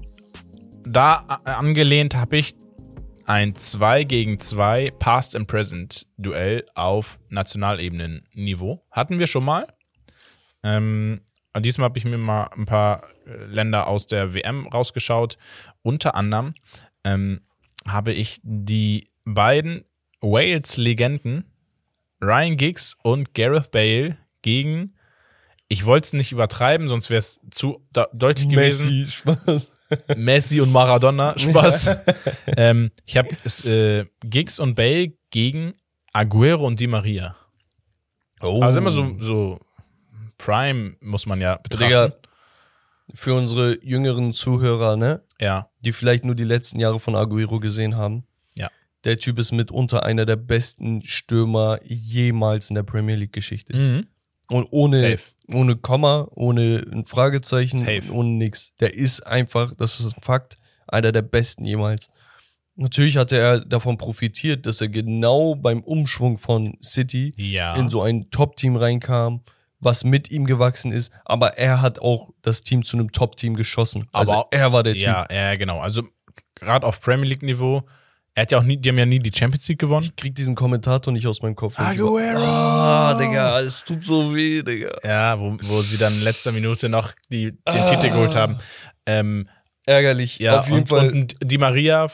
da 0.87 1.25
a- 1.27 1.53
angelehnt 1.55 2.15
habe 2.15 2.37
ich 2.37 2.53
ein 3.27 3.57
2 3.57 4.05
gegen 4.05 4.41
2 4.41 4.93
Past 4.99 5.37
and 5.37 5.49
Present 5.49 6.07
Duell 6.17 6.65
auf 6.75 7.19
Nationalebenen-Niveau. 7.29 8.85
Hatten 8.91 9.19
wir 9.19 9.27
schon 9.27 9.45
mal. 9.45 9.67
Ähm, 10.63 11.21
und 11.53 11.65
diesmal 11.65 11.87
habe 11.87 11.99
ich 11.99 12.05
mir 12.05 12.19
mal 12.19 12.45
ein 12.57 12.67
paar 12.67 13.05
äh, 13.27 13.45
Länder 13.47 13.87
aus 13.87 14.07
der 14.07 14.35
WM 14.35 14.67
rausgeschaut. 14.67 15.39
Unter 15.83 16.15
anderem 16.15 16.55
ähm, 17.05 17.41
habe 17.87 18.13
ich 18.13 18.41
die 18.43 19.09
beiden 19.25 19.85
Wales-Legenden 20.21 21.45
Ryan 22.23 22.57
Giggs 22.57 22.97
und 23.03 23.35
Gareth 23.35 23.71
Bale 23.71 24.17
gegen, 24.43 24.95
ich 25.69 25.85
wollte 25.85 26.07
es 26.07 26.13
nicht 26.15 26.33
übertreiben, 26.33 26.89
sonst 26.89 27.11
wäre 27.11 27.19
es 27.19 27.41
zu 27.51 27.83
deutlich 28.13 28.49
gewesen. 28.49 29.01
Messi, 29.01 29.11
Spaß. 29.11 29.74
Messi 30.17 30.61
und 30.61 30.73
Maradona, 30.73 31.35
Spaß. 31.39 31.91
ähm, 32.57 32.91
ich 33.07 33.17
habe 33.17 33.29
äh, 33.69 34.05
Giggs 34.23 34.59
und 34.59 34.75
Bale 34.75 35.13
gegen 35.31 35.75
Aguero 36.13 36.67
und 36.67 36.81
Di 36.81 36.87
Maria. 36.87 37.37
Oh. 38.41 38.63
Also 38.63 38.79
immer 38.79 38.91
so, 38.91 39.17
so 39.21 39.61
Prime 40.39 40.97
muss 41.01 41.27
man 41.27 41.41
ja 41.41 41.57
betrachten. 41.57 41.85
Digga, 41.85 42.13
für 43.13 43.35
unsere 43.35 43.83
jüngeren 43.85 44.33
Zuhörer, 44.33 44.97
ne? 44.97 45.23
Ja, 45.41 45.69
die 45.81 45.93
vielleicht 45.93 46.25
nur 46.25 46.35
die 46.35 46.45
letzten 46.45 46.81
Jahre 46.81 47.01
von 47.01 47.17
Aguero 47.17 47.61
gesehen 47.61 47.97
haben. 47.97 48.25
Ja. 48.55 48.71
Der 49.05 49.19
Typ 49.19 49.39
ist 49.39 49.53
mitunter 49.53 50.05
einer 50.05 50.25
der 50.27 50.37
besten 50.37 51.03
Stürmer 51.03 51.81
jemals 51.85 52.71
in 52.71 52.77
der 52.77 52.83
Premier 52.83 53.17
League 53.17 53.33
Geschichte. 53.33 53.77
mhm. 53.77 54.07
Und 54.49 54.67
ohne, 54.71 54.99
Safe. 54.99 55.21
ohne 55.53 55.77
Komma, 55.77 56.29
ohne 56.35 56.85
ein 56.93 57.05
Fragezeichen, 57.07 57.79
Safe. 57.79 58.13
ohne 58.13 58.31
nix. 58.31 58.75
Der 58.77 58.95
ist 58.95 59.27
einfach, 59.27 59.75
das 59.75 60.01
ist 60.01 60.15
ein 60.17 60.23
Fakt, 60.23 60.57
einer 60.87 61.13
der 61.13 61.23
besten 61.23 61.65
jemals. 61.65 62.11
Natürlich 62.77 63.17
hatte 63.17 63.39
er 63.39 63.61
davon 63.61 63.97
profitiert, 63.99 64.67
dass 64.67 64.81
er 64.81 64.89
genau 64.89 65.55
beim 65.55 65.81
Umschwung 65.83 66.39
von 66.39 66.77
City 66.83 67.33
ja. 67.37 67.77
in 67.77 67.89
so 67.89 68.03
ein 68.03 68.31
Top-Team 68.31 68.77
reinkam, 68.77 69.43
was 69.79 70.03
mit 70.03 70.31
ihm 70.31 70.45
gewachsen 70.45 70.91
ist, 70.91 71.13
aber 71.25 71.57
er 71.57 71.81
hat 71.83 72.01
auch 72.01 72.31
das 72.43 72.63
Team 72.63 72.85
zu 72.85 72.97
einem 72.97 73.13
Top-Team 73.13 73.55
geschossen. 73.55 74.07
Also 74.13 74.33
Aber- 74.33 74.49
er 74.51 74.73
war 74.73 74.83
der 74.83 74.95
Typ. 74.95 75.03
ja, 75.03 75.27
ja, 75.31 75.55
genau. 75.57 75.79
Also 75.79 76.03
gerade 76.57 76.87
auf 76.87 77.01
Premier 77.01 77.29
League 77.29 77.43
Niveau, 77.43 77.83
er 78.35 78.43
hat 78.43 78.53
ja 78.53 78.59
auch 78.59 78.63
nie, 78.65 78.77
die 78.77 78.89
haben 78.89 78.99
ja 78.99 79.07
nie 79.07 79.21
die 79.21 79.31
Champions 79.33 79.69
League 79.69 79.79
gewonnen. 79.79 80.05
Ich 80.05 80.17
krieg 80.17 80.35
diesen 80.35 80.55
Kommentator 80.55 81.13
nicht 81.13 81.27
aus 81.27 81.41
meinem 81.43 81.55
Kopf. 81.55 81.79
Aguero! 81.79 82.41
Ah, 82.43 83.15
Digga, 83.15 83.61
es 83.61 83.85
tut 83.85 84.03
so 84.05 84.35
weh, 84.35 84.63
Digga. 84.63 84.91
Ja, 85.05 85.39
wo, 85.39 85.57
wo 85.63 85.83
sie 85.83 85.97
dann 85.99 86.15
in 86.15 86.23
letzter 86.23 86.51
Minute 86.53 86.89
noch 86.89 87.13
die, 87.31 87.53
den 87.53 87.59
Ah. 87.65 87.87
Titel 87.91 88.11
geholt 88.11 88.35
haben. 88.35 88.59
Ähm, 89.07 89.49
Ärgerlich. 89.87 90.39
ja, 90.39 90.59
auf 90.61 90.67
jeden 90.67 90.81
und, 90.81 90.89
Fall. 90.89 91.11
Und 91.13 91.37
Di 91.43 91.59
Maria, 91.59 92.11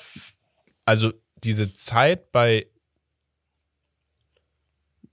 also 0.85 1.13
diese 1.43 1.73
Zeit 1.73 2.33
bei 2.33 2.67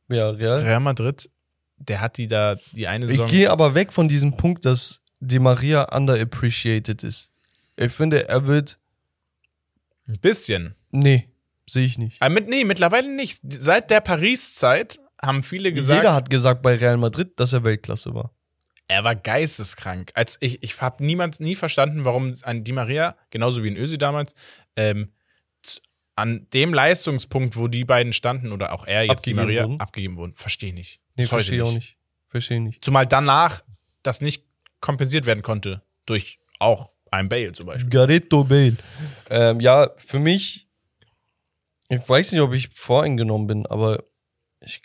ja, 0.09 0.29
real. 0.29 0.61
Real 0.61 0.79
Madrid, 0.79 1.29
der 1.77 2.01
hat 2.01 2.17
die 2.17 2.27
da 2.27 2.55
die 2.71 2.87
eine 2.87 3.05
Ich 3.05 3.11
Saison. 3.11 3.27
gehe 3.29 3.51
aber 3.51 3.75
weg 3.75 3.91
von 3.93 4.07
diesem 4.07 4.35
Punkt, 4.37 4.65
dass 4.65 5.01
Di 5.19 5.39
Maria 5.39 5.83
underappreciated 5.95 7.03
ist. 7.03 7.31
Ich 7.75 7.91
finde, 7.91 8.27
er 8.27 8.47
wird. 8.47 8.79
Ein 10.07 10.19
bisschen. 10.19 10.75
Nee. 10.91 11.29
Sehe 11.69 11.85
ich 11.85 11.97
nicht. 11.97 12.21
Aber 12.21 12.33
mit, 12.33 12.47
nee, 12.47 12.63
mittlerweile 12.63 13.13
nicht. 13.13 13.41
Seit 13.43 13.89
der 13.89 13.99
Paris-Zeit 14.01 14.99
haben 15.21 15.43
viele 15.43 15.73
gesagt, 15.73 15.99
Jeder 15.99 16.13
hat 16.13 16.29
gesagt 16.29 16.61
bei 16.61 16.75
Real 16.75 16.97
Madrid, 16.97 17.39
dass 17.39 17.51
er 17.53 17.63
Weltklasse 17.63 18.13
war. 18.13 18.31
er 18.87 19.03
war 19.03 19.15
geisteskrank. 19.15 20.11
Als 20.13 20.37
ich 20.39 20.63
ich 20.63 20.79
habe 20.81 21.03
niemand 21.03 21.39
nie 21.41 21.55
verstanden, 21.55 22.05
warum 22.05 22.33
ein 22.43 22.63
Di 22.63 22.71
Maria, 22.71 23.17
genauso 23.31 23.63
wie 23.63 23.69
ein 23.69 23.75
Ösi 23.75 23.97
damals, 23.97 24.33
ähm, 24.77 25.11
an 26.15 26.47
dem 26.53 26.73
Leistungspunkt, 26.73 27.57
wo 27.57 27.67
die 27.67 27.83
beiden 27.85 28.11
standen, 28.13 28.51
oder 28.51 28.73
auch 28.73 28.87
er 28.87 29.03
jetzt 29.03 29.19
Abgegeben 29.19 29.37
Di 29.37 29.43
Maria, 29.43 29.63
wurden. 29.63 29.79
abgegeben 29.79 30.15
wurden. 30.17 30.33
Verstehe 30.35 30.73
nicht. 30.73 30.99
Nee, 31.15 31.25
verstehe 31.25 31.57
ich 31.57 31.61
auch 31.63 31.73
nicht. 31.73 31.97
Verstehe 32.29 32.61
nicht. 32.61 32.83
Zumal 32.83 33.05
danach 33.05 33.63
das 34.03 34.21
nicht 34.21 34.43
kompensiert 34.79 35.25
werden 35.25 35.43
konnte. 35.43 35.83
Durch 36.05 36.39
auch 36.59 36.91
ein 37.11 37.29
Bale 37.29 37.51
zum 37.51 37.67
Beispiel. 37.67 37.89
Garretto 37.89 38.43
Bale. 38.43 38.77
Ähm, 39.29 39.59
ja, 39.59 39.89
für 39.97 40.19
mich, 40.19 40.66
ich 41.89 42.07
weiß 42.07 42.31
nicht, 42.31 42.41
ob 42.41 42.53
ich 42.53 42.69
voreingenommen 42.69 43.47
bin, 43.47 43.67
aber 43.67 44.03
ich. 44.61 44.81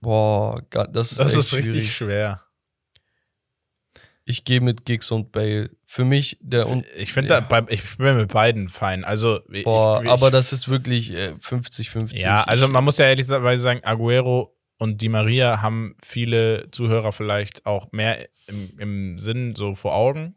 Boah, 0.00 0.60
das 0.70 1.12
ist, 1.12 1.20
Das 1.20 1.34
ist 1.34 1.52
richtig 1.54 1.94
schwer. 1.94 2.42
Ich 4.26 4.44
gehe 4.44 4.60
mit 4.60 4.84
Giggs 4.86 5.10
und 5.10 5.32
Bale. 5.32 5.70
Für 5.86 6.04
mich 6.04 6.38
der 6.40 6.66
und 6.66 6.86
Ich 6.96 7.12
finde, 7.12 7.34
ja. 7.34 7.40
bei- 7.40 7.64
ich 7.68 7.96
bin 7.98 8.16
mit 8.16 8.32
beiden 8.32 8.68
fein. 8.68 9.04
Also, 9.04 9.40
Boah, 9.64 10.02
ich, 10.02 10.08
aber 10.08 10.26
ich, 10.28 10.32
das 10.32 10.52
ist 10.52 10.68
wirklich 10.68 11.12
äh, 11.12 11.34
50-50. 11.40 12.18
Ja, 12.20 12.42
also 12.44 12.68
man 12.68 12.84
muss 12.84 12.98
ja 12.98 13.06
ehrlicherweise 13.06 13.62
sagen, 13.62 13.84
Aguero 13.84 14.56
und 14.78 15.00
Di 15.02 15.08
Maria 15.08 15.60
haben 15.62 15.94
viele 16.02 16.70
Zuhörer 16.70 17.12
vielleicht 17.12 17.64
auch 17.66 17.92
mehr 17.92 18.28
im, 18.46 18.78
im 18.78 19.18
Sinn 19.18 19.54
so 19.56 19.74
vor 19.74 19.94
Augen. 19.94 20.36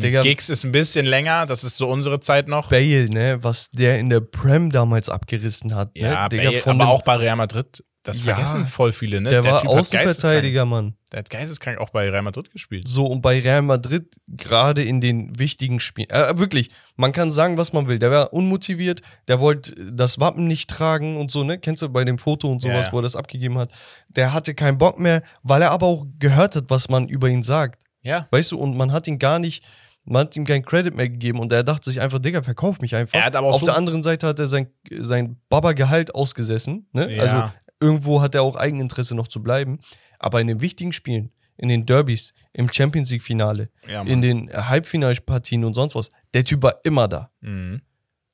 Digga. 0.00 0.20
Giggs 0.22 0.48
ist 0.48 0.64
ein 0.64 0.72
bisschen 0.72 1.06
länger, 1.06 1.46
das 1.46 1.64
ist 1.64 1.76
so 1.76 1.88
unsere 1.88 2.20
Zeit 2.20 2.48
noch. 2.48 2.68
Bale, 2.70 3.08
ne, 3.08 3.38
was 3.42 3.70
der 3.70 3.98
in 3.98 4.10
der 4.10 4.20
Prem 4.20 4.70
damals 4.70 5.08
abgerissen 5.08 5.74
hat, 5.74 5.94
ne? 5.96 6.02
ja, 6.02 6.28
Digga, 6.28 6.50
Bale, 6.50 6.60
von 6.60 6.80
aber 6.80 6.90
auch 6.90 7.02
bei 7.02 7.16
Real 7.16 7.36
Madrid. 7.36 7.82
Das 8.04 8.24
Ja, 8.24 8.34
vergessen 8.34 8.64
voll 8.66 8.92
viele, 8.92 9.20
ne? 9.20 9.28
der, 9.28 9.44
war 9.44 9.60
Typ 9.60 9.68
Außenverteidiger, 9.70 10.64
Mann. 10.64 10.94
Der 11.12 11.18
hat 11.18 11.30
geisteskrank 11.30 11.78
auch 11.78 11.90
bei 11.90 12.08
Real 12.08 12.22
Madrid 12.22 12.50
gespielt. 12.50 12.88
So, 12.88 13.04
und 13.04 13.20
bei 13.20 13.38
Real 13.40 13.60
Madrid, 13.60 14.14
gerade 14.28 14.82
in 14.82 15.02
den 15.02 15.38
wichtigen 15.38 15.78
Spielen, 15.78 16.08
äh, 16.08 16.38
wirklich, 16.38 16.70
man 16.96 17.12
kann 17.12 17.30
sagen, 17.30 17.58
was 17.58 17.74
man 17.74 17.86
will. 17.86 17.98
Der 17.98 18.10
war 18.10 18.32
unmotiviert, 18.32 19.02
der 19.26 19.40
wollte 19.40 19.74
das 19.92 20.20
Wappen 20.20 20.46
nicht 20.46 20.70
tragen 20.70 21.18
und 21.18 21.30
so, 21.30 21.44
ne? 21.44 21.58
Kennst 21.58 21.82
du 21.82 21.88
bei 21.90 22.04
dem 22.04 22.18
Foto 22.18 22.50
und 22.50 22.64
Ja, 22.64 22.70
sowas, 22.70 22.86
ja. 22.86 22.92
wo 22.92 23.00
er 23.00 23.02
das 23.02 23.16
abgegeben 23.16 23.58
hat? 23.58 23.70
Der 24.08 24.32
hatte 24.32 24.54
keinen 24.54 24.78
Bock 24.78 24.98
mehr, 24.98 25.22
weil 25.42 25.60
er 25.60 25.72
aber 25.72 25.86
auch 25.86 26.06
gehört 26.18 26.56
hat, 26.56 26.64
was 26.68 26.88
man 26.88 27.08
über 27.08 27.28
ihn 27.28 27.42
sagt. 27.42 27.82
Ja. 28.00 28.26
Weißt 28.30 28.52
du, 28.52 28.58
und 28.58 28.74
man 28.76 28.92
hat 28.92 29.06
ihn 29.06 29.18
gar 29.18 29.38
nicht, 29.38 29.64
man 30.08 30.22
hat 30.26 30.36
ihm 30.36 30.44
keinen 30.44 30.64
Credit 30.64 30.94
mehr 30.94 31.08
gegeben 31.08 31.38
und 31.38 31.52
er 31.52 31.62
dachte 31.64 31.90
sich 31.90 32.00
einfach, 32.00 32.18
Digga, 32.18 32.42
verkauf 32.42 32.80
mich 32.80 32.94
einfach. 32.94 33.18
Er 33.18 33.24
hat 33.26 33.36
aber 33.36 33.48
auch 33.48 33.54
Auf 33.54 33.60
so- 33.60 33.66
der 33.66 33.76
anderen 33.76 34.02
Seite 34.02 34.26
hat 34.26 34.38
er 34.38 34.46
sein, 34.46 34.68
sein 34.98 35.36
Baba-Gehalt 35.48 36.14
ausgesessen, 36.14 36.86
ne? 36.92 37.14
Ja. 37.14 37.22
Also 37.22 37.50
irgendwo 37.80 38.20
hat 38.22 38.34
er 38.34 38.42
auch 38.42 38.56
Eigeninteresse 38.56 39.14
noch 39.14 39.28
zu 39.28 39.42
bleiben. 39.42 39.78
Aber 40.18 40.40
in 40.40 40.46
den 40.48 40.60
wichtigen 40.60 40.92
Spielen, 40.92 41.30
in 41.56 41.68
den 41.68 41.86
Derbys, 41.86 42.34
im 42.52 42.72
Champions 42.72 43.10
League-Finale, 43.10 43.68
Ja, 43.86 44.02
in 44.02 44.20
den 44.22 44.50
Halbfinalpartien 44.52 45.64
und 45.64 45.74
sonst 45.74 45.94
was, 45.94 46.10
der 46.34 46.44
Typ 46.44 46.62
war 46.62 46.80
immer 46.84 47.06
da. 47.08 47.30
Mhm. 47.40 47.82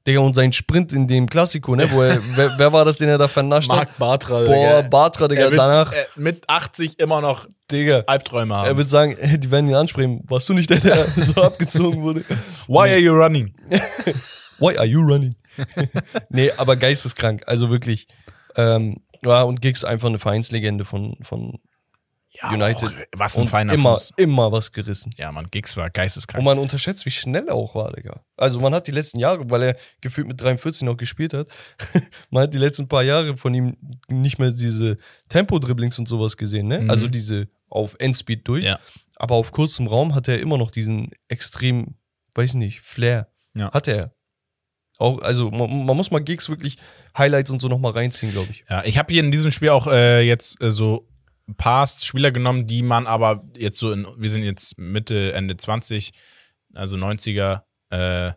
Digga, 0.07 0.21
und 0.21 0.35
sein 0.35 0.53
Sprint 0.53 0.93
in 0.93 1.07
dem 1.07 1.29
Klassiko, 1.29 1.75
ne? 1.75 1.91
Wo 1.91 2.03
er, 2.03 2.19
wer, 2.37 2.53
wer 2.59 2.73
war 2.73 2.85
das, 2.85 2.99
den 2.99 3.09
er 3.09 3.17
da 3.17 3.27
vernascht 3.27 3.71
hat? 3.71 3.97
Bartra. 3.99 4.45
Boah, 4.45 4.83
Bartra, 4.83 5.29
Digga, 5.29 5.51
wird 5.51 5.59
danach, 5.59 5.93
äh, 5.93 6.05
mit 6.17 6.49
80 6.49 6.99
immer 6.99 7.21
noch 7.21 7.47
Digga. 7.71 8.05
Albträume 8.07 8.55
haben. 8.55 8.67
Er 8.67 8.77
wird 8.77 8.91
sagen, 8.91 9.17
die 9.39 9.51
werden 9.51 9.69
ihn 9.69 9.75
ansprechen. 9.75 10.23
Warst 10.27 10.49
du 10.49 10.55
nicht 10.55 10.69
der, 10.69 10.81
der 10.81 11.07
so 11.17 11.43
abgezogen 11.43 12.03
wurde? 12.03 12.25
Why 12.69 12.91
are 12.91 12.99
you 12.99 13.15
running? 13.15 13.55
Why 14.59 14.77
are 14.77 14.87
you 14.87 15.01
running? 15.01 15.35
nee, 16.29 16.51
aber 16.57 16.77
geisteskrank. 16.77 17.43
Also 17.47 17.71
wirklich. 17.71 18.07
Ähm, 18.57 18.99
ja, 19.25 19.43
und 19.43 19.63
Giggs 19.63 19.85
einfach 19.85 20.09
eine 20.09 20.19
Vereinslegende 20.19 20.85
von, 20.85 21.17
von 21.23 21.59
Ja, 22.41 22.51
United. 22.51 22.89
Auch, 22.89 23.19
was 23.19 23.39
ein 23.39 23.47
feiner 23.47 23.75
immer, 23.75 23.95
Fuß. 23.95 24.13
immer 24.17 24.51
was 24.51 24.73
gerissen. 24.73 25.15
Ja, 25.17 25.31
man, 25.31 25.51
Giggs 25.51 25.77
war 25.77 25.89
geisteskrank. 25.89 26.41
Und 26.41 26.45
man 26.45 26.59
unterschätzt, 26.59 27.07
wie 27.07 27.11
schnell 27.11 27.47
er 27.47 27.55
auch 27.55 27.75
war, 27.75 27.93
Digga. 27.93 28.25
Also 28.37 28.61
man 28.61 28.75
hat 28.75 28.89
die 28.89 28.93
letzten 28.93 29.21
Jahre, 29.21 29.49
weil 29.51 29.63
er 29.63 29.77
gefühlt 30.01 30.27
mit 30.27 30.41
43 30.41 30.83
noch 30.83 30.97
gespielt 30.97 31.33
hat, 31.33 31.49
man 32.31 32.45
hat 32.45 32.55
die 32.55 32.59
letzten 32.59 32.89
paar 32.89 33.05
Jahre 33.05 33.37
von 33.37 33.55
ihm 33.55 33.77
nicht 34.09 34.39
mehr 34.39 34.51
diese 34.51 34.99
Tempo-Dribblings 35.29 35.99
und 35.99 36.09
sowas 36.09 36.37
gesehen, 36.37 36.67
ne? 36.67 36.81
Mhm. 36.81 36.91
Also 36.91 37.07
diese 37.07 37.49
auf 37.69 37.95
Endspeed 37.99 38.47
durch. 38.49 38.65
Ja. 38.65 38.81
Aber 39.17 39.37
auf 39.37 39.53
kurzem 39.53 39.87
Raum 39.87 40.15
hat 40.15 40.27
er 40.27 40.41
immer 40.41 40.59
noch 40.59 40.73
diesen 40.73 41.11
extrem, 41.29 41.95
weiß 42.35 42.55
nicht, 42.55 42.81
Flair. 42.81 43.29
Ja. 43.55 43.71
Hat 43.73 43.87
er. 43.87 44.13
Auch, 44.99 45.21
also 45.23 45.51
man, 45.51 45.87
man 45.87 45.97
muss 45.97 46.11
mal 46.11 46.23
Gigs 46.23 46.49
wirklich 46.49 46.79
Highlights 47.17 47.51
und 47.51 47.61
so 47.61 47.69
nochmal 47.69 47.93
reinziehen, 47.93 48.33
glaube 48.33 48.49
ich. 48.51 48.65
Ja, 48.69 48.85
ich 48.85 48.99
habe 48.99 49.13
hier 49.13 49.23
in 49.23 49.31
diesem 49.31 49.51
Spiel 49.51 49.71
auch 49.71 49.87
äh, 49.87 50.21
jetzt 50.23 50.61
äh, 50.61 50.71
so 50.71 51.09
Past 51.57 52.07
Spieler 52.07 52.31
genommen, 52.31 52.67
die 52.67 52.83
man 52.83 53.07
aber 53.07 53.45
jetzt 53.57 53.79
so 53.79 53.93
in, 53.93 54.07
wir 54.17 54.31
sind 54.31 54.45
jetzt 54.45 54.79
Mitte, 54.79 55.33
Ende 55.33 55.57
20, 55.57 56.13
also 56.73 56.97
90er, 56.97 57.63
äh, 57.91 58.33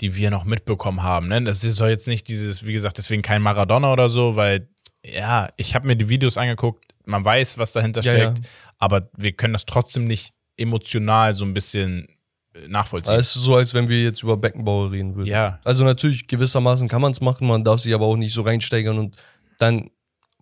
die 0.00 0.14
wir 0.16 0.30
noch 0.30 0.44
mitbekommen 0.44 1.02
haben. 1.02 1.28
Ne? 1.28 1.42
Das 1.42 1.60
soll 1.62 1.88
jetzt 1.88 2.08
nicht 2.08 2.28
dieses, 2.28 2.66
wie 2.66 2.72
gesagt, 2.72 2.98
deswegen 2.98 3.22
kein 3.22 3.42
Maradona 3.42 3.92
oder 3.92 4.08
so, 4.08 4.36
weil, 4.36 4.68
ja, 5.04 5.48
ich 5.56 5.74
habe 5.74 5.86
mir 5.86 5.96
die 5.96 6.08
Videos 6.08 6.36
angeguckt, 6.36 6.84
man 7.06 7.24
weiß, 7.24 7.58
was 7.58 7.72
dahinter 7.72 8.02
Ja, 8.02 8.12
steckt, 8.12 8.38
ja. 8.38 8.50
aber 8.78 9.08
wir 9.16 9.32
können 9.32 9.52
das 9.52 9.66
trotzdem 9.66 10.04
nicht 10.04 10.34
emotional 10.56 11.32
so 11.32 11.44
ein 11.44 11.54
bisschen 11.54 12.08
äh, 12.54 12.68
nachvollziehen. 12.68 13.14
Es 13.18 13.34
ist 13.36 13.42
so, 13.42 13.56
als 13.56 13.74
wenn 13.74 13.88
wir 13.88 14.02
jetzt 14.02 14.22
über 14.22 14.36
Beckenbauer 14.36 14.92
reden 14.92 15.14
würden. 15.14 15.28
ja, 15.28 15.60
Also 15.64 15.84
natürlich, 15.84 16.26
gewissermaßen 16.26 16.88
kann 16.88 17.00
man 17.02 17.12
es 17.12 17.20
machen, 17.20 17.46
man 17.46 17.64
darf 17.64 17.80
sich 17.80 17.94
aber 17.94 18.06
auch 18.06 18.16
nicht 18.16 18.34
so 18.34 18.42
reinsteigern 18.42 18.98
und 18.98 19.16
dann 19.58 19.90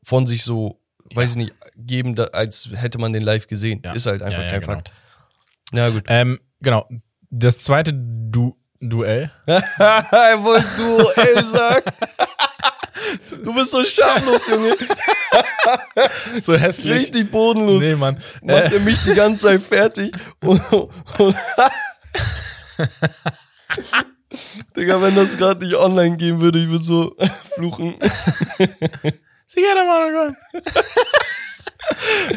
von 0.02 0.26
sich 0.26 0.42
so, 0.42 0.81
weiß 1.16 1.30
ich 1.30 1.36
nicht, 1.36 1.52
geben, 1.76 2.14
da, 2.14 2.24
als 2.24 2.68
hätte 2.74 2.98
man 2.98 3.12
den 3.12 3.22
live 3.22 3.46
gesehen. 3.46 3.80
Ja. 3.84 3.92
Ist 3.92 4.06
halt 4.06 4.22
einfach 4.22 4.38
Ja, 4.38 4.44
ja, 4.44 4.50
kein 4.50 4.60
genau. 4.60 4.72
Fakt. 4.72 4.92
Na 5.72 5.88
gut. 5.90 6.04
ähm, 6.08 6.40
genau. 6.60 6.88
Das 7.30 7.58
zweite 7.58 7.92
du 7.94 8.56
Duell. 8.80 9.30
er 9.46 10.42
wollte 10.42 10.66
Duell 10.76 11.44
sagen. 11.44 11.84
du 13.44 13.54
bist 13.54 13.70
so 13.70 13.84
schamlos, 13.84 14.48
Junge. 14.48 14.74
So 16.40 16.56
hässlich. 16.56 16.92
Richtig 16.92 17.30
bodenlos. 17.30 17.82
Nee, 17.82 17.94
Mann. 17.94 18.16
Macht 18.42 18.72
er 18.72 18.80
mich 18.80 19.02
die 19.04 19.14
ganze 19.14 19.46
Zeit 19.46 19.62
fertig. 19.62 20.14
Und, 20.40 20.60
und 21.18 21.20
Digga, 24.76 25.00
wenn 25.00 25.14
das 25.14 25.36
gerade 25.36 25.64
nicht 25.64 25.76
online 25.76 26.16
gehen 26.16 26.40
würde, 26.40 26.58
ich 26.58 26.68
würde 26.68 26.84
so 26.84 27.16
fluchen. 27.54 27.94
Sicher, 29.52 29.84
Mann. 29.84 30.36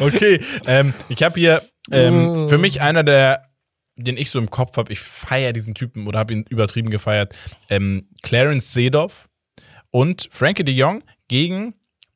okay, 0.00 0.38
ähm, 0.66 0.92
ich 1.08 1.22
habe 1.22 1.40
hier 1.40 1.62
ähm, 1.90 2.46
für 2.46 2.58
mich 2.58 2.82
einer 2.82 3.04
der, 3.04 3.48
den 3.96 4.18
ich 4.18 4.30
so 4.30 4.38
im 4.38 4.50
Kopf 4.50 4.76
habe, 4.76 4.92
ich 4.92 5.00
feiere 5.00 5.54
diesen 5.54 5.74
Typen 5.74 6.06
oder 6.06 6.18
habe 6.18 6.34
ihn 6.34 6.44
übertrieben 6.50 6.90
gefeiert, 6.90 7.34
ähm, 7.70 8.10
Clarence 8.22 8.74
Seedorf 8.74 9.30
und 9.90 10.28
Frankie 10.30 10.64
de 10.64 10.74
Jong 10.74 11.02
gegen 11.28 11.72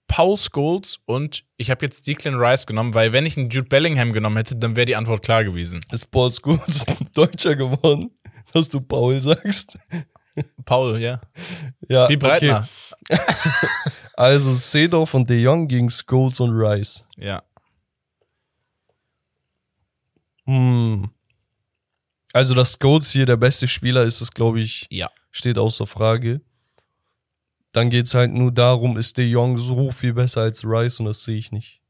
Paul 0.07 0.37
Scholes 0.37 0.99
und 1.07 1.45
ich 1.57 1.71
habe 1.71 1.87
jetzt 1.87 2.07
Declan 2.07 2.35
Rice 2.35 2.67
genommen, 2.67 2.93
weil 2.93 3.15
wenn 3.15 3.25
ich 3.25 3.39
einen 3.39 3.49
Jude 3.49 3.69
Bellingham 3.69 4.13
genommen 4.13 4.37
hätte, 4.37 4.57
dann 4.57 4.77
wäre 4.77 4.85
die 4.85 4.97
Antwort 4.97 5.23
klar 5.23 5.45
gewesen. 5.45 5.81
Ist 5.91 6.11
Paul 6.11 6.31
Scholes 6.31 6.85
Deutscher 7.15 7.57
geworden, 7.57 8.11
dass 8.53 8.69
du 8.69 8.83
Paul 8.83 9.23
sagst? 9.23 9.79
Paul, 10.67 10.99
ja. 11.01 11.23
Ja, 11.89 12.07
Wie 12.11 12.19
Breitner. 12.19 12.69
Also 14.15 14.53
Seedorf 14.53 15.15
und 15.15 15.29
De 15.31 15.41
Jong 15.41 15.69
gegen 15.69 15.91
Scholes 15.91 16.41
und 16.41 16.51
Rice. 16.51 17.07
Ja. 17.17 17.43
Hm. 20.47 21.11
Also, 22.33 22.55
dass 22.55 22.79
Scholes 22.81 23.11
hier 23.11 23.27
der 23.27 23.37
beste 23.37 23.67
Spieler 23.67 24.05
ist, 24.05 24.21
das 24.21 24.31
glaube 24.31 24.61
ich, 24.61 24.87
Ja. 24.91 25.11
steht 25.31 25.59
außer 25.59 25.87
Frage. 25.87 26.41
Dann 27.73 27.91
geht's 27.91 28.15
halt 28.15 28.33
nur 28.33 28.53
darum, 28.53 28.97
ist 28.97 29.17
De 29.17 29.27
Jong 29.27 29.57
so 29.59 29.91
viel 29.91 30.13
besser 30.13 30.43
als 30.43 30.65
Rice 30.65 31.01
und 31.01 31.07
das 31.07 31.23
sehe 31.23 31.37
ich 31.37 31.53
nicht. 31.53 31.81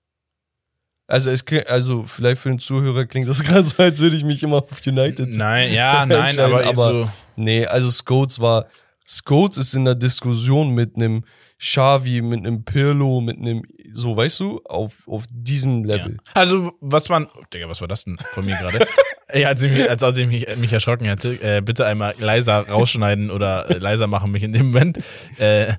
Also, 1.07 1.31
es, 1.31 1.45
also 1.67 2.05
vielleicht 2.05 2.41
für 2.41 2.51
den 2.51 2.59
Zuhörer 2.59 3.05
klingt 3.07 3.29
das 3.29 3.43
gerade 3.45 3.67
so, 3.67 3.83
als 3.83 3.99
würde 3.99 4.17
ich 4.17 4.25
mich 4.25 4.43
immer 4.43 4.59
auf 4.59 4.81
United. 4.87 5.31
Nein, 5.31 5.73
ja, 5.73 6.07
nein, 6.07 6.39
aber, 6.39 6.65
aber 6.67 7.03
so, 7.05 7.11
Nee, 7.37 7.67
also 7.67 7.91
Scholes 7.91 8.39
war. 8.41 8.67
Scholes 9.07 9.57
ist 9.57 9.75
in 9.75 9.85
der 9.87 9.95
Diskussion 9.97 10.71
mit 10.71 10.95
einem 10.97 11.25
Xavi, 11.61 12.23
mit 12.23 12.39
einem 12.39 12.65
Pirlo, 12.65 13.21
mit 13.21 13.37
einem, 13.37 13.63
so 13.93 14.17
weißt 14.17 14.41
du, 14.41 14.63
auf, 14.65 14.97
auf 15.07 15.25
diesem 15.31 15.85
Level. 15.85 16.13
Ja. 16.13 16.33
Also, 16.33 16.73
was 16.81 17.11
man. 17.11 17.27
Oh, 17.37 17.43
Digga, 17.53 17.69
was 17.69 17.83
war 17.83 17.89
das 17.89 18.05
denn 18.05 18.17
von 18.33 18.47
mir 18.47 18.57
gerade? 18.57 18.87
ja, 19.35 19.49
als 19.49 19.63
ich, 19.63 19.71
mich, 19.71 19.89
als, 19.89 20.03
als 20.03 20.17
ich 20.17 20.27
mich, 20.27 20.57
mich 20.57 20.73
erschrocken 20.73 21.05
hätte, 21.05 21.35
äh, 21.43 21.61
bitte 21.61 21.85
einmal 21.85 22.15
leiser 22.19 22.67
rausschneiden 22.67 23.31
oder 23.31 23.69
äh, 23.69 23.77
leiser 23.77 24.07
machen 24.07 24.33
mich 24.33 24.43
in 24.43 24.55
dem 24.55 24.69
Moment. 24.69 25.01
Äh, 25.39 25.75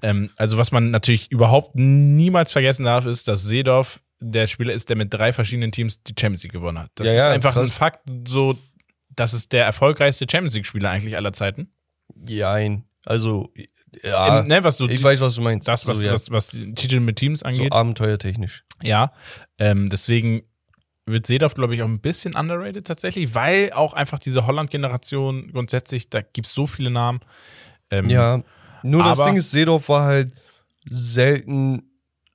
ähm, 0.00 0.30
also, 0.36 0.56
was 0.56 0.72
man 0.72 0.90
natürlich 0.90 1.30
überhaupt 1.30 1.74
niemals 1.74 2.52
vergessen 2.52 2.84
darf, 2.84 3.04
ist, 3.04 3.28
dass 3.28 3.44
Seedorf 3.44 4.00
der 4.20 4.46
Spieler 4.46 4.72
ist, 4.72 4.88
der 4.88 4.96
mit 4.96 5.12
drei 5.12 5.34
verschiedenen 5.34 5.70
Teams 5.70 6.02
die 6.02 6.14
Champions 6.18 6.44
League 6.44 6.52
gewonnen 6.52 6.78
hat. 6.78 6.90
Das 6.94 7.06
Ja, 7.06 7.12
ist 7.12 7.20
ja, 7.20 7.28
einfach 7.32 7.56
ein 7.56 7.64
krass. 7.64 7.74
Fakt, 7.74 8.08
so, 8.26 8.56
das 9.10 9.34
ist 9.34 9.52
der 9.52 9.66
erfolgreichste 9.66 10.26
Champions 10.30 10.54
League-Spieler 10.54 10.88
eigentlich 10.88 11.16
aller 11.16 11.34
Zeiten. 11.34 11.68
Jein. 12.26 12.84
Also, 13.04 13.52
ja, 14.02 14.40
Im- 14.40 14.46
ne, 14.48 14.62
was 14.64 14.76
so 14.78 14.88
ich 14.88 15.02
weiß, 15.02 15.20
was 15.20 15.34
du 15.34 15.42
meinst. 15.42 15.66
das, 15.68 15.86
was, 15.86 15.98
so, 15.98 16.06
ja. 16.06 16.12
was, 16.12 16.30
was 16.30 16.48
die 16.48 16.74
Titel 16.74 17.00
mit 17.00 17.16
Teams 17.16 17.40
so 17.40 17.46
angeht. 17.46 17.72
abenteuertechnisch. 17.72 18.64
Ja, 18.82 19.12
ähm, 19.58 19.88
deswegen 19.90 20.42
wird 21.06 21.26
Seedorf, 21.26 21.54
glaube 21.54 21.74
ich, 21.74 21.82
auch 21.82 21.88
ein 21.88 22.00
bisschen 22.00 22.34
underrated 22.34 22.86
tatsächlich, 22.86 23.34
weil 23.34 23.72
auch 23.72 23.92
einfach 23.92 24.18
diese 24.18 24.46
Holland-Generation 24.46 25.52
grundsätzlich, 25.52 26.10
da 26.10 26.20
gibt 26.20 26.48
es 26.48 26.54
so 26.54 26.66
viele 26.66 26.90
Namen. 26.90 27.20
Ähm, 27.90 28.10
Ja, 28.10 28.42
nur 28.82 29.04
das 29.04 29.22
Ding 29.24 29.36
ist, 29.36 29.50
Seedorf 29.52 29.88
war 29.88 30.04
halt 30.04 30.32
selten 30.88 31.82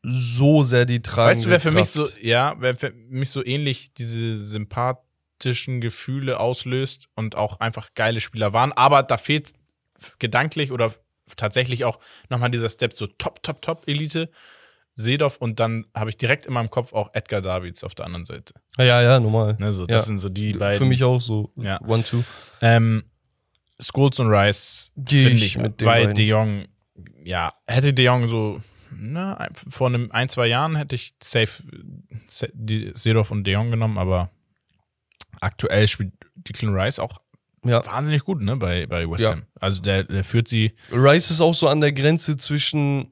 so 0.03 0.63
sehr 0.63 0.85
die 0.85 1.01
tragende 1.01 1.35
Weißt 1.37 1.45
du, 1.45 1.49
wer 1.49 1.59
für 1.59 1.71
mich 1.71 1.91
Kraft. 1.93 1.93
so, 1.93 2.05
ja, 2.21 2.55
wer 2.59 2.75
für 2.75 2.91
mich 3.09 3.29
so 3.29 3.45
ähnlich 3.45 3.93
diese 3.93 4.37
sympathischen 4.43 5.81
Gefühle 5.81 6.39
auslöst 6.39 7.07
und 7.15 7.35
auch 7.35 7.59
einfach 7.59 7.89
geile 7.93 8.19
Spieler 8.19 8.53
waren, 8.53 8.71
aber 8.73 9.03
da 9.03 9.17
fehlt 9.17 9.53
gedanklich 10.17 10.71
oder 10.71 10.93
tatsächlich 11.35 11.85
auch 11.85 11.99
nochmal 12.29 12.51
dieser 12.51 12.69
Step 12.69 12.93
so 12.93 13.07
top, 13.07 13.41
top, 13.43 13.61
top 13.61 13.87
Elite. 13.87 14.29
Seedorf 14.93 15.37
und 15.37 15.61
dann 15.61 15.85
habe 15.95 16.09
ich 16.09 16.17
direkt 16.17 16.45
in 16.45 16.53
meinem 16.53 16.69
Kopf 16.69 16.91
auch 16.93 17.11
Edgar 17.13 17.41
Davids 17.41 17.83
auf 17.85 17.95
der 17.95 18.05
anderen 18.05 18.25
Seite. 18.25 18.53
Ja, 18.77 19.01
ja, 19.01 19.19
normal. 19.21 19.55
Ne, 19.57 19.71
so, 19.71 19.83
Ja. 19.83 19.87
das 19.87 20.05
sind 20.05 20.19
so 20.19 20.27
die 20.27 20.51
beiden. 20.51 20.77
Für 20.77 20.85
mich 20.85 21.01
auch 21.05 21.21
so. 21.21 21.53
Ja. 21.55 21.79
One, 21.87 22.03
two. 22.03 22.23
Ähm, 22.61 23.05
Scholes 23.79 24.19
und 24.19 24.27
Rice 24.27 24.91
finde 24.97 25.31
ich 25.45 25.57
mit 25.57 25.81
weil 25.85 26.01
beiden. 26.03 26.15
De 26.15 26.25
Jong, 26.27 26.65
ja, 27.23 27.53
hätte 27.67 27.93
De 27.93 28.05
Jong 28.05 28.27
so, 28.27 28.61
ein- 28.91 29.49
vor 29.55 29.87
einem 29.87 30.11
ein, 30.11 30.27
zwei 30.27 30.47
Jahren 30.47 30.75
hätte 30.75 30.93
ich 30.95 31.15
safe 31.23 31.63
die 32.53 32.91
Seedorf 32.93 33.31
und 33.31 33.45
De 33.45 33.53
Jong 33.53 33.71
genommen, 33.71 33.97
aber 33.97 34.29
aktuell 35.39 35.87
spielt 35.87 36.13
Declan 36.35 36.75
Rice 36.75 36.99
auch 36.99 37.17
Ja. 37.63 37.85
wahnsinnig 37.85 38.23
gut, 38.23 38.41
ne, 38.41 38.55
bei, 38.55 38.87
bei 38.87 39.09
West 39.09 39.23
Ja. 39.23 39.31
Ham. 39.31 39.43
Also 39.59 39.81
der, 39.81 40.03
der 40.03 40.23
führt 40.23 40.47
sie, 40.47 40.73
Rice 40.91 41.29
ist 41.31 41.41
auch 41.41 41.53
so 41.53 41.67
an 41.67 41.79
der 41.81 41.91
Grenze 41.93 42.35
zwischen 42.37 43.11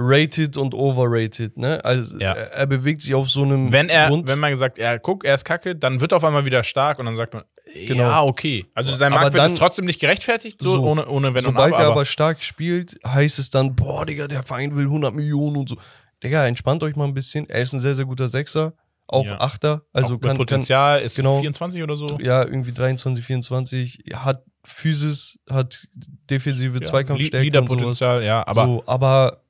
rated 0.00 0.56
und 0.56 0.74
overrated, 0.74 1.56
ne? 1.56 1.84
Also 1.84 2.18
Ja. 2.18 2.32
er, 2.32 2.52
er 2.54 2.66
bewegt 2.66 3.02
sich 3.02 3.14
auf 3.14 3.28
so 3.28 3.42
einem 3.42 3.72
wenn 3.72 3.88
er, 3.88 4.08
Grund. 4.08 4.28
wenn 4.28 4.38
man 4.38 4.50
gesagt, 4.50 4.78
ja, 4.78 4.96
guck, 4.98 5.24
er 5.24 5.34
ist 5.34 5.44
kacke, 5.44 5.74
dann 5.74 6.00
wird 6.00 6.12
er 6.12 6.16
auf 6.16 6.24
einmal 6.24 6.44
wieder 6.44 6.62
stark 6.62 6.98
und 7.00 7.06
dann 7.06 7.16
sagt 7.16 7.34
man, 7.34 7.42
Genau. 7.74 8.04
ja, 8.04 8.22
okay. 8.22 8.64
Also 8.74 8.94
sein 8.94 9.10
Marktwert 9.12 9.34
dann- 9.44 9.46
ist 9.52 9.58
trotzdem 9.58 9.84
nicht 9.84 10.00
gerechtfertigt, 10.00 10.60
so, 10.62 10.72
So, 10.74 10.82
ohne, 10.84 11.06
ohne 11.06 11.34
Wenn 11.34 11.44
Sobald 11.44 11.74
Aber. 11.74 11.82
er 11.82 11.86
aber 11.88 11.94
aber 11.96 12.04
stark 12.06 12.42
spielt, 12.42 12.96
heißt 13.06 13.38
es 13.38 13.50
dann, 13.50 13.74
boah, 13.76 14.06
Digga, 14.06 14.26
der 14.28 14.42
Verein 14.42 14.74
will 14.74 14.84
100 14.86 15.14
Millionen 15.14 15.56
und 15.56 15.68
so. 15.68 15.76
Digga, 16.24 16.46
entspannt 16.46 16.82
euch 16.82 16.96
mal 16.96 17.04
ein 17.04 17.12
bisschen. 17.14 17.48
Er 17.50 17.60
ist 17.62 17.72
ein 17.74 17.80
sehr, 17.80 17.94
sehr 17.94 18.06
guter 18.06 18.28
Sechser, 18.28 18.72
auch 19.08 19.24
Ja. 19.24 19.40
Achter. 19.40 19.82
Also 19.92 20.08
auch 20.08 20.12
mit 20.12 20.20
kann, 20.22 20.28
kann, 20.30 20.36
Potenzial 20.38 21.00
ist 21.00 21.16
genau. 21.16 21.40
24 21.40 21.82
oder 21.82 21.96
so. 21.96 22.18
ja, 22.20 22.44
irgendwie 22.44 22.72
23, 22.72 23.24
24, 23.24 24.04
hat 24.14 24.44
Physis, 24.64 25.38
hat 25.50 25.88
defensive 26.30 26.80
Zweikampfstärke 26.80 27.46
und 27.46 27.54
sowas. 27.54 27.70
Leaderpotenzial, 27.70 28.22
ja, 28.22 28.46
aber 28.46 28.64
so, 28.64 28.82
aber 28.86 29.42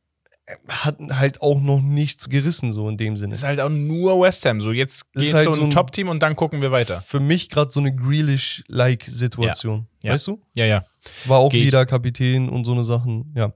er 0.46 0.56
hat 0.68 0.96
halt 1.10 1.42
auch 1.42 1.60
noch 1.60 1.80
nichts 1.82 2.30
gerissen, 2.30 2.72
so 2.72 2.88
in 2.88 2.96
dem 2.96 3.16
Sinne. 3.18 3.34
ist 3.34 3.42
halt 3.42 3.60
auch 3.60 3.68
nur 3.68 4.20
West 4.20 4.44
Ham. 4.46 4.60
So, 4.62 4.72
jetzt 4.72 5.12
geht 5.12 5.34
halt 5.34 5.44
so 5.44 5.50
so 5.52 5.60
ein 5.60 5.66
ein- 5.66 5.70
Top-Team 5.70 6.08
und 6.08 6.22
dann 6.22 6.36
gucken 6.36 6.62
wir 6.62 6.70
weiter. 6.72 7.00
Für 7.02 7.20
mich 7.20 7.50
gerade 7.50 7.70
so 7.70 7.80
eine 7.80 7.94
Grealish-like 7.94 9.04
Situation. 9.06 9.88
Ja. 10.02 10.12
Weißt 10.14 10.26
du? 10.28 10.40
Ja, 10.56 10.64
ja. 10.64 10.84
War 11.26 11.38
auch 11.40 11.50
Geh 11.50 11.66
wieder 11.66 11.84
Kapitän 11.84 12.48
und 12.48 12.64
so 12.64 12.72
eine 12.72 12.84
Sachen, 12.84 13.32
ja. 13.36 13.52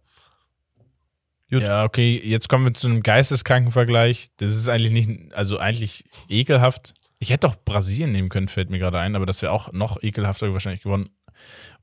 Gut. 1.53 1.65
Ja, 1.65 1.85
okay, 1.85 2.19
jetzt 2.25 2.49
kommen 2.49 2.65
wir 2.65 2.73
zu 2.73 2.87
einem 2.87 3.03
geisteskranken 3.03 3.73
Vergleich. 3.73 4.31
Das 4.39 4.53
ist 4.53 4.71
eigentlich 4.71 4.93
nicht, 4.93 5.35
also 5.35 5.59
eigentlich 5.59 6.05
ekelhaft. 6.31 6.95
Ich 7.19 7.29
hätte 7.29 7.47
doch 7.47 7.57
Brasilien 7.63 8.11
nehmen 8.11 8.31
können, 8.31 8.49
fällt 8.49 8.71
mir 8.71 8.79
gerade 8.79 8.99
ein, 8.99 9.15
aber 9.17 9.27
das 9.27 9.43
wäre 9.43 9.53
auch 9.53 9.71
noch 9.71 10.03
ekelhafter 10.03 10.51
wahrscheinlich 10.55 10.83
geworden. 10.83 11.11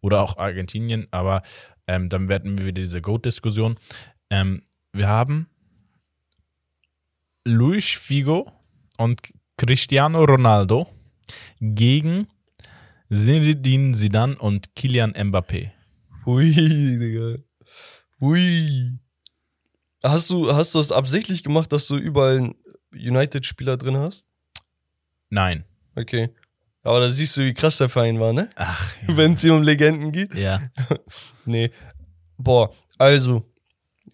Oder 0.02 0.22
auch 0.22 0.38
Argentinien, 0.38 1.08
aber 1.12 1.44
ähm, 1.86 2.10
dann 2.10 2.30
werden 2.30 2.58
wir 2.58 2.66
wieder 2.66 2.82
diese 2.82 3.00
Goat-Diskussion. 3.00 3.78
Ähm, 4.32 4.64
wir 4.92 5.08
haben 5.08 5.48
Luis 7.46 7.90
Figo 7.90 8.52
und 8.98 9.22
Cristiano 9.56 10.24
Ronaldo 10.24 10.88
gegen 11.62 12.28
Zinedine 13.12 13.94
Zidane 13.94 14.36
und 14.36 14.76
Kylian 14.76 15.14
Mbappé. 15.14 15.70
Hui, 16.26 16.54
Digga. 16.54 17.44
Hui. 18.20 19.00
Hast 20.04 20.30
du, 20.30 20.54
hast 20.54 20.74
du 20.74 20.80
das 20.80 20.92
absichtlich 20.92 21.44
gemacht, 21.44 21.72
dass 21.74 21.88
du 21.88 21.98
überall 21.98 22.38
einen 22.38 22.56
United-Spieler 22.94 23.78
drin 23.78 23.98
hast? 23.98 24.28
Nein. 25.30 25.66
Okay. 25.96 26.34
Aber 26.84 27.02
da 27.02 27.10
siehst 27.10 27.36
du, 27.38 27.42
wie 27.42 27.54
krass 27.54 27.78
der 27.78 27.90
Verein 27.90 28.20
war, 28.20 28.32
ne? 28.34 28.50
Ach, 28.56 28.94
Wenn 29.08 29.34
es 29.34 29.42
hier 29.42 29.54
um 29.54 29.64
Legenden 29.64 30.12
geht. 30.12 30.34
ja. 30.36 30.62
Nee. 31.46 31.72
Boah, 32.38 32.72
also, 32.98 33.44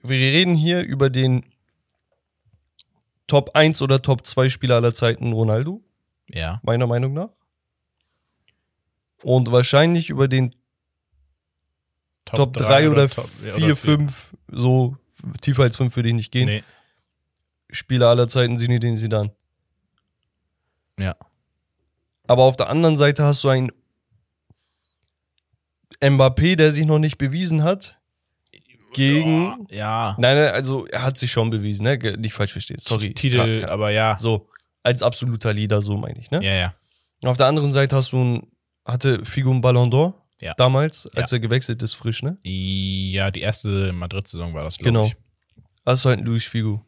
wir 0.02 0.18
reden 0.18 0.56
hier 0.56 0.82
über 0.82 1.10
den 1.10 1.46
Top 3.28 3.52
1 3.56 3.82
oder 3.82 4.02
Top 4.02 4.26
2 4.26 4.50
Spieler 4.50 4.76
aller 4.76 4.94
Zeiten, 4.94 5.32
Ronaldo, 5.34 5.84
Ja. 6.28 6.60
meiner 6.64 6.88
Meinung 6.88 7.14
nach. 7.14 7.30
Und 9.22 9.52
wahrscheinlich 9.52 10.10
über 10.10 10.28
den 10.28 10.56
Top 12.26 12.54
3 12.54 12.90
oder 12.90 13.08
Top- 13.10 13.26
ja, 13.46 13.54
4, 13.54 13.66
oder 13.66 13.76
5, 13.76 14.36
so 14.48 14.98
tiefer 15.42 15.64
als 15.64 15.78
5 15.78 15.96
würde 15.96 16.10
ich 16.10 16.16
nicht 16.16 16.32
gehen. 16.32 16.48
Nee. 16.48 16.64
Spieler 17.70 18.10
aller 18.10 18.28
Zeiten 18.28 18.58
sind 18.58 18.82
den 18.82 18.96
Sidan. 18.96 19.32
Ja. 21.00 21.16
Aber 22.28 22.44
auf 22.44 22.56
der 22.56 22.70
anderen 22.70 22.98
Seite 22.98 23.24
hast 23.24 23.44
du 23.44 23.50
einen 23.50 23.72
Mbappé, 26.02 26.56
der 26.56 26.72
sich 26.72 26.86
noch 26.86 27.00
nicht 27.00 27.18
bewiesen 27.18 27.64
hat. 27.64 28.00
Gegen. 28.94 29.68
Ja. 29.70 30.16
Nein, 30.20 30.38
nein, 30.38 30.54
also 30.54 30.86
er 30.88 31.04
hat 31.04 31.18
sich 31.18 31.30
schon 31.32 31.50
bewiesen, 31.50 31.84
ne? 31.84 31.98
Nicht 32.18 32.34
falsch 32.34 32.54
verstehen. 32.54 32.78
Sorry. 32.80 33.14
Titel, 33.14 33.38
Ja, 33.38 33.46
ja. 33.46 33.68
aber 33.68 33.90
ja. 33.90 34.18
So, 34.18 34.48
als 34.84 35.04
absoluter 35.04 35.54
Leader, 35.54 35.82
so 35.82 35.98
meine 35.98 36.18
ich, 36.18 36.32
ne? 36.32 36.42
Ja, 36.42 36.54
ja. 36.54 36.74
Und 37.22 37.30
auf 37.30 37.38
der 37.38 37.48
anderen 37.48 37.74
Seite 37.74 37.96
hast 37.96 38.14
du 38.14 38.22
einen, 38.22 38.52
hatte 38.86 39.26
Figo 39.26 39.52
einen 39.52 39.62
Ballon 39.62 39.92
d'Or 39.92 40.14
Ja. 40.42 40.54
damals, 40.56 41.08
als 41.16 41.32
er 41.32 41.40
gewechselt 41.40 41.82
ist, 41.82 41.94
frisch, 41.94 42.22
ne? 42.24 42.38
Ja, 42.44 43.32
die 43.32 43.42
erste 43.42 43.94
Madrid-Saison 43.94 44.54
war 44.54 44.64
das, 44.64 44.78
glaube 44.78 44.92
Genau. 44.92 45.06
ich. 45.08 45.16
Das 45.86 46.00
ist 46.00 46.06
halt 46.06 46.20
ein 46.20 46.26
Luis 46.26 46.44
Figo. 46.46 46.86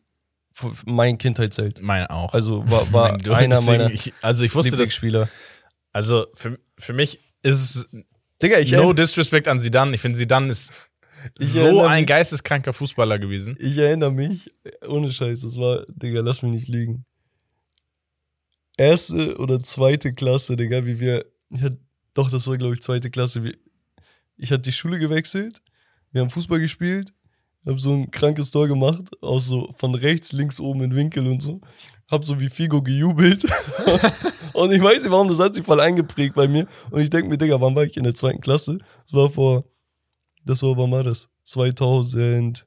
Mein 0.86 1.18
Kindheitsheld. 1.18 1.82
Meine 1.82 2.10
auch. 2.10 2.34
Also 2.34 2.70
war, 2.70 2.92
war 2.92 3.12
Mein- 3.18 3.30
einer 3.32 3.62
meiner 3.62 3.92
Ich, 3.92 4.12
also 4.22 4.44
ich 4.44 4.54
wusste 4.56 4.72
das. 4.72 4.80
Lieblingsspieler. 4.80 5.30
Also 5.94 6.28
für, 6.34 6.60
für 6.78 6.94
mich 6.94 7.20
ist 7.44 7.76
es 7.76 7.88
Digga, 8.42 8.60
ich, 8.60 8.72
no 8.72 8.92
disrespect 8.94 9.48
an 9.48 9.60
Zidane. 9.60 9.96
Ich 9.96 10.02
finde, 10.02 10.18
Zidane 10.18 10.50
ist 10.50 10.72
Ich 11.40 11.54
so 11.54 11.84
ein 11.86 12.02
mich- 12.02 12.08
geisteskranker 12.08 12.74
Fußballer 12.74 13.18
gewesen. 13.20 13.56
ich 13.60 13.78
erinnere 13.78 14.12
mich, 14.12 14.50
ohne 14.88 15.12
Scheiß, 15.12 15.42
das 15.42 15.58
war, 15.58 15.86
Digga, 15.88 16.22
lass 16.22 16.42
mich 16.42 16.52
nicht 16.52 16.68
lügen. 16.68 17.06
Erste 18.78 19.38
oder 19.38 19.62
zweite 19.62 20.14
Klasse, 20.14 20.56
Digga, 20.56 20.86
wie 20.86 21.00
wir, 21.00 21.26
ich 21.50 21.62
hatte, 21.62 21.80
doch, 22.18 22.32
das 22.32 22.48
war, 22.48 22.58
glaube 22.58 22.74
ich, 22.74 22.82
zweite 22.82 23.12
Klasse. 23.12 23.54
Ich 24.38 24.52
hatte 24.52 24.64
die 24.64 24.72
Schule 24.72 24.98
gewechselt, 24.98 25.62
wir 26.12 26.22
haben 26.22 26.30
Fußball 26.30 26.60
gespielt, 26.60 27.14
hab 27.66 27.80
so 27.80 27.94
ein 27.94 28.10
krankes 28.12 28.50
Tor 28.52 28.68
gemacht, 28.68 29.04
auch 29.22 29.40
so 29.40 29.74
von 29.78 29.94
rechts, 29.94 30.32
links, 30.32 30.60
oben 30.60 30.82
in 30.82 30.96
Winkel 30.96 31.28
und 31.28 31.42
so. 31.42 31.62
Hab 32.10 32.24
so 32.24 32.40
wie 32.40 32.50
Figo 32.50 32.82
gejubelt. 32.82 33.44
und 34.54 34.72
ich 34.72 34.82
weiß 34.82 35.04
nicht 35.04 35.12
warum, 35.12 35.28
das 35.28 35.40
hat 35.40 35.54
sich 35.54 35.66
voll 35.66 35.82
eingeprägt 35.82 36.36
bei 36.36 36.48
mir. 36.48 36.66
Und 36.90 37.02
ich 37.02 37.10
denke 37.10 37.28
mir, 37.28 37.38
Digga, 37.38 37.60
wann 37.60 37.76
war 37.76 37.84
ich 37.84 37.98
in 37.98 38.06
der 38.06 38.16
zweiten 38.16 38.40
Klasse? 38.40 38.78
Das 39.06 39.14
war 39.14 39.30
vor, 39.30 39.66
das 40.46 40.64
war, 40.64 40.78
wann 40.78 40.92
war 40.92 41.04
das? 41.04 41.30
2001. 41.44 42.66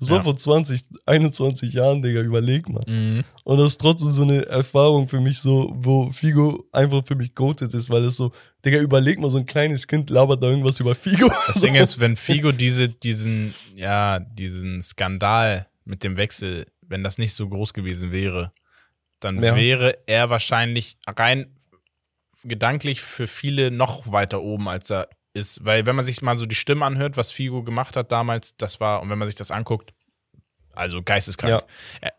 Das 0.00 0.10
war 0.10 0.18
Ja. 0.18 0.22
vor 0.24 0.36
20, 0.36 0.82
21 1.06 1.72
Jahren, 1.72 2.02
Digga, 2.02 2.20
überleg 2.20 2.68
mal. 2.68 2.82
Mhm. 2.86 3.22
Und 3.44 3.58
das 3.58 3.72
ist 3.72 3.80
trotzdem 3.80 4.10
so 4.10 4.22
eine 4.22 4.44
Erfahrung 4.46 5.06
für 5.08 5.20
mich 5.20 5.38
so, 5.38 5.72
wo 5.76 6.10
Figo 6.10 6.66
einfach 6.72 7.04
für 7.06 7.14
mich 7.14 7.34
goated 7.34 7.72
ist, 7.74 7.90
weil 7.90 8.04
es 8.04 8.16
so, 8.16 8.32
Digga, 8.64 8.78
überleg 8.78 9.18
mal, 9.20 9.30
so 9.30 9.38
ein 9.38 9.44
kleines 9.46 9.86
Kind 9.86 10.10
labert 10.10 10.42
da 10.42 10.48
irgendwas 10.48 10.80
über 10.80 10.94
Figo. 10.96 11.30
Das 11.46 11.60
Ding 11.60 11.76
ist, 11.76 11.98
wenn 12.00 12.16
Figo 12.16 12.50
diese, 12.52 12.88
diesen, 12.88 13.54
ja, 13.76 14.18
diesen 14.18 14.82
Skandal 14.82 15.68
mit 15.84 16.02
dem 16.02 16.16
Wechsel, 16.16 16.66
wenn 16.82 17.04
das 17.04 17.16
nicht 17.18 17.32
so 17.34 17.48
groß 17.48 17.72
gewesen 17.72 18.10
wäre, 18.10 18.52
dann 19.20 19.42
Ja. 19.42 19.54
wäre 19.56 19.96
er 20.06 20.28
wahrscheinlich 20.28 20.98
rein 21.06 21.46
gedanklich 22.42 23.00
für 23.00 23.26
viele 23.26 23.70
noch 23.70 24.10
weiter 24.12 24.42
oben, 24.42 24.68
als 24.68 24.90
er 24.90 25.08
ist. 25.34 25.64
Weil 25.64 25.84
wenn 25.86 25.94
man 25.96 26.04
sich 26.04 26.22
mal 26.22 26.38
so 26.38 26.46
die 26.46 26.54
Stimme 26.54 26.84
anhört, 26.86 27.16
was 27.16 27.30
Figo 27.30 27.62
gemacht 27.62 27.96
hat 27.96 28.10
damals, 28.12 28.56
das 28.56 28.80
war, 28.80 29.02
und 29.02 29.10
wenn 29.10 29.18
man 29.18 29.28
sich 29.28 29.34
das 29.34 29.50
anguckt, 29.50 29.92
also 30.72 31.02
geisteskrank. 31.02 31.62
Äh, 32.00 32.10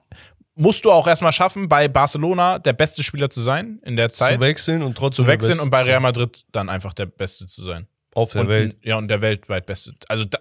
Musst 0.58 0.86
du 0.86 0.92
auch 0.94 1.06
erstmal 1.06 1.34
schaffen, 1.34 1.68
bei 1.68 1.90
Barcelona 1.90 2.60
der 2.60 2.72
beste 2.72 3.04
Spieler 3.04 3.30
zu 3.30 3.42
sein 3.42 3.82
in 3.84 3.98
der 3.98 4.14
Zeit, 4.14 4.36
zu 4.36 4.42
wechseln 4.42 4.84
und 4.84 4.98
trotzdem 4.98 5.26
zu 5.26 5.28
wechseln 5.30 5.60
und 5.60 5.70
bei 5.70 5.82
Real 5.82 6.00
Madrid 6.00 6.46
dann 6.54 6.70
einfach 6.70 6.94
der 6.94 7.08
Beste 7.08 7.46
zu 7.48 7.62
sein. 7.62 7.88
auf 8.14 8.32
der 8.32 8.42
und, 8.44 8.48
Welt. 8.48 8.78
Ja, 8.82 8.98
und 8.98 9.10
der 9.10 9.22
weltweit 9.22 9.66
Beste. 9.66 9.94
Also, 10.08 10.24
da, 10.24 10.40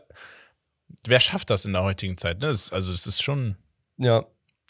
wer 1.04 1.18
schafft 1.18 1.50
das 1.50 1.64
in 1.64 1.72
der 1.72 1.82
heutigen 1.82 2.16
Zeit? 2.16 2.40
Ne? 2.42 2.46
Das, 2.46 2.72
also, 2.72 2.92
es 2.92 3.08
ist 3.08 3.24
schon. 3.24 3.56
Ja, 3.96 4.24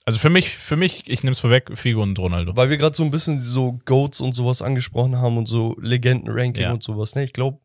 Also, 0.06 0.18
für 0.18 0.30
mich, 0.30 0.48
für 0.48 0.76
mich, 0.76 1.10
ich 1.10 1.22
nehme 1.22 1.32
es 1.32 1.40
vorweg, 1.40 1.70
Figo 1.76 2.02
und 2.02 2.18
Ronaldo. 2.18 2.56
weil 2.56 2.70
wir 2.70 2.78
gerade 2.78 2.96
so 2.96 3.02
ein 3.04 3.10
bisschen 3.10 3.38
so 3.38 3.78
Goats 3.84 4.22
und 4.22 4.32
sowas 4.32 4.62
angesprochen 4.62 5.18
haben 5.18 5.36
und 5.36 5.44
so 5.46 5.76
Legenden-Ranking 5.78 6.62
Ja. 6.62 6.72
und 6.72 6.82
sowas, 6.82 7.14
ne? 7.16 7.24
Ich 7.24 7.34
glaube, 7.34 7.58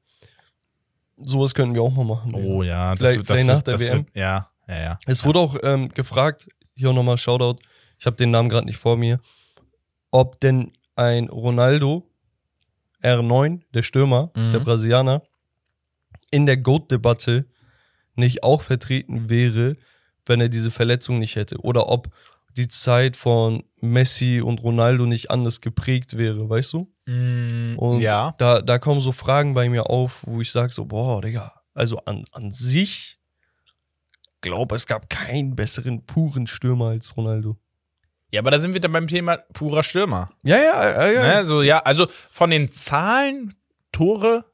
Sowas 1.21 1.53
könnten 1.53 1.75
wir 1.75 1.81
auch 1.81 1.91
mal 1.93 2.05
machen. 2.05 2.33
Oh 2.33 2.63
ja, 2.63 2.95
Vielleicht- 2.95 3.25
vielleicht 3.25 3.47
nach 3.47 3.61
der 3.61 3.73
das 3.73 3.83
WM? 3.83 3.97
Wird, 4.05 4.15
ja, 4.15 4.49
ja, 4.67 4.79
ja. 4.81 4.97
Es 5.05 5.25
wurde 5.25 5.39
auch 5.39 5.57
ähm, 5.63 5.89
gefragt, 5.89 6.47
hier 6.75 6.93
nochmal 6.93 7.17
Shoutout, 7.17 7.59
ich 7.97 8.05
habe 8.05 8.15
den 8.15 8.31
Namen 8.31 8.49
gerade 8.49 8.65
nicht 8.65 8.77
vor 8.77 8.95
mir, 8.97 9.19
ob 10.11 10.39
denn 10.39 10.71
ein 10.95 11.29
Ronaldo 11.29 12.09
R9, 13.03 13.61
der 13.73 13.83
Stürmer, 13.83 14.31
Mhm. 14.35 14.51
der 14.51 14.59
Brasilianer, 14.59 15.21
in 16.31 16.45
der 16.45 16.57
GOAT-Debatte 16.57 17.45
nicht 18.15 18.43
auch 18.43 18.61
vertreten 18.61 19.29
wäre, 19.29 19.75
wenn 20.25 20.41
er 20.41 20.49
diese 20.49 20.71
Verletzung 20.71 21.19
nicht 21.19 21.35
hätte. 21.35 21.57
Oder 21.59 21.89
ob 21.89 22.09
die 22.57 22.67
Zeit 22.67 23.15
von 23.15 23.63
Messi 23.81 24.41
und 24.41 24.61
Ronaldo 24.61 25.05
nicht 25.05 25.31
anders 25.31 25.61
geprägt 25.61 26.17
wäre, 26.17 26.49
weißt 26.49 26.73
du? 26.73 26.91
Und 27.77 28.01
ja. 28.01 28.33
da, 28.37 28.61
da 28.61 28.77
kommen 28.77 29.01
so 29.01 29.11
Fragen 29.11 29.53
bei 29.53 29.67
mir 29.69 29.89
auf, 29.89 30.21
wo 30.25 30.41
ich 30.41 30.51
sage 30.51 30.71
so, 30.71 30.85
boah, 30.85 31.21
Digga, 31.21 31.53
also 31.73 31.97
an, 32.05 32.25
an 32.31 32.51
sich 32.51 33.19
glaube, 34.41 34.75
es 34.75 34.87
gab 34.87 35.09
keinen 35.09 35.55
besseren 35.55 36.05
puren 36.05 36.47
Stürmer 36.47 36.87
als 36.89 37.15
Ronaldo. 37.17 37.57
Ja, 38.31 38.41
aber 38.41 38.51
da 38.51 38.59
sind 38.59 38.73
wir 38.73 38.79
dann 38.79 38.91
beim 38.91 39.07
Thema 39.07 39.37
purer 39.53 39.81
Stürmer. 39.83 40.29
Ja, 40.43 40.57
ja, 40.57 41.09
ja, 41.09 41.37
Ne? 41.39 41.45
So, 41.45 41.61
ja, 41.61 41.79
also 41.79 42.07
von 42.29 42.51
den 42.51 42.71
Zahlen, 42.71 43.55
Tore, 43.91 44.45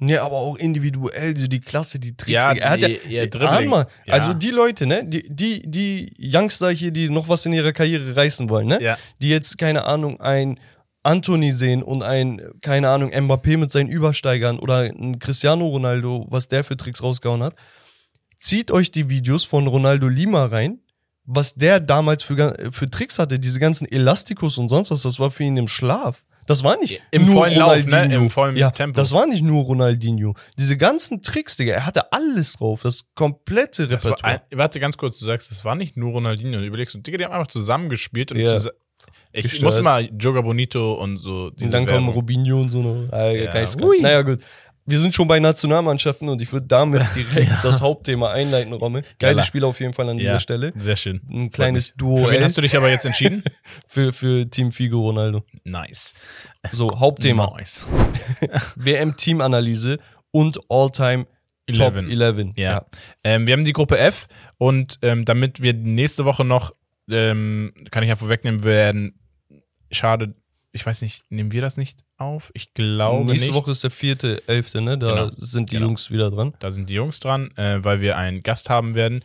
Ja, 0.00 0.24
aber 0.24 0.36
auch 0.36 0.56
individuell, 0.56 1.36
so 1.36 1.46
die 1.48 1.60
Klasse, 1.60 1.98
die 1.98 2.16
Tricks. 2.16 2.30
Ja, 2.32 2.52
er 2.52 2.70
hat 2.70 2.80
ja, 2.80 3.26
Dribbling. 3.26 3.70
mal, 3.70 3.86
Ja. 4.06 4.14
also 4.14 4.34
die 4.34 4.50
Leute, 4.50 4.86
ne, 4.86 5.04
die, 5.04 5.24
die, 5.28 5.62
die 5.68 6.12
Youngster 6.18 6.70
hier, 6.70 6.90
die 6.90 7.08
noch 7.08 7.28
was 7.28 7.46
in 7.46 7.52
ihrer 7.52 7.72
Karriere 7.72 8.14
reißen 8.14 8.48
wollen, 8.48 8.68
ne, 8.68 8.82
Ja. 8.82 8.98
die 9.22 9.30
jetzt, 9.30 9.56
keine 9.58 9.84
Ahnung, 9.84 10.20
ein 10.20 10.58
Anthony 11.04 11.52
sehen 11.52 11.82
und 11.82 12.02
ein, 12.02 12.40
keine 12.62 12.88
Ahnung, 12.88 13.12
Mbappé 13.12 13.56
mit 13.58 13.70
seinen 13.70 13.88
Übersteigern 13.88 14.58
oder 14.58 14.78
ein 14.80 15.18
Cristiano 15.20 15.66
Ronaldo, 15.66 16.26
was 16.30 16.48
der 16.48 16.64
für 16.64 16.76
Tricks 16.76 17.02
rausgehauen 17.02 17.42
hat. 17.42 17.54
Zieht 18.38 18.70
euch 18.70 18.90
die 18.90 19.08
Videos 19.08 19.44
von 19.44 19.66
Ronaldo 19.66 20.08
Lima 20.08 20.46
rein, 20.46 20.80
was 21.24 21.54
der 21.54 21.80
damals 21.80 22.22
für, 22.22 22.54
für 22.72 22.90
Tricks 22.90 23.18
hatte, 23.18 23.38
diese 23.38 23.60
ganzen 23.60 23.86
Elastikus 23.90 24.58
und 24.58 24.68
sonst 24.68 24.90
was, 24.90 25.02
das 25.02 25.18
war 25.18 25.30
für 25.30 25.44
ihn 25.44 25.56
im 25.56 25.68
Schlaf. 25.68 26.24
Das 26.46 26.62
war 26.62 26.76
nicht 26.76 27.00
Im 27.10 27.24
nur 27.24 27.36
vollen 27.36 27.56
Lauf, 27.58 27.74
ne? 27.76 27.82
Ronaldinho. 27.84 28.20
Im 28.20 28.28
vollen 28.28 28.56
ja, 28.58 28.70
Tempo. 28.70 28.96
Das 29.00 29.12
war 29.12 29.26
nicht 29.26 29.42
nur 29.42 29.64
Ronaldinho. 29.64 30.34
Diese 30.58 30.76
ganzen 30.76 31.22
Tricks, 31.22 31.56
Digga, 31.56 31.72
er 31.72 31.86
hatte 31.86 32.12
alles 32.12 32.54
drauf, 32.58 32.82
das 32.82 33.14
komplette 33.14 33.86
das 33.88 34.04
war 34.04 34.10
Repertoire. 34.12 34.42
warte 34.52 34.78
ganz 34.78 34.98
kurz, 34.98 35.18
du 35.18 35.24
sagst, 35.24 35.50
das 35.50 35.64
war 35.64 35.74
nicht 35.74 35.96
nur 35.96 36.12
Ronaldinho. 36.12 36.58
Du 36.60 36.66
überlegst, 36.66 36.94
und 36.94 37.06
Digga, 37.06 37.16
die 37.16 37.24
haben 37.24 37.32
einfach 37.32 37.46
zusammengespielt 37.46 38.30
und 38.32 38.40
Ja. 38.40 38.48
zusa- 38.58 38.72
ich 39.34 39.42
Gestört. 39.44 39.64
muss 39.64 39.82
mal 39.82 40.08
Joga 40.18 40.40
Bonito 40.40 40.94
und 40.94 41.18
so 41.18 41.46
und 41.46 41.60
dann 41.60 41.84
kommen 41.86 41.98
Werbung. 42.06 42.08
Robinho 42.14 42.60
und 42.60 42.68
so 42.68 42.82
noch. 42.82 43.12
Ah, 43.12 43.30
Ja. 43.30 43.52
Naja, 44.00 44.22
gut. 44.22 44.40
Wir 44.86 44.98
sind 44.98 45.14
schon 45.14 45.26
bei 45.26 45.40
Nationalmannschaften 45.40 46.28
und 46.28 46.42
ich 46.42 46.52
würde 46.52 46.66
damit 46.66 47.02
direkt 47.16 47.50
das 47.62 47.80
Hauptthema 47.80 48.30
einleiten, 48.32 48.72
Rommel. 48.74 49.02
Geile. 49.18 49.42
Spiel 49.42 49.64
auf 49.64 49.80
jeden 49.80 49.94
Fall 49.94 50.10
an 50.10 50.18
dieser 50.18 50.34
Ja, 50.34 50.40
Stelle. 50.40 50.72
Sehr 50.76 50.96
schön. 50.96 51.22
Ein 51.30 51.50
kleines 51.50 51.94
Für 51.98 52.30
wen 52.30 52.44
hast 52.44 52.56
du 52.58 52.60
dich 52.60 52.76
aber 52.76 52.90
jetzt 52.90 53.06
entschieden? 53.06 53.42
für, 53.86 54.12
für 54.12 54.48
Team 54.50 54.72
Figo 54.72 55.00
Ronaldo. 55.00 55.42
nice. 55.64 56.12
So, 56.72 56.88
Hauptthema. 56.98 57.50
Nice. 57.56 57.86
WM-Teamanalyse 58.76 59.98
und 60.30 60.58
All-Time 60.68 61.26
Top 61.74 61.96
11. 61.96 62.10
11. 62.10 62.46
Ja. 62.56 62.84
Ähm, 63.24 63.46
wir 63.46 63.54
haben 63.54 63.64
die 63.64 63.72
Gruppe 63.72 63.98
F 63.98 64.26
und 64.58 64.98
ähm, 65.00 65.24
damit 65.24 65.62
wir 65.62 65.72
nächste 65.72 66.26
Woche 66.26 66.44
noch, 66.44 66.74
ähm, 67.10 67.72
kann 67.90 68.02
ich 68.02 68.10
ja 68.10 68.16
vorwegnehmen, 68.16 68.64
werden, 68.64 69.18
schade, 69.90 70.34
ich 70.72 70.84
weiß 70.84 71.02
nicht, 71.02 71.22
nehmen 71.30 71.52
wir 71.52 71.60
das 71.62 71.76
nicht 71.76 72.00
auf? 72.16 72.50
Ich 72.54 72.74
glaube 72.74 73.30
Nächste 73.30 73.50
nicht. 73.50 73.56
Woche 73.56 73.70
ist 73.72 73.82
der 73.84 73.90
vierte, 73.90 74.42
elfte, 74.48 74.80
ne? 74.80 74.98
Da 74.98 75.12
Genau. 75.26 75.30
sind 75.36 75.70
die 75.70 75.76
Genau. 75.76 75.86
Jungs 75.88 76.10
wieder 76.10 76.30
dran. 76.30 76.54
Da 76.58 76.70
sind 76.70 76.90
die 76.90 76.94
Jungs 76.94 77.20
dran, 77.20 77.50
äh, 77.56 77.82
weil 77.84 78.00
wir 78.00 78.16
einen 78.16 78.42
Gast 78.42 78.70
haben 78.70 78.94
werden. 78.94 79.22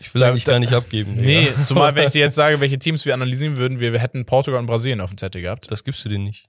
Ich 0.00 0.12
will 0.14 0.20
Da- 0.20 0.28
eigentlich 0.28 0.44
da- 0.44 0.52
gar 0.52 0.58
nicht 0.60 0.72
abgeben. 0.74 1.14
Nee, 1.16 1.46
Digga. 1.46 1.64
zumal 1.64 1.94
wenn 1.94 2.04
ich 2.06 2.10
dir 2.12 2.20
jetzt 2.26 2.34
sage, 2.36 2.60
welche 2.60 2.78
Teams 2.78 3.04
wir 3.04 3.14
analysieren 3.14 3.56
würden, 3.56 3.80
wir, 3.80 3.92
wir 3.92 3.98
hätten 4.00 4.24
Portugal 4.26 4.60
und 4.60 4.66
Brasilien 4.66 5.00
auf 5.00 5.10
dem 5.10 5.16
Zettel 5.18 5.42
gehabt. 5.42 5.70
Das 5.70 5.82
gibst 5.84 6.04
du 6.04 6.08
dir 6.08 6.18
nicht. 6.18 6.48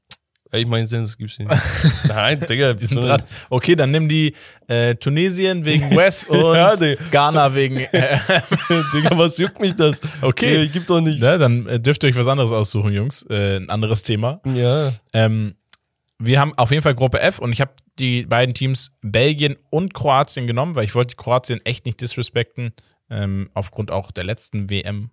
Ey, 0.52 0.62
Ich 0.62 0.68
meine, 0.68 0.88
du 0.88 0.90
dir 0.96 1.02
nicht. 1.02 1.40
Nein, 2.08 2.40
Digga, 2.48 2.74
Die 2.74 2.86
sind 2.86 3.04
dran. 3.04 3.22
Okay, 3.50 3.76
dann 3.76 3.92
nimm 3.92 4.10
die 4.10 4.34
äh, 4.68 4.96
Tunesien 4.96 5.64
wegen 5.64 5.90
West 5.96 6.30
und 6.30 6.56
Ja, 6.56 6.74
nee. 6.80 6.98
Ghana 7.12 7.54
wegen. 7.54 7.78
Äh, 7.92 8.18
Digga, 8.94 9.18
was 9.18 9.38
juckt 9.38 9.60
mich 9.60 9.74
das? 9.76 10.00
Okay. 10.22 10.60
Digga, 10.62 10.72
gibt 10.74 10.90
doch 10.90 11.02
nicht. 11.02 11.22
ne, 11.22 11.38
dann 11.38 11.66
äh, 11.66 11.80
dürft 11.80 12.04
ihr 12.04 12.10
euch 12.10 12.16
was 12.18 12.28
anderes 12.28 12.52
aussuchen, 12.52 12.92
Jungs. 12.94 13.24
Äh, 13.30 13.58
ein 13.58 13.70
anderes 13.70 14.02
Thema. 14.04 14.42
Ja. 14.46 14.94
Ähm, 15.14 15.56
wir 16.20 16.40
haben 16.40 16.54
auf 16.58 16.72
jeden 16.72 16.84
Fall 16.84 16.96
Gruppe 16.96 17.20
F 17.22 17.40
und 17.40 17.52
ich 17.54 17.62
habe 17.62 17.72
die 17.98 18.24
beiden 18.26 18.54
Teams 18.56 18.92
Belgien 19.02 19.56
und 19.70 19.94
Kroatien 19.94 20.48
genommen, 20.48 20.76
weil 20.76 20.86
ich 20.86 20.96
wollte 20.96 21.16
Kroatien 21.16 21.62
echt 21.66 21.86
nicht 21.86 22.02
disrespekten, 22.02 22.74
ähm, 23.10 23.50
aufgrund 23.54 23.92
auch 23.92 24.12
der 24.12 24.24
letzten 24.24 24.70
WM. 24.70 25.12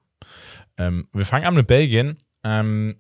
Ähm, 0.79 1.09
wir 1.13 1.25
fangen 1.27 1.47
an 1.47 1.55
mit 1.55 1.67
Belgien. 1.67 2.17
Ähm, 2.45 2.97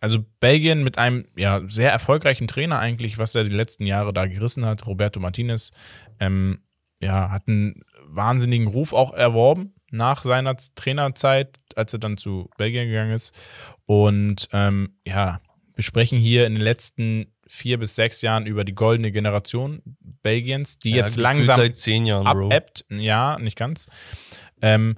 also 0.00 0.24
Belgien 0.40 0.82
mit 0.82 0.98
einem 0.98 1.26
ja, 1.36 1.60
sehr 1.68 1.92
erfolgreichen 1.92 2.48
Trainer 2.48 2.78
eigentlich, 2.78 3.18
was 3.18 3.34
er 3.34 3.44
die 3.44 3.54
letzten 3.54 3.86
Jahre 3.86 4.12
da 4.12 4.26
gerissen 4.26 4.64
hat, 4.64 4.86
Roberto 4.86 5.20
Martinez. 5.20 5.70
Ähm, 6.18 6.60
ja, 7.02 7.30
hat 7.30 7.48
einen 7.48 7.82
wahnsinnigen 8.06 8.66
Ruf 8.66 8.92
auch 8.92 9.12
erworben 9.12 9.74
nach 9.90 10.22
seiner 10.22 10.56
Trainerzeit, 10.74 11.56
als 11.74 11.92
er 11.92 11.98
dann 11.98 12.16
zu 12.16 12.48
Belgien 12.56 12.88
gegangen 12.88 13.12
ist. 13.12 13.32
Und 13.86 14.48
ähm, 14.52 14.96
ja, 15.06 15.40
wir 15.74 15.84
sprechen 15.84 16.18
hier 16.18 16.46
in 16.46 16.54
den 16.54 16.62
letzten 16.62 17.32
vier 17.46 17.78
bis 17.78 17.96
sechs 17.96 18.22
Jahren 18.22 18.46
über 18.46 18.64
die 18.64 18.74
goldene 18.74 19.10
Generation 19.10 19.82
Belgiens, 20.22 20.78
die 20.78 20.90
ja, 20.90 20.98
jetzt 20.98 21.16
langsam 21.16 21.56
Seit 21.56 21.78
zehn 21.78 22.06
Jahren, 22.06 22.24
Bro. 22.24 22.46
abebbt. 22.46 22.84
Ja, 22.90 23.38
nicht 23.38 23.58
ganz. 23.58 23.86
Ähm, 24.62 24.96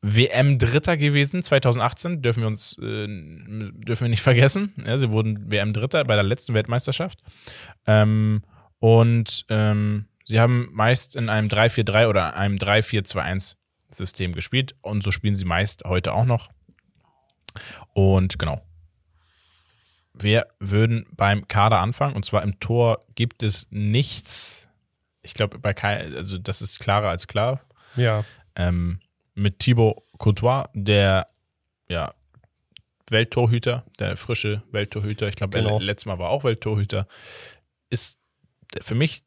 WM 0.00 0.58
Dritter 0.58 0.96
gewesen 0.96 1.42
2018 1.42 2.22
dürfen 2.22 2.40
wir 2.40 2.46
uns 2.46 2.78
äh, 2.78 3.06
dürfen 3.06 4.04
wir 4.04 4.08
nicht 4.08 4.22
vergessen. 4.22 4.72
Ja, 4.86 4.96
sie 4.98 5.10
wurden 5.10 5.50
WM 5.50 5.72
Dritter 5.72 6.04
bei 6.04 6.14
der 6.14 6.24
letzten 6.24 6.54
Weltmeisterschaft 6.54 7.18
ähm, 7.86 8.42
und 8.78 9.44
ähm, 9.48 10.06
sie 10.24 10.38
haben 10.38 10.68
meist 10.72 11.16
in 11.16 11.28
einem 11.28 11.48
3-4-3 11.48 12.08
oder 12.08 12.36
einem 12.36 12.56
3-4-2-1 12.56 13.56
System 13.90 14.32
gespielt 14.32 14.76
und 14.82 15.02
so 15.02 15.10
spielen 15.10 15.34
sie 15.34 15.44
meist 15.44 15.84
heute 15.84 16.12
auch 16.12 16.26
noch. 16.26 16.48
Und 17.92 18.38
genau. 18.38 18.62
Wir 20.14 20.46
würden 20.58 21.06
beim 21.12 21.46
Kader 21.48 21.80
anfangen 21.80 22.14
und 22.14 22.24
zwar 22.24 22.42
im 22.42 22.60
Tor 22.60 23.04
gibt 23.14 23.42
es 23.42 23.66
nichts. 23.70 24.68
Ich 25.22 25.34
glaube, 25.34 25.58
bei 25.58 25.74
kein, 25.74 26.14
also 26.14 26.38
das 26.38 26.62
ist 26.62 26.78
klarer 26.78 27.08
als 27.08 27.26
klar. 27.26 27.60
Ja. 27.96 28.24
Ähm, 28.56 29.00
mit 29.38 29.58
Thibaut 29.58 30.02
Courtois, 30.18 30.64
der 30.74 31.26
ja 31.88 32.12
Welttorhüter, 33.10 33.84
der 33.98 34.16
frische 34.16 34.62
Welttorhüter. 34.70 35.28
Ich 35.28 35.36
glaube, 35.36 35.58
Genau. 35.58 35.78
letztes 35.80 36.06
Mal 36.06 36.18
war 36.18 36.28
auch 36.30 36.44
Welttorhüter. 36.44 37.06
Ist 37.90 38.18
für 38.82 38.94
mich 38.94 39.22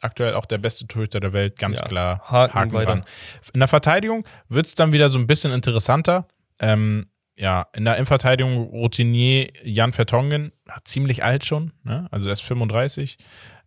aktuell 0.00 0.34
auch 0.34 0.46
der 0.46 0.58
beste 0.58 0.86
Torhüter 0.86 1.20
der 1.20 1.32
Welt, 1.32 1.58
ganz 1.58 1.80
Ja. 1.80 1.86
klar. 1.86 2.20
Haken 2.30 2.72
weiter. 2.72 2.86
dran. 2.92 3.04
In 3.52 3.60
der 3.60 3.68
Verteidigung 3.68 4.26
wird 4.48 4.66
es 4.66 4.74
dann 4.74 4.92
wieder 4.92 5.08
so 5.08 5.18
ein 5.18 5.26
bisschen 5.26 5.52
interessanter. 5.52 6.26
Ähm, 6.58 7.10
ja, 7.38 7.66
in 7.74 7.84
der 7.84 7.96
Innenverteidigung 7.96 8.56
Routinier 8.70 9.48
Jan 9.62 9.92
Vertongen, 9.92 10.52
ziemlich 10.84 11.22
alt 11.22 11.44
schon, 11.44 11.72
ne? 11.82 12.08
also 12.10 12.28
er 12.28 12.32
ist 12.32 12.40
35. 12.42 13.18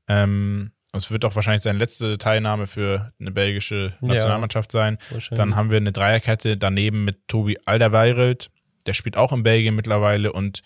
Ähm, 0.07 0.71
es 0.91 1.11
wird 1.11 1.23
auch 1.25 1.35
wahrscheinlich 1.35 1.61
seine 1.63 1.77
letzte 1.79 2.17
Teilnahme 2.17 2.67
für 2.67 3.11
eine 3.19 3.31
belgische 3.31 3.93
Ja. 4.01 4.07
Nationalmannschaft 4.07 4.71
sein. 4.71 4.97
Wahrscheinlich. 5.11 5.37
Dann 5.37 5.55
haben 5.55 5.69
wir 5.71 5.77
eine 5.77 5.91
Dreierkette 5.91 6.57
daneben 6.57 7.05
mit 7.05 7.27
Tobi 7.27 7.57
Alderweireld, 7.65 8.49
der 8.85 8.93
spielt 8.93 9.17
auch 9.17 9.31
in 9.33 9.43
Belgien 9.43 9.75
mittlerweile 9.75 10.33
und 10.33 10.61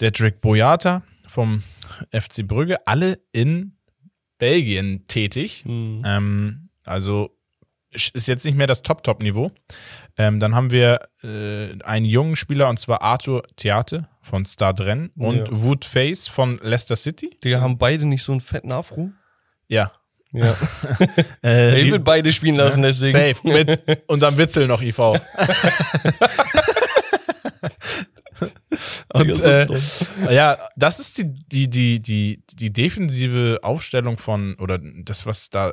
der 0.00 0.10
Drick 0.10 0.40
Boyata 0.40 1.02
vom 1.26 1.62
FC 2.12 2.44
Brügge, 2.46 2.86
alle 2.86 3.18
in 3.32 3.76
Belgien 4.38 5.06
tätig. 5.06 5.62
Hm. 5.64 6.02
Ähm, 6.04 6.68
also 6.84 7.36
ist 7.92 8.28
jetzt 8.28 8.44
nicht 8.44 8.56
mehr 8.56 8.68
das 8.68 8.82
Top-Top-Niveau. 8.82 9.50
Ähm, 10.16 10.38
dann 10.38 10.54
haben 10.54 10.70
wir 10.70 11.08
äh, 11.24 11.82
einen 11.82 12.04
jungen 12.04 12.36
Spieler 12.36 12.68
und 12.68 12.78
zwar 12.78 13.02
Arthur 13.02 13.42
Theate 13.56 14.08
von 14.22 14.46
Stadren 14.46 15.10
und 15.16 15.36
Ja. 15.38 15.44
Wood 15.50 15.84
Face 15.84 16.28
von 16.28 16.58
Leicester 16.62 16.94
City. 16.94 17.36
Digga, 17.42 17.60
haben 17.60 17.78
beide 17.78 18.06
nicht 18.06 18.22
so 18.22 18.32
einen 18.32 18.40
fetten 18.40 18.70
Afro? 18.70 19.10
Ja. 19.70 19.90
Ja. 20.32 20.54
Äh, 21.42 21.78
Ich 21.78 21.84
die- 21.86 21.92
will 21.92 21.98
beide 22.00 22.32
spielen 22.32 22.56
lassen, 22.56 22.82
deswegen. 22.82 23.12
Safe 23.12 23.36
mit 23.48 24.02
und 24.08 24.20
dann 24.20 24.36
Witzel 24.38 24.66
noch 24.66 24.82
IV. 24.82 24.98
Und 29.12 29.40
äh, 29.42 29.66
ja, 30.30 30.56
das 30.76 30.98
ist 31.00 31.18
die, 31.18 31.24
die, 31.24 31.68
die, 31.68 32.00
die, 32.00 32.42
die 32.54 32.72
defensive 32.72 33.58
Aufstellung 33.62 34.16
von, 34.18 34.54
oder 34.54 34.78
das, 34.78 35.26
was 35.26 35.50
da 35.50 35.72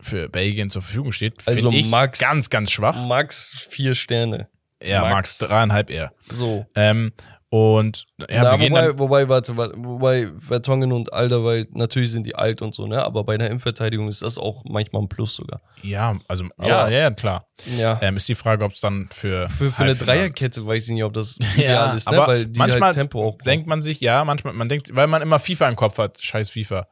für 0.00 0.28
Belgien 0.28 0.70
zur 0.70 0.80
Verfügung 0.82 1.12
steht, 1.12 1.42
Also 1.46 1.70
ich 1.72 1.86
Max- 1.88 2.18
ganz, 2.20 2.48
ganz 2.50 2.70
schwach. 2.70 3.04
Max 3.06 3.58
vier 3.68 3.94
Sterne. 3.94 4.48
Ja, 4.82 5.00
Max, 5.02 5.12
Max. 5.12 5.38
dreieinhalb 5.38 5.90
eher. 5.90 6.12
So. 6.30 6.64
Ähm, 6.76 7.12
Und 7.50 8.04
ja, 8.30 8.42
Na, 8.44 8.50
wir 8.52 8.58
gehen 8.58 8.72
wobei, 8.72 8.86
dann, 8.88 8.98
wobei, 8.98 9.28
warte, 9.30 9.56
warte, 9.56 9.74
wobei 9.78 10.28
Vertongen 10.38 10.92
und 10.92 11.14
Alderweil, 11.14 11.66
natürlich 11.70 12.12
sind 12.12 12.26
die 12.26 12.34
alt 12.34 12.60
und 12.60 12.74
so, 12.74 12.86
ne? 12.86 13.02
Aber 13.02 13.24
bei 13.24 13.38
der 13.38 13.46
Innenverteidigung 13.46 14.06
ist 14.08 14.20
das 14.20 14.36
auch 14.36 14.64
manchmal 14.68 15.00
ein 15.02 15.08
Plus 15.08 15.34
sogar. 15.36 15.62
ja, 15.82 16.14
also 16.28 16.44
Aber- 16.58 16.68
ja, 16.68 16.88
ja, 16.90 16.98
ja, 17.00 17.10
klar. 17.10 17.46
Ja. 17.78 17.98
Ähm, 18.02 18.18
ist 18.18 18.28
die 18.28 18.34
Frage, 18.34 18.64
ob 18.66 18.72
es 18.72 18.80
dann 18.80 19.08
für 19.10 19.48
Für, 19.48 19.70
für 19.70 19.82
eine 19.82 19.92
Halbfinale- 19.94 20.04
Dreierkette 20.04 20.66
weiß 20.66 20.88
ich 20.88 20.92
nicht, 20.94 21.04
ob 21.04 21.14
das 21.14 21.38
ideal 21.56 21.96
ist, 21.96 22.10
ne? 22.10 22.18
aber 22.18 22.32
Weil 22.32 22.46
die 22.46 22.58
manchmal 22.58 22.82
halt 22.88 22.94
Tempo 22.96 23.20
auch 23.26 23.36
brauchen. 23.38 23.44
denkt 23.44 23.66
man 23.66 23.80
sich, 23.80 24.00
ja, 24.00 24.22
manchmal, 24.26 24.52
man 24.52 24.68
denkt, 24.68 24.94
weil 24.94 25.06
man 25.06 25.22
immer 25.22 25.38
FIFA 25.38 25.68
im 25.70 25.76
Kopf 25.76 25.96
hat, 25.96 26.20
scheiß 26.20 26.50
FIFA. 26.50 26.86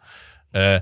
Äh, 0.53 0.81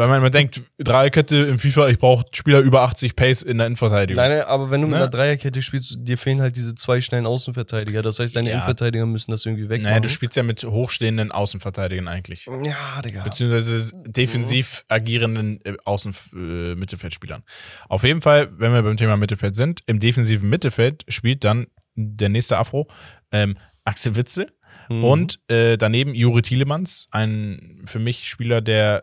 weil 0.00 0.08
man 0.08 0.16
immer 0.18 0.30
denkt, 0.30 0.62
Dreierkette 0.78 1.36
im 1.36 1.58
FIFA, 1.58 1.88
ich 1.88 1.98
brauche 1.98 2.24
Spieler 2.32 2.60
über 2.60 2.80
80 2.82 3.14
Pace 3.16 3.42
in 3.42 3.58
der 3.58 3.66
Innenverteidigung. 3.66 4.22
Nein, 4.22 4.40
aber 4.42 4.70
wenn 4.70 4.80
du 4.80 4.86
mit 4.86 4.92
Ne? 4.96 5.02
einer 5.02 5.08
Dreierkette 5.10 5.60
spielst, 5.60 5.98
dir 6.00 6.16
fehlen 6.16 6.40
halt 6.40 6.56
diese 6.56 6.74
zwei 6.74 7.02
schnellen 7.02 7.26
Außenverteidiger. 7.26 8.00
Das 8.00 8.18
heißt, 8.18 8.34
deine 8.34 8.48
Ja. 8.48 8.54
Innenverteidiger 8.54 9.04
müssen 9.04 9.30
das 9.30 9.44
irgendwie 9.44 9.68
wegmachen. 9.68 9.82
naja, 9.90 10.00
du 10.00 10.08
spielst 10.08 10.36
ja 10.36 10.42
mit 10.42 10.64
hochstehenden 10.64 11.30
Außenverteidigern 11.32 12.08
eigentlich. 12.08 12.46
ja, 12.46 13.02
Digga. 13.04 13.22
Beziehungsweise 13.22 13.92
defensiv 14.06 14.84
agierenden 14.88 15.60
äh, 15.64 15.74
Außen 15.84 16.14
äh, 16.32 16.74
Mittelfeldspielern. 16.76 17.42
Auf 17.90 18.02
jeden 18.02 18.22
Fall, 18.22 18.48
wenn 18.58 18.72
wir 18.72 18.82
beim 18.82 18.96
Thema 18.96 19.18
Mittelfeld 19.18 19.54
sind, 19.54 19.80
im 19.86 20.00
defensiven 20.00 20.48
Mittelfeld 20.48 21.04
spielt 21.08 21.44
dann 21.44 21.66
der 21.94 22.30
nächste 22.30 22.56
Afro 22.56 22.88
ähm, 23.32 23.56
Axel 23.84 24.16
Witze 24.16 24.46
Mhm. 24.88 25.04
und 25.04 25.40
äh, 25.48 25.76
daneben 25.76 26.14
Juri 26.14 26.42
Tielemans, 26.42 27.06
ein 27.12 27.82
für 27.86 27.98
mich 28.00 28.28
Spieler, 28.28 28.60
der 28.60 29.02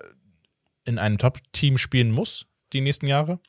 in 0.88 1.00
einem 1.00 1.18
Top-Team 1.18 1.78
spielen 1.78 2.12
muss 2.12 2.46
die 2.74 2.82
nächsten 2.82 3.08
Jahre. 3.08 3.40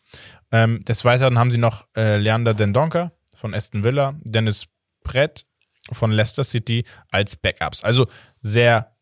Ähm, 0.53 0.85
des 0.85 1.05
Weiteren 1.05 1.39
haben 1.39 1.51
sie 1.51 1.59
noch 1.59 1.89
äh, 1.97 2.19
Leander 2.19 2.55
Dendonka 2.55 3.13
von 3.37 3.55
Aston 3.55 3.85
Villa, 3.85 4.15
Dennis 4.23 4.67
Brett 5.03 5.45
von 5.93 6.13
Leicester 6.13 6.45
City 6.45 6.85
als 7.11 7.37
Backups. 7.37 7.83
Also 7.83 8.07
sehr 8.41 8.95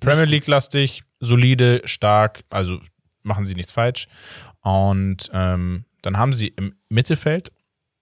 Premier 0.00 0.24
League-lastig, 0.24 1.02
solide, 1.20 1.82
stark, 1.84 2.44
also 2.50 2.80
machen 3.22 3.46
sie 3.46 3.54
nichts 3.54 3.72
falsch. 3.72 4.08
Und 4.60 5.30
ähm, 5.32 5.84
dann 6.02 6.18
haben 6.18 6.32
sie 6.32 6.48
im 6.48 6.74
Mittelfeld 6.88 7.50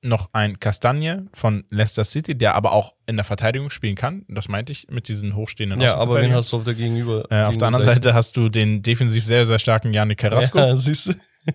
noch 0.07 0.31
ein 0.33 0.59
Castagne 0.61 1.27
von 1.35 1.65
Leicester 1.71 2.05
City, 2.05 2.37
der 2.37 2.55
aber 2.55 2.73
auch 2.73 2.95
in 3.07 3.17
der 3.17 3.25
Verteidigung 3.25 3.71
spielen 3.71 3.95
kann. 3.97 4.25
Das 4.29 4.49
meinte 4.49 4.73
ich 4.73 4.87
mit 4.91 5.09
diesen 5.09 5.35
hochstehenden 5.37 5.81
ja, 5.81 5.97
aber 5.97 6.21
wen 6.21 6.33
hast 6.35 6.53
du 6.53 6.57
auf 6.59 6.65
der 6.65 6.75
Gegenüber? 6.75 7.27
äh, 7.31 7.43
Auf 7.45 7.57
der 7.59 7.69
anderen 7.69 7.85
Seite 7.85 8.15
hast 8.15 8.37
du 8.37 8.49
den 8.49 8.83
defensiv 8.83 9.25
sehr, 9.25 9.47
sehr 9.47 9.59
starken 9.59 9.93
Yannick 9.93 10.19
Carrasco. 10.19 10.59
Ja, 10.59 10.77
siehst 10.77 11.09
du? 11.09 11.13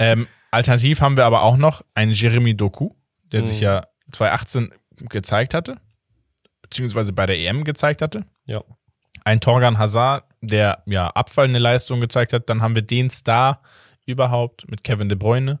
Ähm, 0.00 0.26
alternativ 0.50 1.00
haben 1.00 1.16
wir 1.16 1.24
aber 1.24 1.42
auch 1.42 1.56
noch 1.56 1.82
einen 1.94 2.10
Jeremy 2.10 2.56
Doku, 2.56 2.90
der 3.30 3.42
Mhm. 3.42 3.44
sich 3.46 3.60
ja 3.60 3.82
2018 4.10 4.72
gezeigt 5.08 5.54
hatte, 5.54 5.76
beziehungsweise 6.62 7.12
bei 7.12 7.26
der 7.26 7.38
EM 7.38 7.62
gezeigt 7.64 8.02
hatte. 8.02 8.24
Ja. 8.46 8.62
Ein 9.24 9.40
Torgan 9.40 9.78
Hazard, 9.78 10.24
der 10.40 10.82
ja 10.86 11.08
abfallende 11.08 11.58
Leistung 11.60 12.00
gezeigt 12.00 12.32
hat. 12.32 12.48
Dann 12.48 12.60
haben 12.62 12.74
wir 12.74 12.82
den 12.82 13.10
Star 13.10 13.62
überhaupt 14.06 14.68
mit 14.68 14.82
Kevin 14.82 15.08
De 15.08 15.16
Bruyne. 15.16 15.60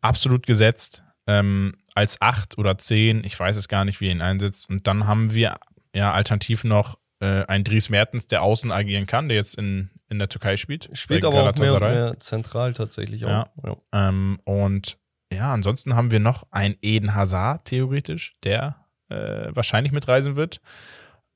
Absolut 0.00 0.46
gesetzt. 0.46 1.02
Ähm, 1.26 1.74
als 1.94 2.20
acht 2.22 2.56
oder 2.58 2.78
zehn, 2.78 3.24
ich 3.24 3.38
weiß 3.38 3.56
es 3.56 3.68
gar 3.68 3.84
nicht, 3.84 4.00
wie 4.00 4.06
er 4.06 4.12
ihn 4.12 4.22
einsetzt. 4.22 4.68
Und 4.70 4.86
dann 4.86 5.06
haben 5.06 5.34
wir 5.34 5.58
ja 5.94 6.12
alternativ 6.12 6.64
noch 6.64 6.98
äh, 7.20 7.44
einen 7.46 7.64
Dries 7.64 7.90
Mertens, 7.90 8.26
der 8.26 8.42
außen 8.42 8.70
agieren 8.72 9.06
kann, 9.06 9.28
der 9.28 9.36
jetzt 9.36 9.56
in, 9.56 9.90
in 10.08 10.18
der 10.18 10.28
Türkei 10.28 10.56
spielt. 10.56 10.88
Spielt 10.96 11.24
aber 11.24 11.50
auch 11.50 11.56
mehr 11.56 11.80
mehr 11.80 12.20
zentral 12.20 12.72
tatsächlich 12.72 13.24
auch. 13.24 13.28
Ja. 13.30 13.50
Ja. 13.64 13.76
Ähm, 13.92 14.38
und 14.44 14.98
ja, 15.32 15.52
ansonsten 15.52 15.94
haben 15.94 16.10
wir 16.10 16.20
noch 16.20 16.46
einen 16.50 16.76
Eden 16.80 17.14
Hazard, 17.14 17.66
theoretisch, 17.66 18.36
der 18.44 18.76
äh, 19.08 19.48
wahrscheinlich 19.50 19.92
mitreisen 19.92 20.36
wird, 20.36 20.60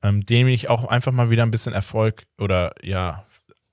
ähm, 0.01 0.25
dem 0.25 0.47
ich 0.47 0.69
auch 0.69 0.85
einfach 0.87 1.11
mal 1.11 1.29
wieder 1.29 1.43
ein 1.43 1.51
bisschen 1.51 1.73
Erfolg 1.73 2.23
oder 2.39 2.73
ja, 2.81 3.25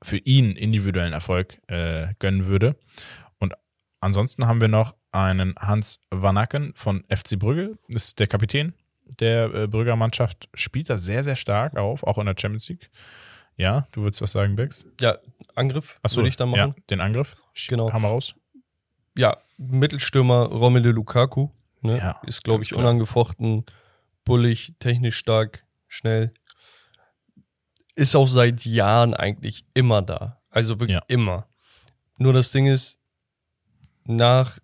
für 0.03 0.19
ihn 0.19 0.57
individuellen 0.57 1.13
Erfolg 1.13 1.59
äh, 1.69 2.09
gönnen 2.19 2.47
würde. 2.47 2.77
Ansonsten 4.01 4.47
haben 4.47 4.61
wir 4.61 4.69
noch 4.69 4.95
einen 5.13 5.55
Hans 5.59 6.01
Vanaken 6.11 6.73
von 6.75 7.05
FC 7.09 7.39
Brügge, 7.39 7.79
das 7.89 8.05
ist 8.05 8.19
der 8.19 8.27
Kapitän 8.27 8.75
der 9.19 9.53
äh, 9.53 9.67
Brügger 9.67 9.97
Mannschaft, 9.97 10.49
spielt 10.55 10.89
da 10.89 10.97
sehr, 10.97 11.25
sehr 11.25 11.35
stark 11.37 11.77
auf, 11.77 12.05
auch 12.05 12.17
in 12.19 12.27
der 12.27 12.37
Champions 12.39 12.69
League. 12.69 12.91
Ja, 13.57 13.89
du 13.93 14.03
würdest 14.03 14.23
was 14.23 14.31
sagen, 14.33 14.55
Bex? 14.55 14.87
ja, 15.01 15.19
Angriff 15.57 15.99
Achso, 16.03 16.19
würde 16.19 16.29
ich 16.29 16.37
dann 16.37 16.51
machen. 16.51 16.75
Ja, 16.77 16.83
den 16.91 17.01
Angriff. 17.01 17.35
Genau. 17.69 17.93
Haben 17.93 18.03
wir 18.03 18.09
raus. 18.09 18.35
Ja, 19.19 19.37
Mittelstürmer 19.59 20.45
Romelu 20.47 20.93
Lukaku. 20.93 21.49
Ne? 21.83 21.99
Ja, 21.99 22.21
ist, 22.25 22.45
glaube 22.45 22.63
ich, 22.63 22.73
unangefochten, 22.75 23.65
bullig, 24.25 24.75
technisch 24.79 25.17
stark, 25.17 25.67
schnell. 25.89 26.33
Ist 27.97 28.15
auch 28.15 28.29
seit 28.29 28.65
Jahren 28.65 29.13
eigentlich 29.15 29.67
immer 29.75 30.03
da. 30.03 30.41
Also 30.51 30.79
wirklich 30.79 30.97
Ja. 30.99 31.03
immer. 31.09 31.49
Nur 32.19 32.33
das 32.33 32.53
Ding 32.53 32.67
ist, 32.67 33.00
nach, 34.05 34.59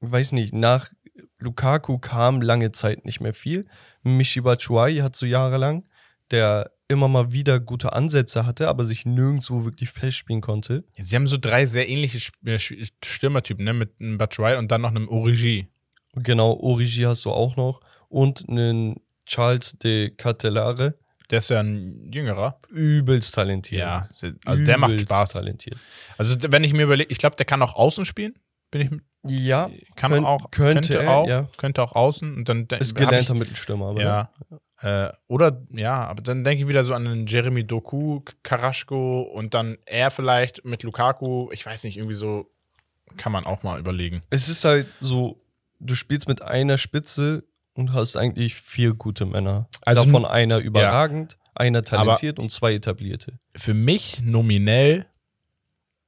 weiß 0.00 0.32
nicht, 0.32 0.54
nach 0.54 0.90
Lukaku 1.38 1.98
kam 1.98 2.40
lange 2.40 2.72
Zeit 2.72 3.04
nicht 3.04 3.20
mehr 3.20 3.34
viel. 3.34 3.66
Michi 4.02 4.40
Batshuayi 4.40 4.98
hat 4.98 5.16
so 5.16 5.26
jahrelang, 5.26 5.84
der 6.30 6.70
immer 6.88 7.08
mal 7.08 7.32
wieder 7.32 7.58
gute 7.58 7.92
Ansätze 7.92 8.46
hatte, 8.46 8.68
aber 8.68 8.84
sich 8.84 9.06
nirgendwo 9.06 9.64
wirklich 9.64 9.90
festspielen 9.90 10.42
konnte. 10.42 10.84
Sie 10.96 11.16
haben 11.16 11.26
so 11.26 11.38
drei 11.38 11.66
sehr 11.66 11.88
ähnliche 11.88 12.18
äh, 12.44 12.58
Stürmertypen, 12.58 13.64
ne? 13.64 13.72
Mit 13.72 13.94
einem 14.00 14.18
Batshuayi 14.18 14.58
und 14.58 14.70
dann 14.70 14.82
noch 14.82 14.90
einem 14.90 15.08
Origi. 15.08 15.68
Genau, 16.14 16.52
Origi 16.52 17.02
hast 17.02 17.24
du 17.24 17.30
auch 17.30 17.56
noch. 17.56 17.80
Und 18.08 18.48
einen 18.48 18.96
Charles 19.24 19.78
de 19.78 20.10
Catelare. 20.10 20.98
Der 21.30 21.38
ist 21.38 21.48
ja 21.48 21.60
ein 21.60 22.12
jüngerer. 22.12 22.60
Übelst 22.68 23.34
talentiert. 23.34 23.80
Ja, 23.80 24.06
also 24.44 24.64
der 24.64 24.76
macht 24.76 24.90
Übelst 24.92 25.06
Spaß. 25.06 25.32
talentiert. 25.32 25.78
Also 26.18 26.36
wenn 26.48 26.62
ich 26.62 26.74
mir 26.74 26.82
überlege, 26.82 27.10
ich 27.10 27.16
glaube, 27.16 27.36
der 27.36 27.46
kann 27.46 27.62
auch 27.62 27.74
außen 27.74 28.04
spielen. 28.04 28.34
Bin 28.72 28.80
ich, 28.80 28.90
Ja, 29.46 29.70
kann 29.94 30.10
Könnt- 30.10 30.26
auch, 30.26 30.50
könnte 30.50 31.08
auch, 31.08 31.28
ja. 31.28 31.48
könnte 31.56 31.80
auch 31.84 31.92
außen 31.92 32.34
und 32.34 32.48
dann 32.48 32.62
ist 32.64 32.72
hab 32.72 32.80
ich- 32.80 32.94
gelernter 32.96 33.34
Mittelstürmer. 33.34 33.90
Aber 33.90 33.98
ne? 34.00 34.02
Ja. 34.82 35.06
Äh, 35.06 35.12
oder, 35.28 35.62
ja, 35.70 36.04
aber 36.08 36.22
dann 36.22 36.42
denke 36.42 36.62
ich 36.64 36.68
wieder 36.68 36.82
so 36.82 36.92
an 36.92 37.04
den 37.04 37.26
Jeremy 37.28 37.64
Doku, 37.64 38.22
Karaschko 38.42 39.22
und 39.22 39.54
dann 39.54 39.78
er 39.86 40.10
vielleicht 40.10 40.64
mit 40.64 40.82
Lukaku. 40.82 41.50
Ich 41.52 41.64
weiß 41.64 41.84
nicht, 41.84 41.98
irgendwie 41.98 42.14
so 42.16 42.50
kann 43.16 43.30
man 43.30 43.44
auch 43.46 43.62
mal 43.62 43.78
überlegen. 43.78 44.22
Es 44.30 44.48
ist 44.48 44.64
halt 44.64 44.88
so, 45.00 45.40
du 45.78 45.94
spielst 45.94 46.26
mit 46.26 46.42
einer 46.42 46.78
Spitze 46.78 47.44
und 47.74 47.92
hast 47.92 48.16
eigentlich 48.16 48.56
vier 48.56 48.92
gute 48.94 49.24
Männer. 49.24 49.68
Also 49.82 50.04
Davon 50.04 50.24
einer 50.24 50.58
überragend, 50.58 51.38
einer 51.54 51.78
Aber- 51.78 51.86
talentiert 51.86 52.40
und 52.40 52.50
zwei 52.50 52.74
etablierte. 52.74 53.38
Für 53.54 53.74
mich 53.74 54.20
nominell 54.20 55.06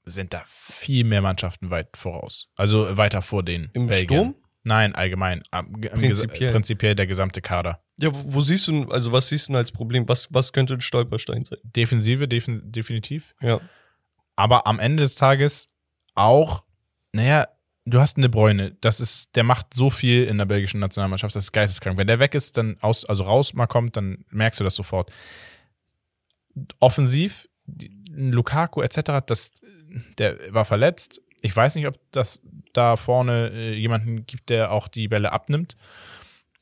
sind 0.05 0.33
da 0.33 0.43
viel 0.47 1.05
mehr 1.05 1.23
Mannschaften 1.23 1.71
weit 1.71 1.97
voraus. 1.97 2.49
Also 2.57 2.97
weiter 2.97 3.23
vor 3.23 3.43
den 3.43 3.71
Im 3.73 3.87
Belgiern. 3.87 4.25
Sturm? 4.27 4.35
Nein, 4.67 4.95
allgemein. 4.95 5.43
Prinzipiell. 5.51 6.51
Prinzipiell 6.51 6.95
der 6.95 7.07
gesamte 7.07 7.43
Kader. 7.43 7.83
Ja, 7.99 8.11
wo, 8.13 8.41
siehst 8.41 8.67
du, 8.67 8.89
also 8.91 9.13
was 9.13 9.29
siehst 9.29 9.51
du 9.51 9.55
als 9.55 9.71
Problem? 9.71 10.09
Was, 10.09 10.33
was 10.33 10.53
könnte 10.53 10.75
ein 10.75 10.81
Stolperstein 10.81 11.43
sein? 11.43 11.59
Defensive, 11.63 12.27
defin 12.27 12.61
definitiv. 12.65 13.35
Ja. 13.41 13.61
Aber 14.37 14.67
am 14.67 14.81
Ende 14.81 15.03
des 15.03 15.15
Tages 15.15 15.71
auch, 16.15 16.65
naja, 17.13 17.47
du 17.85 18.01
hast 18.01 18.17
eine 18.17 18.29
Bräune. 18.29 18.77
Das 18.81 19.01
ist, 19.01 19.37
der 19.37 19.45
macht 19.45 19.75
so 19.75 19.91
viel 19.91 20.25
in 20.25 20.39
der 20.39 20.47
belgischen 20.47 20.81
Nationalmannschaft, 20.81 21.37
das 21.37 21.45
ist 21.45 21.53
geisteskrank. 21.53 21.99
Wenn 21.99 22.07
der 22.07 22.19
weg 22.19 22.35
ist, 22.35 22.57
dann 22.57 22.77
aus, 22.81 23.05
also 23.05 23.25
raus 23.25 23.55
mal 23.55 23.67
kommt, 23.67 23.97
dann 23.97 24.25
merkst 24.31 24.61
du 24.61 24.65
das 24.65 24.75
sofort. 24.75 25.13
Offensiv, 26.81 27.49
Lukaku 28.11 28.83
etc., 28.83 29.25
das, 29.27 29.53
der 30.19 30.39
war 30.53 30.65
verletzt. 30.65 31.21
Ich 31.41 31.55
weiß 31.55 31.75
nicht, 31.75 31.87
ob 31.87 31.99
das 32.11 32.41
da 32.73 32.97
vorne 32.97 33.51
äh, 33.53 33.75
jemanden 33.75 34.27
gibt, 34.27 34.49
der 34.49 34.71
auch 34.73 34.89
die 34.89 35.09
Bälle 35.09 35.33
abnimmt. 35.33 35.77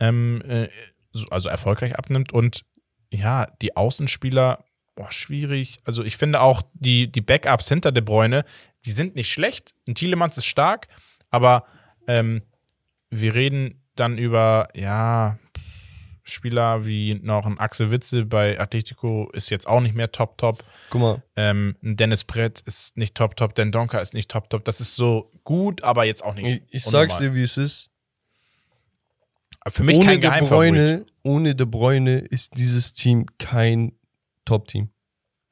Ähm, 0.01 0.43
äh, 0.47 0.69
so- 1.13 1.29
also 1.29 1.49
erfolgreich 1.49 1.97
abnimmt. 1.97 2.33
Und 2.33 2.65
ja, 3.13 3.47
die 3.61 3.77
Außenspieler, 3.77 4.65
boah, 4.97 5.11
schwierig. 5.13 5.81
Also 5.85 6.03
ich 6.03 6.17
finde 6.17 6.41
auch 6.41 6.63
die, 6.75 7.11
die 7.11 7.21
Backups 7.21 7.69
hinter 7.69 7.93
De 7.93 8.03
Bruyne, 8.03 8.45
die 8.85 8.91
sind 8.91 9.15
nicht 9.15 9.31
schlecht. 9.31 9.75
Ein 9.87 9.95
Thielemanns 9.95 10.37
ist 10.37 10.47
stark, 10.47 10.87
aber 11.31 11.65
ähm, 12.09 12.43
wir 13.11 13.35
reden 13.35 13.83
dann 13.95 14.19
über, 14.19 14.69
ja, 14.75 15.39
Spieler 16.25 16.87
wie 16.87 17.15
noch 17.15 17.47
ein 17.47 17.59
Axel 17.59 17.91
Witze 17.91 18.25
bei 18.25 18.59
Atletico 18.61 19.29
ist 19.33 19.51
jetzt 19.51 19.67
auch 19.67 19.81
nicht 19.81 19.95
mehr 19.95 20.13
top, 20.13 20.39
top. 20.39 20.63
Guck 20.91 21.01
mal, 21.01 21.23
Ähm, 21.37 21.77
ein 21.83 21.97
Dennis 21.97 22.25
Brett 22.25 22.61
ist 22.61 22.97
nicht 22.97 23.15
top, 23.17 23.37
top. 23.37 23.55
Den 23.57 23.73
Donker 23.73 24.01
ist 24.01 24.15
nicht 24.15 24.31
top, 24.31 24.49
top. 24.49 24.65
Das 24.65 24.81
ist 24.81 24.95
so 24.95 25.31
gut, 25.45 25.83
aber 25.83 26.05
jetzt 26.05 26.23
auch 26.25 26.35
nicht. 26.35 26.63
ich, 26.69 26.75
ich 26.75 26.85
sag's 26.85 27.19
dir, 27.19 27.35
wie 27.35 27.43
es 27.43 27.57
ist. 27.57 27.91
Für 29.69 29.85
mich 29.85 29.97
ohne 29.97 30.19
kein 30.21 30.41
De. 30.41 30.49
Bruyne, 30.49 31.07
ohne 31.23 31.55
De 31.55 31.67
Bruyne 31.67 32.19
ist 32.19 32.57
dieses 32.57 32.93
Team 32.93 33.27
kein 33.39 33.93
Top-Team. 34.45 34.91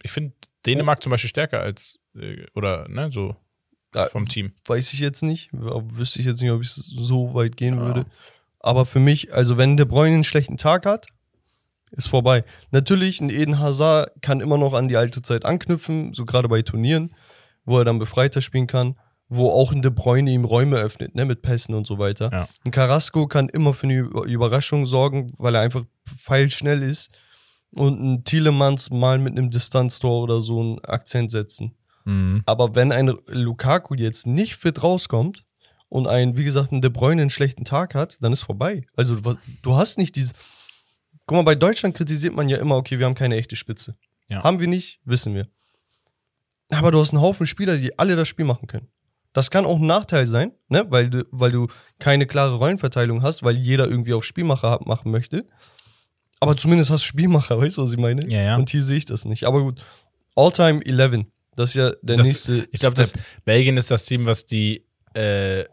Ich 0.02 0.10
finde 0.10 0.34
Dänemark 0.66 1.02
zum 1.02 1.10
Beispiel 1.10 1.30
stärker 1.30 1.60
als, 1.60 1.98
äh, 2.16 2.44
oder, 2.54 2.88
ne, 2.88 3.10
so 3.10 3.36
vom 4.12 4.28
Team. 4.28 4.52
weiß 4.66 4.92
ich 4.92 5.00
jetzt 5.00 5.22
nicht. 5.22 5.48
Wüsste 5.52 6.20
ich 6.20 6.26
jetzt 6.26 6.40
nicht, 6.40 6.50
ob 6.50 6.62
ich 6.62 6.70
so 6.70 7.34
weit 7.34 7.56
gehen 7.56 7.76
Ja. 7.76 7.84
würde. 7.86 8.06
Aber 8.60 8.86
für 8.86 9.00
mich, 9.00 9.34
also 9.34 9.56
wenn 9.56 9.76
De 9.76 9.86
Bruyne 9.86 10.14
einen 10.14 10.24
schlechten 10.24 10.56
Tag 10.56 10.86
hat, 10.86 11.06
ist 11.92 12.08
vorbei. 12.08 12.44
Natürlich, 12.70 13.20
ein 13.20 13.30
Eden 13.30 13.58
Hazard 13.58 14.10
kann 14.22 14.40
immer 14.40 14.58
noch 14.58 14.74
an 14.74 14.88
die 14.88 14.96
alte 14.96 15.22
Zeit 15.22 15.44
anknüpfen, 15.44 16.12
so 16.12 16.24
gerade 16.24 16.48
bei 16.48 16.62
Turnieren, 16.62 17.14
wo 17.64 17.78
er 17.78 17.84
dann 17.84 17.98
befreiter 17.98 18.42
spielen 18.42 18.66
kann, 18.66 18.96
wo 19.28 19.50
auch 19.50 19.72
ein 19.72 19.82
De 19.82 19.90
Bruyne 19.90 20.30
ihm 20.30 20.44
Räume 20.44 20.76
öffnet, 20.76 21.14
ne, 21.14 21.24
mit 21.24 21.42
Pässen 21.42 21.74
und 21.74 21.86
so 21.86 21.98
weiter. 21.98 22.30
Ja. 22.32 22.48
Ein 22.64 22.70
Carrasco 22.70 23.26
kann 23.26 23.48
immer 23.48 23.74
für 23.74 23.84
eine 23.84 23.94
Über- 23.94 24.24
Überraschung 24.24 24.86
sorgen, 24.86 25.32
weil 25.38 25.54
er 25.54 25.62
einfach 25.62 25.84
feilschnell 26.04 26.82
ist 26.82 27.10
und 27.74 28.00
ein 28.00 28.24
Tielemans 28.24 28.90
mal 28.90 29.18
mit 29.18 29.36
einem 29.36 29.50
Distanztor 29.50 30.22
oder 30.22 30.40
so 30.40 30.60
einen 30.60 30.84
Akzent 30.84 31.30
setzen. 31.30 31.76
Mhm. 32.04 32.42
Aber 32.46 32.74
wenn 32.74 32.92
ein 32.92 33.14
Lukaku 33.26 33.94
jetzt 33.94 34.26
nicht 34.26 34.56
fit 34.56 34.82
rauskommt 34.82 35.44
und 35.90 36.06
ein, 36.06 36.38
wie 36.38 36.44
gesagt, 36.44 36.72
ein 36.72 36.80
De 36.80 36.90
Bruyne 36.90 37.20
einen 37.20 37.30
schlechten 37.30 37.64
Tag 37.66 37.94
hat, 37.94 38.16
dann 38.22 38.32
ist 38.32 38.42
vorbei. 38.44 38.86
Also 38.96 39.16
du, 39.62 39.76
hast 39.76 39.98
nicht 39.98 40.16
dieses. 40.16 40.32
Guck 41.26 41.36
mal, 41.36 41.42
bei 41.42 41.54
Deutschland 41.54 41.94
kritisiert 41.94 42.34
man 42.34 42.48
ja 42.48 42.56
immer, 42.56 42.76
okay, 42.76 42.98
wir 42.98 43.06
haben 43.06 43.14
keine 43.14 43.36
echte 43.36 43.56
Spitze. 43.56 43.96
Ja. 44.28 44.42
Haben 44.42 44.60
wir 44.60 44.68
nicht, 44.68 45.00
wissen 45.04 45.34
wir. 45.34 45.48
Aber 46.70 46.90
du 46.90 47.00
hast 47.00 47.12
einen 47.12 47.20
Haufen 47.22 47.46
Spieler, 47.46 47.76
die 47.76 47.98
alle 47.98 48.16
das 48.16 48.28
Spiel 48.28 48.44
machen 48.44 48.66
können. 48.68 48.88
Das 49.32 49.50
kann 49.50 49.64
auch 49.64 49.76
ein 49.78 49.86
Nachteil 49.86 50.26
sein, 50.26 50.52
ne? 50.68 50.86
weil, 50.88 51.10
du, 51.10 51.24
weil 51.30 51.52
du 51.52 51.68
keine 51.98 52.26
klare 52.26 52.54
Rollenverteilung 52.56 53.22
hast, 53.22 53.42
weil 53.42 53.56
jeder 53.56 53.88
irgendwie 53.88 54.12
auf 54.14 54.24
Spielmacher 54.24 54.80
machen 54.84 55.10
möchte. 55.12 55.46
Aber 56.40 56.56
zumindest 56.56 56.90
hast 56.90 57.02
du 57.02 57.06
Spielmacher, 57.06 57.58
weißt 57.60 57.78
du, 57.78 57.82
was 57.82 57.92
ich 57.92 57.98
meine? 57.98 58.28
Ja, 58.28 58.40
ja. 58.42 58.56
Und 58.56 58.70
hier 58.70 58.82
sehe 58.82 58.96
ich 58.96 59.04
das 59.04 59.24
nicht. 59.24 59.44
Aber 59.44 59.60
gut, 59.62 59.84
All-Time 60.36 60.84
11, 60.84 61.26
das 61.56 61.70
ist 61.70 61.76
ja 61.76 61.90
der 62.02 62.16
Das- 62.16 62.26
nächste 62.26 62.68
Ich 62.72 62.80
glaube, 62.80 63.04
Belgien 63.44 63.76
ist 63.76 63.90
das 63.90 64.04
Team, 64.04 64.26
was 64.26 64.46
die 64.46 64.84
äh, 65.14 65.64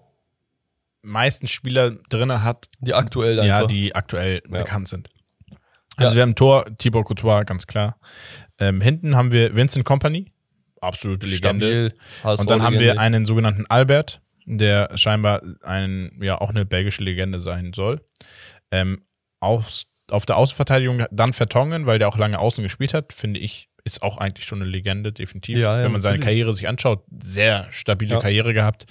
meisten 1.02 1.48
Spieler 1.48 1.92
drin 2.10 2.44
hat, 2.44 2.66
Die 2.80 2.94
aktuell 2.94 3.40
einfach. 3.40 3.62
ja, 3.62 3.68
die 3.68 3.96
aktuell 3.96 4.42
Ja. 4.50 4.60
bekannt 4.60 4.88
sind. 4.90 5.10
Also 5.96 6.12
Ja. 6.12 6.16
wir 6.16 6.22
haben 6.24 6.36
Tor, 6.36 6.66
Thibaut 6.78 7.06
Courtois, 7.06 7.44
ganz 7.46 7.66
klar. 7.68 8.00
Ähm, 8.60 8.82
hinten 8.82 9.16
haben 9.16 9.32
wir 9.32 9.56
Vincent 9.56 9.86
Company, 9.86 10.32
absolute 10.82 11.26
Legende. 11.26 11.92
Stabil. 12.22 12.38
Und 12.40 12.50
dann 12.50 12.62
haben 12.62 12.80
wir 12.80 13.00
einen 13.00 13.26
sogenannten 13.26 13.66
Albert, 13.68 14.22
der 14.46 14.96
scheinbar 14.96 15.42
ein, 15.64 16.12
ja, 16.22 16.40
auch 16.40 16.50
eine 16.52 16.66
belgische 16.66 17.04
Legende 17.04 17.40
sein 17.40 17.74
soll. 17.74 18.02
Ähm, 18.72 19.04
auf, 19.40 19.84
auf 20.12 20.26
der 20.26 20.38
Außenverteidigung 20.38 21.06
dann 21.12 21.34
Vertongen, 21.34 21.86
weil 21.86 22.00
der 22.00 22.08
auch 22.10 22.18
lange 22.18 22.40
außen 22.40 22.64
gespielt 22.64 22.94
hat, 22.94 23.12
finde 23.14 23.40
ich, 23.40 23.70
ist 23.84 24.02
auch 24.04 24.18
eigentlich 24.18 24.46
schon 24.46 24.62
eine 24.62 24.70
Legende, 24.70 25.12
definitiv. 25.14 25.58
Ja, 25.58 25.78
ja, 25.78 25.84
Wenn 25.86 25.92
man 25.94 26.02
seine 26.02 26.16
natürlich. 26.18 26.26
Karriere 26.26 26.54
sich 26.54 26.68
anschaut, 26.68 27.04
sehr 27.24 27.68
stabile. 27.72 28.20
Karriere 28.20 28.54
gehabt. 28.54 28.86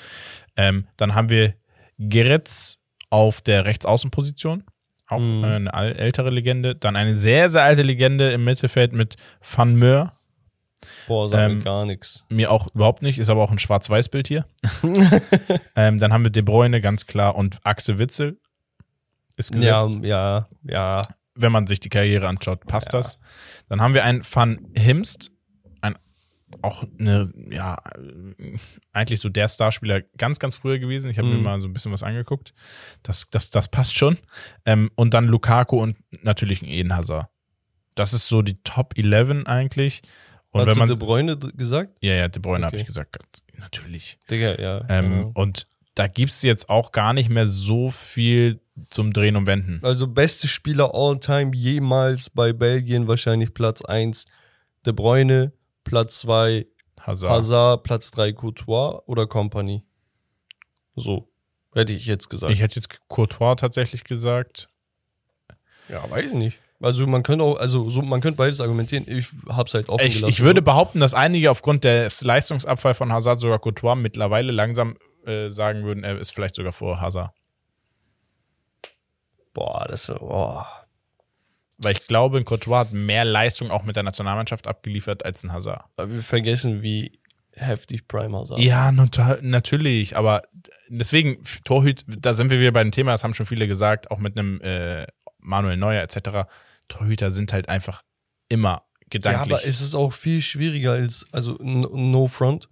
Ähm, 0.57 0.87
dann 0.97 1.15
haben 1.15 1.29
wir 1.29 1.55
Geretz 1.99 2.79
auf 3.11 3.41
der 3.41 3.65
Rechtsaußenposition. 3.65 4.65
Auch 5.09 5.21
Mhm. 5.21 5.69
eine 5.73 5.95
ältere 5.97 6.31
Legende. 6.31 6.75
Dann 6.75 6.97
eine 6.97 7.17
sehr, 7.17 7.49
sehr 7.49 7.63
alte 7.63 7.83
Legende 7.83 8.33
im 8.33 8.45
Mittelfeld 8.45 8.93
mit 8.93 9.17
Van 9.41 9.79
Meur. 9.79 10.13
Boah, 11.07 11.29
sagt 11.29 11.51
ähm, 11.51 11.59
mir 11.59 11.65
gar 11.65 11.85
nichts. 11.87 12.25
Mir 12.29 12.51
auch 12.51 12.69
überhaupt 12.75 13.03
nicht, 13.03 13.19
ist 13.19 13.31
aber 13.31 13.43
auch 13.43 13.51
ein 13.53 13.59
Schwarz-Weiß-Bild 13.59 14.29
hier. 14.29 14.47
ähm, 15.77 15.99
dann 15.99 16.13
haben 16.13 16.25
wir 16.25 16.31
De 16.31 16.43
Bruyne 16.43 16.81
ganz 16.81 17.07
klar 17.07 17.35
und 17.37 17.59
Axel 17.65 17.99
Witzel 17.99 18.39
ist 19.37 19.55
Ja, 19.55 19.83
gesetzt. 19.87 20.05
ja, 20.05 20.49
ja. 20.65 21.03
Wenn 21.35 21.53
man 21.53 21.67
sich 21.67 21.81
die 21.81 21.89
Karriere 21.89 22.29
anschaut, 22.29 22.67
passt 22.67 22.93
Ja. 22.93 22.99
das. 22.99 23.19
Dann 23.69 23.81
haben 23.81 23.95
wir 23.95 24.05
einen 24.05 24.23
Van 24.31 24.69
Himst, 24.77 25.31
auch 26.63 26.85
eine, 26.99 27.33
ja, 27.51 27.77
eigentlich 28.93 29.21
so 29.21 29.29
der 29.29 29.49
Starspieler 29.49 30.03
ganz, 30.17 30.39
ganz 30.39 30.55
früher 30.57 30.79
gewesen. 30.79 31.11
Ich 31.11 31.19
habe 31.19 31.29
mir 31.29 31.37
Mhm. 31.39 31.43
mal 31.43 31.61
so 31.61 31.67
ein 31.67 31.73
bisschen 31.73 31.93
was 31.93 32.03
angeguckt. 32.03 32.55
Das, 33.03 33.27
das, 33.31 33.51
das 33.51 33.69
passt 33.69 33.95
schon. 33.95 34.17
Ähm, 34.65 34.91
und 34.95 35.13
dann 35.15 35.27
Lukaku 35.27 35.81
und 35.81 35.97
natürlich 36.23 36.63
ein 36.63 36.69
Eden 36.69 36.97
Hazard. 36.97 37.29
Das 37.95 38.13
ist 38.13 38.29
so 38.29 38.43
die 38.43 38.63
Top 38.63 38.95
11 38.97 39.47
eigentlich. 39.47 40.03
Und 40.51 40.61
Hast 40.61 40.67
wenn 40.69 40.75
du 40.75 40.79
man 40.81 40.89
De 40.89 40.97
Bruyne 40.99 41.37
gesagt? 41.37 41.95
ja, 42.01 42.15
ja, 42.15 42.29
De 42.29 42.41
Bruyne 42.41 42.65
habe 42.67 42.77
Okay. 42.77 42.83
ich 42.83 42.87
gesagt. 42.87 43.17
Natürlich. 43.59 44.19
Digga, 44.31 44.61
ja. 44.61 44.83
Ähm, 44.89 45.13
ja. 45.13 45.31
Und 45.35 45.67
da 45.95 46.07
gibt 46.07 46.31
es 46.31 46.43
jetzt 46.43 46.69
auch 46.69 46.93
gar 46.93 47.13
nicht 47.13 47.31
mehr 47.31 47.47
so 47.47 47.91
viel 47.91 48.61
zum 48.91 49.13
Drehen 49.13 49.37
und 49.37 49.47
Wenden. 49.47 49.81
Also 49.83 50.07
beste 50.07 50.47
Spieler 50.47 50.95
all 50.95 51.19
time 51.19 51.53
jemals 51.57 52.29
bei 52.31 52.53
Belgien 52.53 53.09
wahrscheinlich 53.09 53.55
Platz 53.55 53.83
1 53.83 54.27
De 54.85 54.93
Bruyne, 54.93 55.53
Platz 55.87 56.19
2 56.21 56.67
Hazard. 57.01 57.31
Hazard, 57.31 57.83
Platz 57.85 58.11
3 58.11 58.33
Courtois 58.33 59.01
oder 59.07 59.27
Company. 59.27 59.85
So, 60.97 61.29
hätte 61.73 61.93
ich 61.93 62.07
jetzt 62.07 62.29
gesagt. 62.29 62.53
Ich 62.53 62.61
hätte 62.61 62.77
jetzt 62.77 62.89
Courtois 63.09 63.55
tatsächlich 63.57 64.05
gesagt. 64.05 64.69
ja, 65.89 66.09
weiß 66.11 66.33
nicht. 66.35 66.59
Also 66.81 67.07
man 67.07 67.23
könnte 67.23 67.43
auch, 67.45 67.57
also 67.57 67.89
so, 67.89 68.03
man 68.03 68.21
könnte 68.21 68.37
beides 68.37 68.61
argumentieren. 68.61 69.05
Ich 69.09 69.29
hab's 69.49 69.73
halt 69.73 69.89
offen 69.89 70.05
Ich, 70.07 70.17
gelassen. 70.17 70.29
ich 70.31 70.43
würde 70.43 70.61
behaupten, 70.61 71.01
dass 71.01 71.15
einige 71.15 71.51
aufgrund 71.51 71.85
des 71.85 72.21
Leistungsabfalls 72.23 72.99
von 72.99 73.13
Hazard 73.13 73.41
sogar 73.41 73.59
Courtois 73.61 73.95
mittlerweile 73.95 74.53
langsam 74.53 74.97
äh, 75.25 75.51
sagen 75.51 75.85
würden, 75.85 76.05
er 76.05 76.19
ist 76.19 76.35
vielleicht 76.35 76.55
sogar 76.57 76.73
vor 76.73 77.01
Hazard. 77.01 77.33
Boah, 79.55 79.87
das 79.89 80.07
boah. 80.09 80.67
Weil 81.79 81.93
ich 81.93 82.07
glaube, 82.09 82.39
ein 82.39 82.45
Courtois 82.45 82.79
hat 82.81 82.93
mehr 82.93 83.25
Leistung 83.25 83.71
auch 83.71 83.85
mit 83.85 83.97
der 83.97 84.03
Nationalmannschaft 84.03 84.67
abgeliefert 84.67 85.25
als 85.25 85.45
ein 85.45 85.53
Hazard. 85.53 85.85
Aber 85.97 86.11
wir 86.11 86.23
vergessen, 86.23 86.83
wie 86.83 87.21
heftig 87.53 88.09
Prime 88.09 88.37
Hazard 88.37 88.59
Ja, 88.61 88.93
nat- 88.93 89.43
natürlich, 89.43 90.17
aber 90.17 90.43
deswegen, 90.89 91.43
Torhüt, 91.65 92.05
da 92.07 92.35
sind 92.35 92.51
wir 92.51 92.61
wieder 92.61 92.73
bei 92.73 92.83
dem 92.83 92.93
Thema, 92.93 93.13
das 93.13 93.25
haben 93.25 93.35
schon 93.35 93.47
viele 93.47 93.67
gesagt, 93.69 94.11
auch 94.11 94.19
mit 94.19 94.39
einem 94.39 94.61
äh, 94.63 95.07
Manuel 95.39 95.77
Neuer 95.77 96.03
etc. 96.03 96.49
Torhüter 96.89 97.31
sind 97.31 97.53
halt 97.53 97.69
einfach 97.69 98.03
immer 98.49 98.83
Ja, 99.01 99.07
gedanklich. 99.11 99.55
aber 99.57 99.67
es 99.67 99.81
ist 99.81 99.95
auch 99.95 100.13
viel 100.13 100.41
schwieriger 100.41 100.93
als, 100.93 101.27
also 101.33 101.57
no, 101.61 101.89
no 101.95 102.27
front, 102.27 102.69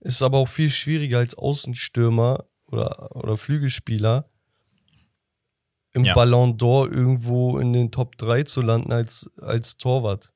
es 0.00 0.14
ist 0.16 0.22
aber 0.22 0.38
auch 0.38 0.48
viel 0.48 0.70
schwieriger 0.70 1.18
als 1.18 1.34
Außenstürmer 1.36 2.44
oder, 2.66 3.14
oder 3.16 3.36
Flügelspieler 3.36 4.28
im 5.98 6.04
Ja. 6.04 6.14
Ballon 6.14 6.56
d'Or 6.56 6.90
irgendwo 6.90 7.58
in 7.58 7.72
den 7.72 7.90
Top 7.90 8.16
3 8.16 8.44
zu 8.44 8.62
landen 8.62 8.92
als, 8.92 9.30
als 9.40 9.76
Torwart. 9.76 10.32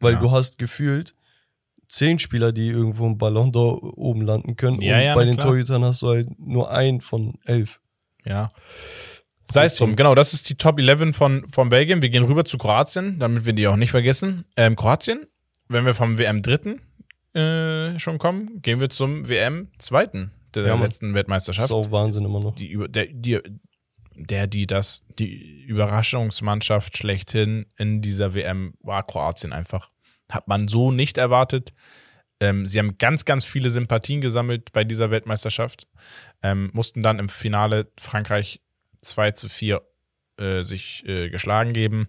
Weil 0.00 0.14
Ja. 0.14 0.20
du 0.20 0.30
hast 0.30 0.58
gefühlt 0.58 1.14
zehn 1.88 2.18
Spieler, 2.18 2.52
die 2.52 2.68
irgendwo 2.68 3.06
im 3.06 3.18
Ballon 3.18 3.52
d'Or 3.52 3.82
oben 3.96 4.22
landen 4.22 4.56
können. 4.56 4.80
Ja, 4.80 4.96
und 4.98 5.02
ja, 5.04 5.14
bei 5.14 5.24
den 5.24 5.36
klar. 5.36 5.48
Torhütern 5.48 5.84
hast 5.84 6.02
du 6.02 6.08
halt 6.08 6.28
nur 6.38 6.70
einen 6.70 7.00
von 7.00 7.38
elf. 7.44 7.80
Ja. 8.24 8.48
Sei 9.50 9.66
es 9.66 9.76
drum, 9.76 9.94
genau, 9.94 10.14
das 10.14 10.32
ist 10.32 10.48
die 10.48 10.54
Top 10.56 10.80
11 10.80 11.14
von, 11.14 11.46
von 11.52 11.68
Belgien. 11.68 12.00
Wir 12.00 12.08
gehen 12.08 12.24
rüber 12.24 12.44
zu 12.44 12.56
Kroatien, 12.58 13.18
damit 13.18 13.44
wir 13.44 13.52
die 13.52 13.68
auch 13.68 13.76
nicht 13.76 13.90
vergessen. 13.90 14.44
Ähm, 14.56 14.74
Kroatien, 14.74 15.26
wenn 15.68 15.84
wir 15.84 15.94
vom 15.94 16.18
WM 16.18 16.42
dritten 16.42 16.80
äh, 17.34 17.98
schon 17.98 18.18
kommen, 18.18 18.62
gehen 18.62 18.80
wir 18.80 18.88
zum 18.88 19.28
WM 19.28 19.68
zweiten 19.78 20.32
der 20.54 20.66
Ja, 20.68 20.74
letzten 20.76 21.08
Das 21.08 21.14
Weltmeisterschaft. 21.16 21.66
ist 21.66 21.72
auch 21.72 21.90
Wahnsinn 21.90 22.24
immer 22.24 22.40
noch. 22.40 22.54
die 22.54 22.68
über 22.70 22.88
der 22.88 23.06
die 23.06 23.38
der 24.16 24.46
die 24.46 24.66
das 24.66 25.02
die 25.18 25.64
Überraschungsmannschaft 25.64 26.96
schlechthin 26.96 27.66
in 27.76 28.00
dieser 28.00 28.34
WM 28.34 28.74
war 28.80 29.06
Kroatien 29.06 29.52
einfach 29.52 29.90
hat 30.30 30.48
man 30.48 30.68
so 30.68 30.90
nicht 30.90 31.18
erwartet 31.18 31.72
ähm, 32.40 32.66
sie 32.66 32.78
haben 32.78 32.98
ganz 32.98 33.24
ganz 33.24 33.44
viele 33.44 33.70
Sympathien 33.70 34.20
gesammelt 34.20 34.72
bei 34.72 34.84
dieser 34.84 35.10
Weltmeisterschaft 35.10 35.86
ähm, 36.42 36.70
mussten 36.72 37.02
dann 37.02 37.18
im 37.18 37.28
Finale 37.28 37.90
Frankreich 37.98 38.60
2 39.02 39.32
zu 39.32 39.48
4 39.48 39.82
äh, 40.38 40.62
sich 40.62 41.06
äh, 41.06 41.30
geschlagen 41.30 41.72
geben 41.72 42.08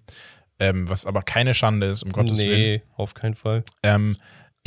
ähm, 0.59 0.89
was 0.89 1.05
aber 1.05 1.21
keine 1.21 1.53
Schande 1.53 1.87
ist 1.87 2.03
um 2.03 2.11
Gottes 2.11 2.39
Willen 2.39 2.59
nee, 2.59 2.81
auf 2.95 3.13
keinen 3.13 3.35
Fall. 3.35 3.63
ähm, 3.83 4.15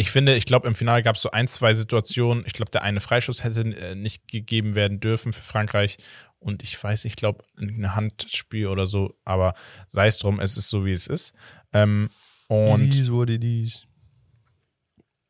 ich 0.01 0.13
finde, 0.13 0.37
ich 0.37 0.47
glaube, 0.47 0.69
im 0.69 0.77
Finale 0.77 1.03
gab 1.03 1.17
es 1.17 1.23
so 1.23 1.33
ein, 1.33 1.49
zwei 1.49 1.75
Situationen. 1.75 2.45
Ich 2.47 2.53
glaube, 2.53 2.71
der 2.71 2.83
eine 2.83 3.01
Freischuss 3.01 3.43
hätte 3.43 3.63
äh, 3.63 3.97
nicht 3.97 4.29
gegeben 4.31 4.77
werden 4.77 5.01
dürfen 5.01 5.33
für 5.33 5.43
Frankreich. 5.43 5.99
Und 6.41 6.63
ich 6.63 6.83
weiß, 6.83 7.05
ich 7.05 7.17
glaube, 7.17 7.45
ein 7.57 7.95
Handspiel 7.95 8.69
oder 8.69 8.87
so. 8.87 9.15
Aber 9.25 9.55
sei 9.87 10.07
es 10.07 10.19
drum, 10.19 10.41
es 10.41 10.57
ist 10.57 10.69
so, 10.71 10.85
wie 10.85 10.93
es 10.93 11.07
ist. 11.07 11.35
Ähm, 11.73 12.11
und 12.49 13.11
what 13.11 13.31
it 13.31 13.45
is. 13.45 13.87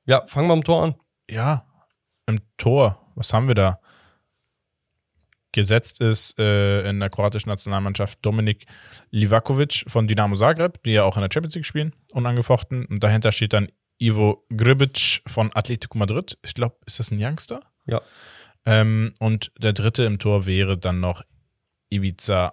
Ja, 0.04 0.26
fangen 0.26 0.48
wir 0.48 0.54
am 0.54 0.64
Tor 0.64 0.84
an. 0.84 0.94
ja, 1.28 1.64
im 2.26 2.40
Tor, 2.58 3.10
was 3.14 3.32
haben 3.32 3.48
wir 3.48 3.54
da? 3.54 3.80
Gesetzt 5.52 6.00
ist 6.00 6.38
äh, 6.38 6.88
in 6.88 7.00
der 7.00 7.08
kroatischen 7.08 7.48
Nationalmannschaft 7.48 8.18
Dominik 8.22 8.66
Livakovic 9.10 9.84
von 9.88 10.06
Dinamo 10.06 10.36
Zagreb, 10.36 10.82
die 10.82 10.92
ja 10.92 11.04
auch 11.04 11.16
in 11.16 11.22
der 11.22 11.30
Champions 11.32 11.54
League 11.54 11.64
spielen, 11.64 11.94
unangefochten. 12.12 12.84
Und 12.84 13.02
dahinter 13.02 13.32
steht 13.32 13.54
dann 13.54 13.68
Ivo 13.98 14.46
Gribic 14.54 15.22
von 15.26 15.50
Atletico 15.54 15.96
Madrid. 15.96 16.38
Ich 16.42 16.54
glaube, 16.54 16.76
ist 16.86 17.00
das 17.00 17.10
ein 17.10 17.18
Youngster? 17.18 17.62
Ja. 17.86 18.02
Ähm, 18.68 19.14
und 19.18 19.50
der 19.58 19.72
dritte 19.72 20.04
im 20.04 20.18
Tor 20.18 20.44
wäre 20.44 20.76
dann 20.76 21.00
noch 21.00 21.22
Ivica 21.90 22.52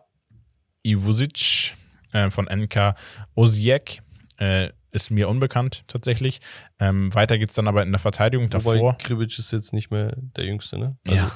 Ivusic 0.86 1.76
äh, 2.14 2.30
von 2.30 2.46
NK 2.46 2.96
Osijek. 3.36 4.02
Äh, 4.38 4.70
ist 4.92 5.12
mir 5.12 5.28
unbekannt 5.28 5.84
tatsächlich. 5.88 6.40
Ähm, 6.80 7.14
weiter 7.14 7.38
geht's 7.38 7.54
dann 7.54 7.68
aber 7.68 7.84
in 7.84 7.92
der 7.92 8.00
Verteidigung 8.00 8.46
Wobei 8.46 8.76
davor. 8.76 8.98
Kribic 8.98 9.38
ist 9.38 9.52
jetzt 9.52 9.74
nicht 9.74 9.92
mehr 9.92 10.14
der 10.16 10.46
Jüngste, 10.46 10.78
ne? 10.80 10.96
Also, 11.06 11.18
Ja. 11.18 11.32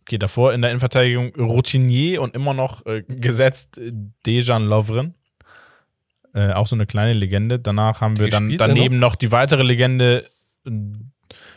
Okay, 0.00 0.16
davor 0.16 0.54
in 0.54 0.62
der 0.62 0.70
Innenverteidigung 0.70 1.34
Routinier 1.34 2.22
und 2.22 2.34
immer 2.34 2.54
noch 2.54 2.86
äh, 2.86 3.02
gesetzt 3.02 3.76
äh, 3.76 3.92
Dejan 4.24 4.64
Lovren. 4.66 5.14
Äh, 6.32 6.52
auch 6.52 6.66
so 6.66 6.76
eine 6.76 6.86
kleine 6.86 7.12
Legende. 7.12 7.58
Danach 7.58 8.00
haben 8.00 8.18
wir 8.18 8.28
dann 8.30 8.44
Gespielt 8.44 8.60
er 8.62 8.68
daneben 8.68 8.98
noch 8.98 9.16
die 9.16 9.32
weitere 9.32 9.64
Legende 9.64 10.24
äh, 10.66 10.70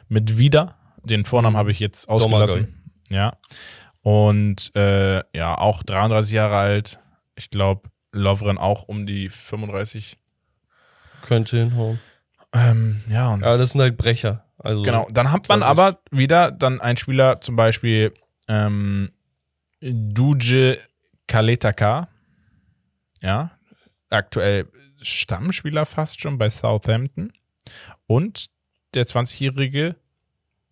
mit 0.10 0.38
Wieder. 0.38 0.81
Den 1.04 1.26
Vornamen 1.26 1.58
habe 1.58 1.72
ich 1.72 1.80
jetzt 1.80 2.08
ausgelassen. 2.10 2.94
Ja. 3.10 3.38
Und 4.02 4.76
äh, 4.76 5.22
ja, 5.36 5.58
auch 5.58 5.84
33 5.84 6.34
Jahre 6.34 6.58
alt. 6.58 7.00
Ich 7.36 7.50
glaube, 7.50 7.90
Lovren 8.12 8.58
auch 8.58 8.84
um 8.84 9.06
die 9.06 9.30
35. 9.30 10.18
Könnte 11.24 11.58
hinhauen. 11.58 12.00
Ähm, 12.54 13.02
ja, 13.10 13.38
Ja, 13.38 13.58
das 13.58 13.72
sind 13.72 13.82
halt 13.82 13.98
Brecher. 13.98 14.46
Also, 14.58 14.84
Genau, 14.84 15.08
dann 15.12 15.32
hat 15.32 15.50
man 15.50 15.64
aber 15.64 16.02
wieder 16.12 16.52
dann 16.52 16.82
einen 16.82 16.98
Spieler, 16.98 17.42
zum 17.42 17.56
Beispiel 17.56 18.14
ähm, 18.48 19.12
Duje 19.82 20.78
Kaletaka, 21.28 22.10
ja, 23.22 23.52
aktuell 24.10 24.68
Stammspieler 25.02 25.86
fast 25.86 26.22
schon 26.22 26.38
bei 26.38 26.50
Southampton 26.50 27.32
und 28.06 28.48
der 28.94 29.06
20-jährige 29.06 29.96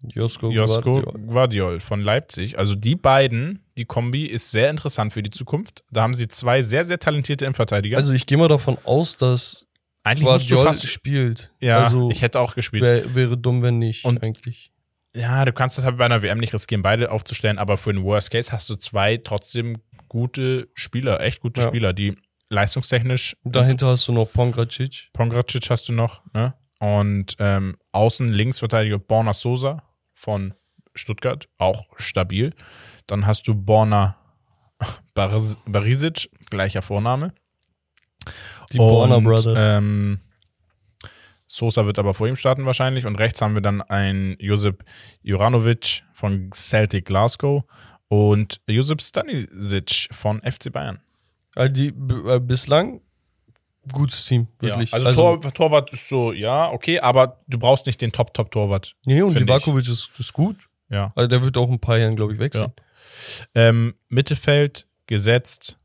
Josko, 0.03 0.49
Josko. 0.51 1.01
Guardiol 1.27 1.80
von 1.81 2.01
Leipzig. 2.01 2.57
Also 2.57 2.76
die 2.76 2.95
beiden, 2.95 3.63
die 3.77 3.85
Kombi 3.85 4.26
ist 4.26 4.51
sehr 4.51 4.69
interessant 4.69 5.11
für 5.13 5.21
die 5.21 5.30
Zukunft. 5.31 5.84
Da 5.91 6.01
haben 6.03 6.13
sie 6.13 6.27
zwei 6.27 6.61
sehr, 6.63 6.85
sehr 6.85 6.99
talentierte 6.99 7.45
Innenverteidiger. 7.45 7.97
Also 7.97 8.13
ich 8.13 8.26
gehe 8.26 8.38
mal 8.38 8.47
davon 8.47 8.77
aus, 8.85 9.17
dass 9.17 9.67
Eigentlich 10.03 10.23
Guardiol 10.26 10.63
fast, 10.65 10.88
spielt. 10.88 11.51
ja, 11.59 11.84
also 11.84 12.09
ich 12.11 12.21
hätte 12.21 12.39
auch 12.39 12.55
gespielt. 12.55 12.81
wär, 12.84 13.13
wäre 13.15 13.38
dumm, 13.38 13.61
wenn 13.61 13.77
nicht, 13.80 14.05
Und- 14.05 14.23
eigentlich. 14.23 14.71
Ja, 15.15 15.43
du 15.43 15.51
kannst 15.53 15.76
das 15.77 15.85
halt 15.85 15.97
bei 15.97 16.05
einer 16.05 16.21
WM 16.21 16.38
nicht 16.38 16.53
riskieren, 16.53 16.84
beide 16.84 17.11
aufzustellen, 17.11 17.57
aber 17.57 17.77
für 17.77 17.91
den 17.91 18.03
Worst 18.03 18.30
Case 18.30 18.51
hast 18.51 18.69
du 18.69 18.76
zwei 18.76 19.17
trotzdem 19.17 19.77
gute 20.07 20.69
Spieler, 20.76 21.19
echt 21.19 21.41
gute 21.41 21.61
Ja. 21.61 21.67
Spieler, 21.67 21.93
die 21.93 22.15
leistungstechnisch. 22.49 23.35
Dahinter 23.43 23.88
hast 23.88 24.07
du 24.07 24.11
noch 24.13 24.31
Pongracic. 24.31 25.09
Pongracic 25.13 25.67
hast 25.71 25.89
du 25.89 25.93
noch, 25.93 26.21
ne? 26.34 26.53
Und 26.80 27.35
ähm, 27.39 27.76
außen 27.91 28.30
Linksverteidiger 28.30 28.99
Borna 28.99 29.34
Sosa 29.34 29.84
von 30.19 30.53
Stuttgart, 30.95 31.47
auch 31.57 31.85
stabil. 31.95 32.53
Dann 33.07 33.25
hast 33.25 33.47
du 33.47 33.55
Borna 33.55 34.17
Baris- 35.13 35.57
Barisic, 35.65 36.29
gleicher 36.49 36.81
Vorname. 36.81 37.33
Die 38.73 38.77
Borner 38.77 39.17
Und, 39.17 39.23
Brothers. 39.23 39.59
Ähm, 39.61 40.19
Sosa 41.47 41.85
wird 41.85 41.97
aber 41.99 42.13
vor 42.13 42.27
ihm 42.27 42.35
starten 42.35 42.65
wahrscheinlich. 42.65 43.05
Und 43.05 43.15
rechts 43.15 43.41
haben 43.41 43.55
wir 43.55 43.61
dann 43.61 43.81
einen 43.81 44.35
Josip 44.39 44.83
Juranovic 45.21 46.03
von 46.13 46.51
Celtic 46.53 47.05
Glasgow 47.05 47.63
und 48.09 48.59
Josip 48.67 49.01
Stanisic 49.01 50.09
von 50.11 50.41
FC 50.41 50.71
Bayern. 50.71 50.99
Also 51.55 51.71
die, 51.71 51.87
äh, 51.87 52.39
bislang 52.39 53.01
gutes 53.94 54.26
Team, 54.26 54.48
wirklich. 54.60 54.91
Ja, 54.91 54.98
also, 54.98 55.11
Tor, 55.11 55.53
Torwart 55.53 55.91
ist 55.94 56.07
so, 56.07 56.32
ja, 56.34 56.70
okay, 56.70 56.99
aber 56.99 57.40
du 57.48 57.57
brauchst 57.60 57.86
nicht 57.86 58.02
den 58.02 58.11
Top-Top-Torwart. 58.11 58.95
nee, 59.06 59.22
und. 59.22 59.34
Livakovic 59.34 59.88
ist, 59.88 60.10
ist 60.18 60.34
gut. 60.34 60.57
Ja. 60.90 61.11
Also 61.16 61.28
der 61.28 61.41
wird 61.41 61.57
auch 61.57 61.68
in 61.68 61.74
ein 61.74 61.80
paar 61.80 61.98
Jahren, 61.98 62.16
glaube 62.16 62.34
ich, 62.34 62.40
wechseln. 62.40 62.74
Ähm, 63.53 63.95
Mittelfeld 64.07 64.88
gesetzt. 65.07 65.78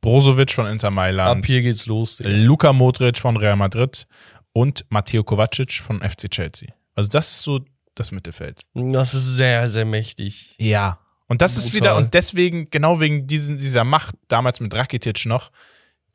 Brozovic 0.00 0.52
von 0.52 0.66
Inter 0.66 0.90
Mailand. 0.90 1.40
Ab 1.40 1.46
hier 1.46 1.62
geht's 1.62 1.86
los. 1.86 2.16
Digga. 2.18 2.30
Luka 2.30 2.72
Modric 2.72 3.18
von 3.18 3.36
Real 3.36 3.56
Madrid 3.56 4.06
und 4.52 4.84
Matteo 4.90 5.24
Kovacic 5.24 5.72
von 5.82 6.00
FC 6.00 6.30
Chelsea. 6.30 6.68
Also 6.94 7.08
das 7.08 7.32
ist 7.32 7.42
so 7.42 7.60
das 7.94 8.12
Mittelfeld. 8.12 8.62
Das 8.74 9.14
ist 9.14 9.36
sehr, 9.36 9.68
sehr 9.68 9.84
mächtig. 9.84 10.54
Ja. 10.58 11.00
Und 11.26 11.42
das 11.42 11.56
ist 11.56 11.72
Brutal. 11.72 11.76
wieder, 11.76 11.96
und 11.96 12.14
deswegen, 12.14 12.70
genau 12.70 13.00
wegen 13.00 13.26
diesen, 13.26 13.58
dieser 13.58 13.84
Macht, 13.84 14.14
damals 14.28 14.60
mit 14.60 14.72
Rakitic 14.74 15.26
noch, 15.26 15.50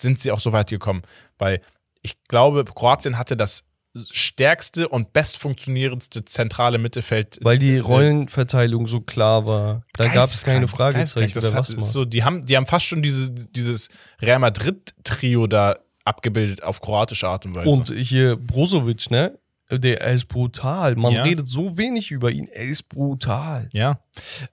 sind 0.04 0.22
sie 0.22 0.32
auch 0.32 0.40
so 0.40 0.52
weit 0.52 0.70
gekommen. 0.70 1.02
Weil 1.40 1.60
ich 2.04 2.14
glaube, 2.28 2.64
Kroatien 2.66 3.18
hatte 3.18 3.36
das 3.36 3.64
stärkste 4.12 4.88
und 4.90 5.14
best 5.14 5.38
funktionierendste 5.38 6.26
zentrale 6.26 6.78
Mittelfeld. 6.78 7.40
Weil 7.42 7.58
die 7.60 7.78
Rollenverteilung 7.78 8.88
so 8.88 9.02
klar 9.02 9.46
war. 9.48 9.84
Da 9.94 10.08
gab 10.08 10.30
es 10.30 10.44
keine 10.44 10.68
Fragezeichen, 10.68 11.34
wer 11.36 11.42
Das 11.42 11.54
hat- 11.54 11.66
so, 11.68 12.04
die, 12.06 12.24
haben, 12.24 12.46
die 12.46 12.58
haben 12.58 12.66
fast 12.66 12.86
schon 12.86 13.02
diese, 13.02 13.32
dieses 13.32 13.90
Real 14.22 14.40
Madrid-Trio 14.40 15.48
da 15.48 15.78
abgebildet 16.06 16.64
auf 16.64 16.82
kroatische 16.82 17.28
Art 17.28 17.46
und 17.46 17.56
Weise. 17.56 17.70
Und 17.70 17.92
hier 17.96 18.36
Brozovic, 18.36 19.10
ne? 19.12 19.38
Der, 19.72 20.02
er 20.02 20.14
ist 20.14 20.26
brutal. 20.26 20.96
Man 20.96 21.14
Ja. 21.14 21.24
redet 21.24 21.48
so 21.48 21.78
wenig 21.78 22.12
über 22.12 22.32
ihn. 22.32 22.48
Er 22.48 22.66
ist 22.66 22.90
brutal. 22.90 23.70
Ja. 23.74 24.00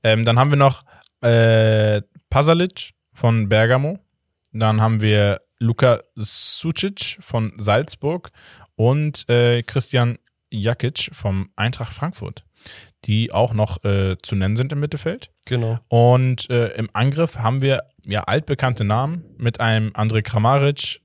Ähm, 0.03 0.25
dann 0.25 0.39
haben 0.39 0.51
wir 0.51 0.57
noch 0.57 0.85
äh, 1.23 2.01
Pasalic 2.31 2.93
von 3.13 3.49
Bergamo. 3.49 3.99
Dann 4.53 4.81
haben 4.81 5.01
wir 5.01 5.41
Luka 5.59 6.01
Sucic 6.17 7.19
von 7.21 7.53
Salzburg 7.57 8.31
und 8.77 9.29
äh, 9.29 9.63
Christian 9.63 10.19
Jakic 10.51 11.11
vom 11.13 11.51
Eintracht 11.57 11.93
Frankfurt, 11.93 12.45
die 13.05 13.33
auch 13.33 13.53
noch 13.53 13.85
äh, 13.85 14.17
zu 14.23 14.37
nennen 14.37 14.57
sind 14.57 14.73
im 14.73 14.81
Mittelfeld. 14.81 15.31
Genau. 15.45 15.79
Und 15.89 16.49
äh, 16.51 16.69
im 16.75 16.89
Angriff 16.93 17.39
haben 17.39 17.61
wir 17.61 17.83
ja 18.05 18.25
altbekannte 18.25 18.85
Namen 18.85 19.25
mit 19.37 19.61
einem 19.61 19.91
Andrej 19.95 20.23
Kramaric. 20.23 21.01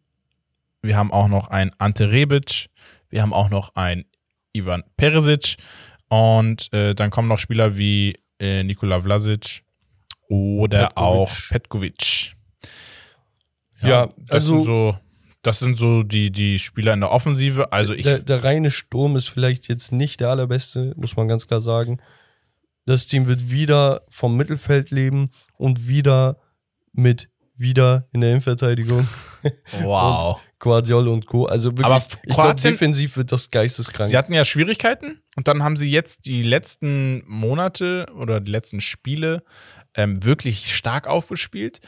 Wir 0.81 0.97
haben 0.97 1.11
auch 1.11 1.27
noch 1.27 1.49
einen 1.49 1.71
Ante 1.77 2.11
Rebic. 2.11 2.69
Wir 3.09 3.21
haben 3.21 3.33
auch 3.33 3.49
noch 3.49 3.75
einen 3.75 4.05
Ivan 4.53 4.83
Perisic. 4.97 5.57
Und 6.07 6.71
äh, 6.73 6.95
dann 6.95 7.09
kommen 7.09 7.27
noch 7.27 7.39
Spieler 7.39 7.77
wie 7.77 8.17
äh, 8.39 8.63
Nikola 8.63 9.01
Vlasic 9.01 9.63
oder 10.29 10.87
Petkovic. 10.87 10.97
auch 10.97 11.31
Petkovic. 11.49 12.34
Ja, 13.81 14.07
das 14.17 14.31
also- 14.31 14.55
sind 14.55 14.63
so, 14.63 14.97
das 15.41 15.59
sind 15.59 15.77
so 15.77 16.03
die, 16.03 16.31
die 16.31 16.57
Spieler 16.57 16.93
in 16.93 17.01
der 17.01 17.11
Offensive. 17.11 17.71
Also 17.71 17.93
ich, 17.93 18.03
der, 18.03 18.19
der 18.19 18.43
reine 18.43 18.71
Sturm 18.71 19.15
ist 19.15 19.27
vielleicht 19.27 19.67
jetzt 19.67 19.91
nicht 19.91 20.19
der 20.19 20.29
allerbeste, 20.29 20.93
muss 20.97 21.15
man 21.15 21.27
ganz 21.27 21.47
klar 21.47 21.61
sagen. 21.61 21.99
Das 22.85 23.07
Team 23.07 23.27
wird 23.27 23.49
wieder 23.51 24.01
vom 24.09 24.37
Mittelfeld 24.37 24.91
leben 24.91 25.29
und 25.57 25.87
wieder 25.87 26.39
mit 26.93 27.29
wieder 27.57 28.07
in 28.11 28.21
der 28.21 28.31
Innenverteidigung. 28.31 29.07
wow. 29.81 30.41
Guardiol 30.59 31.07
und 31.07 31.25
Co. 31.25 31.45
Also 31.45 31.71
wirklich, 31.77 31.85
Aber 31.85 32.03
ich 32.23 32.35
glaube, 32.35 32.55
defensiv 32.55 33.17
wird 33.17 33.31
das 33.31 33.51
geisteskrank. 33.51 34.09
Sie 34.09 34.17
hatten 34.17 34.33
ja 34.33 34.43
Schwierigkeiten 34.43 35.21
und 35.35 35.47
dann 35.47 35.63
haben 35.63 35.77
sie 35.77 35.89
jetzt 35.89 36.25
die 36.25 36.41
letzten 36.41 37.23
Monate 37.27 38.07
oder 38.17 38.41
die 38.41 38.51
letzten 38.51 38.81
Spiele 38.81 39.43
ähm, 39.93 40.23
wirklich 40.25 40.75
stark 40.75 41.07
aufgespielt. 41.07 41.81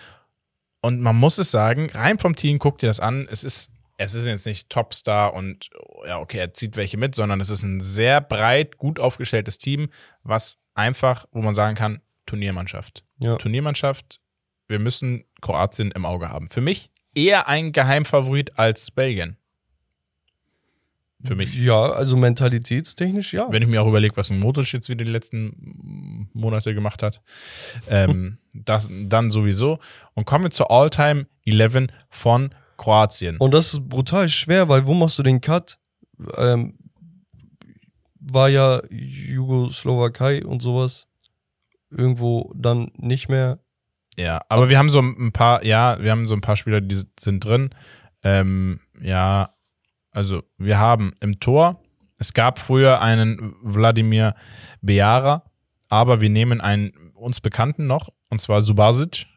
Und 0.82 1.02
man 1.02 1.16
muss 1.16 1.38
es 1.38 1.52
sagen, 1.52 1.90
rein 1.94 2.20
vom 2.20 2.36
Team, 2.36 2.60
guckt 2.60 2.84
ihr 2.84 2.90
das 2.90 3.00
an, 3.00 3.28
es 3.32 3.44
ist, 3.44 3.72
es 3.98 4.14
ist 4.14 4.26
jetzt 4.26 4.46
nicht 4.46 4.70
Topstar 4.70 5.34
und 5.34 5.70
ja, 6.06 6.20
okay, 6.20 6.38
er 6.38 6.54
zieht 6.54 6.78
welche 6.78 6.98
mit, 6.98 7.16
sondern 7.16 7.42
es 7.42 7.50
ist 7.50 7.64
ein 7.64 7.82
sehr 7.82 8.22
breit, 8.22 8.78
gut 8.78 9.00
aufgestelltes 9.00 9.58
Team, 9.58 9.90
was 10.24 10.58
einfach, 10.76 11.26
wo 11.32 11.42
man 11.42 11.56
sagen 11.56 11.76
kann, 11.76 12.02
Turniermannschaft. 12.26 13.04
Ja. 13.20 13.38
Turniermannschaft, 13.38 14.22
wir 14.68 14.80
müssen 14.80 15.26
Kroatien 15.42 15.92
im 15.92 16.06
Auge 16.06 16.30
haben. 16.30 16.50
Für 16.50 16.62
mich 16.62 16.92
eher 17.16 17.48
ein 17.48 17.72
Geheimfavorit 17.72 18.60
als 18.60 18.92
Belgien. 18.92 19.38
Für 21.24 21.36
mich. 21.36 21.56
Ja, 21.56 21.92
also 21.92 22.16
mentalitätstechnisch 22.16 23.34
ja. 23.34 23.52
Wenn 23.52 23.64
ich 23.64 23.68
mir 23.68 23.82
auch 23.82 23.88
überlege, 23.88 24.16
was 24.18 24.30
ein 24.30 24.40
Modric 24.40 24.72
jetzt 24.72 24.88
wieder 24.88 25.04
die 25.04 25.12
letzten 25.12 26.30
Monate 26.34 26.76
gemacht 26.76 27.02
hat, 27.02 27.22
ähm, 27.90 28.38
das 28.54 28.88
dann 28.92 29.32
sowieso. 29.32 29.80
Und 30.14 30.26
kommen 30.26 30.44
wir 30.44 30.52
zur 30.52 30.70
All-Time 30.70 31.26
11 31.46 31.88
von 32.10 32.54
Kroatien. 32.78 33.38
Und 33.38 33.54
das 33.54 33.74
ist 33.74 33.90
brutal 33.90 34.30
schwer, 34.30 34.70
weil 34.70 34.86
wo 34.86 34.94
machst 34.94 35.18
du 35.18 35.24
den 35.24 35.42
Cut? 35.42 35.80
Ähm, 36.36 36.78
war 38.20 38.50
ja 38.50 38.82
Jugoslowakei 38.90 40.46
und 40.46 40.62
sowas 40.62 41.08
irgendwo 41.90 42.52
dann 42.56 42.92
nicht 42.96 43.30
mehr. 43.30 43.60
ja, 44.18 44.42
aber 44.50 44.70
wir 44.70 44.78
haben 44.78 44.90
so 44.90 45.00
ein 45.00 45.32
paar, 45.32 45.64
ja, 45.64 45.98
wir 46.02 46.12
haben 46.12 46.28
so 46.28 46.36
ein 46.36 46.42
paar 46.42 46.56
Spieler, 46.56 46.82
die 46.82 47.02
sind 47.20 47.44
drin. 47.44 47.70
Ähm, 48.24 48.82
ja, 49.02 49.54
also 50.18 50.42
wir 50.58 50.80
haben 50.80 51.14
im 51.20 51.40
Tor, 51.40 51.80
es 52.18 52.34
gab 52.34 52.58
früher 52.58 53.02
einen 53.02 53.56
Wladimir 53.62 54.34
Beara, 54.82 55.44
aber 55.90 56.22
wir 56.22 56.30
nehmen 56.32 56.60
einen 56.60 57.12
uns 57.14 57.40
Bekannten 57.40 57.86
noch, 57.86 58.10
und 58.30 58.42
zwar 58.42 58.62
Subasic, 58.62 59.28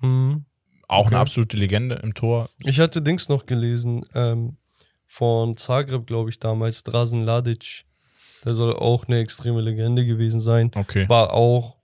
Mhm. 0.00 0.44
auch 0.88 1.06
eine 1.06 1.14
Okay. 1.16 1.22
absolute 1.22 1.56
Legende 1.56 1.94
im 2.02 2.12
Tor. 2.12 2.50
Ich 2.64 2.80
hatte 2.80 3.00
Dings 3.00 3.28
noch 3.28 3.46
gelesen, 3.46 4.04
ähm, 4.14 4.56
von 5.06 5.56
Zagreb, 5.56 6.06
glaube 6.08 6.30
ich, 6.30 6.40
damals, 6.40 6.82
Drazen 6.82 7.24
Ladic. 7.24 7.84
Der 8.44 8.52
soll 8.52 8.74
auch 8.74 9.06
eine 9.06 9.20
extreme 9.20 9.60
Legende 9.60 10.04
gewesen 10.04 10.40
sein. 10.40 10.72
Okay. 10.74 11.08
War 11.08 11.32
auch, 11.32 11.76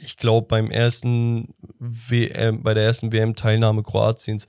ich 0.00 0.16
glaube, 0.16 0.48
beim 0.48 0.70
ersten 0.70 1.54
WM, 1.78 2.62
bei 2.64 2.74
der 2.74 2.84
ersten 2.84 3.12
WM-Teilnahme 3.12 3.84
Kroatiens 3.84 4.48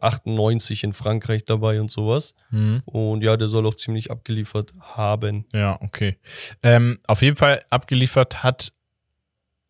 98 0.00 0.84
in 0.84 0.92
Frankreich 0.92 1.44
dabei 1.44 1.80
und 1.80 1.90
sowas. 1.90 2.34
Mhm. 2.50 2.82
Und 2.84 3.22
ja, 3.22 3.36
der 3.36 3.48
soll 3.48 3.66
auch 3.66 3.74
ziemlich 3.74 4.10
abgeliefert 4.10 4.74
haben. 4.80 5.46
Ja, 5.52 5.78
okay. 5.80 6.18
Ähm, 6.62 6.98
auf 7.06 7.22
jeden 7.22 7.36
Fall 7.36 7.62
abgeliefert 7.70 8.42
hat 8.42 8.72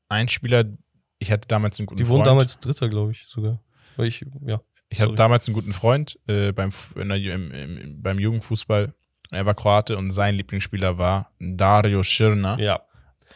ein 0.09 0.29
Spieler, 0.29 0.65
ich 1.19 1.31
hatte 1.31 1.49
damals 1.49 1.79
einen 1.79 1.87
guten 1.87 1.99
Die 1.99 2.09
wurden 2.09 2.19
Freund. 2.19 2.27
damals 2.29 2.59
Dritter, 2.59 2.89
glaube 2.89 3.13
ich, 3.13 3.27
sogar. 3.29 3.61
Weil 3.97 4.07
ich, 4.07 4.25
ja. 4.47 4.61
Ich 4.89 5.01
hatte 5.01 5.15
damals 5.15 5.49
einen 5.49 5.55
guten 5.55 5.73
Freund 5.73 6.19
äh, 6.29 6.53
beim, 6.53 6.71
der, 6.95 7.17
im, 7.17 7.51
im, 7.51 8.03
beim 8.03 8.19
Jugendfußball. 8.19 8.95
Er 9.31 9.47
war 9.47 9.55
Kroate 9.55 9.97
und 9.97 10.11
sein 10.11 10.37
Lieblingsspieler 10.37 10.99
war 10.99 11.33
Dario 11.41 12.03
Schirner. 12.03 12.59
Ja. 12.61 12.81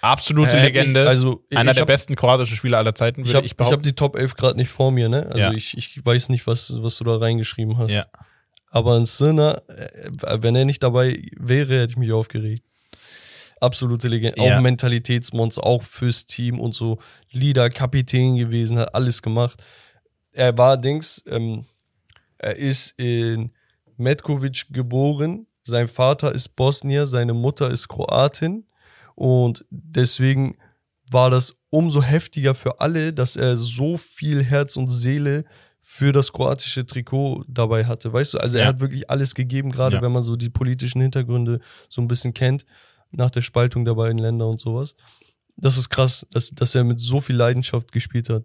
Absolute 0.01 0.57
Äh, 0.57 0.65
Legende. 0.67 1.03
Ich, 1.03 1.09
also, 1.09 1.45
Einer 1.55 1.71
ich 1.71 1.75
der 1.77 1.83
hab, 1.83 1.87
besten 1.89 2.15
kroatischen 2.17 2.57
Spieler 2.57 2.79
aller 2.79 2.95
Zeiten, 2.95 3.23
Ich 3.23 3.29
würde 3.29 3.37
habe 3.39 3.47
ich, 3.47 3.53
ich 3.53 3.59
hab 3.59 3.67
behaupten. 3.67 3.83
die 3.83 3.93
Top 3.95 4.17
11 4.17 4.35
gerade 4.35 4.57
nicht 4.57 4.71
vor 4.71 4.93
mir, 4.93 5.09
ne? 5.09 5.27
Also 5.27 5.39
Ja. 5.39 5.53
ich, 5.53 5.77
ich 5.77 6.05
weiß 6.05 6.29
nicht, 6.29 6.47
was, 6.47 6.73
was 6.83 6.97
du 6.99 7.05
da 7.05 7.17
reingeschrieben 7.17 7.79
hast. 7.79 7.95
Ja. 7.95 8.05
Aber 8.71 8.95
ein 8.97 9.07
Sinner, 9.07 9.63
äh, 9.69 10.11
wenn 10.43 10.55
er 10.55 10.65
nicht 10.65 10.83
dabei 10.83 11.23
wäre, 11.37 11.81
hätte 11.81 11.93
ich 11.93 11.97
mich 11.97 12.13
aufgeregt. 12.13 12.63
Absolute 13.61 14.07
Legende. 14.09 14.41
Ja. 14.41 14.57
Auch 14.57 14.61
Mentalitätsmonster, 14.61 15.65
auch 15.65 15.83
fürs 15.83 16.27
Team 16.27 16.61
und 16.61 16.75
so. 16.75 16.99
Leader, 17.33 17.71
Kapitän 17.71 18.37
gewesen, 18.37 18.79
hat 18.79 18.95
alles 18.95 19.21
gemacht. 19.23 19.65
Er 20.33 20.57
war, 20.57 20.77
Dings, 20.77 21.25
ähm, 21.27 21.65
er 22.39 22.55
ist 22.57 22.95
in 22.99 23.51
Metkovic 23.97 24.67
geboren. 24.71 25.47
Sein 25.65 25.89
Vater 25.89 26.33
ist 26.33 26.51
Bosnier, 26.55 27.07
seine 27.07 27.35
Mutter 27.35 27.69
ist 27.71 27.89
Kroatin. 27.89 28.65
Und 29.19 29.65
deswegen 29.71 30.57
war 31.11 31.29
das 31.29 31.57
umso 31.71 32.03
heftiger 32.03 32.55
für 32.55 32.81
alle, 32.81 33.13
dass 33.13 33.35
er 33.35 33.57
so 33.57 33.97
viel 33.97 34.45
Herz 34.45 34.77
und 34.77 34.89
Seele 34.91 35.45
für 35.83 36.13
das 36.13 36.33
kroatische 36.33 36.87
Trikot 36.87 37.45
dabei 37.49 37.85
hatte. 37.87 38.13
Weißt 38.13 38.35
du, 38.35 38.39
also 38.39 38.59
er 38.59 38.63
Ja. 38.65 38.69
hat 38.69 38.79
wirklich 38.79 39.11
alles 39.11 39.35
gegeben, 39.35 39.73
gerade 39.73 39.97
Ja. 39.97 40.03
wenn 40.03 40.13
man 40.13 40.23
so 40.23 40.37
die 40.37 40.51
politischen 40.51 41.01
Hintergründe 41.01 41.59
so 41.89 42.01
ein 42.01 42.07
bisschen 42.07 42.33
kennt, 42.33 42.65
nach 43.11 43.31
der 43.31 43.43
Spaltung 43.43 43.85
der 43.85 43.95
beiden 43.95 44.19
Länder 44.19 44.47
und 44.47 44.61
sowas. 44.61 44.95
Das 45.57 45.77
ist 45.79 45.89
krass, 45.89 46.25
dass, 46.31 46.51
dass 46.51 46.77
er 46.77 46.85
mit 46.85 47.01
so 47.01 47.21
viel 47.21 47.35
Leidenschaft 47.35 47.91
gespielt 47.91 48.29
hat. 48.31 48.45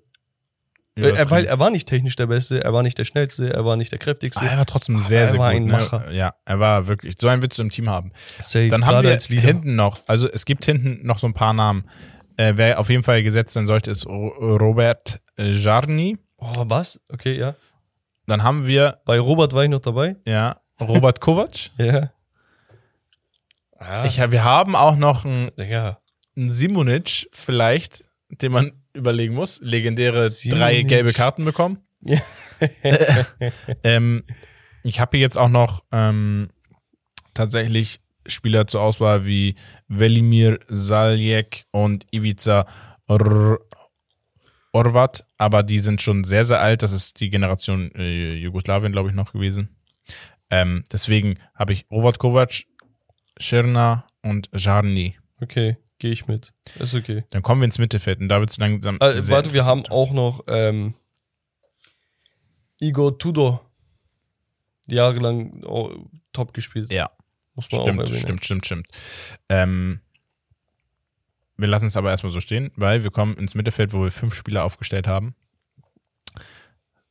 Ja, 0.96 1.08
er, 1.10 1.32
weil 1.32 1.46
er 1.46 1.58
war 1.58 1.72
nicht 1.72 1.88
technisch 1.88 2.16
der 2.16 2.28
Beste, 2.28 2.64
er 2.64 2.72
war 2.72 2.84
nicht 2.84 2.98
der 3.00 3.06
Schnellste, 3.06 3.52
er 3.52 3.66
war 3.66 3.76
nicht 3.78 3.92
der 3.92 3.98
kräftigste. 4.00 4.46
Ah, 4.46 4.50
er 4.52 4.58
war 4.60 4.66
trotzdem 4.68 5.00
sehr, 5.00 5.22
er 5.22 5.30
sehr 5.30 5.40
war 5.40 5.50
gut. 5.52 5.56
ein 5.62 5.66
ne? 5.66 5.72
Macher. 5.72 6.12
Ja, 6.12 6.36
er 6.46 6.60
war 6.60 6.88
wirklich. 6.88 7.16
So 7.20 7.28
einen 7.28 7.42
willst 7.42 7.58
du 7.58 7.64
im 7.64 7.72
Team 7.72 7.90
haben. 7.90 8.12
Safe, 8.40 8.70
Dann 8.70 8.86
haben 8.86 9.02
wir 9.04 9.18
Leader. 9.18 9.42
hinten 9.42 9.76
noch, 9.76 10.02
also 10.08 10.30
es 10.30 10.46
gibt 10.46 10.66
hinten 10.66 11.06
noch 11.06 11.18
so 11.18 11.26
ein 11.26 11.34
paar 11.34 11.54
Namen. 11.54 11.90
Äh, 12.38 12.54
wer 12.58 12.80
auf 12.80 12.90
jeden 12.90 13.04
Fall 13.04 13.24
gesetzt 13.24 13.54
sein 13.54 13.66
sollte, 13.66 13.90
ist 13.90 14.06
Ro- 14.06 14.28
Robert 14.58 15.20
äh, 15.38 15.52
Jarni. 15.52 16.18
Oh, 16.38 16.52
was? 16.58 17.02
Okay, 17.10 17.38
ja. 17.40 17.56
Dann 18.28 18.44
haben 18.44 18.68
wir, 18.68 19.00
Bei 19.06 19.20
Robert 19.20 19.54
war 19.54 19.64
ich 19.64 19.70
noch 19.70 19.80
dabei. 19.82 20.16
ja, 20.26 20.58
Robert 20.80 21.20
Kovac. 21.22 21.52
Ja. 21.78 22.12
Ah, 23.78 24.06
Ich, 24.06 24.18
wir 24.20 24.44
haben 24.44 24.76
auch 24.76 24.96
noch 24.96 25.26
einen, 25.26 25.52
Digga. 25.58 25.98
einen 26.38 26.52
Simonic 26.52 27.28
vielleicht, 27.32 28.04
den 28.30 28.52
man 28.52 28.83
überlegen 28.94 29.34
muss. 29.34 29.60
Legendäre 29.62 30.22
drei 30.22 30.30
Simonic. 30.30 30.88
gelbe 30.88 31.14
Karten 31.14 31.46
bekommen. 31.46 31.80
Ja. 32.02 32.20
ähm, 33.84 34.24
ich 34.84 35.00
habe 35.00 35.18
hier 35.18 35.22
jetzt 35.22 35.38
auch 35.38 35.50
noch 35.50 35.84
ähm, 35.92 36.50
tatsächlich 37.34 38.02
Spieler 38.26 38.68
zur 38.68 38.82
Auswahl 38.82 39.26
wie 39.26 39.56
Velimir 39.88 40.60
Saljek 40.68 41.66
und 41.72 42.06
Ivica 42.12 42.68
Or 43.08 43.60
Orvat, 44.76 45.24
aber 45.38 45.62
die 45.62 45.78
sind 45.80 46.02
schon 46.02 46.24
sehr, 46.24 46.46
sehr 46.46 46.60
alt. 46.60 46.82
Das 46.82 46.92
ist 46.92 47.20
die 47.20 47.30
Generation 47.30 47.92
äh, 47.94 48.34
Jugoslawien, 48.34 48.92
glaube 48.92 49.10
ich, 49.10 49.16
noch 49.16 49.34
gewesen. 49.34 49.76
Ähm, 50.50 50.84
deswegen 50.92 51.38
habe 51.54 51.74
ich 51.74 51.86
Rovat 51.92 52.18
Kovac, 52.18 52.64
Schirna 53.38 54.08
und 54.24 54.50
Jarni. 54.54 55.16
Okay, 55.40 55.78
gehe 56.04 56.12
ich 56.12 56.28
mit. 56.28 56.54
Ist 56.80 56.96
okay. 56.96 57.24
Dann 57.30 57.42
kommen 57.44 57.62
wir 57.62 57.66
ins 57.66 57.80
Mittelfeld 57.80 58.20
und 58.20 58.28
da 58.28 58.42
wird 58.42 58.50
es 58.50 58.58
langsam. 58.58 58.98
Äh, 58.98 59.26
warte, 59.30 59.54
wir 59.54 59.64
haben 59.64 59.86
auch 59.86 60.12
noch 60.12 60.44
ähm, 60.48 60.96
Igor 62.82 63.18
Tudor. 63.18 63.72
Jahrelang 64.86 65.64
oh, 65.64 65.96
top 66.34 66.54
gespielt. 66.54 66.92
Ja. 66.92 67.10
Muss 67.56 67.72
man 67.72 67.80
auch 67.80 67.86
Stimmt, 67.86 68.00
erwähnen. 68.02 68.18
stimmt, 68.18 68.44
stimmt, 68.44 68.66
stimmt. 68.66 68.88
Ähm, 69.48 70.02
wir 71.56 71.70
lassen 71.70 71.86
es 71.86 71.96
aber 71.96 72.10
erstmal 72.10 72.34
so 72.34 72.42
stehen, 72.42 72.74
weil 72.76 73.04
wir 73.04 73.10
kommen 73.10 73.38
ins 73.38 73.56
Mittelfeld, 73.56 73.94
wo 73.94 74.04
wir 74.04 74.12
fünf 74.12 74.34
Spieler 74.34 74.66
aufgestellt 74.66 75.08
haben. 75.08 75.36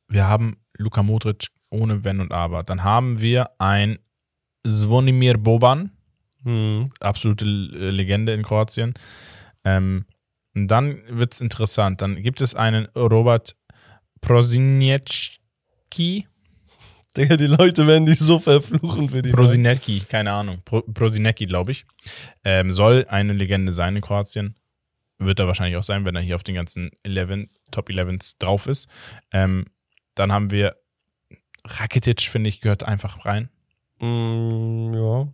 Wir 0.07 0.29
haben 0.29 0.59
Luka 0.75 1.03
Modric 1.03 1.47
ohne 1.71 2.05
Wenn 2.05 2.21
und 2.21 2.31
Aber. 2.31 2.63
Dann 2.63 2.85
haben 2.85 3.21
wir 3.21 3.53
ein 3.59 4.01
Zvonimir 4.67 5.39
Boban, 5.39 5.93
Hm. 6.45 6.87
absolute 7.01 7.45
äh, 7.45 7.91
Legende 7.91 8.33
in 8.33 8.43
Kroatien. 8.43 8.95
Ähm, 9.65 10.07
und 10.55 10.69
dann 10.69 11.03
wird 11.09 11.35
es 11.35 11.41
interessant. 11.41 12.03
Dann 12.03 12.21
gibt 12.23 12.41
es 12.41 12.55
einen 12.55 12.87
Robert 12.97 13.57
Proziniecki. 14.21 15.09
Digga, 17.17 17.37
die 17.37 17.47
Leute 17.47 17.87
werden 17.87 18.07
dich 18.07 18.19
so 18.19 18.39
verfluchen 18.39 19.11
für 19.11 19.23
die. 19.23 19.31
Prosinecki, 19.31 20.01
keine 20.01 20.33
Ahnung. 20.33 20.63
Pro, 20.65 20.83
Prosinecki, 20.83 21.47
glaube 21.47 21.73
ich. 21.73 21.85
Ähm, 22.45 22.73
soll 22.73 23.07
eine 23.09 23.33
Legende 23.33 23.73
sein 23.73 23.97
in 23.97 24.03
Kroatien. 24.03 24.57
Wird 25.19 25.39
er 25.39 25.47
wahrscheinlich 25.47 25.77
auch 25.77 25.85
sein, 25.85 26.05
wenn 26.05 26.17
er 26.17 26.23
hier 26.23 26.37
auf 26.37 26.43
den 26.43 26.55
ganzen 26.55 26.91
11, 27.03 27.49
Top 27.71 27.89
11s 27.89 28.37
drauf 28.39 28.67
ist. 28.67 28.89
Ähm, 29.31 29.67
dann 30.15 30.33
haben 30.33 30.51
wir 30.51 30.77
Rakitic, 31.65 32.23
finde 32.23 32.49
ich, 32.49 32.61
gehört 32.61 32.83
einfach 32.83 33.25
rein. 33.25 33.49
Mm, 34.01 34.93
ja. 34.95 35.29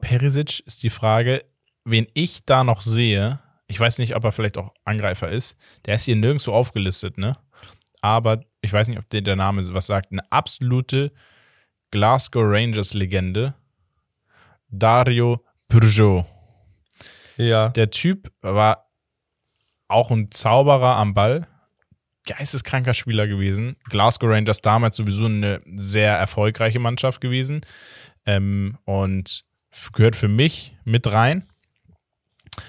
Perisic 0.00 0.60
ist 0.66 0.82
die 0.82 0.90
Frage, 0.90 1.44
wen 1.84 2.06
ich 2.14 2.44
da 2.44 2.64
noch 2.64 2.82
sehe. 2.82 3.40
Ich 3.66 3.78
weiß 3.78 3.98
nicht, 3.98 4.14
ob 4.14 4.24
er 4.24 4.32
vielleicht 4.32 4.58
auch 4.58 4.74
Angreifer 4.84 5.28
ist. 5.28 5.56
Der 5.86 5.94
ist 5.94 6.04
hier 6.04 6.16
nirgendwo 6.16 6.52
aufgelistet, 6.52 7.18
ne? 7.18 7.36
Aber 8.00 8.42
ich 8.60 8.72
weiß 8.72 8.88
nicht, 8.88 8.98
ob 8.98 9.08
dir 9.10 9.22
der 9.22 9.36
Name 9.36 9.62
was 9.74 9.86
sagt. 9.86 10.12
Eine 10.12 10.30
absolute 10.30 11.12
Glasgow 11.90 12.42
Rangers 12.44 12.94
Legende. 12.94 13.54
Dario 14.68 15.44
Peugeot. 15.68 16.26
Ja. 17.36 17.68
Der 17.70 17.90
Typ 17.90 18.32
war 18.40 18.90
auch 19.88 20.10
ein 20.10 20.30
Zauberer 20.30 20.96
am 20.96 21.14
Ball. 21.14 21.46
Geisteskranker 22.26 22.94
Spieler 22.94 23.26
gewesen. 23.26 23.76
Glasgow 23.84 24.30
Rangers 24.30 24.60
damals 24.60 24.96
sowieso 24.96 25.26
eine 25.26 25.60
sehr 25.76 26.16
erfolgreiche 26.16 26.78
Mannschaft 26.78 27.20
gewesen. 27.20 27.66
Ähm, 28.24 28.78
und 28.84 29.44
gehört 29.92 30.16
für 30.16 30.28
mich 30.28 30.74
mit 30.84 31.10
rein. 31.10 31.46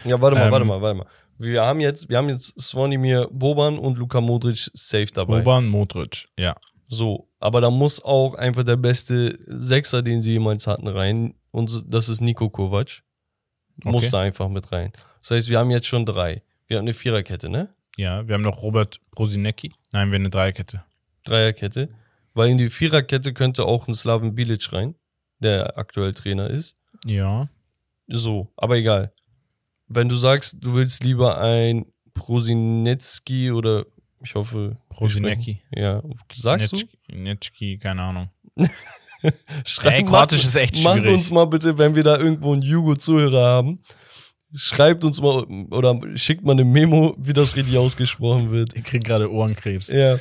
Ja, 0.05 0.21
warte 0.21 0.38
mal, 0.38 0.45
Ähm, 0.47 0.51
warte 0.51 0.65
mal, 0.65 0.81
warte 0.81 0.97
mal. 0.99 1.07
Wir 1.38 1.63
haben 1.63 1.80
jetzt, 1.80 2.09
wir 2.09 2.17
haben 2.17 2.30
jetzt 2.30 2.57
Svonimir 2.59 3.27
Boban 3.31 3.77
und 3.77 3.97
Luka 3.97 4.21
Modric 4.21 4.69
safe 4.73 5.07
dabei. 5.13 5.39
Boban 5.39 5.67
Modric, 5.67 6.27
ja. 6.38 6.55
So, 6.88 7.27
aber 7.39 7.59
da 7.59 7.69
muss 7.71 8.03
auch 8.03 8.35
einfach 8.35 8.63
der 8.63 8.77
beste 8.77 9.38
Sechser, 9.47 10.03
den 10.03 10.21
sie 10.21 10.34
jemals 10.34 10.67
hatten, 10.67 10.88
rein. 10.88 11.34
Und 11.51 11.85
das 11.93 12.07
ist 12.07 12.21
Nico 12.21 12.49
Kovac. 12.49 13.01
Muss 13.84 14.03
Okay. 14.05 14.11
da 14.11 14.19
einfach 14.21 14.49
mit 14.49 14.71
rein. 14.71 14.91
Das 15.21 15.31
heißt, 15.31 15.49
wir 15.49 15.57
haben 15.59 15.71
jetzt 15.71 15.88
schon 15.88 16.05
drei. 16.05 16.43
Wir 16.67 16.77
haben 16.77 16.84
eine 16.85 16.93
Viererkette, 16.93 17.49
ne? 17.49 17.73
Ja, 17.97 18.27
wir 18.27 18.35
haben 18.35 18.41
noch 18.43 18.61
Robert 18.61 18.99
Prosinecki. 19.11 19.73
Nein, 19.91 20.09
wir 20.11 20.15
haben 20.15 20.21
eine 20.23 20.30
Dreierkette. 20.30 20.84
Dreierkette. 21.23 21.89
Weil 22.34 22.49
in 22.49 22.57
die 22.57 22.69
Viererkette 22.69 23.34
könnte 23.34 23.65
auch 23.65 23.88
ein 23.88 23.93
Slaven 23.95 24.35
Bilic 24.35 24.71
rein, 24.73 24.95
der 25.39 25.77
aktuell 25.77 26.13
Trainer 26.13 26.49
ist. 26.49 26.77
Ja. 27.05 27.49
So, 28.07 28.51
aber 28.57 28.77
egal. 28.77 29.13
Wenn 29.88 30.09
du 30.09 30.15
sagst, 30.15 30.57
du 30.61 30.73
willst 30.73 31.03
lieber 31.03 31.39
ein 31.39 31.85
Prosinecki 32.13 33.51
oder 33.51 33.85
ich 34.21 34.35
hoffe. 34.35 34.77
Prosinecki. 34.89 35.61
Ja, 35.75 36.01
sagst 36.34 36.71
du? 36.71 37.15
Netschki, 37.15 37.77
keine 37.77 38.01
Ahnung. 38.03 38.30
Schreib, 39.65 39.93
Ey, 39.93 40.05
Kroatisch 40.05 40.43
ist 40.43 40.55
echt 40.55 40.81
Macht 40.84 40.99
schwierig. 40.99 41.15
uns 41.15 41.31
mal 41.31 41.45
bitte, 41.45 41.77
wenn 41.77 41.95
wir 41.95 42.03
da 42.03 42.17
irgendwo 42.17 42.53
einen 42.53 42.61
Jugo-Zuhörer 42.61 43.45
haben, 43.45 43.80
schreibt 44.53 45.03
uns 45.03 45.21
mal 45.21 45.43
oder 45.71 45.99
schickt 46.15 46.43
mal 46.43 46.51
eine 46.53 46.65
Memo, 46.65 47.15
wie 47.17 47.34
das 47.34 47.55
richtig 47.55 47.77
ausgesprochen 47.77 48.51
wird. 48.51 48.73
Ich 48.75 48.84
krieg 48.84 49.03
gerade 49.03 49.31
Ohrenkrebs. 49.31 49.88
Ja, 49.88 50.17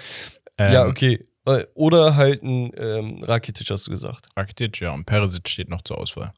Ähm, 0.59 0.73
ja 0.73 0.87
okay. 0.87 1.27
Äh, 1.45 1.65
Oder 1.75 2.15
halt 2.15 2.43
ein 2.45 2.71
ähm, 2.77 3.23
Rakitic, 3.25 3.69
hast 3.71 3.89
du 3.89 3.91
gesagt. 3.91 4.29
Rakitic, 4.37 4.81
ja. 4.81 4.93
Und 4.93 5.07
Perisic 5.07 5.49
steht 5.49 5.69
noch 5.69 5.83
zur 5.83 5.99
Auswahl. 5.99 6.33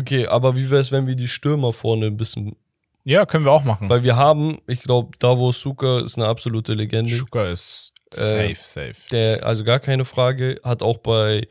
Okay, 0.00 0.26
aber 0.26 0.56
wie 0.56 0.70
wäre 0.70 0.80
es, 0.80 0.92
wenn 0.92 1.06
wir 1.06 1.14
die 1.16 1.28
Stürmer 1.28 1.72
vorne 1.72 2.06
ein 2.06 2.16
bisschen. 2.16 2.56
Ja, 3.04 3.24
können 3.26 3.44
wir 3.44 3.52
auch 3.52 3.64
machen. 3.64 3.88
Weil 3.88 4.02
wir 4.04 4.16
haben, 4.16 4.58
ich 4.66 4.82
glaube, 4.82 5.16
Davo 5.18 5.50
Suka 5.52 6.00
ist 6.00 6.16
eine 6.18 6.26
absolute 6.26 6.74
Legende. 6.74 7.10
Schuka 7.10 7.46
ist 7.46 7.92
Äh, 8.12 8.16
safe, 8.54 8.56
safe. 8.56 8.94
Der, 9.10 9.44
also 9.46 9.64
gar 9.64 9.80
keine 9.80 10.04
Frage, 10.04 10.60
hat 10.62 10.82
auch 10.82 10.98
bei. 10.98 11.48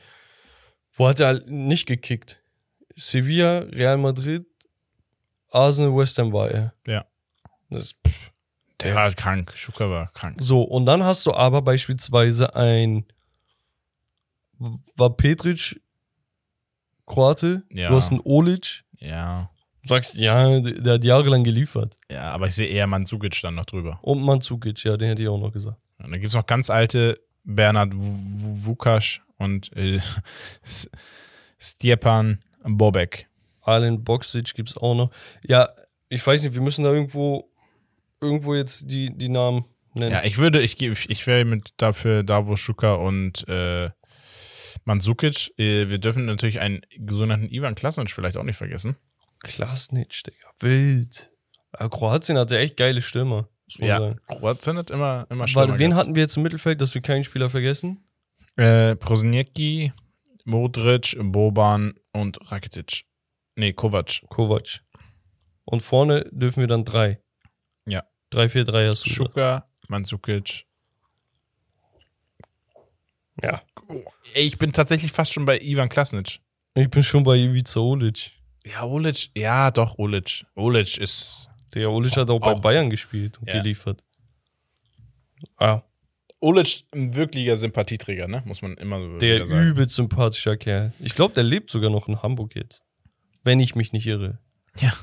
Wo 0.93 1.07
hat 1.07 1.19
er 1.19 1.41
nicht 1.45 1.85
gekickt? 1.87 2.39
Sevilla, 2.95 3.59
Real 3.59 3.97
Madrid, 3.97 4.45
Arsenal, 5.51 5.95
West 5.95 6.17
Ham 6.17 6.31
war 6.33 6.49
er. 6.49 6.73
Ja. 6.87 7.05
Das, 7.69 7.95
Der 8.81 8.95
war 8.95 9.11
krank. 9.11 9.51
Schuka 9.55 9.89
war 9.89 10.11
krank. 10.13 10.37
so, 10.41 10.61
und 10.63 10.85
dann 10.85 11.03
hast 11.03 11.25
du 11.25 11.33
aber 11.33 11.61
beispielsweise 11.61 12.55
ein. 12.55 13.05
War 14.95 15.15
Petric 15.15 15.79
Kroate? 17.07 17.63
Ja. 17.71 17.89
Du 17.89 17.95
hast 17.95 18.11
einen 18.11 18.21
Olic. 18.23 18.83
Ja. 18.99 19.49
Du 19.81 19.89
sagst, 19.89 20.15
ja, 20.15 20.59
der, 20.59 20.73
der 20.73 20.93
hat 20.95 21.03
jahrelang 21.03 21.43
geliefert. 21.43 21.97
Ja, 22.11 22.29
aber 22.29 22.47
ich 22.47 22.55
sehe 22.55 22.67
eher 22.67 22.85
Mandzukic 22.85 23.41
dann 23.41 23.55
noch 23.55 23.65
drüber. 23.65 23.99
Und 24.01 24.21
Mandzukic, 24.21 24.83
ja, 24.83 24.97
den 24.97 25.09
hätte 25.09 25.23
ich 25.23 25.29
auch 25.29 25.39
noch 25.39 25.51
gesagt. 25.51 25.77
Und 25.97 26.11
dann 26.11 26.19
gibt 26.19 26.29
es 26.29 26.35
noch 26.35 26.45
ganz 26.45 26.69
alte 26.69 27.19
Bernhard 27.43 27.93
Vukasch 27.95 29.23
und 29.37 29.75
äh, 29.75 29.99
Stjepan 31.57 32.43
Bobek. 32.63 33.27
Alen 33.61 34.03
Boxic 34.03 34.53
gibt 34.53 34.69
es 34.69 34.77
auch 34.77 34.95
noch. 34.95 35.11
Ja, 35.45 35.69
ich 36.09 36.25
weiß 36.25 36.43
nicht, 36.43 36.53
wir 36.53 36.61
müssen 36.61 36.83
da 36.83 36.91
irgendwo, 36.91 37.49
irgendwo 38.21 38.55
jetzt 38.55 38.91
die, 38.91 39.15
die 39.15 39.29
Namen 39.29 39.65
nennen. 39.93 40.11
Ja, 40.11 40.23
ich 40.23 40.37
würde, 40.37 40.61
ich 40.61 40.81
ich 40.81 41.27
wäre 41.27 41.45
mit 41.45 41.73
dafür 41.77 42.23
Davo 42.23 42.55
Schuka 42.55 42.95
und 42.95 43.47
äh, 43.47 43.89
Mandzukic. 44.87 45.53
Äh, 45.59 45.89
wir 45.89 45.99
dürfen 45.99 46.25
natürlich 46.25 46.61
einen 46.61 46.81
sogenannten 47.09 47.49
Ivan 47.49 47.75
Klasnic 47.75 48.09
vielleicht 48.09 48.37
auch 48.37 48.43
nicht 48.43 48.55
vergessen. 48.55 48.95
Klasnic, 49.39 50.23
Digga. 50.23 50.47
Wild. 50.59 51.29
Ja, 51.77 51.89
Kroatien 51.89 52.37
hatte 52.37 52.57
echt 52.57 52.77
geile 52.77 53.01
Stürmer. 53.01 53.49
Ja, 53.79 53.99
sagen. 53.99 54.21
Kroatien 54.27 54.77
hat 54.77 54.89
immer, 54.89 55.27
immer 55.29 55.41
Warte, 55.41 55.51
schlimmer 55.51 55.79
wen 55.79 55.95
hatten 55.95 56.15
wir 56.15 56.23
jetzt 56.23 56.37
im 56.37 56.43
Mittelfeld, 56.43 56.79
dass 56.79 56.95
wir 56.95 57.01
keinen 57.01 57.25
Spieler 57.25 57.49
vergessen? 57.49 58.07
Äh, 58.55 58.95
Prosniecki, 58.95 59.91
Modric, 60.45 61.17
Boban 61.19 61.95
und 62.13 62.39
Rakitic. 62.49 63.03
Nee, 63.57 63.73
Kovac. 63.73 64.21
Kovac. 64.29 64.79
Und 65.65 65.81
vorne 65.81 66.29
dürfen 66.31 66.61
wir 66.61 66.67
dann 66.67 66.85
drei. 66.85 67.21
Ja. 67.85 68.03
3-4-3 68.31 68.89
hast 68.89 69.05
du. 69.05 69.09
Schuka, 69.09 69.69
Mandzukic. 69.89 70.65
Ja. 73.43 73.61
Ich 74.33 74.57
bin 74.57 74.73
tatsächlich 74.73 75.11
fast 75.11 75.33
schon 75.33 75.45
bei 75.45 75.59
Ivan 75.59 75.89
Klasnic. 75.89 76.39
Ich 76.75 76.89
bin 76.89 77.03
schon 77.03 77.23
bei 77.23 77.35
Ivica 77.37 77.79
Olic. 77.79 78.31
Ja, 78.65 78.83
Olic. 78.83 79.29
Ja, 79.35 79.71
doch, 79.71 79.97
Olic. 79.97 80.45
Olic 80.55 80.97
ist. 80.97 81.49
Der 81.73 81.89
Olic 81.89 82.15
hat 82.17 82.29
auch 82.29 82.39
bei 82.39 82.51
Auch. 82.53 82.61
Bayern 82.61 82.89
gespielt 82.89 83.37
und 83.39 83.47
Ja. 83.47 83.61
geliefert. 83.61 84.03
Ah, 85.57 85.81
Olic 86.39 86.83
ein 86.93 87.15
wirklicher 87.15 87.57
Sympathieträger, 87.57 88.27
ne? 88.27 88.43
Muss 88.45 88.61
man 88.61 88.75
immer 88.77 88.99
so 89.01 89.17
der 89.17 89.47
sagen. 89.47 89.67
übelst 89.67 89.95
sympathischer 89.95 90.55
Kerl. 90.57 90.93
Ich 90.99 91.15
glaube, 91.15 91.33
der 91.33 91.43
lebt 91.43 91.71
sogar 91.71 91.89
noch 91.89 92.07
in 92.07 92.21
Hamburg 92.21 92.55
jetzt. 92.55 92.83
Wenn 93.43 93.59
ich 93.59 93.75
mich 93.75 93.91
nicht 93.93 94.05
irre. 94.05 94.39
Ja. 94.79 94.93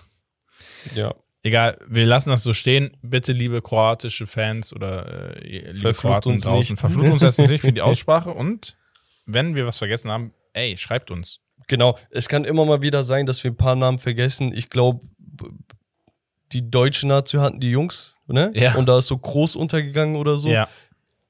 Ja. 0.94 1.14
Egal, 1.46 1.78
wir 1.86 2.06
lassen 2.06 2.30
das 2.30 2.42
so 2.42 2.52
stehen. 2.54 2.96
Bitte, 3.02 3.32
liebe 3.32 3.60
kroatische 3.62 4.26
Fans 4.26 4.72
oder 4.72 5.36
äh, 5.44 5.70
liebe 5.70 5.92
Verflucht 5.94 6.00
Kroaten 6.00 6.38
draußen, 6.38 6.76
verflucht 6.76 7.12
uns 7.12 7.20
das 7.20 7.38
nicht 7.38 7.60
für 7.60 7.72
die 7.72 7.82
Aussprache 7.82 8.30
und 8.30 8.76
wenn 9.26 9.54
wir 9.54 9.66
was 9.66 9.78
vergessen 9.78 10.10
haben, 10.10 10.30
ey, 10.54 10.76
schreibt 10.78 11.10
uns. 11.10 11.40
Genau. 11.66 11.98
Es 12.10 12.28
kann 12.28 12.44
immer 12.44 12.64
mal 12.64 12.82
wieder 12.82 13.04
sein, 13.04 13.26
dass 13.26 13.44
wir 13.44 13.50
ein 13.50 13.56
paar 13.56 13.76
Namen 13.76 13.98
vergessen. 13.98 14.52
Ich 14.54 14.68
glaube, 14.70 15.06
die 16.52 16.70
deutsche 16.70 17.06
Nation 17.08 17.42
hatten 17.42 17.60
die 17.60 17.70
Jungs, 17.70 18.16
ne? 18.26 18.50
Ja. 18.54 18.74
Und 18.74 18.86
da 18.86 18.98
ist 18.98 19.06
so 19.06 19.16
groß 19.18 19.56
untergegangen 19.56 20.16
oder 20.16 20.36
so. 20.38 20.48
Ja, 20.48 20.68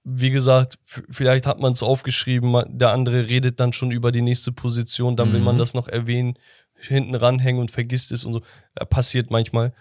wie 0.07 0.31
gesagt, 0.31 0.78
vielleicht 0.82 1.47
hat 1.47 1.61
man 1.61 1.73
es 1.73 1.82
aufgeschrieben, 1.82 2.62
der 2.69 2.91
andere 2.91 3.27
redet 3.27 3.59
dann 3.59 3.73
schon 3.73 3.91
über 3.91 4.12
die 4.12 4.20
nächste 4.23 4.53
Position, 4.53 5.16
dann 5.16 5.32
will 5.32 5.39
Mhm. 5.39 5.45
man 5.47 5.59
das 5.59 5.73
noch 5.73 5.89
erwähnen, 5.89 6.39
hinten 6.78 7.15
ranhängen 7.15 7.61
und 7.61 7.70
vergisst 7.70 8.12
es 8.12 8.24
und 8.27 8.35
so. 8.35 8.43
Ja, 8.78 8.85
passiert 8.85 9.31
manchmal. 9.31 9.73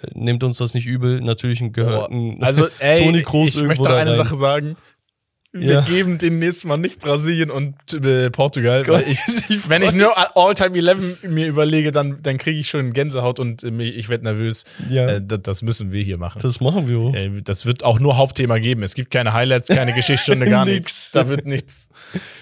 Äh, 0.00 0.06
Nehmt 0.14 0.42
uns 0.44 0.58
das 0.58 0.74
nicht 0.74 0.86
übel, 0.86 1.20
natürlich 1.20 1.60
ein 1.60 1.72
gehörten 1.72 2.42
also 2.42 2.68
ey, 2.78 2.98
Toni 3.04 3.22
Kroos 3.22 3.50
ich 3.50 3.56
irgendwo 3.56 3.68
möchte 3.68 3.82
noch 3.84 3.90
da 3.90 3.96
eine 3.98 4.10
rein. 4.10 4.16
Sache 4.16 4.36
sagen. 4.36 4.76
Wir 5.56 5.72
Ja. 5.74 5.80
geben 5.82 6.18
den 6.18 6.40
nächsten 6.40 6.66
Mal 6.66 6.78
nicht 6.78 6.98
Brasilien 6.98 7.48
und 7.48 7.76
äh, 7.94 8.28
Portugal, 8.28 8.84
weil 8.88 9.04
ich, 9.08 9.20
Ich 9.48 9.68
wenn 9.68 9.82
ich 9.84 9.92
nur 9.92 10.12
All-Time 10.36 10.76
11 10.76 11.22
mir 11.28 11.46
überlege, 11.46 11.92
dann, 11.92 12.20
dann 12.24 12.38
kriege 12.38 12.58
ich 12.58 12.68
schon 12.68 12.92
Gänsehaut 12.92 13.38
und 13.38 13.62
äh, 13.62 13.70
ich 13.84 14.08
werde 14.08 14.24
nervös. 14.24 14.64
Ja, 14.88 15.06
Äh, 15.08 15.20
das, 15.24 15.42
das 15.42 15.62
müssen 15.62 15.92
wir 15.92 16.02
hier 16.02 16.18
machen. 16.18 16.40
das 16.42 16.60
machen 16.60 16.88
wir 16.88 16.98
auch. 16.98 17.14
Das 17.44 17.66
wird 17.66 17.84
auch 17.84 18.00
nur 18.00 18.16
Hauptthema 18.16 18.58
geben. 18.58 18.82
Es 18.82 18.94
gibt 18.96 19.12
keine 19.12 19.32
Highlights, 19.32 19.68
keine 19.68 19.92
Geschichtsstunde, 19.94 20.46
gar 20.46 20.64
nichts. 20.64 21.12
Da 21.12 21.28
wird 21.28 21.46
nichts. 21.46 21.86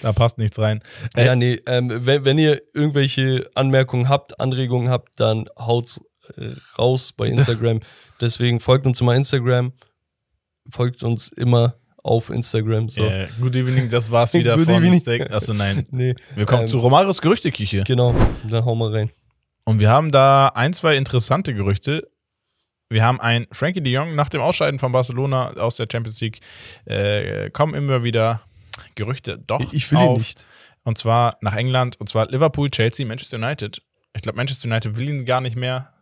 Da 0.00 0.14
passt 0.14 0.38
nichts 0.38 0.58
rein. 0.58 0.80
Äh, 1.14 1.26
Ja, 1.26 1.36
nee, 1.36 1.60
ähm, 1.66 1.92
wenn, 1.94 2.24
wenn 2.24 2.38
ihr 2.38 2.62
irgendwelche 2.72 3.46
Anmerkungen 3.54 4.08
habt, 4.08 4.40
Anregungen 4.40 4.88
habt, 4.88 5.20
dann 5.20 5.50
haut's 5.58 5.98
äh, 5.98 6.02
raus 6.78 7.12
bei 7.12 7.26
Instagram. 7.28 7.80
Deswegen 8.20 8.60
folgt 8.60 8.86
uns 8.86 9.00
immer 9.00 9.14
Instagram, 9.14 9.72
folgt 10.68 11.02
uns 11.02 11.28
immer 11.32 11.74
auf 12.02 12.30
Instagram. 12.30 12.88
So. 12.88 13.02
äh, 13.04 13.28
good 13.40 13.54
evening, 13.54 13.88
das 13.88 14.10
war's 14.10 14.32
wieder 14.34 14.56
Good 14.56 14.66
von 14.66 14.74
evening. 14.82 14.98
Steak. 15.00 15.30
Achso, 15.30 15.52
nein. 15.54 15.86
Nee, 15.90 16.14
Wir 16.34 16.46
kommen 16.46 16.62
Ähm, 16.62 16.68
zu 16.68 16.78
Romarios 16.78 17.20
Gerüchteküche. 17.20 17.84
genau, 17.84 18.14
dann 18.48 18.64
hau 18.64 18.74
mal 18.74 18.90
rein. 18.92 19.10
Und 19.64 19.78
wir 19.78 19.90
haben 19.90 20.10
da 20.10 20.48
ein, 20.48 20.72
zwei 20.72 20.96
interessante 20.96 21.54
Gerüchte. 21.54 22.08
Wir 22.90 23.04
haben 23.04 23.20
ein 23.20 23.46
Frankie 23.52 23.80
de 23.80 23.92
Jong 23.92 24.14
nach 24.16 24.28
dem 24.28 24.40
Ausscheiden 24.40 24.78
von 24.80 24.90
Barcelona 24.92 25.52
aus 25.54 25.76
der 25.76 25.86
Champions 25.90 26.20
League. 26.20 26.40
Äh, 26.84 27.48
kommen 27.50 27.74
immer 27.74 28.02
wieder 28.02 28.42
Gerüchte 28.96 29.38
doch 29.38 29.72
Ich 29.72 29.90
will 29.92 29.98
auf. 29.98 30.16
ihn 30.16 30.18
nicht. 30.18 30.46
Und 30.82 30.98
zwar 30.98 31.38
nach 31.40 31.54
England. 31.56 31.98
Und 32.00 32.08
zwar 32.08 32.28
Liverpool, 32.28 32.68
Chelsea, 32.70 33.06
Manchester 33.06 33.36
United. 33.38 33.80
Ich 34.14 34.22
glaube, 34.22 34.36
Manchester 34.36 34.68
United 34.68 34.96
will 34.96 35.08
ihn 35.08 35.24
gar 35.24 35.40
nicht 35.40 35.56
mehr. 35.56 35.92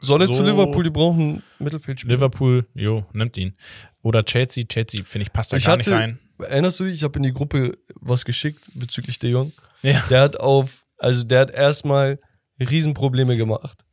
Soll 0.00 0.22
er 0.22 0.26
So- 0.26 0.32
zu 0.34 0.42
Liverpool? 0.42 0.84
Die 0.84 0.90
brauchen 0.90 1.42
Mittelfeldspieler. 1.58 2.14
Liverpool, 2.14 2.66
jo, 2.74 3.04
nimmt 3.12 3.36
ihn. 3.36 3.54
Oder 4.02 4.24
Chelsea, 4.24 4.64
Chelsea, 4.64 5.04
finde 5.04 5.24
ich, 5.26 5.32
passt 5.32 5.52
da 5.52 5.56
Ich 5.58 5.64
gar 5.64 5.74
hatte- 5.78 5.90
nicht 5.90 5.98
rein. 5.98 6.18
Erinnerst 6.38 6.80
du 6.80 6.84
dich? 6.84 6.94
Ich 6.94 7.02
habe 7.02 7.18
in 7.18 7.22
die 7.22 7.32
Gruppe 7.32 7.76
was 7.94 8.24
geschickt 8.24 8.70
bezüglich 8.74 9.18
De 9.18 9.30
Jong. 9.30 9.52
Ja. 9.82 10.02
Der 10.10 10.20
hat 10.22 10.38
auf, 10.40 10.84
also 10.98 11.24
der 11.24 11.40
hat 11.40 11.50
erstmal 11.50 12.18
Riesenprobleme 12.60 13.36
gemacht, 13.36 13.84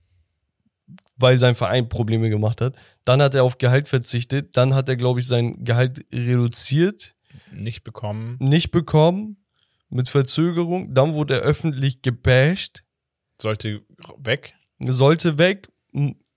weil 1.18 1.38
sein 1.40 1.56
Verein 1.56 1.88
Probleme 1.90 2.30
gemacht 2.30 2.62
hat. 2.62 2.76
Dann 3.06 3.22
hat 3.22 3.36
er 3.36 3.44
auf 3.44 3.58
Gehalt 3.58 3.88
verzichtet. 3.88 4.56
Dann 4.58 4.74
hat 4.74 4.90
er, 4.90 4.96
glaube 4.96 5.20
ich, 5.20 5.28
sein 5.28 5.64
Gehalt 5.64 6.06
reduziert, 6.14 7.16
Nicht 7.52 7.84
bekommen. 7.84 8.38
nicht 8.40 8.72
bekommen, 8.72 9.38
mit 9.90 10.10
Verzögerung. 10.10 10.94
Dann 10.94 11.14
wurde 11.14 11.36
er 11.36 11.42
öffentlich 11.42 12.02
gebasht, 12.02 12.84
Sollte 13.40 13.82
weg. 14.18 14.54
sollte 14.80 15.38
weg, 15.38 15.68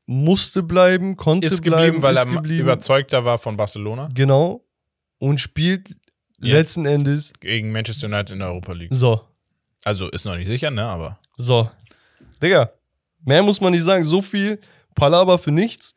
musste 0.06 0.62
bleiben, 0.62 1.16
konnte 1.16 1.46
Ist 1.46 1.62
bleiben, 1.62 1.84
geblieben, 1.96 2.02
weil 2.02 2.12
ist 2.14 2.24
er 2.24 2.30
geblieben. 2.32 2.60
überzeugter 2.62 3.24
war 3.24 3.38
von 3.38 3.56
Barcelona 3.56 4.08
Genau. 4.14 4.64
Und 5.18 5.40
spielt 5.40 5.96
Ja. 6.40 6.54
letzten 6.54 6.84
Endes 6.86 7.32
gegen 7.40 7.72
Manchester 7.72 8.06
United 8.06 8.30
in 8.32 8.38
der 8.40 8.48
Europa 8.48 8.72
League. 8.72 8.92
so. 8.92 9.20
Also 9.84 10.08
ist 10.10 10.24
noch 10.24 10.36
nicht 10.36 10.48
sicher, 10.48 10.70
ne? 10.70 10.84
Aber 10.84 11.18
So. 11.36 11.70
Digga, 12.42 12.72
mehr 13.24 13.42
muss 13.42 13.60
man 13.60 13.72
nicht 13.72 13.84
sagen. 13.84 14.04
So 14.04 14.20
viel 14.20 14.58
Palaber 14.96 15.38
für 15.38 15.52
nichts. 15.52 15.94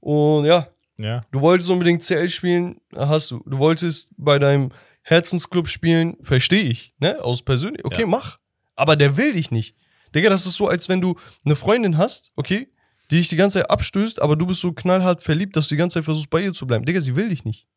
Und 0.00 0.44
ja, 0.44 0.68
ja. 0.98 1.24
du 1.30 1.40
wolltest 1.40 1.70
unbedingt 1.70 2.02
CL 2.02 2.28
spielen, 2.28 2.80
hast 2.96 3.30
du. 3.30 3.42
Du 3.46 3.58
wolltest 3.58 4.10
bei 4.16 4.38
deinem 4.40 4.70
Herzensclub 5.02 5.68
spielen, 5.68 6.16
verstehe 6.20 6.64
ich, 6.64 6.94
ne? 6.98 7.22
Aus 7.22 7.42
persönlich. 7.42 7.84
Okay, 7.84 8.02
Ja. 8.02 8.06
mach. 8.08 8.38
Aber 8.76 8.96
der 8.96 9.16
will 9.16 9.32
dich 9.32 9.50
nicht. 9.50 9.76
Digga, 10.14 10.30
das 10.30 10.44
ist 10.46 10.54
so, 10.54 10.68
als 10.68 10.88
wenn 10.88 11.00
du 11.00 11.14
eine 11.44 11.54
Freundin 11.56 11.96
hast, 11.96 12.32
okay, 12.36 12.68
die 13.10 13.16
dich 13.16 13.28
die 13.28 13.36
ganze 13.36 13.60
Zeit 13.60 13.70
abstößt, 13.70 14.20
aber 14.20 14.36
du 14.36 14.46
bist 14.46 14.60
so 14.60 14.72
knallhart 14.72 15.22
verliebt, 15.22 15.56
dass 15.56 15.68
du 15.68 15.74
die 15.74 15.78
ganze 15.78 15.94
Zeit 15.94 16.04
versuchst, 16.04 16.30
bei 16.30 16.42
ihr 16.42 16.52
zu 16.52 16.66
bleiben. 16.66 16.84
Digga, 16.84 17.00
sie 17.00 17.16
will 17.16 17.28
dich 17.28 17.44
nicht. 17.44 17.66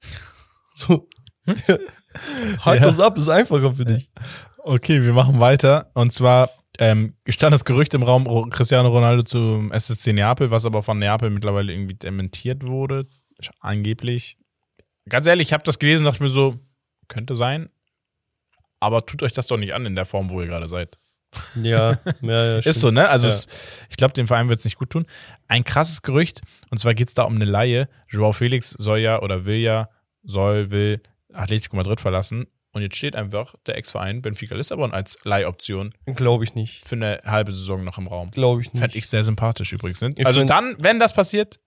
So. 0.73 1.09
Halt 1.45 2.79
Ja. 2.79 2.85
das 2.87 2.99
ab, 3.01 3.17
ist 3.17 3.27
einfacher 3.27 3.73
für 3.73 3.83
dich. 3.83 4.09
Okay, 4.59 5.01
wir 5.03 5.11
machen 5.11 5.39
weiter. 5.41 5.91
Und 5.95 6.13
zwar 6.13 6.49
ähm, 6.79 7.15
stand 7.27 7.53
das 7.53 7.65
Gerücht 7.65 7.93
im 7.93 8.03
Raum 8.03 8.49
Cristiano 8.49 8.87
Ronaldo 8.89 9.23
zum 9.23 9.71
SSC 9.73 10.13
Neapel, 10.13 10.49
was 10.49 10.65
aber 10.65 10.81
von 10.81 10.97
Neapel 10.97 11.29
mittlerweile 11.29 11.73
irgendwie 11.73 11.95
dementiert 11.95 12.67
wurde. 12.67 13.07
Angeblich. 13.59 14.37
Ganz 15.09 15.27
ehrlich, 15.27 15.49
ich 15.49 15.53
habe 15.53 15.63
das 15.63 15.77
gelesen 15.77 16.05
und 16.05 16.13
dachte 16.13 16.23
mir 16.23 16.29
so, 16.29 16.57
könnte 17.09 17.35
sein. 17.35 17.69
Aber 18.79 19.05
tut 19.05 19.21
euch 19.23 19.33
das 19.33 19.47
doch 19.47 19.57
nicht 19.57 19.73
an 19.73 19.85
in 19.85 19.95
der 19.95 20.05
Form, 20.05 20.29
wo 20.29 20.41
ihr 20.41 20.47
gerade 20.47 20.67
seid. 20.69 20.97
Ja, 21.61 21.97
ja, 22.21 22.45
ja. 22.45 22.57
Ist 22.57 22.79
so, 22.81 22.91
ne? 22.91 23.07
Also 23.09 23.27
Ja. 23.27 23.33
es, 23.33 23.47
ich 23.89 23.97
glaube, 23.97 24.13
dem 24.13 24.27
Verein 24.27 24.49
wird 24.49 24.59
es 24.59 24.65
nicht 24.65 24.77
gut 24.77 24.89
tun. 24.89 25.05
Ein 25.47 25.63
krasses 25.63 26.01
Gerücht, 26.01 26.41
und 26.69 26.77
zwar 26.79 26.93
geht 26.93 27.07
es 27.07 27.13
da 27.13 27.23
um 27.23 27.35
eine 27.35 27.45
Laie. 27.45 27.87
Joao 28.09 28.33
Felix 28.33 28.71
soll 28.71 28.99
ja 28.99 29.21
oder 29.21 29.45
will 29.45 29.57
ja, 29.57 29.89
soll, 30.23 30.71
will 30.71 31.01
Atletico 31.33 31.75
Madrid 31.75 31.99
verlassen. 32.01 32.47
Und 32.73 32.81
jetzt 32.83 32.95
steht 32.95 33.17
einfach 33.17 33.53
der 33.65 33.75
Ex-Verein 33.75 34.21
Benfica 34.21 34.55
Lissabon 34.55 34.93
als 34.93 35.17
Leihoption 35.25 35.93
Glaube 36.15 36.45
ich 36.45 36.55
nicht. 36.55 36.85
für 36.85 36.95
eine 36.95 37.19
halbe 37.25 37.51
Saison 37.51 37.83
noch 37.83 37.97
im 37.97 38.07
Raum. 38.07 38.31
Glaube 38.31 38.61
ich 38.61 38.71
nicht. 38.71 38.79
Fände 38.81 38.97
ich 38.97 39.07
sehr 39.07 39.25
sympathisch 39.25 39.73
übrigens. 39.73 39.99
Ne? 39.99 40.11
Also 40.23 40.45
dann, 40.45 40.77
wenn 40.79 40.97
das 40.97 41.13
passiert, 41.13 41.59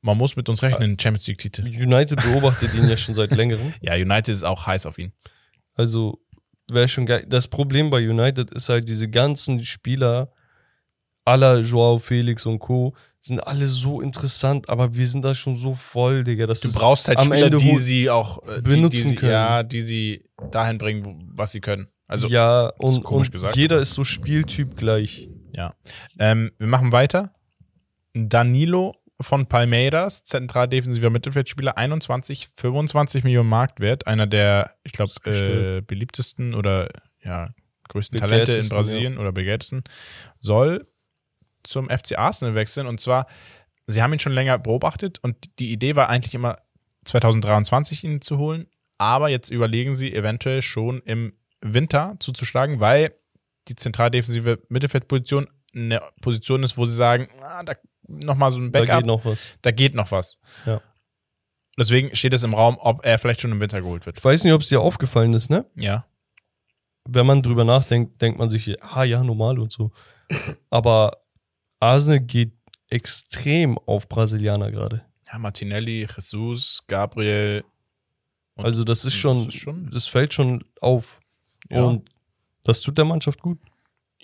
man 0.00 0.16
muss 0.16 0.36
mit 0.36 0.48
uns 0.48 0.62
rechnen, 0.62 0.98
Champions 1.00 1.26
League-Titel. 1.26 1.62
United 1.66 2.22
beobachtet 2.22 2.74
ihn 2.74 2.88
ja 2.88 2.96
schon 2.96 3.14
seit 3.14 3.30
längerem. 3.36 3.74
Ja, 3.80 3.94
United 3.94 4.28
ist 4.28 4.44
auch 4.44 4.66
heiß 4.66 4.86
auf 4.86 4.98
ihn. 4.98 5.12
Also 5.74 6.20
wäre 6.70 6.88
schon 6.88 7.06
geil. 7.06 7.24
Das 7.28 7.48
Problem 7.48 7.90
bei 7.90 7.98
United 8.08 8.50
ist 8.52 8.68
halt, 8.68 8.88
diese 8.88 9.08
ganzen 9.08 9.64
Spieler 9.64 10.32
aller 11.24 11.60
Joao 11.60 11.98
Felix 11.98 12.46
und 12.46 12.58
Co. 12.58 12.94
sind 13.20 13.46
alle 13.46 13.66
so 13.68 14.00
interessant, 14.00 14.68
aber 14.68 14.94
wir 14.96 15.06
sind 15.06 15.24
da 15.24 15.34
schon 15.34 15.56
so 15.56 15.74
voll, 15.74 16.24
Digga. 16.24 16.46
Das 16.46 16.60
Du 16.60 16.72
brauchst 16.72 17.06
halt 17.06 17.18
am 17.18 17.26
Spieler, 17.26 17.46
Ende 17.46 17.58
die 17.58 17.78
sie 17.78 18.10
auch 18.10 18.42
äh, 18.48 18.56
die, 18.56 18.62
benutzen 18.70 18.90
die 19.02 19.08
sie, 19.10 19.14
können. 19.14 19.32
Ja, 19.32 19.62
die 19.62 19.80
sie 19.82 20.24
dahin 20.50 20.78
bringen, 20.78 21.04
wo- 21.04 21.16
was 21.28 21.52
sie 21.52 21.60
können. 21.60 21.86
Also 22.08 22.26
ja, 22.26 22.68
ist 22.70 22.74
und, 22.80 23.04
komisch 23.04 23.28
und 23.28 23.32
gesagt. 23.34 23.56
jeder 23.56 23.78
ist 23.78 23.94
so 23.94 24.02
Spieltyp 24.04 24.76
gleich. 24.76 25.28
Ja. 25.52 25.74
Ähm, 26.18 26.50
wir 26.58 26.66
machen 26.66 26.90
weiter. 26.92 27.32
Danilo 28.14 28.96
von 29.22 29.46
Palmeiras, 29.46 30.24
zentraldefensiver 30.24 31.10
Mittelfeldspieler, 31.10 31.76
21, 31.76 32.48
25 32.54 33.24
Millionen 33.24 33.48
Marktwert, 33.48 34.06
einer 34.06 34.26
der, 34.26 34.74
ich 34.84 34.92
glaube, 34.92 35.10
äh, 35.26 35.80
beliebtesten 35.80 36.54
oder 36.54 36.88
ja, 37.22 37.50
größten 37.88 38.20
Talente 38.20 38.52
in 38.52 38.68
Brasilien 38.68 39.18
oder 39.18 39.32
begehrtesten, 39.32 39.84
soll 40.38 40.86
zum 41.62 41.88
FC 41.88 42.18
Arsenal 42.18 42.54
wechseln. 42.54 42.86
Und 42.86 43.00
zwar, 43.00 43.26
sie 43.86 44.02
haben 44.02 44.12
ihn 44.12 44.18
schon 44.18 44.32
länger 44.32 44.58
beobachtet 44.58 45.18
und 45.22 45.58
die 45.58 45.72
Idee 45.72 45.96
war 45.96 46.08
eigentlich 46.08 46.34
immer 46.34 46.58
2023 47.04 48.04
ihn 48.04 48.20
zu 48.20 48.38
holen, 48.38 48.66
aber 48.98 49.28
jetzt 49.28 49.50
überlegen 49.50 49.94
sie 49.94 50.12
eventuell 50.14 50.62
schon 50.62 51.00
im 51.02 51.34
Winter 51.60 52.16
zuzuschlagen, 52.18 52.80
weil 52.80 53.14
die 53.68 53.76
zentraldefensive 53.76 54.60
Mittelfeldposition 54.68 55.48
eine 55.74 56.00
Position 56.20 56.62
ist, 56.62 56.76
wo 56.76 56.84
sie 56.84 56.94
sagen, 56.94 57.28
ah, 57.40 57.62
da 57.62 57.74
nochmal 58.08 58.50
so 58.50 58.58
ein 58.58 58.72
Da 58.72 58.80
Backup, 58.80 58.98
geht 58.98 59.06
noch 59.06 59.24
was. 59.24 59.52
da 59.62 59.70
geht 59.70 59.94
noch 59.94 60.10
was. 60.10 60.38
Ja. 60.66 60.80
Deswegen 61.78 62.14
steht 62.14 62.34
es 62.34 62.42
im 62.42 62.54
Raum, 62.54 62.76
ob 62.78 63.04
er 63.04 63.18
vielleicht 63.18 63.40
schon 63.40 63.52
im 63.52 63.60
Winter 63.60 63.80
geholt 63.80 64.04
wird. 64.04 64.18
Ich 64.18 64.24
weiß 64.24 64.44
nicht, 64.44 64.52
ob 64.52 64.60
es 64.60 64.68
dir 64.68 64.80
aufgefallen 64.80 65.32
ist, 65.32 65.50
ne? 65.50 65.64
Ja. 65.74 66.04
Wenn 67.08 67.26
man 67.26 67.42
drüber 67.42 67.64
nachdenkt, 67.64 68.20
denkt 68.20 68.38
man 68.38 68.50
sich, 68.50 68.82
ah 68.82 69.04
ja, 69.04 69.24
normal 69.24 69.58
und 69.58 69.72
so. 69.72 69.90
Aber 70.70 71.18
Arsenal 71.80 72.20
geht 72.20 72.52
extrem 72.90 73.78
auf 73.78 74.08
Brasilianer 74.08 74.70
gerade. 74.70 75.02
Ja, 75.32 75.38
Martinelli, 75.38 76.06
Jesus, 76.14 76.84
Gabriel. 76.86 77.64
Also 78.54 78.84
das 78.84 79.04
ist 79.06 79.14
schon, 79.14 79.46
Das 79.46 79.54
ist 79.54 79.60
schon 79.62 79.90
das 79.90 80.06
fällt 80.06 80.34
schon 80.34 80.62
auf. 80.80 81.20
Ja. 81.70 81.82
Und 81.84 82.08
das 82.64 82.82
tut 82.82 82.98
der 82.98 83.06
Mannschaft 83.06 83.40
gut. 83.40 83.58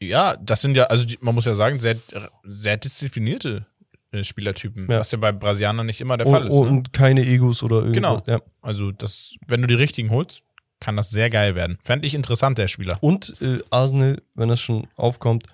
Ja, 0.01 0.37
das 0.37 0.61
sind 0.63 0.77
ja, 0.77 0.85
also 0.85 1.05
die, 1.05 1.19
man 1.21 1.35
muss 1.35 1.45
ja 1.45 1.55
sagen, 1.55 1.81
sehr, 1.81 1.97
sehr 2.45 2.77
disziplinierte 2.77 3.67
äh, 4.13 4.23
Spielertypen, 4.25 4.89
Ja. 4.91 5.01
was 5.01 5.11
ja 5.13 5.19
bei 5.19 5.33
Brasilianern 5.33 5.87
nicht 5.87 6.01
immer 6.01 6.17
der 6.17 6.27
Und, 6.27 6.33
Fall 6.33 6.47
ist. 6.49 6.55
Ne? 6.55 6.61
und 6.61 6.93
keine 6.93 7.23
Egos 7.27 7.63
oder 7.63 7.77
irgendwas. 7.79 7.95
Genau. 7.95 8.23
Ja. 8.27 8.41
Also 8.63 8.93
das, 8.93 9.35
wenn 9.47 9.61
du 9.61 9.67
die 9.67 9.75
richtigen 9.75 10.11
holst, 10.11 10.43
kann 10.81 10.97
das 10.97 11.11
sehr 11.11 11.29
geil 11.31 11.55
werden. 11.57 11.79
Fände 11.83 12.07
ich 12.07 12.15
interessant, 12.15 12.57
der 12.59 12.69
Spieler. 12.69 12.97
Und 13.01 13.35
äh, 13.43 13.59
Arsenal, 13.71 14.23
wenn 14.35 14.49
das 14.49 14.61
schon 14.61 14.87
aufkommt, 14.95 15.45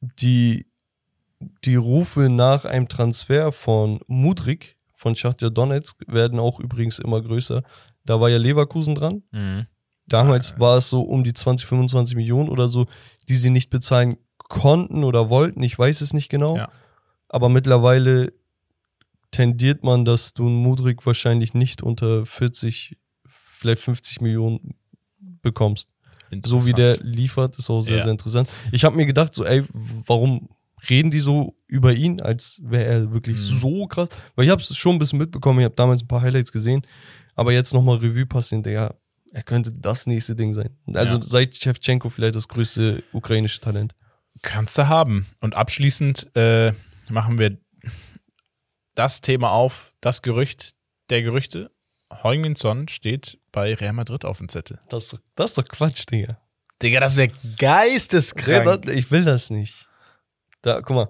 die, 0.00 0.66
die 1.64 1.76
Rufe 1.76 2.28
nach 2.30 2.64
einem 2.66 2.88
Transfer 2.88 3.50
von 3.52 4.00
Mudrik 4.06 4.76
von 4.92 5.16
Schachtja 5.16 5.48
Donetsk 5.50 6.02
werden 6.06 6.38
auch 6.38 6.60
übrigens 6.60 6.98
immer 6.98 7.20
größer. 7.22 7.62
Da 8.04 8.20
war 8.20 8.28
ja 8.28 8.38
Leverkusen 8.38 8.94
dran. 8.94 9.22
Mhm. 9.32 9.66
Damals 10.08 10.58
war 10.58 10.76
es 10.78 10.88
so 10.90 11.02
um 11.02 11.24
die 11.24 11.32
20, 11.32 11.66
25 11.68 12.16
Millionen 12.16 12.48
oder 12.48 12.68
so, 12.68 12.86
die 13.28 13.34
sie 13.36 13.50
nicht 13.50 13.70
bezahlen 13.70 14.16
konnten 14.38 15.02
oder 15.04 15.28
wollten. 15.30 15.62
Ich 15.62 15.76
weiß 15.78 16.00
es 16.00 16.12
nicht 16.14 16.28
genau. 16.28 16.56
Ja. 16.56 16.68
Aber 17.28 17.48
mittlerweile 17.48 18.32
tendiert 19.30 19.82
man, 19.82 20.04
dass 20.04 20.32
du 20.34 20.46
einen 20.46 20.56
Mudrik 20.56 21.04
wahrscheinlich 21.06 21.54
nicht 21.54 21.82
unter 21.82 22.24
40, 22.24 22.96
vielleicht 23.28 23.82
50 23.82 24.20
Millionen 24.20 24.74
bekommst. 25.42 25.88
So 26.44 26.66
wie 26.66 26.72
der 26.72 26.96
liefert, 26.98 27.56
ist 27.58 27.70
auch 27.70 27.82
sehr, 27.82 27.98
Ja. 27.98 28.02
sehr 28.04 28.12
interessant. 28.12 28.48
Ich 28.72 28.84
habe 28.84 28.96
mir 28.96 29.06
gedacht, 29.06 29.32
so, 29.34 29.44
ey, 29.44 29.62
warum 29.72 30.48
reden 30.90 31.10
die 31.10 31.20
so 31.20 31.54
über 31.66 31.92
ihn, 31.94 32.20
als 32.20 32.60
wäre 32.64 32.84
er 32.84 33.12
wirklich 33.12 33.36
Mhm. 33.36 33.40
so 33.40 33.86
krass? 33.86 34.08
Weil 34.34 34.44
ich 34.46 34.50
habe 34.50 34.60
es 34.62 34.76
schon 34.76 34.96
ein 34.96 34.98
bisschen 34.98 35.18
mitbekommen, 35.18 35.60
ich 35.60 35.64
habe 35.64 35.74
damals 35.74 36.02
ein 36.02 36.08
paar 36.08 36.22
Highlights 36.22 36.52
gesehen, 36.52 36.82
aber 37.34 37.52
jetzt 37.52 37.72
nochmal 37.72 37.98
Revue 37.98 38.26
passieren, 38.26 38.62
Digga, 38.62 38.94
er 39.36 39.42
könnte 39.42 39.70
das 39.74 40.06
nächste 40.06 40.34
Ding 40.34 40.54
sein. 40.54 40.70
Also 40.94 41.16
Ja. 41.16 41.22
seit 41.22 41.54
Shevchenko 41.56 42.08
vielleicht 42.08 42.36
das 42.36 42.48
größte 42.48 43.02
ukrainische 43.12 43.60
Talent. 43.60 43.94
Kannst 44.40 44.78
du 44.78 44.88
haben. 44.88 45.26
Und 45.40 45.56
abschließend 45.56 46.34
äh, 46.34 46.72
machen 47.10 47.38
wir 47.38 47.58
das 48.94 49.20
Thema 49.20 49.50
auf, 49.50 49.92
das 50.00 50.22
Gerücht 50.22 50.70
der 51.10 51.22
Gerüchte. 51.22 51.70
Heung-Min 52.22 52.56
Son 52.56 52.88
steht 52.88 53.38
bei 53.52 53.74
Real 53.74 53.92
Madrid 53.92 54.24
auf 54.24 54.38
dem 54.38 54.48
Zettel. 54.48 54.78
Das, 54.88 55.04
ist 55.04 55.12
doch- 55.12 55.20
das 55.34 55.50
ist 55.50 55.58
doch 55.58 55.68
Quatsch, 55.68 56.04
Digga. 56.10 56.38
Digga, 56.82 57.00
das 57.00 57.16
wäre 57.18 57.30
geisteskrank. 57.58 58.88
Ich 58.90 59.10
will 59.10 59.24
das 59.24 59.50
nicht. 59.50 59.86
Da, 60.62 60.80
guck 60.80 60.96
mal. 60.96 61.08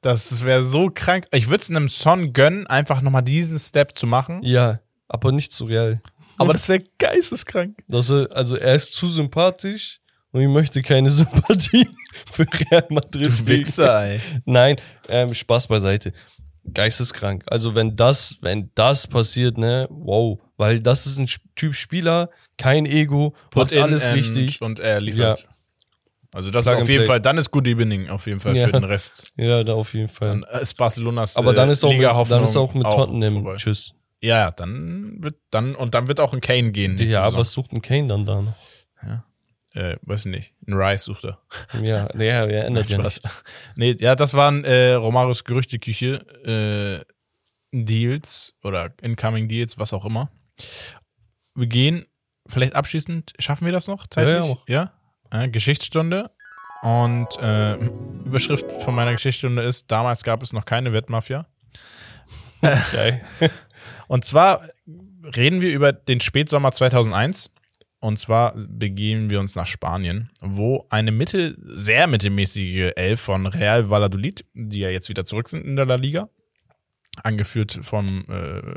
Das 0.00 0.42
wäre 0.42 0.64
so 0.64 0.90
krank. 0.92 1.26
Ich 1.32 1.48
würde 1.48 1.62
es 1.62 1.70
einem 1.70 1.88
Son 1.88 2.32
gönnen, 2.32 2.66
einfach 2.66 3.02
nochmal 3.02 3.22
diesen 3.22 3.58
Step 3.58 3.96
zu 3.98 4.06
machen. 4.06 4.42
Ja, 4.42 4.80
aber 5.08 5.32
nicht 5.32 5.52
zu 5.52 5.64
real. 5.64 6.00
Aber 6.38 6.52
das 6.52 6.68
wäre 6.68 6.82
geisteskrank. 6.98 7.78
Dass 7.88 8.10
er, 8.10 8.28
also 8.32 8.56
er 8.56 8.74
ist 8.74 8.92
zu 8.94 9.06
sympathisch 9.06 10.00
und 10.32 10.40
ich 10.42 10.48
möchte 10.48 10.82
keine 10.82 11.10
Sympathie 11.10 11.88
für 12.30 12.46
Real 12.70 12.86
Madrid. 12.90 13.32
kriegen. 13.46 13.72
ey. 13.82 14.20
Nein, 14.44 14.76
ähm, 15.08 15.34
Spaß 15.34 15.66
beiseite. 15.68 16.12
Geisteskrank. 16.74 17.44
Also 17.46 17.74
wenn 17.74 17.96
das, 17.96 18.36
wenn 18.42 18.70
das 18.74 19.06
passiert, 19.06 19.56
ne, 19.56 19.86
wow, 19.90 20.38
weil 20.56 20.80
das 20.80 21.06
ist 21.06 21.18
ein 21.18 21.28
Typ 21.56 21.74
Spieler, 21.74 22.28
kein 22.58 22.84
Ego, 22.84 23.34
macht 23.54 23.72
in 23.72 23.82
alles 23.82 24.06
and- 24.06 24.16
richtig. 24.16 24.60
Und 24.60 24.78
er 24.80 25.00
liefert. 25.00 25.48
Also 26.34 26.50
das 26.50 26.66
Plug 26.66 26.76
ist 26.76 26.82
auf 26.82 26.88
jeden 26.90 27.00
play. 27.00 27.06
Fall, 27.06 27.20
dann 27.22 27.38
ist 27.38 27.50
Good 27.50 27.66
Evening 27.68 28.10
auf 28.10 28.26
jeden 28.26 28.38
Fall 28.38 28.54
Ja. 28.54 28.66
für 28.66 28.72
den 28.72 28.84
Rest. 28.84 29.32
Ja, 29.36 29.64
da 29.64 29.72
auf 29.72 29.94
jeden 29.94 30.08
Fall. 30.08 30.28
Dann 30.28 30.60
ist 30.60 30.74
Barcelonas 30.74 31.36
Aber 31.38 31.52
äh, 31.52 31.54
dann 31.54 31.70
ist 31.70 31.82
auch 31.82 31.90
mit, 31.92 32.02
dann 32.02 32.44
ist 32.44 32.54
auch 32.56 32.74
mit 32.74 32.82
Tottenham. 32.84 33.34
vorbei. 33.34 33.56
Tschüss. 33.56 33.94
Ja, 34.20 34.50
dann 34.50 35.22
wird 35.22 35.36
dann 35.50 35.74
und 35.74 35.94
dann 35.94 36.08
wird 36.08 36.20
auch 36.20 36.32
ein 36.32 36.40
Kane 36.40 36.72
gehen. 36.72 36.98
Ja, 36.98 37.24
Saison. 37.24 37.40
was 37.40 37.52
sucht 37.52 37.72
ein 37.72 37.82
Kane 37.82 38.08
dann 38.08 38.26
da 38.26 38.42
noch? 38.42 38.54
äh, 39.78 39.96
weiß 40.02 40.26
nicht, 40.26 40.54
ein 40.66 40.74
Rice 40.74 41.04
sucht 41.04 41.24
er. 41.24 41.38
Ja, 41.82 42.08
nee, 42.14 42.28
ja, 42.28 42.46
er 42.46 42.66
ändert 42.66 42.88
ja 42.88 42.98
nichts. 42.98 43.44
Nee, 43.76 43.96
ja, 44.00 44.14
das 44.14 44.34
waren 44.34 44.64
äh, 44.64 44.94
Romarios 44.94 45.44
Gerüchteküche 45.44 47.04
äh, 47.04 47.04
Deals 47.72 48.54
oder 48.64 48.92
Incoming 49.02 49.48
Deals, 49.48 49.78
was 49.78 49.92
auch 49.92 50.04
immer. 50.04 50.30
Wir 51.54 51.66
gehen 51.66 52.06
vielleicht 52.46 52.74
abschließend, 52.74 53.34
schaffen 53.38 53.66
wir 53.66 53.72
das 53.72 53.86
noch 53.86 54.06
zeitlich? 54.06 54.56
Ja, 54.66 54.92
ja. 55.32 55.42
Äh, 55.44 55.48
Geschichtsstunde. 55.48 56.30
Und 56.82 57.28
äh, 57.40 57.74
Überschrift 58.24 58.70
von 58.82 58.94
meiner 58.94 59.12
Geschichtsstunde 59.12 59.62
ist, 59.62 59.90
damals 59.90 60.22
gab 60.22 60.42
es 60.44 60.52
noch 60.52 60.64
keine 60.64 60.92
Wettmafia. 60.92 61.46
Geil. 62.60 63.24
Und 64.06 64.24
zwar 64.24 64.68
reden 65.36 65.60
wir 65.60 65.72
über 65.72 65.92
den 65.92 66.20
Spätsommer 66.20 66.72
2001. 66.72 67.50
Und 68.00 68.18
zwar 68.20 68.54
begeben 68.56 69.28
wir 69.28 69.40
uns 69.40 69.56
nach 69.56 69.66
Spanien, 69.66 70.30
wo 70.40 70.86
eine 70.88 71.10
mittel, 71.10 71.56
sehr 71.74 72.06
mittelmäßige 72.06 72.92
Elf 72.94 73.20
von 73.20 73.46
Real 73.46 73.90
Valladolid, 73.90 74.44
die 74.54 74.78
ja 74.80 74.88
jetzt 74.88 75.08
wieder 75.08 75.24
zurück 75.24 75.48
sind 75.48 75.64
in 75.64 75.74
der 75.74 75.84
La 75.86 75.96
Liga, 75.96 76.28
angeführt 77.24 77.80
von 77.82 78.24
äh, 78.28 78.74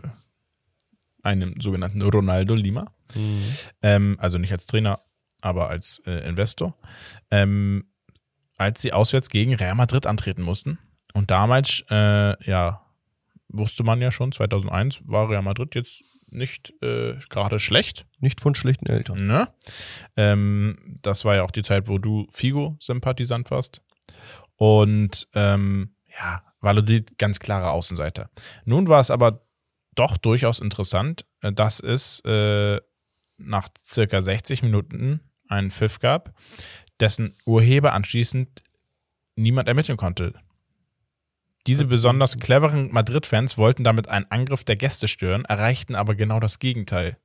einem 1.22 1.62
sogenannten 1.62 2.02
Ronaldo 2.02 2.56
Lima, 2.56 2.92
Mhm. 3.14 3.44
ähm, 3.82 4.16
also 4.20 4.38
nicht 4.38 4.52
als 4.54 4.66
Trainer, 4.66 5.00
aber 5.42 5.70
als 5.70 6.02
äh, 6.06 6.28
Investor, 6.28 6.78
ähm, 7.30 7.86
als 8.58 8.82
sie 8.82 8.94
auswärts 8.94 9.30
gegen 9.30 9.54
Real 9.54 9.76
Madrid 9.76 10.06
antreten 10.08 10.42
mussten. 10.44 10.80
Und 11.14 11.30
damals, 11.30 11.84
äh, 11.90 12.50
ja, 12.50 12.81
wusste 13.52 13.84
man 13.84 14.02
ja 14.02 14.12
schon, 14.12 14.32
2001 14.32 15.04
war 15.06 15.30
Real 15.30 15.42
Madrid 15.42 15.76
jetzt 15.76 16.04
nicht 16.32 16.74
äh, 16.82 17.16
gerade 17.30 17.60
schlecht. 17.60 18.06
Nicht 18.20 18.42
von 18.42 18.56
schlechten 18.56 18.88
Eltern. 18.88 19.28
Ne? 19.28 19.50
Ähm, 20.16 20.98
das 21.02 21.26
war 21.26 21.36
ja 21.36 21.44
auch 21.44 21.52
die 21.52 21.64
Zeit, 21.64 21.88
wo 21.88 21.98
du 21.98 22.28
Figo-Sympathisant 22.32 23.52
warst. 23.52 23.82
Und 24.56 25.28
ähm, 25.34 25.96
ja, 26.08 26.44
Valladolid 26.62 27.18
ganz 27.18 27.40
klarer 27.40 27.72
Außenseiter. 27.72 28.30
Nun 28.66 28.88
war 28.88 29.00
es 29.00 29.12
aber 29.12 29.46
doch 29.96 30.18
durchaus 30.18 30.60
interessant, 30.60 31.26
äh, 31.42 31.52
dass 31.52 31.80
es 31.80 32.22
äh, 32.22 32.80
nach 33.38 33.70
circa 33.84 34.22
60 34.22 34.64
Minuten 34.64 35.22
einen 35.48 35.72
Pfiff 35.72 36.00
gab, 36.00 36.34
dessen 37.00 37.36
Urheber 37.46 37.94
anschließend 37.94 38.64
niemand 39.36 39.68
ermitteln 39.68 39.98
konnte. 39.98 40.34
Diese 41.68 41.86
besonders 41.86 42.38
cleveren 42.38 42.92
Madrid-Fans 42.92 43.58
wollten 43.58 43.84
damit 43.84 44.08
einen 44.08 44.26
Angriff 44.30 44.64
der 44.64 44.76
Gäste 44.76 45.08
stören, 45.08 45.46
erreichten 45.46 45.96
aber 45.96 46.16
genau 46.16 46.40
das 46.40 46.60
Gegenteil. 46.60 47.18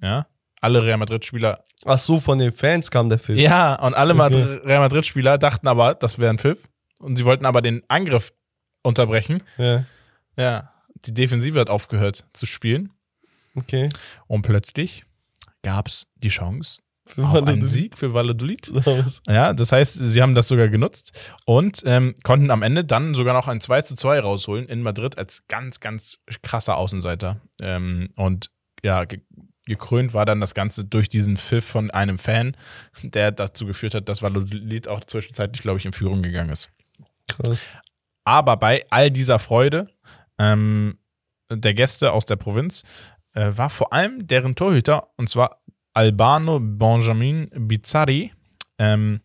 Ja, 0.00 0.26
alle 0.60 0.82
Real 0.84 0.98
Madrid-Spieler 0.98 1.64
Ach 1.84 1.98
so, 1.98 2.20
von 2.20 2.38
den 2.38 2.52
Fans 2.52 2.90
kam 2.90 3.08
der 3.08 3.18
Film. 3.18 3.38
ja, 3.38 3.74
und 3.74 3.94
alle 3.94 4.14
Okay. 4.14 4.60
Real 4.64 4.80
Madrid-Spieler 4.80 5.36
dachten 5.36 5.66
aber, 5.68 5.94
das 5.94 6.18
wäre 6.18 6.30
ein 6.30 6.38
Pfiff. 6.38 6.68
Und 7.00 7.16
sie 7.16 7.24
wollten 7.24 7.44
aber 7.44 7.60
den 7.62 7.82
Angriff 7.88 8.32
unterbrechen. 8.82 9.42
Ja, 9.58 9.84
Ja, 10.36 10.72
die 11.04 11.12
Defensive 11.12 11.58
hat 11.58 11.68
aufgehört 11.70 12.24
zu 12.32 12.46
spielen. 12.46 12.92
okay. 13.56 13.88
Und 14.28 14.42
plötzlich 14.42 15.04
gab 15.62 15.88
es 15.88 16.06
die 16.16 16.28
Chance 16.28 16.80
Für 17.04 17.22
einen 17.22 17.32
Valladolid. 17.32 17.66
Sieg 17.66 17.98
für 17.98 18.14
Valladolid. 18.14 18.72
Ja, 19.26 19.52
das 19.52 19.72
heißt, 19.72 19.94
sie 19.94 20.22
haben 20.22 20.34
das 20.34 20.48
sogar 20.48 20.68
genutzt 20.68 21.12
und 21.46 21.82
ähm, 21.84 22.14
konnten 22.22 22.50
am 22.50 22.62
Ende 22.62 22.84
dann 22.84 23.14
sogar 23.14 23.34
noch 23.34 23.48
ein 23.48 23.60
2 23.60 23.82
zu 23.82 23.96
2 23.96 24.20
rausholen 24.20 24.66
in 24.66 24.82
Madrid 24.82 25.18
als 25.18 25.46
ganz, 25.48 25.80
ganz 25.80 26.20
krasser 26.42 26.76
Außenseiter. 26.76 27.40
Ähm, 27.60 28.10
und 28.16 28.50
ja, 28.82 29.04
ge 29.04 29.20
gekrönt 29.64 30.12
war 30.12 30.26
dann 30.26 30.40
das 30.40 30.54
Ganze 30.54 30.84
durch 30.84 31.08
diesen 31.08 31.36
Pfiff 31.36 31.64
von 31.64 31.92
einem 31.92 32.18
Fan, 32.18 32.56
der 33.04 33.30
dazu 33.30 33.64
geführt 33.64 33.94
hat, 33.94 34.08
dass 34.08 34.20
Valladolid 34.20 34.88
auch 34.88 35.04
zwischenzeitlich, 35.04 35.62
glaube 35.62 35.78
ich, 35.78 35.86
in 35.86 35.92
Führung 35.92 36.20
gegangen 36.20 36.50
ist. 36.50 36.68
Krass. 37.28 37.70
Aber 38.24 38.56
bei 38.56 38.84
all 38.90 39.12
dieser 39.12 39.38
Freude 39.38 39.88
ähm, 40.38 40.98
der 41.48 41.74
Gäste 41.74 42.12
aus 42.12 42.26
der 42.26 42.36
Provinz 42.36 42.82
äh, 43.34 43.52
war 43.54 43.70
vor 43.70 43.92
allem 43.92 44.26
deren 44.26 44.54
Torhüter, 44.54 45.08
und 45.16 45.28
zwar 45.28 45.61
Albano 45.94 46.58
Benjamin 46.60 47.50
Bizzarri, 47.54 48.32
ähm, 48.78 49.20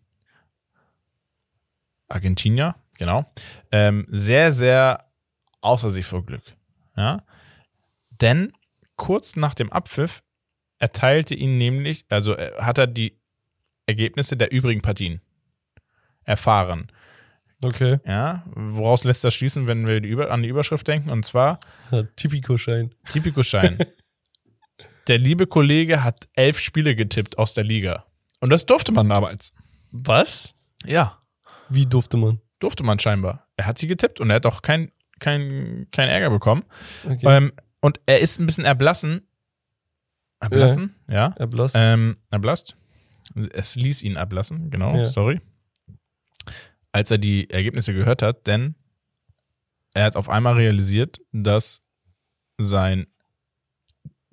Argentinier, 2.08 2.74
genau, 2.98 3.30
ähm, 3.72 4.06
sehr, 4.10 4.52
sehr 4.52 5.08
außer 5.60 5.90
sich 5.90 6.06
vor 6.06 6.24
Glück. 6.24 6.42
Ja? 6.96 7.18
Denn 8.10 8.52
kurz 8.96 9.36
nach 9.36 9.54
dem 9.54 9.72
Abpfiff 9.72 10.22
erteilte 10.78 11.34
ihn 11.34 11.58
nämlich, 11.58 12.04
also 12.08 12.36
äh, 12.36 12.52
hat 12.60 12.78
er 12.78 12.86
die 12.86 13.18
Ergebnisse 13.86 14.36
der 14.36 14.52
übrigen 14.52 14.82
Partien 14.82 15.20
erfahren. 16.24 16.92
Okay. 17.64 17.98
Ja, 18.06 18.44
woraus 18.54 19.02
lässt 19.02 19.24
das 19.24 19.34
schließen, 19.34 19.66
wenn 19.66 19.86
wir 19.86 20.00
die 20.00 20.08
Über 20.08 20.30
an 20.30 20.42
die 20.42 20.48
Überschrift 20.48 20.86
denken? 20.86 21.10
Und 21.10 21.24
zwar 21.24 21.58
Ja, 21.90 22.02
Tipico-Schein. 22.16 22.94
Typico-Schein. 23.10 23.78
der 25.08 25.18
liebe 25.18 25.46
Kollege 25.46 26.04
hat 26.04 26.28
elf 26.34 26.58
Spiele 26.60 26.94
getippt 26.94 27.38
aus 27.38 27.54
der 27.54 27.64
Liga. 27.64 28.04
Und 28.40 28.50
das 28.50 28.66
durfte 28.66 28.92
man 28.92 29.08
damals. 29.08 29.52
Was? 29.90 30.54
Ja, 30.84 31.18
Wie 31.68 31.86
durfte 31.86 32.16
man? 32.16 32.40
durfte 32.60 32.82
man 32.84 32.98
scheinbar. 32.98 33.46
Er 33.56 33.66
hat 33.66 33.78
sie 33.78 33.86
getippt 33.86 34.20
und 34.20 34.30
er 34.30 34.36
hat 34.36 34.46
auch 34.46 34.62
kein, 34.62 34.92
kein, 35.18 35.86
kein 35.92 36.08
Ärger 36.08 36.30
bekommen. 36.30 36.64
Okay. 37.04 37.26
Ähm, 37.36 37.52
und 37.80 38.00
er 38.06 38.20
ist 38.20 38.38
ein 38.38 38.46
bisschen 38.46 38.64
erblassen. 38.64 39.26
Erblassen? 40.40 40.94
Ja. 41.08 41.34
Erblasst. 41.36 41.74
Ähm, 41.78 42.16
erblasst. 42.30 42.76
Es 43.52 43.74
ließ 43.76 44.02
ihn 44.02 44.16
erblassen, 44.16 44.70
genau, 44.70 44.96
Ja. 44.96 45.04
sorry. 45.06 45.40
Als 46.92 47.10
er 47.10 47.18
die 47.18 47.50
Ergebnisse 47.50 47.92
gehört 47.92 48.22
hat, 48.22 48.46
denn 48.46 48.74
er 49.94 50.04
hat 50.04 50.16
auf 50.16 50.28
einmal 50.28 50.54
realisiert, 50.54 51.20
dass 51.32 51.80
sein 52.58 53.06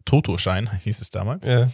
Toto-Schein, 0.06 0.70
hieß 0.84 1.02
es 1.02 1.10
damals, 1.10 1.48
ja. 1.48 1.70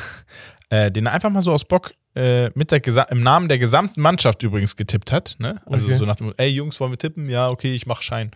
äh, 0.70 0.90
den 0.90 1.06
er 1.06 1.12
einfach 1.12 1.30
mal 1.30 1.42
so 1.42 1.52
aus 1.52 1.64
Bock 1.64 1.92
äh, 2.14 2.50
mit 2.54 2.70
der 2.72 2.80
Gesa 2.80 3.02
im 3.02 3.20
Namen 3.20 3.48
der 3.48 3.58
gesamten 3.58 4.00
Mannschaft 4.00 4.42
übrigens 4.42 4.76
getippt 4.76 5.12
hat. 5.12 5.36
Ne? 5.38 5.60
Also 5.66 5.86
Okay. 5.86 5.96
so 5.98 6.06
nach 6.06 6.16
dem, 6.16 6.32
ey 6.36 6.48
Jungs, 6.48 6.80
wollen 6.80 6.92
wir 6.92 6.98
tippen? 6.98 7.28
Ja, 7.28 7.50
okay, 7.50 7.74
ich 7.74 7.86
mach 7.86 8.00
Schein. 8.02 8.30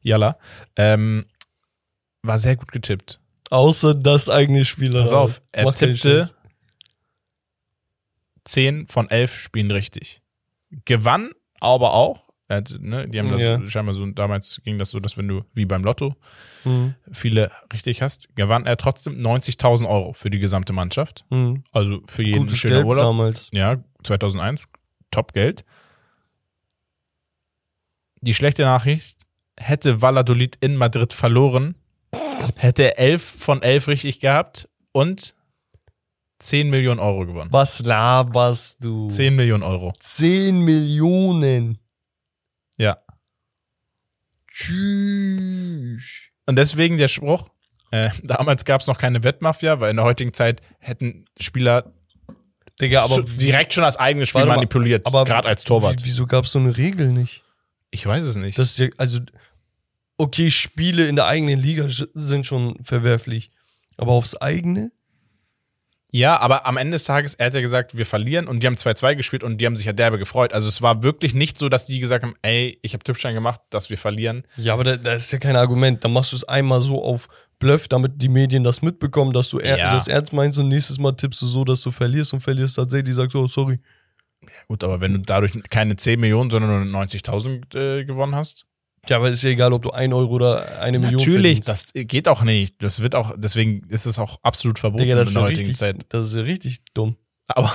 Jalla. 0.00 0.38
Ähm, 0.76 1.26
war 2.22 2.38
sehr 2.38 2.56
gut 2.56 2.72
getippt. 2.72 3.20
Außer 3.50 3.94
das 3.94 4.28
eigene 4.30 4.64
Spieler. 4.64 5.02
Pass 5.02 5.12
auf, 5.12 5.42
er 5.52 5.64
keinen 5.64 5.74
tippte 5.94 6.24
Spaß. 6.24 6.34
10 8.44 8.86
von 8.88 9.08
11 9.08 9.38
Spielen 9.38 9.70
richtig. 9.70 10.20
Gewann 10.84 11.30
aber 11.60 11.92
auch, 11.94 12.28
hat, 12.56 12.74
ne, 12.80 13.08
die 13.08 13.18
haben 13.18 13.28
das 13.28 13.40
Ja. 13.40 13.66
scheinbar 13.68 13.94
so, 13.94 14.04
damals 14.06 14.60
ging 14.64 14.78
das 14.78 14.90
so, 14.90 15.00
dass 15.00 15.16
wenn 15.16 15.28
du, 15.28 15.42
wie 15.54 15.64
beim 15.66 15.82
Lotto, 15.84 16.14
Mhm. 16.64 16.94
viele 17.12 17.50
richtig 17.72 18.02
hast, 18.02 18.28
gewann 18.36 18.66
er 18.66 18.76
trotzdem 18.76 19.16
90.000 19.16 19.88
Euro 19.88 20.12
für 20.12 20.30
die 20.30 20.38
gesamte 20.38 20.72
Mannschaft. 20.72 21.24
Mhm. 21.30 21.64
Also 21.72 22.00
für 22.06 22.22
jeden 22.22 22.40
Gutes 22.44 22.58
schöner 22.58 22.76
Geld 22.76 22.86
Urlaub. 22.86 23.04
damals. 23.04 23.48
Ja, 23.52 23.82
2001, 24.04 24.64
top 25.10 25.32
Geld. 25.32 25.64
Die 28.20 28.34
schlechte 28.34 28.62
Nachricht, 28.62 29.18
hätte 29.58 30.00
Valladolid 30.02 30.56
in 30.60 30.76
Madrid 30.76 31.12
verloren, 31.12 31.74
hätte 32.56 32.84
er 32.84 32.98
11 32.98 33.22
von 33.22 33.62
11 33.62 33.88
richtig 33.88 34.20
gehabt 34.20 34.68
und 34.92 35.34
10 36.38 36.70
Millionen 36.70 37.00
Euro 37.00 37.26
gewonnen. 37.26 37.52
Was 37.52 37.84
laberst 37.84 38.84
du? 38.84 39.08
10 39.08 39.34
Millionen 39.36 39.62
Euro. 39.62 39.92
10 39.98 40.60
Millionen. 40.64 41.78
Tschüss. 44.62 46.30
Und 46.46 46.56
deswegen 46.56 46.98
der 46.98 47.08
Spruch, 47.08 47.50
äh, 47.90 48.10
damals 48.22 48.64
gab 48.64 48.80
es 48.80 48.86
noch 48.86 48.98
keine 48.98 49.24
Wettmafia, 49.24 49.80
weil 49.80 49.90
in 49.90 49.96
der 49.96 50.04
heutigen 50.04 50.32
Zeit 50.32 50.60
hätten 50.78 51.24
Spieler 51.40 51.92
Digga, 52.80 53.04
aber 53.04 53.16
schon, 53.16 53.38
direkt 53.38 53.72
schon 53.72 53.84
das 53.84 53.96
eigene 53.96 54.26
Spiel 54.26 54.44
mal, 54.44 54.54
manipuliert, 54.54 55.06
aber 55.06 55.24
gerade 55.24 55.48
als 55.48 55.62
Torwart. 55.64 56.02
Wie, 56.02 56.06
wieso 56.06 56.26
gab 56.26 56.46
es 56.46 56.52
so 56.52 56.58
eine 56.58 56.76
Regel 56.76 57.12
nicht? 57.12 57.42
Ich 57.90 58.06
weiß 58.06 58.22
es 58.22 58.36
nicht. 58.36 58.58
Das 58.58 58.70
ist 58.70 58.78
ja, 58.78 58.88
also, 58.96 59.20
okay, 60.16 60.50
Spiele 60.50 61.06
in 61.06 61.16
der 61.16 61.26
eigenen 61.26 61.60
Liga 61.60 61.86
sind 61.88 62.46
schon 62.46 62.82
verwerflich. 62.82 63.50
Aber 63.98 64.12
aufs 64.12 64.36
eigene? 64.36 64.90
Ja, 66.14 66.38
aber 66.40 66.66
am 66.66 66.76
Ende 66.76 66.94
des 66.96 67.04
Tages, 67.04 67.34
er 67.36 67.46
hat 67.46 67.54
ja 67.54 67.62
gesagt, 67.62 67.96
wir 67.96 68.04
verlieren 68.04 68.46
und 68.46 68.62
die 68.62 68.66
haben 68.66 68.74
2-2 68.76 69.14
gespielt 69.16 69.42
und 69.42 69.56
die 69.58 69.64
haben 69.66 69.78
sich 69.78 69.86
ja 69.86 69.94
derbe 69.94 70.18
gefreut. 70.18 70.52
Also 70.52 70.68
es 70.68 70.82
war 70.82 71.02
wirklich 71.02 71.32
nicht 71.32 71.56
so, 71.58 71.70
dass 71.70 71.86
die 71.86 72.00
gesagt 72.00 72.22
haben, 72.22 72.34
ey, 72.42 72.78
ich 72.82 72.92
habe 72.92 73.02
Tippschein 73.02 73.32
gemacht, 73.34 73.62
dass 73.70 73.88
wir 73.88 73.96
verlieren. 73.96 74.44
Ja, 74.58 74.74
aber 74.74 74.84
da- 74.84 74.96
das 74.96 75.24
ist 75.24 75.32
ja 75.32 75.38
kein 75.38 75.56
Argument. 75.56 76.04
Dann 76.04 76.12
machst 76.12 76.32
du 76.32 76.36
es 76.36 76.44
einmal 76.44 76.82
so 76.82 77.02
auf 77.02 77.28
Bluff, 77.58 77.88
damit 77.88 78.20
die 78.20 78.28
Medien 78.28 78.62
das 78.62 78.82
mitbekommen, 78.82 79.32
dass 79.32 79.48
du 79.48 79.58
er 79.58 79.78
Ja. 79.78 79.94
das 79.94 80.06
ernst 80.06 80.34
meinst 80.34 80.58
und 80.58 80.68
nächstes 80.68 80.98
Mal 80.98 81.12
tippst 81.12 81.40
du 81.40 81.46
so, 81.46 81.64
dass 81.64 81.80
du 81.80 81.90
verlierst 81.90 82.34
und 82.34 82.40
verlierst 82.40 82.76
tatsächlich, 82.76 83.14
sagst 83.14 83.32
du, 83.34 83.40
oh, 83.40 83.46
sorry. 83.46 83.80
Gut, 84.68 84.84
aber 84.84 85.00
wenn 85.00 85.14
du 85.14 85.20
dadurch 85.20 85.52
keine 85.70 85.96
10 85.96 86.20
Millionen, 86.20 86.50
sondern 86.50 86.90
nur 86.90 87.02
90.000 87.04 87.74
äh, 87.74 88.04
gewonnen 88.04 88.34
hast. 88.34 88.66
Ja, 89.08 89.16
aber 89.16 89.30
ist 89.30 89.42
ja 89.42 89.50
egal, 89.50 89.72
ob 89.72 89.82
du 89.82 89.90
ein 89.90 90.12
Euro 90.12 90.32
oder 90.34 90.80
eine 90.80 90.98
Million 90.98 91.18
Natürlich, 91.18 91.64
verdienst. 91.64 91.94
das 91.94 92.06
geht 92.06 92.28
auch 92.28 92.42
nicht. 92.42 92.82
Das 92.82 93.02
wird 93.02 93.14
auch, 93.16 93.34
deswegen 93.36 93.82
ist 93.88 94.06
es 94.06 94.18
auch 94.18 94.38
absolut 94.42 94.78
verboten 94.78 95.02
Digga, 95.02 95.18
in 95.18 95.24
der 95.24 95.34
ja 95.34 95.40
heutigen 95.40 95.60
richtig, 95.60 95.76
Zeit. 95.78 95.96
das 96.10 96.28
ist 96.28 96.36
ja 96.36 96.42
richtig 96.42 96.78
dumm. 96.94 97.16
Aber, 97.48 97.72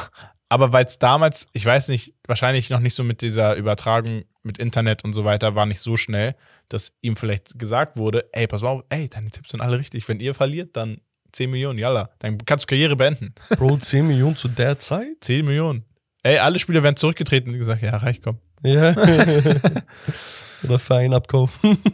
aber 0.47 0.71
weil 0.71 0.85
es 0.85 0.99
damals, 0.99 1.47
ich 1.51 1.65
weiß 1.65 1.89
nicht, 1.89 2.13
wahrscheinlich 2.25 2.69
noch 2.69 2.79
nicht 2.79 2.95
so 2.95 3.03
mit 3.03 3.21
dieser 3.21 3.55
Übertragung 3.55 4.23
mit 4.43 4.57
Internet 4.57 5.03
und 5.03 5.11
so 5.11 5.25
weiter 5.25 5.55
war 5.55 5.65
nicht 5.65 5.81
so 5.81 5.97
schnell, 5.97 6.35
dass 6.69 6.93
ihm 7.01 7.17
vielleicht 7.17 7.59
gesagt 7.59 7.97
wurde, 7.97 8.29
ey, 8.31 8.47
pass 8.47 8.61
mal 8.61 8.69
auf, 8.69 8.83
ey, 8.87 9.09
deine 9.09 9.29
Tipps 9.29 9.49
sind 9.49 9.59
alle 9.59 9.77
richtig. 9.77 10.07
Wenn 10.07 10.21
ihr 10.21 10.33
verliert, 10.33 10.77
dann 10.77 11.01
10 11.33 11.51
Millionen, 11.51 11.77
jalla. 11.77 12.09
Dann 12.19 12.37
kannst 12.45 12.63
du 12.63 12.67
Karriere 12.67 12.95
beenden. 12.95 13.35
Bro, 13.57 13.77
10 13.77 14.07
Millionen 14.07 14.37
zu 14.37 14.47
der 14.47 14.79
Zeit? 14.79 15.17
10 15.21 15.45
Millionen. 15.45 15.83
Ey, 16.23 16.39
alle 16.39 16.57
Spieler 16.59 16.83
werden 16.83 16.95
zurückgetreten 16.95 17.51
und 17.51 17.57
gesagt, 17.59 17.81
ja, 17.81 17.97
reicht, 17.97 18.23
komm. 18.23 18.39
Ja. 18.63 18.95
oder 20.63 20.79
Verein 20.79 21.13
abkaufen. 21.13 21.77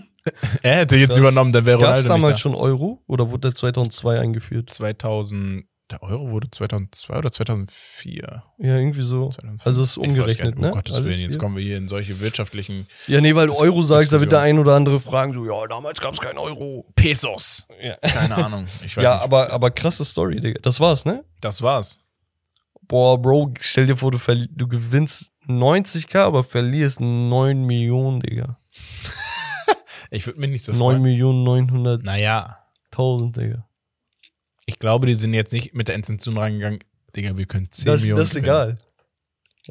Er 0.61 0.77
hätte 0.77 0.95
jetzt 0.95 1.09
Krass. 1.09 1.17
übernommen, 1.17 1.51
der 1.51 1.65
wäre 1.65 1.79
Gab 1.81 1.97
es 1.97 2.05
damals 2.05 2.39
schon 2.39 2.55
Euro 2.55 3.03
oder 3.07 3.29
wurde 3.29 3.49
der 3.49 3.55
2002 3.55 4.21
eingeführt? 4.21 4.69
da. 4.69 4.75
2000, 4.75 5.65
der 5.91 6.01
Euro 6.01 6.29
wurde 6.29 6.49
2002 6.49 7.17
oder 7.17 7.29
2004? 7.29 8.43
Ja, 8.59 8.77
irgendwie 8.77 9.01
so. 9.01 9.31
2005? 9.31 9.67
Also 9.67 9.83
es 9.83 9.89
ist 9.89 9.97
umgerechnet, 9.97 10.57
ne? 10.57 10.67
Um 10.69 10.75
Gottes 10.75 10.95
Alles 10.95 11.05
Willen, 11.07 11.19
jetzt 11.19 11.31
hier. 11.33 11.39
kommen 11.41 11.57
wir 11.57 11.63
hier 11.65 11.75
in 11.75 11.89
solche 11.89 12.21
wirtschaftlichen 12.21 12.87
Ja, 13.07 13.19
nee, 13.19 13.35
weil 13.35 13.47
du 13.47 13.53
Euro 13.55 13.81
sagst, 13.81 14.13
da 14.13 14.21
wird 14.21 14.31
der 14.31 14.39
ein 14.39 14.59
oder 14.59 14.75
andere 14.75 15.01
fragen, 15.01 15.33
so, 15.33 15.45
ja, 15.45 15.67
damals 15.67 15.99
gab 15.99 16.13
es 16.13 16.21
kein 16.21 16.37
Euro. 16.37 16.85
Pesos. 16.95 17.65
Ja, 17.81 17.97
Keine 17.97 18.37
Ahnung. 18.45 18.65
Ich 18.85 18.95
weiß 18.95 19.03
ja 19.03 19.15
nicht, 19.15 19.23
aber, 19.23 19.51
aber 19.51 19.71
krasse 19.71 20.05
Story, 20.05 20.39
Digga. 20.39 20.57
Das 20.61 20.79
war's, 20.79 21.03
ne? 21.03 21.25
das 21.41 21.61
war's. 21.61 21.99
Boah, 22.87 23.21
Bro, 23.21 23.55
stell 23.59 23.87
dir 23.87 23.97
vor, 23.97 24.11
du, 24.11 24.19
du 24.51 24.67
gewinnst 24.69 25.32
90k, 25.47 26.17
aber 26.19 26.43
verlierst 26.43 27.01
9 27.01 27.65
Millionen, 27.65 28.19
Digga. 28.19 28.57
Ich 30.11 30.27
würde 30.27 30.39
mich 30.39 30.51
nicht 30.51 30.63
so 30.65 30.71
9 30.73 30.79
freuen. 30.79 31.01
Millionen 31.01 31.43
900.000, 31.69 32.03
Naja, 32.03 32.59
Digga. 32.95 33.67
ich 34.67 34.77
glaube, 34.77 35.07
die 35.07 35.15
sind 35.15 35.33
jetzt 35.33 35.51
nicht 35.53 35.73
mit 35.73 35.87
der 35.87 35.95
Intention 35.95 36.37
reingegangen, 36.37 36.79
Digga, 37.15 37.35
wir 37.35 37.45
können 37.47 37.67
10 37.71 37.85
Das, 37.85 38.01
Millionen 38.01 38.19
das 38.19 38.29
ist 38.29 38.35
egal. 38.35 38.77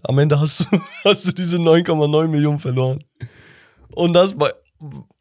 Am 0.02 0.18
Ende 0.18 0.40
hast 0.40 0.60
du, 0.70 0.80
hast 1.04 1.28
du 1.28 1.32
diese 1.32 1.58
9,9 1.58 2.26
Millionen 2.26 2.58
verloren. 2.58 3.04
Und 3.94 4.14
das, 4.14 4.34
bei- 4.36 4.52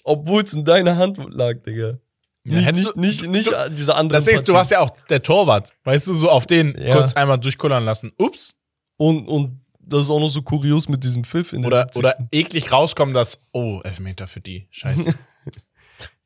obwohl 0.03 0.41
es 0.41 0.53
in 0.53 0.65
deiner 0.65 0.97
Hand 0.97 1.19
lag, 1.29 1.61
Digga. 1.61 1.99
Ja, 2.43 2.55
Nicht, 2.55 2.65
hättest 2.65 2.95
nicht, 2.95 3.21
du- 3.21 3.29
nicht, 3.29 3.47
du- 3.51 3.51
nicht 3.51 3.77
diese 3.77 3.93
andere 3.93 4.17
Das 4.17 4.27
ist, 4.27 4.47
du 4.47 4.53
warst 4.53 4.71
ja 4.71 4.79
auch 4.79 4.89
der 5.09 5.21
Torwart. 5.21 5.75
Weißt 5.83 6.07
du, 6.07 6.15
so 6.15 6.29
auf 6.31 6.47
den 6.47 6.75
Ja. 6.81 6.95
kurz 6.95 7.13
einmal 7.13 7.37
durchkullern 7.37 7.85
lassen. 7.85 8.11
Ups. 8.17 8.55
Und, 8.97 9.27
und 9.27 9.60
das 9.91 10.03
ist 10.03 10.09
auch 10.09 10.19
noch 10.19 10.29
so 10.29 10.41
kurios 10.41 10.87
mit 10.89 11.03
diesem 11.03 11.23
Pfiff 11.23 11.53
in 11.53 11.61
der 11.61 11.67
Oder, 11.67 11.79
70. 11.91 11.99
oder 11.99 12.15
eklig 12.31 12.71
rauskommen, 12.71 13.13
dass, 13.13 13.39
oh, 13.51 13.81
Elfmeter 13.83 14.27
für 14.27 14.41
die. 14.41 14.67
Scheiße. 14.71 15.13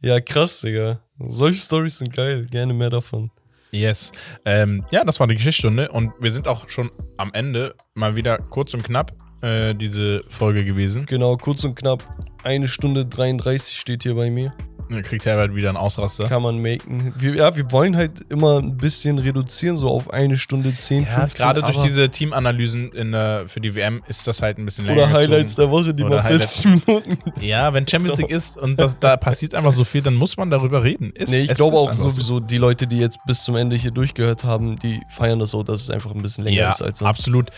Ja, 0.02 0.20
krass, 0.22 0.62
Digga. 0.62 1.00
Solche 1.20 1.60
Stories 1.60 1.98
sind 1.98 2.14
geil. 2.14 2.46
Gerne 2.52 2.74
mehr 2.74 2.92
davon. 2.92 3.32
yes. 3.72 4.12
Ähm, 4.46 4.86
ja, 4.92 5.04
das 5.04 5.20
war 5.20 5.26
die 5.26 5.34
Geschichtsstunde. 5.36 5.92
Und 5.92 6.12
wir 6.20 6.32
sind 6.32 6.48
auch 6.48 6.70
schon 6.70 6.92
am 7.18 7.34
Ende 7.34 7.74
mal 7.96 8.16
wieder 8.16 8.38
kurz 8.38 8.74
und 8.76 8.84
knapp 8.84 9.14
äh, 9.42 9.74
diese 9.74 10.22
Folge 10.30 10.64
gewesen. 10.64 11.08
Genau, 11.08 11.38
kurz 11.38 11.64
und 11.64 11.76
knapp. 11.76 12.04
Eine 12.44 12.68
Stunde 12.68 13.06
33 13.06 13.78
steht 13.78 14.04
hier 14.04 14.14
bei 14.16 14.30
mir. 14.30 14.54
Dann 14.90 15.02
kriegt 15.02 15.26
Herbert 15.26 15.56
wieder 15.56 15.70
einen 15.70 15.78
Ausraster. 15.78 16.28
Kann 16.28 16.44
man 16.44 16.62
maken. 16.62 17.14
Wir, 17.18 17.36
ja, 17.36 17.56
wir 17.56 17.72
wollen 17.72 17.95
halt 17.98 18.22
immer 18.30 18.60
ein 18.60 18.78
bisschen 18.78 19.18
reduzieren, 19.18 19.78
so 19.78 19.90
auf 19.90 20.12
eine 20.12 20.38
Stunde 20.38 20.76
10, 20.76 21.03
Ja, 21.03 21.10
15. 21.22 21.41
gerade 21.44 21.62
durch 21.62 21.78
diese 21.84 22.10
Teamanalysen 22.10 22.91
in 22.91 23.12
der, 23.12 23.45
für 23.48 23.62
die 23.62 23.74
WM 23.74 24.03
ist 24.07 24.28
das 24.28 24.41
halt 24.41 24.57
ein 24.60 24.66
bisschen 24.66 24.86
länger 24.86 25.03
Oder 25.03 25.12
Highlights 25.12 25.56
gezogen. 25.56 25.72
der 25.72 25.80
Woche, 25.86 25.94
die 25.95 26.03
Oder 26.03 26.16
mal 26.18 26.24
40 26.24 26.66
Minuten. 26.66 27.10
Ja, 27.41 27.74
wenn 27.74 27.88
Champions 27.88 28.20
League 28.20 28.30
ist 28.32 28.57
und 28.57 28.80
das, 28.80 28.99
da 28.99 29.18
passiert 29.18 29.56
einfach 29.56 29.72
so 29.72 29.84
viel, 29.84 30.02
dann 30.03 30.14
muss 30.16 30.38
man 30.38 30.49
darüber 30.49 30.84
reden. 30.84 31.12
Ist, 31.16 31.32
Nee, 31.32 31.40
ich 31.40 31.53
glaube 31.56 31.78
auch 31.78 31.90
einfach 31.90 32.03
so. 32.03 32.10
sowieso, 32.12 32.40
die 32.40 32.57
Leute, 32.60 32.86
die 32.86 32.99
jetzt 32.99 33.20
bis 33.26 33.44
zum 33.44 33.56
Ende 33.56 33.76
hier 33.76 33.91
durchgehört 33.91 34.44
haben, 34.44 34.76
die 34.78 34.99
feiern 35.12 35.40
das 35.40 35.56
auch, 35.56 35.64
dass 35.64 35.82
es 35.82 35.90
einfach 35.90 36.14
ein 36.14 36.22
bisschen 36.22 36.44
länger 36.44 36.57
Ja, 36.57 36.70
ist 36.70 36.82
als 36.84 36.99
sonst. 36.99 37.10
absolut. 37.10 37.49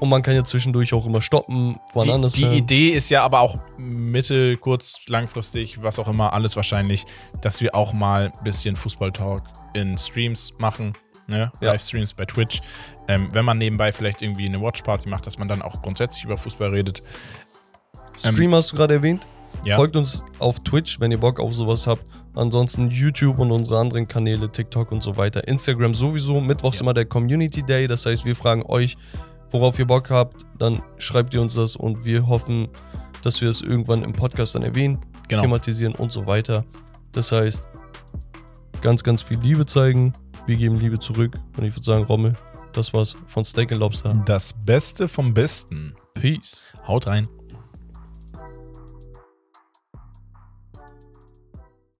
Und 0.00 0.08
man 0.08 0.22
kann 0.22 0.34
ja 0.34 0.42
zwischendurch 0.42 0.94
auch 0.94 1.06
immer 1.06 1.20
stoppen, 1.20 1.78
woanders 1.92 2.32
Die, 2.32 2.40
die 2.40 2.46
hören. 2.46 2.56
Idee 2.56 2.88
ist 2.90 3.10
ja 3.10 3.22
aber 3.22 3.40
auch 3.40 3.58
mittel-, 3.76 4.56
kurz-, 4.56 5.04
langfristig, 5.08 5.82
was 5.82 5.98
auch 5.98 6.08
immer, 6.08 6.32
alles 6.32 6.56
wahrscheinlich, 6.56 7.04
dass 7.42 7.60
wir 7.60 7.74
auch 7.74 7.92
mal 7.92 8.32
ein 8.36 8.44
bisschen 8.44 8.76
Fußball-Talk 8.76 9.42
in 9.74 9.98
Streams 9.98 10.54
machen. 10.58 10.94
Ne? 11.26 11.52
Ja. 11.60 11.72
Livestreams 11.72 12.14
bei 12.14 12.24
Twitch. 12.24 12.60
Ähm, 13.08 13.28
wenn 13.32 13.44
man 13.44 13.58
nebenbei 13.58 13.92
vielleicht 13.92 14.22
irgendwie 14.22 14.46
eine 14.46 14.60
Watchparty 14.60 15.08
macht, 15.08 15.26
dass 15.26 15.38
man 15.38 15.48
dann 15.48 15.62
auch 15.62 15.80
grundsätzlich 15.82 16.24
über 16.24 16.36
Fußball 16.36 16.70
redet. 16.70 17.00
Stream 18.16 18.54
hast 18.54 18.72
du 18.72 18.76
gerade 18.76 18.94
erwähnt. 18.94 19.26
Ja. 19.64 19.76
Folgt 19.76 19.96
uns 19.96 20.24
auf 20.38 20.60
Twitch, 20.60 20.98
wenn 21.00 21.10
ihr 21.10 21.18
Bock 21.18 21.38
auf 21.40 21.54
sowas 21.54 21.86
habt. 21.86 22.02
Ansonsten 22.34 22.88
YouTube 22.90 23.38
und 23.38 23.50
unsere 23.50 23.78
anderen 23.78 24.06
Kanäle, 24.06 24.50
TikTok 24.50 24.92
und 24.92 25.02
so 25.02 25.16
weiter. 25.16 25.46
Instagram 25.46 25.94
sowieso. 25.94 26.40
Mittwochs 26.40 26.80
immer 26.80 26.94
der 26.94 27.04
Community 27.04 27.62
Day. 27.62 27.86
Das 27.86 28.06
heißt, 28.06 28.24
wir 28.24 28.36
fragen 28.36 28.62
euch, 28.66 28.96
worauf 29.50 29.78
ihr 29.78 29.86
Bock 29.86 30.10
habt. 30.10 30.46
Dann 30.58 30.82
schreibt 30.98 31.34
ihr 31.34 31.40
uns 31.42 31.54
das 31.54 31.76
und 31.76 32.04
wir 32.04 32.26
hoffen, 32.26 32.68
dass 33.22 33.40
wir 33.40 33.48
es 33.48 33.60
irgendwann 33.60 34.02
im 34.02 34.12
Podcast 34.12 34.54
dann 34.54 34.62
erwähnen, 34.62 34.98
Genau. 35.28 35.42
thematisieren 35.42 35.94
und 35.94 36.10
so 36.12 36.26
weiter. 36.26 36.64
Das 37.12 37.32
heißt, 37.32 37.68
ganz, 38.80 39.02
ganz 39.04 39.22
viel 39.22 39.38
Liebe 39.40 39.66
zeigen. 39.66 40.12
Wir 40.46 40.56
geben 40.56 40.78
Liebe 40.78 40.98
zurück. 40.98 41.38
Und 41.56 41.64
ich 41.64 41.74
würde 41.74 41.84
sagen, 41.84 42.04
Rommel, 42.04 42.32
das 42.72 42.92
war's 42.94 43.16
von 43.26 43.44
Steak 43.44 43.70
Lobster. 43.72 44.20
Das 44.26 44.52
Beste 44.64 45.06
vom 45.08 45.34
Besten. 45.34 45.94
Peace. 46.14 46.66
Haut 46.86 47.06
rein. 47.06 47.28